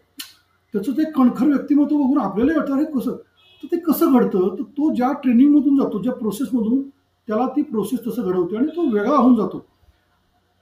त्याचं 0.75 0.93
ते 0.93 1.05
कणखर 1.11 1.47
व्यक्तिमत्व 1.47 1.97
बघून 1.97 2.19
आपल्याला 2.19 2.53
वाटतं 2.57 2.75
अरे 2.75 2.85
कसं? 2.85 3.17
तर 3.63 3.67
ते 3.73 3.77
कसं 3.77 4.13
घडतं? 4.13 4.49
तर 4.59 4.63
तो 4.63 4.95
ज्या 4.95 5.13
ट्रेनिंगमधून 5.13 5.77
जातो 5.79 6.03
ज्या 6.03 6.13
प्रोसेसमधून 6.13 6.83
त्याला 7.29 7.47
ती 7.47 7.63
प्रोसेस 7.63 8.01
तसं 8.07 8.23
घडवते 8.23 8.57
आणि 8.57 8.67
तो 8.67 8.83
वेगळा 8.83 9.17
होऊन 9.17 9.37
जातो. 9.37 9.59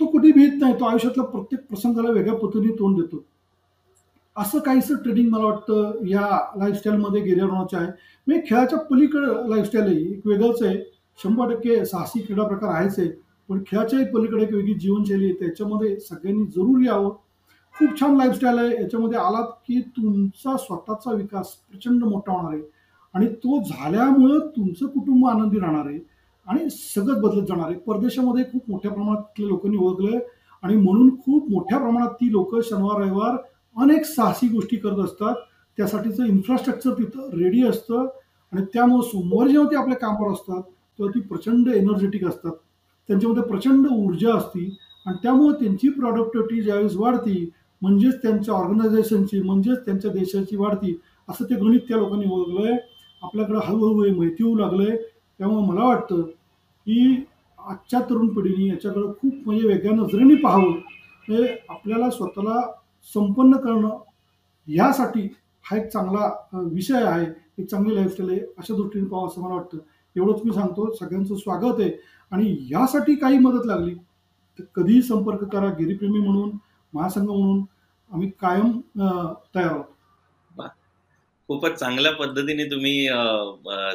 तो 0.01 0.07
कुठे 0.07 0.33
भीत 0.33 0.61
नाही 0.61 0.75
तो 0.75 0.85
आयुष्यातल्या 0.85 1.25
प्रत्येक 1.27 1.67
प्रसंगाला 1.67 2.11
वेगळ्या 2.11 2.35
पद्धतीने 2.35 2.73
तोंड 2.73 3.01
देतो. 3.01 3.25
असं 4.37 4.59
काहीसं 4.59 4.95
ट्रेनिंग 4.95 5.29
मला 5.31 5.45
वाटतं 5.45 6.07
या 6.07 6.29
लाईफस्टाईलमध्ये 6.59 7.21
गिर्यारोहणाचं 7.21 7.77
आहे. 7.77 7.87
म्हणजे 8.27 8.43
खेळाच्या 8.47 8.79
पलीकडं 8.79 9.49
लाईफस्टाईल 9.49 9.87
आहे 9.87 9.97
एक 9.97 10.27
वेगळंच 10.27 10.63
आहे. 10.63 10.77
शंभर 11.23 11.55
टक्के 11.55 11.85
साहसी 11.85 12.21
क्रीडा 12.21 12.45
प्रकार 12.45 12.75
आहेच 12.75 12.99
आहे. 12.99 13.09
पण 13.53 13.63
खेळाच्याही 13.67 14.05
पलीकडे 14.05 14.43
एक 14.43 14.53
वेगळी 14.53 14.75
जीवनशैली 14.75 15.25
आहे. 15.25 15.35
त्याच्यामध्ये 15.35 16.01
सगळ्यांनी 16.01 16.45
जरूर 16.45 16.85
यावं. 16.85 17.11
खूप 17.79 18.01
छान 18.01 18.17
लाईफस्टाईल 18.17 18.59
आहे. 18.59 18.83
याच्यामध्ये 18.83 19.19
आलात 19.19 19.47
की 19.47 19.81
तुमचा 19.81 20.57
स्वतःचा 20.57 21.13
विकास 21.13 21.49
प्रचंड 21.49 22.05
मोठा 22.05 22.33
होणार 22.33 22.53
आहे. 22.53 22.63
आणि 23.15 23.27
तो 23.27 23.63
झाल्यामुळं 23.63 24.39
तुमचं 24.39 24.87
कुटुंब 24.87 25.27
आनंदी 25.27 25.59
राहणार 25.59 25.87
आहे. 25.87 25.99
आणि 26.47 26.71
सगळं 26.71 27.21
बदलत 27.21 27.43
जाणार 27.43 27.67
आहे. 27.67 27.79
परदेशामध्ये 27.79 28.45
खूप 28.45 28.63
मोठ्या 28.69 28.91
प्रमाणातल्या 28.91 29.49
लोकांनी 29.49 29.77
ओळखलं 29.77 30.19
आणि 30.63 30.77
म्हणून 30.77 31.17
खूप 31.17 31.51
मोठ्या 31.51 31.79
प्रमाणात 31.79 32.09
ती 32.09 32.33
लोक 32.33 32.57
शनिवार 32.65 33.01
रविवार 33.01 33.37
अनेक 33.77 34.05
साहसी 34.05 34.49
गोष्टी 34.49 34.77
करत 34.77 35.05
असतात. 35.05 35.35
त्यासाठीचं 35.77 36.25
इन्फ्रास्ट्रक्चर 36.25 36.93
तिथं 36.93 37.31
रेडी 37.33 37.67
असतं. 37.67 38.07
आणि 38.53 38.65
त्यामुळं 38.73 39.03
सोमवार 39.03 39.49
जेव्हा 39.49 39.71
ते 39.71 39.77
आपल्या 39.77 39.97
कामावर 39.97 40.33
असतात 40.33 40.63
तेव्हा 40.63 41.15
ती 41.15 41.21
प्रचंड 41.21 41.69
एनर्जेटिक 41.69 42.25
असतात. 42.25 42.53
त्यांच्यामध्ये 43.13 43.43
प्रचंड 43.43 43.87
ऊर्जा 43.87 44.35
असती 44.35 44.65
आणि 45.07 45.17
त्यामुळे 45.23 45.55
त्यांची 45.61 45.89
प्रॉडक्टिव्हिटी 45.89 46.63
ज्यावेळेस 46.63 46.95
वाढती 46.97 47.51
म्हणजेच 47.83 48.15
त्यांच्या 48.23 48.55
ऑर्गनायझेशनची 48.55 49.41
म्हणजेच 49.43 49.79
त्यांच्या 49.79 50.11
देशाची 50.13 50.57
वाढती 50.57 50.95
असं 51.29 51.45
ते 51.45 51.55
गणित 51.55 51.81
त्या 51.89 51.97
लोकांनी 51.97 52.27
ओळखलं 52.31 52.67
आहे 52.67 52.77
आपल्याकडं 53.23 53.59
हळूहळू 53.65 54.03
हे 54.05 54.11
माहिती 54.11 54.45
होऊ 54.45 54.57
लागलं 54.57 54.83
आहे 54.83 54.97
त्यामुळे 54.97 55.67
मला 55.67 55.85
वाटतं 55.85 56.23
की 56.23 57.25
आजच्या 57.59 58.01
तरुण 58.01 58.29
पिढीने 58.29 58.69
याच्याकडं 58.69 59.13
खूप 59.13 59.35
म्हणजे 59.47 59.67
वेगळ्या 59.69 59.93
नजरेने 59.93 60.35
पाहावं 60.35 60.73
हे 61.29 61.47
आपल्याला 61.69 62.11
स्वतःला 62.11 62.61
संपन्न 63.15 63.57
करणं 63.57 63.99
ह्यासाठी 64.69 65.29
हा 65.65 65.77
एक 65.77 65.89
चांगला 65.89 66.31
विषय 66.55 67.05
आहे 67.05 67.27
एक 67.59 67.67
चांगली 67.67 67.95
लाईफस्टाईल 67.95 68.31
आहे 68.31 68.41
अशा 68.59 68.75
दृष्टीने 68.75 69.07
पाहावं 69.07 69.29
असं 69.29 69.43
मला 69.43 69.55
वाटतं. 69.55 69.79
एवढंच 70.17 70.41
मी 70.45 70.53
सांगतो. 70.53 70.93
सगळ्यांचं 70.95 71.35
स्वागत 71.35 71.81
आहे. 71.81 71.91
आणि 72.33 72.57
यासाठी 72.71 73.15
काही 73.15 73.39
मदत 73.39 73.67
लागली. 73.67 73.95
तर 74.59 74.65
कधीही 74.75 75.03
संपर्क 75.03 75.45
करा 75.53 75.69
गिरीप्रेमी 75.79 76.19
म्हणून 76.19 76.51
महासंघ 76.93 77.29
म्हणून 77.29 77.65
आम्ही 78.11 78.31
कायम 78.41 78.79
तयार 79.55 79.67
आहोत. 79.67 79.85
खूपच 81.49 81.79
चांगल्या 81.79 82.13
पद्धतीने 82.13 82.65
तुम्ही 82.65 83.07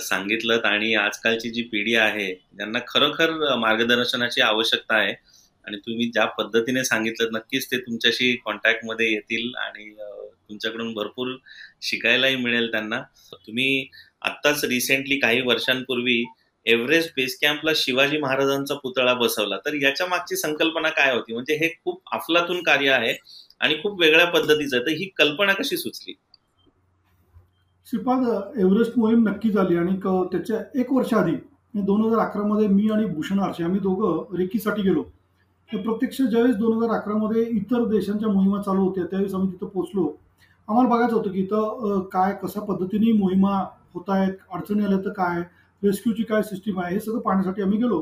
सांगितलं 0.01 0.59
आणि 0.67 0.93
आजकालची 0.95 1.49
जी 1.49 1.61
पिढी 1.71 1.95
आहे 1.95 2.33
त्यांना 2.57 2.79
खरोखर 2.87 3.31
मार्गदर्शनाची 3.57 4.41
आवश्यकता 4.41 4.95
आहे 4.95 5.13
आणि 5.65 5.77
तुम्ही 5.77 6.09
ज्या 6.11 6.25
पद्धतीने 6.37 6.83
सांगितलं 6.85 7.29
नक्कीच 7.33 7.65
ते 7.71 7.77
तुमच्याशी 7.77 8.31
कॉन्टॅक्टमध्ये 8.45 9.11
येतील 9.11 9.55
आणि 9.57 9.89
तुमच्याकडून 9.89 10.93
भरपूर 10.93 11.35
शिकायलाही 11.81 12.35
मिळेल 12.35 12.71
त्यांना. 12.71 13.01
तुम्ही 13.47 13.87
आत्ताच 14.21 14.63
रिसेंटली 14.65 15.19
काही 15.19 15.41
वर्षांपूर्वी 15.41 16.23
एव्हरेस्ट 16.67 17.11
बेस 17.15 17.37
कॅम्पला 17.41 17.71
शिवाजी 17.75 18.17
महाराजांचा 18.17 18.75
पुतळा 18.75 19.13
बसवला. 19.13 19.57
तर 19.65 19.73
याच्या 19.73 20.07
मागची 20.07 20.35
संकल्पना 20.35 20.89
काय 20.89 21.13
होती? 21.13 21.33
म्हणजे 21.33 21.55
हे 21.55 21.67
खूप 21.75 22.01
अफलातून 22.13 22.61
कार्य 22.63 22.89
आहे 22.91 23.13
आणि 23.61 23.75
खूप 23.83 23.99
वेगळ्या 24.01 24.25
पद्धतीचं 24.31 24.79
तर 24.79 24.91
ही 24.91 25.09
कल्पना 25.17 25.53
कशी 25.53 25.77
सुचली? 25.77 26.13
श्रीपाद 27.87 28.27
एव्हरेस्ट 28.59 28.97
मोहीम 28.99 29.27
नक्की 29.27 29.51
झाली 29.51 29.77
आणि 29.77 29.95
त्याच्या 30.31 30.57
एक 30.79 30.91
वर्ष 30.93 31.13
आधी 31.13 31.31
म्हणजे 31.31 31.85
दोन 31.85 32.01
हजार 32.05 32.19
अकरा 32.19 32.43
मध्ये 32.47 32.67
मी 32.67 32.89
आणि 32.93 33.05
भूषण 33.05 33.39
आरशे 33.39 33.63
आम्ही 33.63 33.79
दोघं 33.79 34.35
रेकीसाठी 34.37 34.81
गेलो. 34.81 35.03
प्रत्यक्ष 35.69 36.21
ज्यावेळेस 36.21 36.55
दोन 36.55 36.77
हजार 36.77 36.97
अकरा 36.97 37.17
मध्ये 37.17 37.43
इतर 37.51 37.85
देशांच्या 37.89 38.29
मोहिमा 38.29 38.61
चालू 38.61 38.81
होत्या 38.81 39.03
त्यावेळेस 39.05 39.33
आम्ही 39.35 39.51
तिथं 39.51 39.67
पोहोचलो. 39.67 40.07
आम्हाला 40.67 40.89
बघायचं 40.89 41.15
होतं 41.15 41.31
की 41.31 41.39
इथं 41.39 41.99
काय 42.13 42.33
कशा 42.43 42.61
पद्धतीने 42.65 43.11
मोहिमा 43.17 43.57
होत 43.93 44.09
आहेत 44.09 44.33
अडचणी 44.53 44.85
आल्या 44.85 44.97
तर 45.05 45.09
काय? 45.13 45.41
रेस्क्यूची 45.83 46.23
काय 46.23 46.43
सिस्टीम 46.43 46.79
आहे 46.81 46.93
हे 46.93 46.99
सगळं 46.99 47.19
पाहण्यासाठी 47.19 47.61
आम्ही 47.61 47.77
गेलो. 47.77 48.01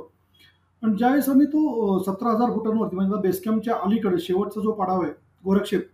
आणि 0.81 0.95
ज्यावेळेस 0.97 1.29
आम्ही 1.29 1.45
तो 1.47 1.97
सतरा 2.03 2.31
हजार 2.31 2.51
फुटांवरती 2.53 2.95
म्हणजे 2.95 3.21
बेसकॅम्पच्या 3.21 3.75
अलीकडे 3.83 4.19
शेवटचा 4.21 4.61
जो 4.61 4.71
पाडाव 4.71 5.01
आहे 5.03 5.11
गोरक्षेप 5.43 5.87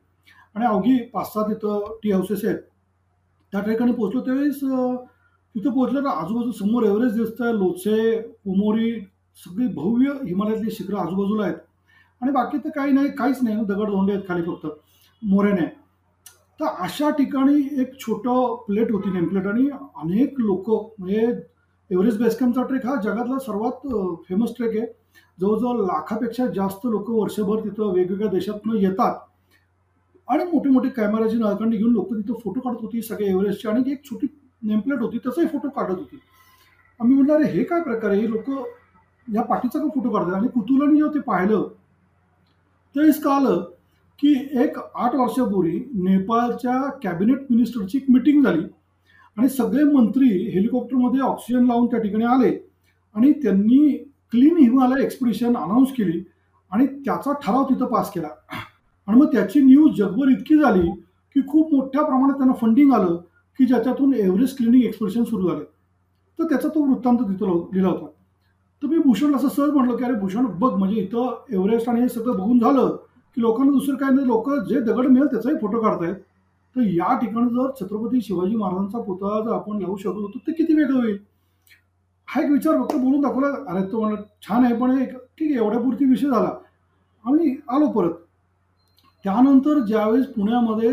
आणि 0.56 0.66
अवघी 0.66 0.98
पाच 1.14 1.28
सात 1.34 1.50
तिथं 1.50 1.98
टी 2.04 2.12
हाऊसेस 2.12 2.46
आहेत 2.46 2.58
त्या 3.54 3.62
ठिकाणी 3.62 3.92
पोहोचलो. 3.92 4.22
त्यावेळेस 4.22 4.60
तिथं 5.56 5.70
पोहोचलं 5.70 6.04
तर 6.04 6.08
आजूबाजू 6.08 6.52
समोर 6.60 6.84
एव्हरेस्ट 6.84 7.16
दिसतं 7.18 7.46
आहे 7.46 7.54
लोचे 7.54 8.18
उमोरी 8.46 8.92
सगळी 9.40 9.68
भव्य 9.68 10.12
हिमालयातली 10.26 10.72
शिखरं 10.72 10.98
आजूबाजूला 11.00 11.44
आहेत. 11.44 11.56
आणि 12.22 12.32
बाकी 12.32 12.58
तर 12.58 12.70
काही 12.76 12.92
नाही 12.94 13.10
काहीच 13.18 13.38
नाही 13.44 13.64
दगड 13.66 13.90
धोंडे 13.90 14.14
आहेत 14.14 14.28
खाली 14.28 14.42
फक्त 14.44 14.68
मोऱ्याने. 15.22 15.66
तर 16.60 16.66
अशा 16.84 17.10
ठिकाणी 17.10 17.62
एक 17.82 18.00
छोटं 18.00 18.56
प्लेट 18.68 18.92
होती 18.92 19.12
नेमप्लेट 19.12 19.48
आणि 19.48 19.70
अनेक 19.72 20.40
लोक 20.40 20.70
म्हणजे 21.00 21.32
एव्हरेस्ट 21.92 22.20
बेसकॅम्पचा 22.20 22.64
ट्रेक 22.64 22.86
हा 22.86 22.96
जगातला 23.02 23.38
सर्वात 23.40 23.88
फेमस 24.28 24.50
ट्रेक 24.58 24.78
आहे. 24.78 24.86
जवळजवळ 25.40 25.80
लाखापेक्षा 25.86 26.46
जास्त 26.56 26.86
लोक 26.86 27.10
वर्षभर 27.10 27.60
तिथं 27.64 27.92
वेगवेगळ्या 27.94 28.30
देशातनं 28.32 28.76
येतात. 28.76 29.16
आणि 30.28 30.44
मोठे 30.52 30.70
मोठे 30.70 30.90
कॅमेराची 30.90 31.38
नळकंडी 31.38 31.78
घेऊन 31.78 31.92
लोक 31.94 32.14
तिथं 32.14 32.34
फोटो 32.44 32.60
काढत 32.60 32.82
होती 32.82 33.02
सगळे 33.02 33.28
एव्हरेस्टचे. 33.30 33.70
आणि 33.70 33.92
एक 33.92 34.04
छोटी 34.06 34.28
नेमप्लेट 34.64 35.00
होती 35.00 35.18
त्याचाही 35.18 35.48
फोटो 35.48 35.70
काढत 35.70 35.98
होती. 35.98 36.20
आम्ही 37.00 37.16
म्हणलं 37.16 37.34
अरे 37.34 37.52
हे 37.52 37.64
काय 37.64 37.82
प्रकार 37.82 38.12
आहे? 38.12 38.22
हे 38.22 38.30
लोक 38.30 38.50
या 39.28 39.42
पाठीचा 39.42 39.80
का 39.80 39.88
फोटो 39.96 40.10
काढतात. 40.10 40.34
आणि 40.34 40.48
कुतुलाने 40.48 40.96
जेव्हा 40.96 41.14
ते 41.14 41.20
पाहिलं 41.20 41.68
त्यावेळेस 42.96 43.22
कळालं 43.24 43.64
की 44.20 44.34
एक 44.62 44.78
आठ 44.96 45.16
वर्षापूर्वी 45.16 45.80
नेपाळच्या 45.94 46.82
कॅबिनेट 47.04 47.46
मिनिस्टरची 47.50 47.98
एक 47.98 48.10
मिटिंग 48.12 48.44
झाली. 48.44 48.62
आणि 49.38 49.50
सगळे 49.50 49.84
मंत्री 49.84 50.28
हेलिकॉप्टरमध्ये 50.28 51.22
ऑक्सिजन 51.22 51.66
लावून 51.66 51.86
त्या 51.86 52.00
ठिकाणी 52.00 52.24
आले. 52.24 52.52
आणि 53.16 53.32
त्यांनी 53.34 53.98
क्लीन 54.32 54.58
हिमालय 54.58 55.04
एक्सपिडिशन 55.04 55.56
अनाऊन्स 55.58 55.92
केली 55.92 56.24
आणि 56.72 56.86
त्याचा 56.88 57.34
ठराव 57.34 57.64
तिथं 57.64 57.86
पास 57.86 58.12
केला. 58.12 58.28
आणि 59.08 59.20
मग 59.20 59.26
त्याची 59.26 59.62
न्यूज 59.62 59.98
जगभर 59.98 60.30
इतकी 60.30 60.58
झाली 60.58 60.90
की 61.36 61.42
खूप 61.48 61.74
मोठ्या 61.74 62.04
प्रमाणात 62.04 62.36
त्यांना 62.36 62.54
फंडिंग 62.54 62.94
आलं 62.94 63.16
की 63.60 63.66
ज्याच्यातून 63.66 64.14
एव्हरेस्ट 64.14 64.58
क्लिनिंग 64.58 64.84
एक्सपिडिशन 64.84 65.24
सुरू 65.24 65.50
झाले. 65.50 65.64
तर 66.40 66.44
त्याचा 66.44 66.68
तो 66.68 66.84
वृत्तांत 66.84 67.18
तिथं 67.18 67.58
लिहिला 67.74 67.88
होता. 67.88 68.08
तर 68.84 68.88
मी 68.88 68.98
भूषण 68.98 69.36
असं 69.36 69.48
सहज 69.48 69.70
म्हटलं 69.70 69.98
की 69.98 70.04
अरे 70.04 70.14
भूषण 70.14 70.46
बघ 70.60 70.74
म्हणजे 70.74 71.02
इथं 71.02 71.46
एव्हरेस्ट 71.52 71.90
आणि 71.90 72.02
हे 72.02 72.10
सगळं 72.10 72.38
बघून 72.38 72.60
झालं 72.60 72.96
की 73.38 73.42
लोकांना 73.42 73.72
दुसरं 73.72 73.96
काय 73.96 74.10
नाही. 74.10 74.28
लोक 74.28 74.50
जे 74.70 74.80
दगड 74.80 75.08
मिळेल 75.08 75.28
त्याचाही 75.28 75.56
फोटो 75.62 75.82
काढतायत. 75.82 76.16
तर 76.76 76.82
या 76.88 77.16
ठिकाणी 77.20 77.50
जर 77.56 77.70
छत्रपती 77.80 78.22
शिवाजी 78.22 78.56
महाराजांचा 78.56 79.02
पुतळा 79.04 79.40
जर 79.46 79.54
आपण 79.54 79.82
लावू 79.82 79.96
शकलो 79.98 80.28
तर 80.28 80.40
ते 80.48 80.52
किती 80.54 80.74
वेगळं 80.74 81.00
होईल? 81.02 81.18
हा 82.28 82.42
एक 82.42 82.50
विचार 82.52 82.82
फक्त 82.82 82.96
बोलून 82.96 83.22
दाखवला. 83.22 83.48
अरे 83.68 83.86
तो 83.92 84.02
म्हणा 84.02 84.22
छान 84.48 84.66
आहे 84.66 84.76
पण 84.78 84.98
एक 85.02 85.16
ठीक 85.16 85.52
आहे 85.52 85.60
एवढ्यापुरती 85.64 86.06
विषय 86.10 86.28
झाला. 86.28 86.52
आम्ही 87.26 87.56
आलो 87.70 87.88
परत. 87.92 88.14
त्यानंतर 89.26 89.80
ज्यावेळेस 89.86 90.26
पुण्यामध्ये 90.34 90.90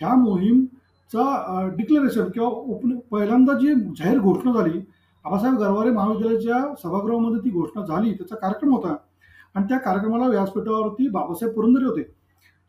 ह्या 0.00 0.14
मोहीमचा 0.16 1.66
डिक्लेरेशन 1.76 2.30
किंवा 2.30 2.48
ओपन 2.48 2.96
पहिल्यांदा 3.10 3.54
जी 3.58 3.74
जाहीर 3.98 4.18
घोषणा 4.18 4.52
झाली 4.52 4.80
आबासाहेब 5.24 5.58
गरवारे 5.58 5.90
महाविद्यालयाच्या 5.90 6.74
सभागृहामध्ये 6.82 7.40
ती 7.44 7.50
घोषणा 7.50 7.84
झाली 7.86 8.12
त्याचा 8.12 8.36
कार्यक्रम 8.36 8.74
होता. 8.74 8.94
आणि 9.54 9.64
त्या 9.68 9.78
कार्यक्रमाला 9.78 10.26
व्यासपीठावरती 10.28 11.08
बाबासाहेब 11.08 11.54
पुरंदरे 11.54 11.84
होते. 11.84 12.02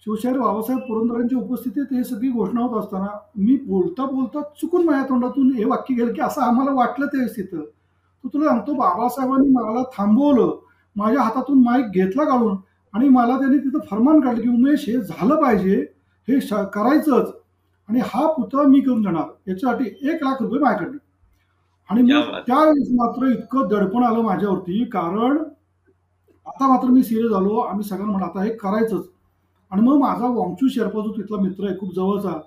शिवशाहीर 0.05 0.39
बाबासाहेब 0.39 0.81
पुरंदरेंच्या 0.87 1.37
उपस्थितीत 1.39 1.93
हे 1.93 2.03
सगळी 2.03 2.29
घोषणा 2.29 2.61
होत 2.61 2.79
असताना 2.79 3.07
मी 3.37 3.55
बोलता 3.65 4.05
बोलता 4.05 4.41
चुकून 4.61 4.85
माझ्या 4.85 5.03
तोंडातून 5.09 5.51
हे 5.53 5.63
वाक्य 5.65 5.93
गेलं 5.95 6.13
की 6.13 6.21
असं 6.21 6.41
आम्हाला 6.41 6.71
वाटलं 6.71 7.05
त्यावेळेस 7.05 7.35
तिथं. 7.37 7.63
तो 8.23 8.29
तुला 8.33 8.49
सांगतो 8.49 8.73
बाबासाहेबांनी 8.73 9.49
मला 9.49 9.83
थांबवलं 9.97 10.55
माझ्या 10.95 11.21
हातातून 11.21 11.63
माईक 11.63 11.89
घेतला 11.93 12.23
काढून 12.23 12.55
आणि 12.93 13.09
मला 13.09 13.37
त्यांनी 13.39 13.57
तिथं 13.57 13.79
फरमान 13.89 14.19
काढलं 14.19 14.41
की 14.41 14.49
उमेश 14.49 14.85
हे 14.89 14.97
झालं 14.97 15.35
पाहिजे 15.41 15.75
हे 16.27 16.39
करायचंच. 16.73 17.31
आणि 17.89 17.99
हा 18.05 18.25
पुतळा 18.33 18.67
मी 18.67 18.79
करून 18.79 19.01
देणार 19.01 19.49
याच्यासाठी 19.49 19.85
एक 20.09 20.23
लाख 20.23 20.41
रुपये 20.41 20.59
माझ्याकडे 20.59 20.97
आणि 21.89 22.01
मग 22.03 22.31
त्यावेळेस 22.47 22.87
मात्र 22.91 23.27
इतकं 23.27 23.67
दडपण 23.67 24.03
आलं 24.03 24.21
माझ्यावरती 24.21 24.83
कारण 24.85 25.37
आता 26.45 26.67
मात्र 26.67 26.87
मी 26.87 27.03
सिरियस 27.03 27.31
झालो 27.31 27.59
आम्ही 27.59 27.83
सगळ्यांना 27.83 28.11
म्हणा 28.11 28.25
आता 28.25 28.43
हे 28.43 28.49
करायचंच. 28.57 29.05
आणि 29.71 29.81
मग 29.81 29.97
माझा 29.99 30.27
वांगचू 30.27 30.67
शेर्पा 30.67 31.01
जो 31.01 31.11
तिथला 31.11 31.41
मित्र 31.41 31.65
आहे 31.67 31.77
खूप 31.79 31.93
जवळचा 31.95 32.37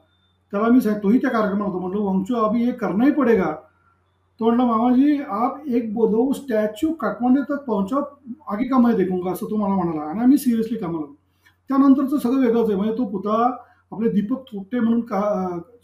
त्याला 0.52 0.68
मी 0.68 0.80
सांग 0.80 0.96
तोही 1.02 1.18
त्या 1.18 1.30
कार्यक्रमात 1.30 1.68
होतो. 1.68 1.78
म्हटलं 1.78 2.02
वांगचू 2.04 2.34
अभी 2.36 2.64
हे 2.64 2.72
करणंही 2.72 3.10
पडेगा. 3.12 3.52
तो 4.40 4.44
म्हणला 4.44 4.64
मामाजी 4.66 5.18
आप 5.28 5.66
एक 5.68 5.92
बोलो 5.94 6.32
स्टॅच्यू 6.32 6.92
काठमांडू 7.00 7.42
तक 7.50 7.62
पहुंचा 7.64 7.96
आगे 8.52 8.68
का 8.68 8.78
मैं 8.78 8.94
देखूंगा? 8.96 9.32
असं 9.32 9.50
तो 9.50 9.56
मला 9.56 9.74
म्हणाला. 9.74 10.08
आणि 10.10 10.20
आम्ही 10.20 10.38
सिरियसली 10.38 10.78
कामाला 10.78 11.12
त्यानंतरचं 11.70 12.18
सगळं 12.18 12.40
वेगळंच 12.40 12.68
आहे. 12.68 12.76
म्हणजे 12.76 12.96
तो 12.98 13.04
पुतळा 13.08 13.44
आपले 13.92 14.08
दीपक 14.10 14.42
थोपटे 14.50 14.80
म्हणून 14.80 15.00
का 15.06 15.20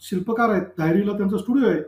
शिल्पकार 0.09 0.49
आहेत 0.49 0.67
धायरीला 0.77 1.17
त्यांचा 1.17 1.37
स्टुडिओ 1.37 1.67
आहे. 1.69 1.81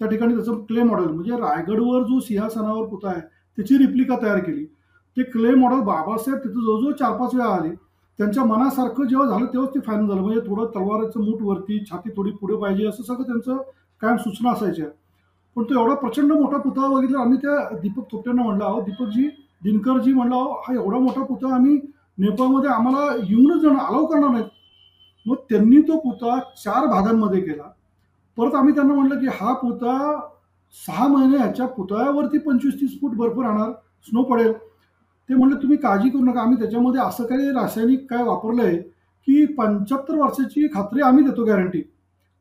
त्या 0.00 0.08
ठिकाणी 0.08 0.34
त्याचं 0.34 0.60
क्ले 0.68 0.82
मॉडेल 0.82 1.08
म्हणजे 1.08 1.36
रायगडवर 1.40 2.02
जो 2.02 2.18
सिंहासनावर 2.20 2.86
पुतळा 2.88 3.10
आहे 3.10 3.20
त्याची 3.58 3.78
रिप्लिका 3.78 4.16
तयार 4.22 4.38
केली. 4.38 4.64
ते 4.64 5.22
क्ले 5.22 5.54
मॉडेल 5.54 5.80
बाबासाहेब 5.80 6.38
तिथं 6.44 6.60
जवळजवळ 6.60 6.92
चार 6.92 7.16
पाच 7.18 7.34
वेळा 7.34 7.48
आले. 7.50 7.68
त्यांच्या 8.18 8.44
मनासारखं 8.44 9.04
जेव्हा 9.04 9.26
झालं 9.28 9.46
तेव्हाच 9.46 9.74
ते 9.74 9.80
फायनल 9.80 10.08
झालं. 10.08 10.20
म्हणजे 10.20 10.40
थोडं 10.40 10.66
तलवाराचं 10.74 11.20
मूठ 11.20 11.42
वरती 11.42 11.78
छाती 11.84 12.10
थोडी 12.16 12.30
पुढे 12.30 12.56
पाहिजे 12.56 12.86
असं 12.86 13.02
सगळं 13.02 13.22
त्यांचं 13.22 13.56
कायम 14.02 14.16
सूचना 14.16 14.50
असायच्या. 14.50 14.86
पण 15.56 15.64
तो 15.64 15.74
एवढा 15.74 15.94
प्रचंड 15.94 16.32
मोठा 16.32 16.56
पुतळा 16.58 16.88
बघितला 16.88 17.20
आम्ही 17.20 17.38
त्या 17.38 17.78
दीपक 17.78 18.10
थोपट्यांना 18.12 18.42
म्हणलं 18.42 18.64
अहो 18.64 18.80
दीपकजी 18.80 19.28
दिनकरजी 19.64 20.12
म्हणलं 20.12 20.34
आहो 20.34 20.52
हा 20.52 20.74
एवढा 20.74 20.98
मोठा 20.98 21.24
पुतळा 21.24 21.54
आम्ही 21.54 21.78
नेपाळमध्ये 22.18 22.70
आम्हाला 22.70 23.14
येऊनच 23.28 23.62
जाणं 23.62 23.78
अलाव 23.78 24.04
करणार 24.06 24.30
नाहीत. 24.30 24.46
मग 25.26 25.36
त्यांनी 25.50 25.80
तो 25.80 25.96
पुतळा 25.98 26.38
चार 26.64 26.86
भागांमध्ये 26.86 27.40
केला. 27.40 27.70
परत 28.36 28.54
आम्ही 28.54 28.74
त्यांना 28.74 28.94
म्हटलं 28.94 29.20
की 29.20 29.26
हा 29.26 29.52
पुतळा 29.52 30.20
सहा 30.86 31.06
महिने 31.08 31.36
ह्याच्या 31.36 31.66
पुतळ्यावरती 31.66 32.38
पंचवीस 32.38 32.80
तीस 32.80 33.00
फूट 33.00 33.14
बर्फ 33.16 33.38
राहणार 33.38 33.70
स्नो 34.06 34.22
पडेल. 34.22 34.52
ते 35.28 35.34
म्हणलं 35.34 35.56
तुम्ही 35.56 35.76
काळजी 35.76 36.08
करू 36.10 36.24
नका 36.24 36.40
आम्ही 36.40 36.58
त्याच्यामध्ये 36.58 37.00
असं 37.00 37.24
काही 37.24 37.50
रासायनिक 37.50 38.06
काय 38.10 38.22
वापरलं 38.22 38.62
आहे 38.62 38.76
की 38.78 39.44
पंच्याहत्तर 39.54 40.14
वर्षाची 40.14 40.66
खात्री 40.74 41.02
आम्ही 41.02 41.24
देतो 41.24 41.44
गॅरंटी 41.44 41.82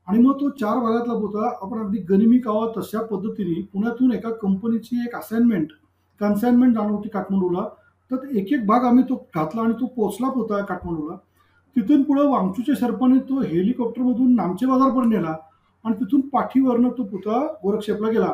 आणि 0.07 0.19
मग 0.19 0.33
तो 0.33 0.49
चार 0.49 0.79
भागातला 0.79 1.13
पुतळा 1.19 1.49
आपण 1.61 1.79
अगदी 1.79 1.97
गनिमी 2.09 2.37
कावा 2.37 2.67
तशा 2.77 3.01
पद्धतीने 3.01 3.61
पुण्यातून 3.73 4.11
एका 4.11 4.29
कंपनीची 4.31 5.03
एक 5.05 5.15
असाइनमेंट 5.15 5.67
कन्साइनमेंट 6.21 6.73
जाणवती 6.73 6.93
होती 6.93 7.09
काठमांडूला. 7.09 7.67
तर 8.11 8.27
एक 8.37 8.51
एक 8.53 8.65
भाग 8.67 8.83
आम्ही 8.85 9.03
तो 9.03 9.15
घातला 9.35 9.61
आणि 9.61 9.73
तो 9.73 9.85
पोचला 9.85 10.27
होता 10.27 10.63
काठमांडूला. 10.65 11.15
तिथून 11.75 12.01
पुढं 12.03 12.27
वांगचूच्या 12.29 12.75
सरपाने 12.75 13.19
तो 13.29 13.39
हेलिकॉप्टरमधून 13.41 14.35
नामचे 14.35 14.65
बाजारपर्यंत 14.65 15.13
नेला 15.13 15.35
आणि 15.85 15.95
तिथून 15.99 16.21
पाठीवरनं 16.29 16.89
तो 16.89 17.03
पुतळा 17.03 17.39
गोरक्षेपला 17.63 18.09
गेला. 18.09 18.33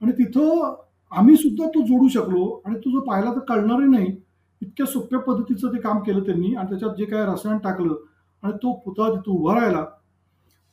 आणि 0.00 0.12
तिथं 0.12 0.74
आम्ही 1.14 1.36
सुद्धा 1.36 1.66
तो 1.68 1.82
जोडू 1.86 2.08
शकलो 2.08 2.44
आणि 2.66 2.76
तो 2.76 2.90
जो 2.90 3.00
पाहिला 3.00 3.30
तर 3.32 3.38
कळणारही 3.48 3.88
नाही. 3.88 4.06
इतक्या 4.62 4.86
सोप्या 4.86 5.18
पद्धतीचं 5.20 5.72
ते 5.72 5.80
काम 5.80 5.98
केलं 6.02 6.22
त्यांनी 6.26 6.54
आणि 6.54 6.68
त्याच्यात 6.68 6.94
जे 6.98 7.04
काय 7.04 7.24
रसायन 7.26 7.58
टाकलं 7.58 7.94
आणि 8.42 8.52
तो 8.62 8.72
पुतळा 8.84 9.08
तिथं 9.10 9.30
उभा 9.32 9.54
राहिला. 9.54 9.84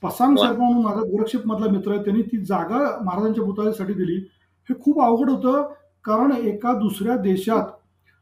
पसांग 0.04 0.36
सरपा 0.38 0.64
म्हणून 0.64 0.84
माझा 0.84 1.02
गोरक्षेप 1.02 1.48
मधला 1.48 1.72
मित्र 1.72 1.92
आहे 1.92 2.04
त्यांनी 2.04 2.22
ती 2.22 2.38
जागा 2.46 2.78
महाराजांच्या 3.04 3.44
पुतळ्यासाठी 3.46 3.94
दिली. 3.94 4.16
हे 4.70 4.74
खूप 4.84 5.02
अवघड 5.02 5.30
होतं 5.30 5.62
कारण 6.06 6.32
एका 6.34 6.74
दुसऱ्या 6.80 7.16
देशात 7.18 7.66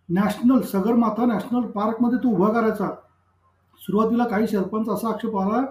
नॅशनल 0.09 0.61
सगरमाथा 0.71 1.25
नॅशनल 1.25 1.65
पार्कमध्ये 1.71 2.17
तो 2.23 2.29
उभा 2.29 2.51
करायचा. 2.53 2.89
सुरुवातीला 3.81 4.25
काही 4.27 4.47
शेर्पांचा 4.47 4.93
असा 4.93 5.09
आक्षेप 5.09 5.37
आला 5.37 5.61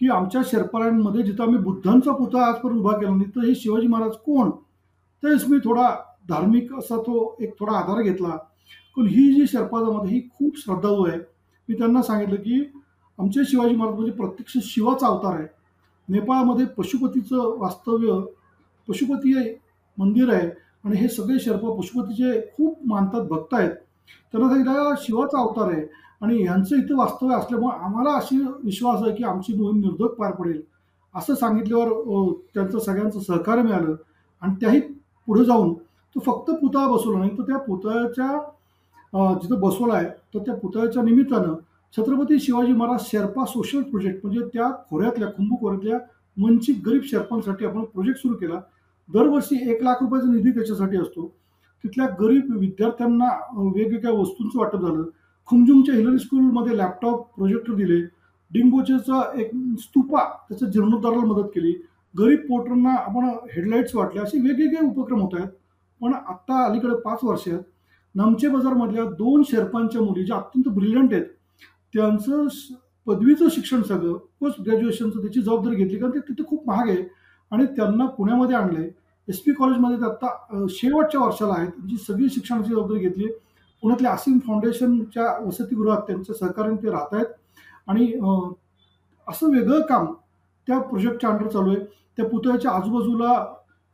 की 0.00 0.08
आमच्या 0.10 0.40
शेर्पाळ्यांमध्ये 0.46 1.22
जिथं 1.22 1.42
आम्ही 1.42 1.58
बुद्धांचा 1.58 2.12
पुतळा 2.12 2.46
आजपर्यंत 2.46 2.80
उभा 2.80 2.96
केला 2.98 3.10
नाही 3.10 3.30
तर 3.36 3.46
हे 3.46 3.54
शिवाजी 3.54 3.86
महाराज 3.86 4.16
कोण? 4.16 4.50
त्यावेळेस 5.22 5.44
मी 5.48 5.58
थोडा 5.58 5.88
धार्मिक 6.28 6.72
असा 6.74 6.96
तो 6.96 7.36
एक 7.40 7.58
थोडा 7.60 7.78
आधार 7.78 8.02
घेतला. 8.02 8.36
पण 8.96 9.06
ही 9.06 9.32
जी 9.34 9.46
शर्पा 9.46 9.80
जमात 9.80 10.06
ही 10.06 10.20
खूप 10.28 10.58
श्रद्धाळू 10.58 11.06
आहे. 11.06 11.18
मी 11.68 11.74
त्यांना 11.78 12.02
सांगितलं 12.02 12.36
की 12.36 12.62
आमचे 13.18 13.44
शिवाजी 13.44 13.74
महाराज 13.76 13.94
म्हणजे 13.94 14.12
प्रत्यक्ष 14.12 14.56
शिवाचा 14.64 15.06
अवतार 15.06 15.38
आहे. 15.38 15.46
नेपाळमध्ये 16.08 16.66
पशुपतीचं 16.76 17.56
वास्तव्य 17.58 18.20
पशुपती 18.88 19.34
मंदिर 19.98 20.32
आहे 20.32 20.48
आणि 20.84 20.96
हे 20.96 21.08
सगळे 21.08 21.38
शर्प 21.38 21.64
पशुपतीचे 21.78 22.40
खूप 22.56 22.78
मानतात 22.86 23.26
भक्त 23.28 23.54
आहेत. 23.54 23.70
त्यांना 24.32 24.48
सांगितलं 24.48 24.94
शिवाचा 25.02 25.40
अवतार 25.40 25.72
आहे. 25.72 25.86
आणि 26.22 26.42
ह्यांचं 26.42 26.76
इथं 26.76 26.96
वास्तव्य 26.96 27.34
असल्यामुळे 27.34 27.76
आम्हाला 27.84 28.12
अशी 28.12 28.36
विश्वास 28.64 29.02
आहे 29.02 29.14
की 29.16 29.24
आमची 29.24 29.54
मोहीम 29.54 29.80
निर्धोक 29.80 30.14
पार 30.14 30.32
पडेल. 30.34 30.60
असं 31.14 31.34
सांगितल्यावर 31.34 32.32
त्यांचं 32.54 32.78
सगळ्यांचं 32.78 33.20
सहकार्य 33.20 33.62
मिळालं. 33.62 33.94
आणि 34.42 34.54
त्याही 34.60 34.80
पुढे 35.28 35.44
जाऊन 35.44 35.72
तो 36.16 36.20
फक्त 36.20 36.50
पुतळा 36.50 36.86
बसवला 36.88 37.18
नाही 37.18 37.30
तर 37.38 37.42
त्या 37.42 37.56
पुतळ्याच्या 37.58 39.34
जिथं 39.42 39.60
बसवला 39.60 39.94
आहे 39.94 40.08
तर 40.34 40.38
त्या 40.38 40.54
पुतळ्याच्या 40.54 41.02
निमित्तानं 41.02 41.54
छत्रपती 41.94 42.38
शिवाजी 42.40 42.72
महाराज 42.72 43.04
शेर्पा 43.10 43.44
सोशल 43.44 43.82
प्रोजेक्ट 43.82 44.24
म्हणजे 44.24 44.40
त्या 44.54 44.70
खोऱ्यातल्या 44.90 45.28
खुंबू 45.28 45.56
खोऱ्यातल्या 45.56 45.98
वंचित 46.36 46.74
गरीब 46.86 47.02
शेर्पांसाठी 47.04 47.66
आपण 47.66 47.84
प्रोजेक्ट 47.84 48.20
सुरू 48.20 48.34
केला. 48.34 48.60
दरवर्षी 49.08 49.56
एक 49.70 49.82
लाख 49.82 50.02
रुपयाचा 50.02 50.32
निधी 50.32 50.50
त्याच्यासाठी 50.50 50.96
असतो. 50.96 51.26
तिथल्या 51.84 52.06
गरीब 52.20 52.56
विद्यार्थ्यांना 52.58 53.28
वेगवेगळ्या 53.56 54.12
वस्तूंचं 54.12 54.58
वाटप 54.58 54.80
झालं. 54.80 55.02
खुमजुमच्या 55.48 55.94
हिलरी 55.94 56.18
स्कूलमध्ये 56.18 56.76
लॅपटॉप 56.78 57.26
प्रोजेक्टर 57.36 57.74
दिले. 57.74 58.00
डिंगोचेचा 58.50 59.22
एक 59.40 59.50
स्तूपा 59.80 60.24
त्याच्या 60.48 60.68
जीर्णोद्धाराला 60.68 61.24
मदत 61.24 61.48
केली. 61.54 61.72
गरीब 62.14 62.38
पोर्टरना 62.48 62.92
आपण 62.98 63.24
हेडलाईट्स 63.54 63.94
वाटले 63.94 64.20
असे 64.20 64.38
वेगवेगळे 64.40 64.86
उपक्रम 64.86 65.20
होत 65.20 65.34
आहेत. 65.34 65.48
पण 66.00 66.12
आत्ता 66.14 66.64
अलीकडे 66.64 66.94
पाच 67.04 67.18
वर्षात 67.24 67.60
नामचे 68.14 68.48
बाजारमधल्या 68.48 69.04
दोन 69.18 69.42
शेर्पांच्या 69.48 70.02
मुली 70.02 70.24
ज्या 70.24 70.36
अत्यंत 70.36 70.68
ब्रिलियंट 70.74 71.12
आहेत 71.12 71.24
त्यांचं 71.94 72.46
पदवीचं 73.06 73.48
शिक्षण 73.52 73.82
सगळं 73.82 74.16
पोस्ट 74.40 74.60
ग्रॅज्युएशनचं 74.60 75.20
त्याची 75.20 75.40
जबाबदारी 75.40 75.76
घेतली 75.76 75.98
कारण 75.98 76.12
ते 76.14 76.18
तिथे 76.28 76.44
खूप 76.48 76.68
महाग 76.68 76.88
आहे. 76.88 77.02
आणि 77.52 77.64
त्यांना 77.76 78.06
पुण्यामध्ये 78.16 78.56
आणले 78.56 78.88
एस 79.28 79.40
पी 79.42 79.52
कॉलेजमध्ये 79.52 79.96
ते 79.98 80.04
आत्ता 80.04 80.66
शेवटच्या 80.70 81.20
वर्षाला 81.20 81.54
आहेत. 81.54 81.70
जी 81.88 81.96
सगळी 82.06 82.28
शिक्षणाची 82.30 82.70
जबाबदारी 82.70 83.00
घेतली. 83.00 83.26
पुण्यातल्या 83.82 84.12
आसिम 84.12 84.38
फाउंडेशनच्या 84.46 85.26
वसतिगृहात 85.46 86.00
त्यांच्या 86.06 86.34
सहकार्याने 86.36 86.82
ते 86.82 86.90
राहत 86.90 87.14
आहेत. 87.14 87.26
आणि 87.86 88.12
असं 89.26 89.52
वेगळं 89.52 89.80
काम 89.88 90.12
त्या 90.68 90.78
प्रोजेक्टच्या 90.80 91.30
अंडर 91.30 91.46
चालू 91.48 91.70
आहे. 91.70 91.84
त्या 92.18 92.26
पुतळ्याच्या 92.28 92.70
आजूबाजूला 92.70 93.34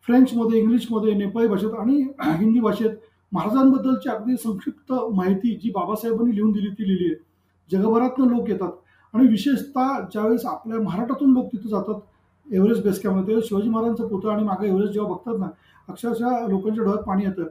फ्रेंचमध्ये 0.06 0.60
इंग्लिशमध्ये 0.60 1.14
नेपाळी 1.14 1.48
भाषेत 1.48 1.74
आणि 1.78 1.96
हिंदी 2.38 2.60
भाषेत 2.60 2.90
महाराजांबद्दलची 3.32 4.08
अगदी 4.08 4.36
संक्षिप्त 4.36 4.92
माहिती 5.14 5.54
जी 5.62 5.70
बाबासाहेबांनी 5.74 6.34
लिहून 6.36 6.50
दिली 6.52 6.68
ती 6.70 6.88
लिहिली 6.88 7.04
आहे. 7.06 7.22
जगभरातनं 7.70 8.28
लोक 8.28 8.48
येतात 8.50 8.72
आणि 9.14 9.26
विशेषतः 9.28 10.00
ज्यावेळेस 10.12 10.44
आपल्या 10.46 10.80
महाराष्ट्रातून 10.82 11.32
लोक 11.32 11.46
तिथं 11.52 11.68
जातात 11.68 12.52
एव्हरेस्ट 12.52 12.82
बेस 12.84 13.00
कॅम्पमध्ये 13.02 13.40
शिवाजी 13.44 13.68
महाराजांचा 13.70 14.06
पुतळा 14.06 14.32
आणि 14.34 14.44
मागे 14.44 14.66
एव्हरेस्ट 14.68 14.92
जेव्हा 14.94 15.12
बघतात 15.12 15.38
ना 15.40 15.46
अक्षरशः 15.88 16.46
लोकांच्या 16.48 16.84
डोळ्यात 16.84 17.04
पाणी 17.04 17.24
येतं. 17.24 17.44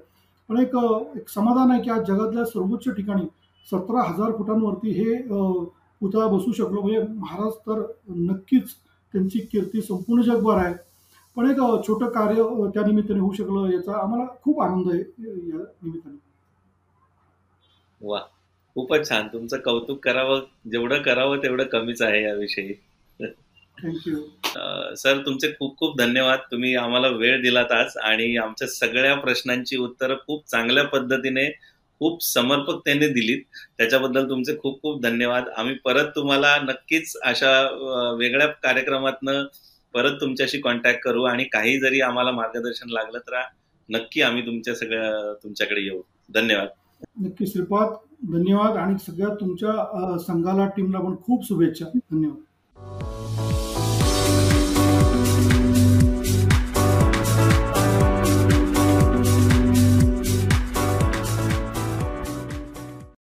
पण 0.50 0.58
एक 0.60 0.76
एक 1.18 1.30
समाधान 1.30 1.72
आहे 1.72 1.82
की 1.82 1.90
आज 1.90 2.04
जगातल्या 2.08 2.46
सर्वोच्च 2.46 2.90
ठिकाणी 2.96 3.26
सतरा 3.68 4.02
हजार 4.10 4.32
फुटांवरती 4.38 4.92
हे 4.92 5.16
पुतळा 6.02 6.28
बसू 6.28 6.52
शकलो. 6.52 6.82
म्हणजे 6.82 7.02
महाराज 7.10 7.54
तर 7.68 7.82
नक्कीच 8.10 8.74
त्यांची 9.14 9.40
कीर्ती 9.52 9.82
संपूर्ण 9.82 10.22
जगभर 10.24 10.58
आहे. 10.58 10.74
पण 11.38 11.50
एक 11.50 11.58
छोटं 11.88 12.10
कार्य 12.10 12.44
त्या 12.74 12.86
निमित्ताने 12.86 13.20
होऊ 13.20 13.34
शकलं 13.34 13.72
याचा 13.72 13.98
आम्हाला 14.02 14.26
खूप 14.44 14.62
आनंद 14.62 14.92
आहे 14.92 15.00
या 15.00 15.58
निमित्ताने. 15.58 16.18
वा 18.02 18.20
खूपच 18.76 19.10
छान. 19.10 19.28
तुमचं 19.28 19.58
कौतुक 19.58 20.04
करावं 20.04 20.40
जेवढं 20.72 21.02
करावं 21.02 21.38
तेवढं 21.44 21.64
कमीच 21.72 22.02
आहे 22.02 22.24
याविषयी. 22.24 22.74
थँक्यू 23.78 24.16
सर 24.98 25.22
तुमचे 25.26 25.52
खूप 25.52 25.78
खूप 25.78 25.98
धन्यवाद. 25.98 26.40
तुम्ही 26.52 26.76
आम्हाला 26.76 27.08
वेळ 27.10 27.42
दिलात 27.42 27.72
आज 27.72 27.98
आणि 28.04 28.36
आमच्या 28.38 28.68
सगळ्या 28.68 29.16
प्रश्नांची 29.16 29.78
उत्तरं 29.78 30.16
खूप 30.28 30.46
चांगल्या 30.48 30.84
पद्धतीने 30.86 31.46
खूप 32.00 32.24
समर्पकतेने 32.24 33.08
दिलीत. 33.08 33.42
त्याच्याबद्दल 33.78 34.30
तुमचे 34.30 34.58
खूप 34.58 34.82
खूप 34.82 35.02
धन्यवाद. 35.02 35.44
आम्ही 35.58 35.76
परत 35.86 36.06
तुम्हाला 36.16 36.56
नक्कीच 36.64 37.16
अशा 37.24 37.52
वेगळ्या 38.20 38.48
कार्यक्रमातनं 38.48 39.44
परत 39.94 40.12
तुमच्याशी 40.22 40.58
कॉन्टॅक्ट 40.58 41.00
करू 41.04 41.24
आणि 41.24 41.44
काही 41.44 41.80
जरी 41.80 42.02
आम्हाला 42.02 42.32
मार्गदर्शन 42.32 42.90
लागलं 42.90 43.20
तर 43.20 43.42
नक्की 43.90 44.22
आम्ही 44.22 44.46
तुमच्या 44.46 44.76
सगळ्या 44.76 45.34
तुमच्याकडे 45.44 45.82
येऊ. 45.82 46.02
धन्यवाद. 46.34 46.68
नक्की 47.26 47.46
श्रीपाद 47.48 47.90
धन्यवाद 48.34 48.78
आणि 48.78 48.98
सगळ्या 48.98 49.36
तुमच्या 49.36 50.18
संघाला 50.18 50.68
टीमला 50.68 51.00
पण 51.00 51.16
खूप 51.24 51.48
शुभेच्छा. 51.48 51.86
धन्यवाद. 51.86 53.63